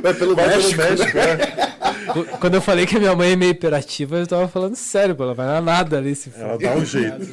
Vai 0.00 0.14
pelo 0.14 0.34
Vai 0.34 0.48
pelo 0.48 0.62
México. 0.62 0.80
México, 0.80 1.18
é. 1.18 2.36
Quando 2.40 2.54
eu 2.54 2.62
falei 2.62 2.86
que 2.86 2.96
a 2.96 2.98
minha 2.98 3.14
mãe 3.14 3.32
é 3.32 3.36
meio 3.36 3.50
hiperativa, 3.50 4.16
eu 4.16 4.26
tava 4.26 4.48
falando 4.48 4.74
sério, 4.74 5.14
pô, 5.14 5.22
ela 5.24 5.34
vai 5.34 5.44
na 5.46 5.60
nada 5.60 5.98
ali 5.98 6.14
se 6.14 6.32
Ela 6.34 6.52
for. 6.54 6.58
dá 6.62 6.74
um 6.74 6.84
jeito. 6.84 7.28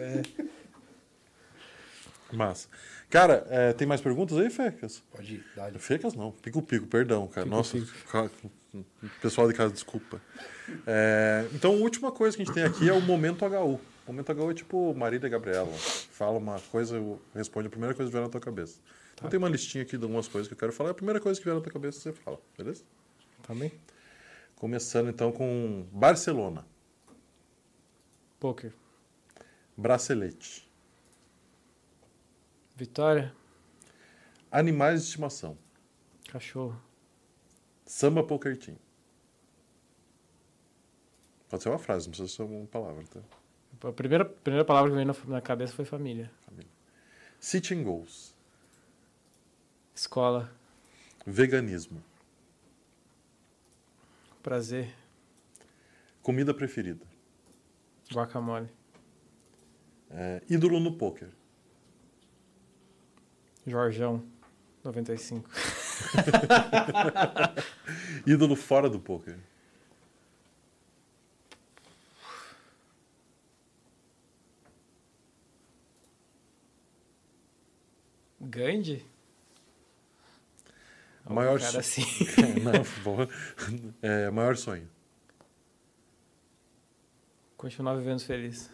É. 0.00 0.43
Massa. 2.36 2.68
Cara, 3.10 3.46
é, 3.48 3.72
tem 3.72 3.86
mais 3.86 4.00
perguntas 4.00 4.36
aí, 4.38 4.50
Fecas? 4.50 5.02
Pode 5.10 5.34
ir, 5.34 5.44
dá 5.54 5.70
Fecas 5.78 6.14
não, 6.14 6.32
pico-pico, 6.32 6.86
perdão, 6.86 7.26
cara. 7.26 7.46
Pico, 7.46 7.56
Nossa, 7.56 7.78
pico. 7.78 8.84
pessoal 9.20 9.46
de 9.48 9.54
casa, 9.54 9.72
desculpa. 9.72 10.20
É, 10.86 11.46
então, 11.52 11.72
a 11.72 11.76
última 11.76 12.10
coisa 12.10 12.36
que 12.36 12.42
a 12.42 12.44
gente 12.44 12.54
tem 12.54 12.64
aqui 12.64 12.88
é 12.88 12.92
o 12.92 13.00
Momento 13.00 13.44
HU. 13.44 13.80
O 14.06 14.12
Momento 14.12 14.32
HU 14.32 14.50
é 14.50 14.54
tipo 14.54 14.94
Marília 14.94 15.26
e 15.26 15.30
Gabriela. 15.30 15.72
Fala 15.72 16.38
uma 16.38 16.58
coisa, 16.60 17.00
responde 17.34 17.68
a 17.68 17.70
primeira 17.70 17.94
coisa 17.94 18.10
que 18.10 18.16
vier 18.16 18.24
na 18.24 18.30
tua 18.30 18.40
cabeça. 18.40 18.80
Então, 19.14 19.30
tem 19.30 19.38
uma 19.38 19.48
listinha 19.48 19.82
aqui 19.82 19.96
de 19.96 20.02
algumas 20.02 20.26
coisas 20.28 20.48
que 20.48 20.54
eu 20.54 20.58
quero 20.58 20.72
falar. 20.72 20.90
A 20.90 20.94
primeira 20.94 21.20
coisa 21.20 21.38
que 21.38 21.44
vier 21.44 21.54
na 21.54 21.62
tua 21.62 21.72
cabeça, 21.72 22.00
você 22.00 22.12
fala, 22.12 22.38
beleza? 22.58 22.82
Tá 23.46 23.54
bem? 23.54 23.72
Começando, 24.56 25.08
então, 25.08 25.30
com 25.30 25.86
Barcelona. 25.92 26.66
Poker. 28.40 28.72
Bracelete. 29.76 30.63
Vitória. 32.76 33.32
Animais 34.50 35.02
de 35.02 35.06
estimação. 35.08 35.56
Cachorro. 36.28 36.80
Samba 37.86 38.24
Poker 38.24 38.58
Team. 38.58 38.76
Pode 41.48 41.62
ser 41.62 41.68
uma 41.68 41.78
frase, 41.78 42.06
não 42.06 42.10
precisa 42.10 42.34
ser 42.34 42.42
uma 42.42 42.66
palavra, 42.66 43.04
tá? 43.06 43.20
A 43.88 43.92
primeira, 43.92 44.24
primeira 44.24 44.64
palavra 44.64 44.90
que 44.90 44.96
veio 44.96 45.06
na, 45.06 45.14
na 45.26 45.40
cabeça 45.40 45.72
foi 45.72 45.84
família. 45.84 46.30
Sitting 47.38 47.84
Goals. 47.84 48.34
Escola. 49.94 50.50
Veganismo. 51.24 52.02
Prazer. 54.42 54.92
Comida 56.22 56.52
preferida. 56.52 57.06
Guacamole. 58.12 58.68
É, 60.10 60.42
ídolo 60.48 60.80
no 60.80 60.96
poker. 60.96 61.28
Jorjão. 63.66 64.22
95. 64.84 65.48
Ídolo 68.26 68.54
fora 68.54 68.90
do 68.90 69.00
poker. 69.00 69.38
Gandhi? 78.40 79.04
Maior 81.26 81.58
cara 81.58 81.80
assim. 81.80 82.04
Não, 82.62 82.72
boa. 83.02 83.28
É, 84.02 84.30
maior 84.30 84.56
sonho. 84.56 84.88
Continuar 87.56 87.96
vivendo 87.96 88.20
feliz. 88.20 88.70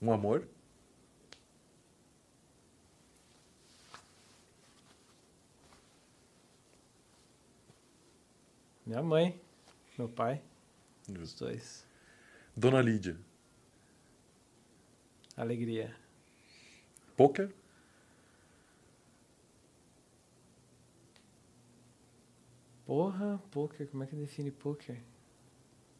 Um 0.00 0.12
amor. 0.12 0.46
Minha 8.84 9.02
mãe. 9.02 9.40
Meu 9.96 10.08
pai. 10.08 10.42
Os 11.08 11.34
dois. 11.34 11.86
Dona 12.56 12.80
Lídia. 12.80 13.16
Alegria. 15.36 15.94
Poker. 17.16 17.50
Porra, 22.84 23.40
poker. 23.50 23.86
Como 23.88 24.02
é 24.02 24.06
que 24.06 24.16
define 24.16 24.50
poker? 24.50 24.96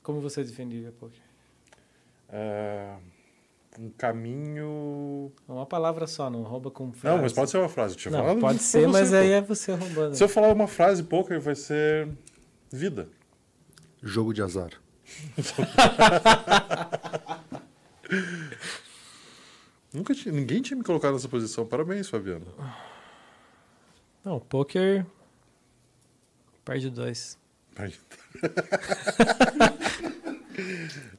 Como 0.02 0.20
você 0.20 0.42
definiria 0.42 0.92
poker? 0.92 1.22
É, 2.28 2.96
um 3.78 3.88
caminho. 3.90 5.32
Uma 5.46 5.64
palavra 5.64 6.06
só, 6.06 6.28
não 6.28 6.42
rouba 6.42 6.70
com 6.70 6.92
frase. 6.92 7.16
Não, 7.16 7.22
mas 7.22 7.32
pode 7.32 7.50
ser 7.50 7.58
uma 7.58 7.68
frase. 7.68 7.96
Não, 8.10 8.40
pode 8.40 8.58
ser, 8.58 8.88
mas 8.88 9.12
aí 9.12 9.30
é 9.30 9.40
você 9.40 9.72
roubando. 9.72 10.14
Se 10.14 10.24
eu 10.24 10.28
falar 10.28 10.52
uma 10.52 10.66
frase 10.66 11.02
poker, 11.02 11.40
vai 11.40 11.54
ser 11.54 12.08
vida. 12.72 13.08
Jogo 14.02 14.32
de 14.32 14.42
azar. 14.42 14.70
Nunca 19.92 20.14
tinha, 20.14 20.32
ninguém 20.34 20.62
tinha 20.62 20.76
me 20.76 20.82
colocado 20.82 21.12
nessa 21.12 21.28
posição. 21.28 21.66
Parabéns, 21.66 22.08
Fabiano. 22.08 22.46
Não, 24.24 24.40
poker. 24.40 25.04
Perde 26.64 26.88
dois. 26.90 27.38
Ai, 27.76 27.92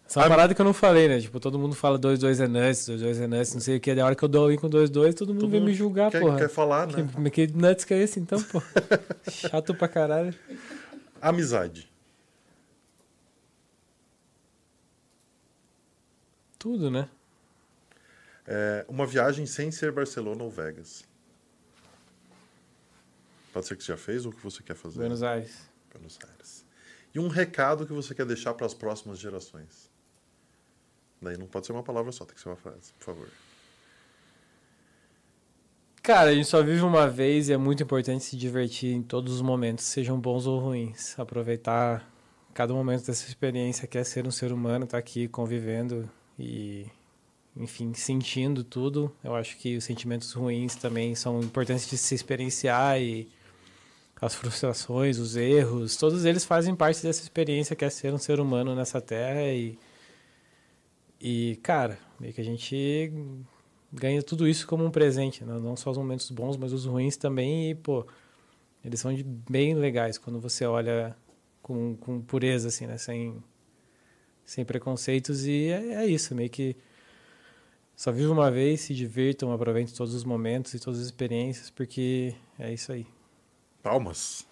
Essa 0.07 0.19
é 0.19 0.23
uma 0.23 0.29
parada 0.29 0.53
que 0.53 0.61
eu 0.61 0.65
não 0.65 0.73
falei, 0.73 1.07
né? 1.07 1.19
Tipo, 1.19 1.39
todo 1.39 1.57
mundo 1.57 1.73
fala 1.73 1.97
2-2 1.97 2.43
é 2.43 2.47
nuts, 2.47 2.87
2-2 2.87 3.23
é 3.23 3.27
nuts, 3.27 3.53
não 3.55 3.61
sei 3.61 3.77
o 3.77 3.79
que. 3.79 3.95
Da 3.95 4.05
hora 4.05 4.15
que 4.15 4.23
eu 4.23 4.29
dou 4.29 4.51
in 4.51 4.57
com 4.57 4.69
2-2, 4.69 5.13
todo 5.15 5.29
mundo 5.29 5.41
Todo 5.41 5.49
vem 5.49 5.59
mundo 5.59 5.69
me 5.69 5.75
julgar, 5.75 6.11
quer, 6.11 6.21
porra. 6.21 6.37
quer 6.37 6.49
falar, 6.49 6.85
né? 6.87 7.09
Que, 7.31 7.47
que 7.47 7.57
nuts 7.57 7.83
que 7.83 7.95
é 7.95 7.97
esse 8.03 8.19
então, 8.19 8.39
pô? 8.43 8.61
Chato 9.29 9.73
pra 9.73 9.87
caralho. 9.87 10.33
Amizade. 11.23 11.89
Tudo, 16.59 16.91
né? 16.91 17.09
É, 18.45 18.85
uma 18.89 19.07
viagem 19.07 19.45
sem 19.45 19.71
ser 19.71 19.93
Barcelona 19.93 20.43
ou 20.43 20.51
Vegas. 20.51 21.05
Pode 23.53 23.65
ser 23.65 23.77
que 23.77 23.83
você 23.85 23.93
já 23.93 23.97
fez 23.97 24.25
ou 24.25 24.33
que 24.33 24.43
você 24.43 24.61
quer 24.61 24.75
fazer? 24.75 24.97
Buenos 24.97 25.23
Aires. 25.23 25.69
Buenos 25.93 26.19
Aires. 26.21 26.65
E 27.15 27.19
um 27.21 27.29
recado 27.29 27.87
que 27.87 27.93
você 27.93 28.13
quer 28.13 28.25
deixar 28.25 28.53
para 28.53 28.65
as 28.65 28.73
próximas 28.73 29.17
gerações. 29.17 29.89
Daí 31.21 31.37
não 31.37 31.47
pode 31.47 31.65
ser 31.65 31.71
uma 31.71 31.83
palavra 31.83 32.11
só, 32.11 32.25
tem 32.25 32.35
que 32.35 32.41
ser 32.41 32.49
uma 32.49 32.57
frase, 32.57 32.91
por 32.99 33.05
favor. 33.05 33.29
Cara, 36.03 36.31
a 36.31 36.35
gente 36.35 36.49
só 36.49 36.61
vive 36.61 36.81
uma 36.81 37.07
vez 37.07 37.47
e 37.47 37.53
é 37.53 37.57
muito 37.57 37.81
importante 37.81 38.25
se 38.25 38.35
divertir 38.35 38.93
em 38.93 39.01
todos 39.01 39.35
os 39.35 39.41
momentos, 39.41 39.85
sejam 39.85 40.19
bons 40.19 40.45
ou 40.45 40.59
ruins. 40.59 41.17
Aproveitar 41.17 42.05
cada 42.53 42.73
momento 42.73 43.05
dessa 43.05 43.25
experiência 43.25 43.87
que 43.87 43.97
é 43.97 44.03
ser 44.03 44.27
um 44.27 44.31
ser 44.31 44.51
humano, 44.51 44.83
estar 44.83 44.97
aqui 44.97 45.29
convivendo 45.29 46.09
e, 46.37 46.87
enfim, 47.55 47.93
sentindo 47.93 48.65
tudo. 48.65 49.15
Eu 49.23 49.33
acho 49.33 49.55
que 49.57 49.77
os 49.77 49.85
sentimentos 49.85 50.33
ruins 50.33 50.75
também 50.75 51.15
são 51.15 51.39
importantes 51.39 51.89
de 51.89 51.97
se 51.97 52.13
experienciar 52.13 52.99
e 52.99 53.29
as 54.19 54.35
frustrações, 54.35 55.17
os 55.17 55.37
erros, 55.37 55.95
todos 55.95 56.25
eles 56.25 56.43
fazem 56.43 56.75
parte 56.75 57.01
dessa 57.01 57.21
experiência 57.21 57.77
que 57.77 57.85
é 57.85 57.89
ser 57.89 58.13
um 58.13 58.17
ser 58.17 58.41
humano 58.41 58.75
nessa 58.75 58.99
terra 58.99 59.43
e 59.53 59.77
e 61.19 61.57
cara, 61.63 61.97
meio 62.19 62.33
que 62.33 62.41
a 62.41 62.43
gente 62.43 63.09
ganha 63.93 64.21
tudo 64.23 64.47
isso 64.47 64.65
como 64.67 64.83
um 64.83 64.89
presente, 64.91 65.43
né? 65.45 65.53
não 65.59 65.75
só 65.75 65.91
os 65.91 65.97
momentos 65.97 66.29
bons, 66.31 66.57
mas 66.57 66.73
os 66.73 66.85
ruins 66.85 67.15
também 67.15 67.69
e 67.71 67.75
pô, 67.75 68.05
eles 68.83 68.99
são 68.99 69.13
de- 69.13 69.23
bem 69.23 69.75
legais 69.75 70.17
quando 70.17 70.39
você 70.39 70.65
olha 70.65 71.15
com, 71.61 71.95
com 71.97 72.19
pureza 72.21 72.67
assim, 72.67 72.87
né, 72.87 72.97
sem 72.97 73.41
sem 74.45 74.65
preconceitos 74.65 75.45
e 75.45 75.67
é, 75.67 75.93
é 76.03 76.05
isso, 76.07 76.35
meio 76.35 76.49
que 76.49 76.75
só 77.95 78.11
vive 78.11 78.27
uma 78.27 78.49
vez, 78.51 78.81
se 78.81 78.93
divirtam, 78.93 79.51
aproveitem 79.53 79.93
todos 79.95 80.13
os 80.13 80.23
momentos 80.23 80.73
e 80.73 80.79
todas 80.79 80.99
as 80.99 81.05
experiências, 81.05 81.69
porque 81.69 82.33
é 82.59 82.73
isso 82.73 82.91
aí. 82.91 83.05
Palmas. 83.81 84.45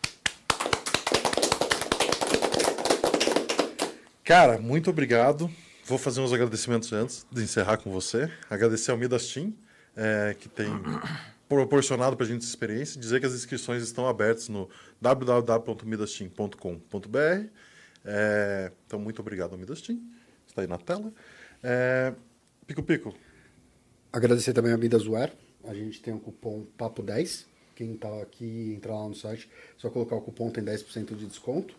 Cara, 4.24 4.60
muito 4.60 4.90
obrigado. 4.92 5.50
Vou 5.92 5.98
fazer 5.98 6.22
uns 6.22 6.32
agradecimentos 6.32 6.94
antes 6.94 7.26
de 7.30 7.44
encerrar 7.44 7.76
com 7.76 7.92
você. 7.92 8.32
Agradecer 8.50 8.92
ao 8.92 8.98
Midas 8.98 9.34
Team, 9.34 9.54
é, 9.94 10.34
que 10.40 10.48
tem 10.48 10.70
proporcionado 11.50 12.16
para 12.16 12.26
a 12.26 12.30
gente 12.30 12.44
essa 12.44 12.48
experiência. 12.48 12.98
Dizer 12.98 13.20
que 13.20 13.26
as 13.26 13.34
inscrições 13.34 13.84
estão 13.84 14.08
abertas 14.08 14.48
no 14.48 14.70
www.midasteam.com.br. 15.02 17.46
É, 18.06 18.72
então, 18.88 19.02
muito 19.02 19.20
obrigado 19.20 19.52
ao 19.52 19.58
Midas 19.58 19.82
Team. 19.82 20.00
Está 20.48 20.62
aí 20.62 20.68
na 20.68 20.78
tela. 20.78 21.12
É, 21.62 22.14
Pico 22.66 22.84
Pico. 22.84 23.14
Agradecer 24.14 24.54
também 24.54 24.72
a 24.72 24.78
Midasware. 24.78 25.34
A 25.66 25.74
gente 25.74 26.02
tem 26.02 26.14
o 26.14 26.16
um 26.16 26.20
cupom 26.22 26.66
PAPO10. 26.80 27.48
Quem 27.76 27.96
está 27.96 28.22
aqui 28.22 28.76
entrar 28.78 28.94
lá 28.94 29.10
no 29.10 29.16
site, 29.16 29.50
só 29.78 29.90
colocar 29.90 30.16
o 30.16 30.22
cupom 30.22 30.50
tem 30.52 30.64
10% 30.64 31.18
de 31.18 31.26
desconto. 31.26 31.76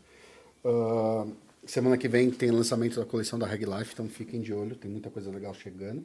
Uh, 0.63 1.35
semana 1.65 1.97
que 1.97 2.09
vem 2.09 2.31
tem 2.31 2.51
lançamento 2.51 2.99
da 2.99 3.07
coleção 3.07 3.39
da 3.39 3.47
Reg 3.47 3.65
Life, 3.65 3.93
então 3.93 4.09
fiquem 4.09 4.41
de 4.41 4.53
olho, 4.53 4.77
tem 4.77 4.91
muita 4.91 5.11
coisa 5.11 5.31
legal 5.31 5.55
chegando. 5.55 6.05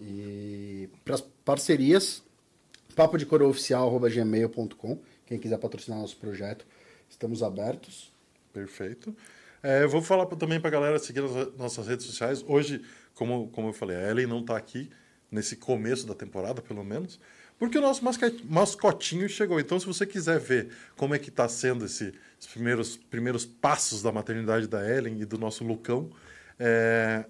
E 0.00 0.88
para 1.04 1.16
as 1.16 1.20
parcerias, 1.20 2.22
papo 2.94 3.18
de 3.18 3.26
gmail.com. 3.26 4.98
Quem 5.26 5.38
quiser 5.38 5.58
patrocinar 5.58 6.00
nosso 6.00 6.16
projeto, 6.16 6.66
estamos 7.08 7.42
abertos. 7.42 8.12
Perfeito. 8.52 9.14
É, 9.62 9.84
eu 9.84 9.88
vou 9.88 10.00
falar 10.00 10.26
também 10.26 10.58
para 10.58 10.68
a 10.68 10.72
galera 10.72 10.98
seguir 10.98 11.22
as 11.22 11.56
nossas 11.56 11.86
redes 11.86 12.06
sociais. 12.06 12.42
Hoje, 12.46 12.82
como, 13.14 13.48
como 13.50 13.68
eu 13.68 13.72
falei, 13.72 13.96
a 13.96 14.10
Ellen 14.10 14.26
não 14.26 14.40
está 14.40 14.56
aqui 14.56 14.90
nesse 15.30 15.56
começo 15.56 16.06
da 16.06 16.14
temporada, 16.14 16.60
pelo 16.62 16.82
menos, 16.82 17.20
porque 17.60 17.76
o 17.76 17.82
nosso 17.82 18.02
mascotinho 18.48 19.28
chegou. 19.28 19.60
Então, 19.60 19.78
se 19.78 19.84
você 19.84 20.06
quiser 20.06 20.40
ver 20.40 20.70
como 20.96 21.14
é 21.14 21.18
que 21.18 21.28
está 21.28 21.46
sendo 21.46 21.84
esse, 21.84 22.14
esses 22.38 22.50
primeiros, 22.50 22.96
primeiros 22.96 23.44
passos 23.44 24.00
da 24.00 24.10
maternidade 24.10 24.66
da 24.66 24.82
Ellen 24.88 25.20
e 25.20 25.26
do 25.26 25.36
nosso 25.36 25.62
Lucão, 25.62 26.08
é, 26.58 27.26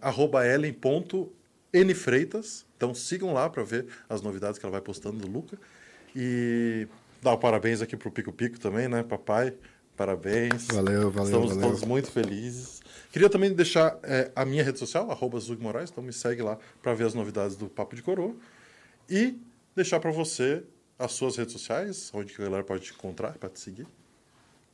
ellen.nfreitas. 0.54 2.64
Então, 2.76 2.94
sigam 2.94 3.32
lá 3.32 3.50
para 3.50 3.64
ver 3.64 3.86
as 4.08 4.22
novidades 4.22 4.56
que 4.56 4.64
ela 4.64 4.70
vai 4.70 4.80
postando 4.80 5.18
do 5.18 5.28
Luca. 5.28 5.58
E 6.14 6.86
dar 7.20 7.32
o 7.32 7.38
parabéns 7.38 7.82
aqui 7.82 7.96
para 7.96 8.08
o 8.08 8.12
Pico 8.12 8.30
Pico 8.30 8.60
também, 8.60 8.86
né, 8.86 9.02
papai? 9.02 9.52
Parabéns. 9.96 10.68
Valeu, 10.68 11.10
valeu. 11.10 11.24
Estamos 11.24 11.56
valeu. 11.56 11.70
todos 11.70 11.82
muito 11.82 12.08
felizes. 12.12 12.80
Queria 13.10 13.28
também 13.28 13.52
deixar 13.52 13.98
é, 14.04 14.30
a 14.36 14.44
minha 14.44 14.62
rede 14.62 14.78
social, 14.78 15.10
arroba 15.10 15.40
Zug 15.40 15.60
Moraes, 15.60 15.90
então 15.90 16.04
me 16.04 16.12
segue 16.12 16.40
lá 16.40 16.56
para 16.80 16.94
ver 16.94 17.08
as 17.08 17.14
novidades 17.14 17.56
do 17.56 17.68
Papo 17.68 17.96
de 17.96 18.02
Coroa. 18.02 18.36
E 19.08 19.36
deixar 19.74 20.00
para 20.00 20.10
você 20.10 20.62
as 20.98 21.12
suas 21.12 21.36
redes 21.36 21.52
sociais, 21.52 22.10
onde 22.14 22.34
que 22.34 22.42
a 22.42 22.44
galera 22.44 22.62
pode 22.62 22.84
te 22.84 22.92
encontrar 22.92 23.32
para 23.38 23.48
te 23.48 23.58
seguir. 23.58 23.86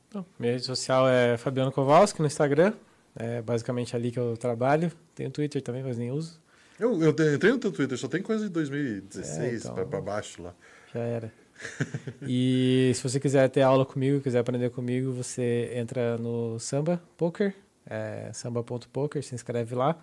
Então, 0.09 0.25
minha 0.37 0.53
rede 0.53 0.65
social 0.65 1.07
é 1.07 1.37
Fabiano 1.37 1.71
Kowalski 1.71 2.19
no 2.19 2.27
Instagram. 2.27 2.73
É 3.15 3.41
basicamente 3.41 3.95
ali 3.95 4.11
que 4.11 4.19
eu 4.19 4.37
trabalho. 4.37 4.91
Tenho 5.15 5.31
Twitter 5.31 5.61
também, 5.61 5.83
mas 5.83 5.97
nem 5.97 6.11
uso. 6.11 6.39
Eu, 6.79 7.01
eu 7.01 7.09
entrei 7.09 7.51
no 7.51 7.57
teu 7.57 7.71
Twitter, 7.71 7.97
só 7.97 8.07
tem 8.07 8.21
coisa 8.21 8.45
de 8.45 8.51
2016 8.51 9.65
é, 9.65 9.69
então, 9.71 9.87
para 9.87 10.01
baixo 10.01 10.43
lá. 10.43 10.53
Já 10.93 10.99
era. 10.99 11.33
e 12.21 12.91
se 12.93 13.01
você 13.01 13.19
quiser 13.19 13.49
ter 13.49 13.63
aula 13.63 13.83
comigo, 13.83 14.21
quiser 14.21 14.39
aprender 14.39 14.69
comigo, 14.69 15.11
você 15.11 15.71
entra 15.73 16.17
no 16.17 16.59
Samba 16.59 17.01
Poker, 17.17 17.55
é, 17.89 18.29
samba.poker, 18.31 19.23
se 19.23 19.33
inscreve 19.33 19.73
lá 19.73 19.99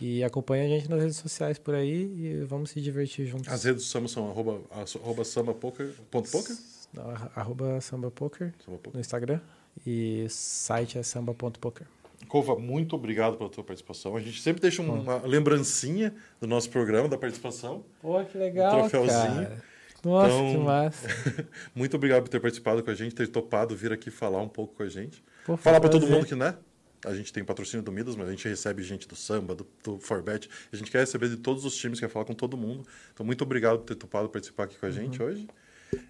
e 0.00 0.24
acompanha 0.24 0.64
a 0.64 0.68
gente 0.68 0.88
nas 0.88 1.00
redes 1.00 1.16
sociais 1.16 1.58
por 1.58 1.74
aí 1.74 2.04
e 2.16 2.44
vamos 2.44 2.70
se 2.70 2.80
divertir 2.80 3.26
juntos. 3.26 3.48
As 3.48 3.64
redes 3.64 3.84
do 3.84 3.88
Samba 3.88 4.08
são 4.08 4.30
arroba, 4.30 4.60
arroba 5.02 5.24
sambapoker, 5.24 5.90
ponto 6.10 6.30
poker? 6.30 6.56
Não, 6.92 7.10
arroba 7.36 7.80
sambapoker 7.80 8.52
no 8.92 9.00
Instagram 9.00 9.40
e 9.86 10.26
site 10.28 10.98
é 10.98 11.02
samba.poker. 11.02 11.86
Cova, 12.28 12.56
muito 12.56 12.94
obrigado 12.94 13.36
pela 13.36 13.48
tua 13.48 13.64
participação. 13.64 14.16
A 14.16 14.20
gente 14.20 14.40
sempre 14.40 14.60
deixa 14.60 14.82
uma 14.82 15.16
lembrancinha 15.24 16.14
do 16.40 16.46
nosso 16.46 16.70
programa, 16.70 17.08
da 17.08 17.16
participação. 17.16 17.84
Pô, 18.00 18.22
que 18.24 18.36
legal, 18.36 18.76
um 18.76 18.80
troféuzinho. 18.80 19.46
Cara. 19.46 19.70
Nossa, 20.04 20.34
então, 20.34 20.50
que 20.50 20.58
massa. 20.58 21.08
muito 21.74 21.96
obrigado 21.96 22.22
por 22.22 22.28
ter 22.28 22.40
participado 22.40 22.82
com 22.82 22.90
a 22.90 22.94
gente, 22.94 23.14
ter 23.14 23.28
topado 23.28 23.76
vir 23.76 23.92
aqui 23.92 24.10
falar 24.10 24.40
um 24.40 24.48
pouco 24.48 24.74
com 24.74 24.82
a 24.82 24.88
gente. 24.88 25.22
Pô, 25.44 25.56
falar 25.56 25.80
para 25.80 25.90
todo 25.90 26.06
mundo 26.06 26.26
que, 26.26 26.34
né? 26.34 26.56
A 27.04 27.14
gente 27.14 27.32
tem 27.32 27.42
patrocínio 27.42 27.84
do 27.84 27.90
Midas, 27.90 28.16
mas 28.16 28.28
a 28.28 28.30
gente 28.30 28.46
recebe 28.46 28.82
gente 28.82 29.08
do 29.08 29.16
Samba, 29.16 29.54
do, 29.54 29.66
do 29.82 29.98
Forbet. 29.98 30.48
A 30.72 30.76
gente 30.76 30.90
quer 30.90 31.00
receber 31.00 31.28
de 31.28 31.36
todos 31.36 31.64
os 31.64 31.76
times, 31.76 31.98
quer 31.98 32.08
falar 32.08 32.24
com 32.24 32.34
todo 32.34 32.56
mundo. 32.56 32.86
Então, 33.12 33.24
muito 33.24 33.42
obrigado 33.42 33.78
por 33.78 33.86
ter 33.86 33.94
topado 33.94 34.28
participar 34.28 34.64
aqui 34.64 34.76
com 34.76 34.86
a 34.86 34.90
gente 34.90 35.20
uhum. 35.22 35.28
hoje. 35.28 35.48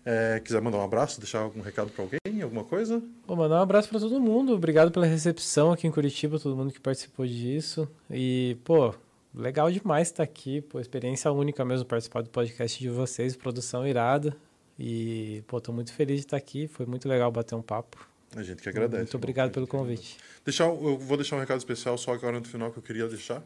É, 0.05 0.41
quiser 0.45 0.61
mandar 0.61 0.79
um 0.79 0.85
abraço, 0.85 1.21
deixar 1.21 1.41
algum 1.41 1.61
recado 1.61 1.91
para 1.91 2.05
alguém, 2.05 2.43
alguma 2.43 2.65
coisa? 2.65 3.03
Vou 3.27 3.37
mandar 3.37 3.61
um 3.61 3.63
abraço 3.63 3.89
para 3.89 3.99
todo 3.99 4.21
mundo. 4.21 4.53
Obrigado 4.53 4.91
pela 4.91 5.07
recepção 5.07 5.73
aqui 5.73 5.87
em 5.87 5.91
Curitiba, 5.91 6.39
todo 6.39 6.57
mundo 6.57 6.73
que 6.73 6.81
participou 6.81 7.27
disso. 7.27 7.89
E, 8.11 8.57
pô, 8.65 8.95
legal 9.35 9.71
demais 9.71 10.09
estar 10.09 10.23
aqui, 10.23 10.61
pô, 10.61 10.81
experiência 10.81 11.31
única 11.31 11.65
mesmo 11.65 11.87
participar 11.87 12.23
do 12.23 12.31
podcast 12.31 12.79
de 12.79 12.89
vocês, 12.89 13.37
produção 13.37 13.87
irada. 13.87 14.37
E, 14.79 15.43
pô, 15.47 15.61
tô 15.61 15.73
muito 15.73 15.93
feliz 15.93 16.21
de 16.21 16.27
estar 16.27 16.37
aqui, 16.37 16.67
foi 16.67 16.87
muito 16.87 17.09
legal 17.09 17.31
bater 17.31 17.55
um 17.55 17.63
papo. 17.63 18.10
A 18.37 18.43
gente 18.43 18.63
que 18.63 18.69
agradece. 18.69 19.03
Muito 19.03 19.17
obrigado 19.17 19.51
pelo 19.51 19.67
convite. 19.67 20.17
Deixar, 20.45 20.65
eu 20.65 20.99
vou 20.99 21.17
deixar 21.17 21.37
um 21.37 21.41
recado 21.41 21.59
especial 21.59 21.99
só 21.99 22.13
agora 22.13 22.39
no 22.39 22.47
final 22.47 22.71
que 22.71 22.79
eu 22.79 22.83
queria 22.83 23.09
deixar. 23.09 23.43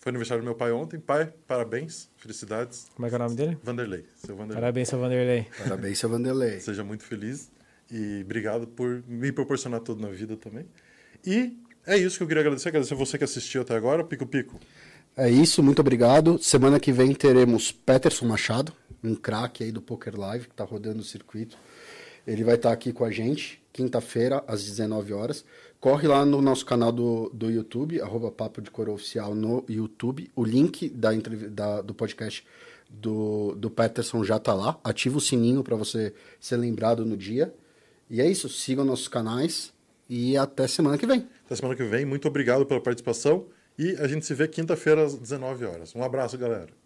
Foi 0.00 0.10
aniversário 0.10 0.42
do 0.42 0.44
meu 0.44 0.54
pai 0.54 0.72
ontem. 0.72 1.00
Pai, 1.00 1.32
parabéns, 1.46 2.08
felicidades. 2.16 2.86
Como 2.94 3.06
é 3.06 3.08
que 3.08 3.14
é 3.14 3.18
o 3.18 3.22
nome 3.22 3.34
dele? 3.34 3.58
Vanderlei. 3.62 4.04
Seu 4.16 4.36
Vanderlei. 4.36 4.60
Parabéns, 4.60 4.88
seu 4.88 4.98
Vanderlei. 4.98 5.46
Parabéns, 5.58 5.98
seu 5.98 6.08
Vanderlei. 6.08 6.60
Seja 6.60 6.84
muito 6.84 7.02
feliz 7.02 7.50
e 7.90 8.22
obrigado 8.22 8.66
por 8.66 9.02
me 9.08 9.32
proporcionar 9.32 9.80
tudo 9.80 10.02
na 10.02 10.08
vida 10.08 10.36
também. 10.36 10.66
E 11.24 11.56
é 11.86 11.96
isso 11.96 12.18
que 12.18 12.22
eu 12.22 12.28
queria 12.28 12.42
agradecer. 12.42 12.68
Agradecer 12.68 12.94
você 12.94 13.16
que 13.16 13.24
assistiu 13.24 13.62
até 13.62 13.74
agora. 13.74 14.04
Pico 14.04 14.26
Pico. 14.26 14.60
É 15.16 15.30
isso, 15.30 15.62
muito 15.62 15.80
obrigado. 15.80 16.38
Semana 16.38 16.78
que 16.78 16.92
vem 16.92 17.14
teremos 17.14 17.72
Peterson 17.72 18.26
Machado, 18.26 18.72
um 19.02 19.14
craque 19.14 19.64
aí 19.64 19.72
do 19.72 19.80
Poker 19.80 20.14
Live, 20.14 20.46
que 20.46 20.52
está 20.52 20.64
rodando 20.64 21.00
o 21.00 21.04
circuito. 21.04 21.56
Ele 22.26 22.44
vai 22.44 22.56
estar 22.56 22.68
tá 22.68 22.74
aqui 22.74 22.92
com 22.92 23.04
a 23.04 23.10
gente, 23.10 23.62
quinta-feira, 23.76 24.42
às 24.48 24.64
19 24.64 25.12
horas. 25.12 25.44
Corre 25.78 26.08
lá 26.08 26.24
no 26.24 26.40
nosso 26.40 26.64
canal 26.64 26.90
do, 26.90 27.30
do 27.32 27.50
YouTube, 27.50 28.00
arroba 28.00 28.30
Papo 28.30 28.62
de 28.62 28.70
Coro 28.70 28.92
Oficial 28.92 29.34
no 29.34 29.62
YouTube. 29.68 30.30
O 30.34 30.42
link 30.42 30.88
da, 30.88 31.10
da, 31.50 31.82
do 31.82 31.92
podcast 31.92 32.44
do, 32.88 33.54
do 33.54 33.70
Peterson 33.70 34.24
já 34.24 34.36
está 34.36 34.54
lá. 34.54 34.80
Ativa 34.82 35.18
o 35.18 35.20
sininho 35.20 35.62
para 35.62 35.76
você 35.76 36.14
ser 36.40 36.56
lembrado 36.56 37.04
no 37.04 37.16
dia. 37.16 37.54
E 38.08 38.20
é 38.20 38.30
isso, 38.30 38.48
sigam 38.48 38.84
nossos 38.84 39.08
canais 39.08 39.74
e 40.08 40.36
até 40.38 40.66
semana 40.66 40.96
que 40.96 41.06
vem. 41.06 41.28
Até 41.44 41.56
semana 41.56 41.76
que 41.76 41.84
vem, 41.84 42.06
muito 42.06 42.26
obrigado 42.26 42.64
pela 42.64 42.80
participação 42.80 43.44
e 43.78 43.90
a 43.96 44.06
gente 44.06 44.24
se 44.24 44.32
vê 44.32 44.48
quinta-feira 44.48 45.04
às 45.04 45.14
19 45.14 45.66
horas. 45.66 45.94
Um 45.94 46.02
abraço, 46.02 46.38
galera. 46.38 46.85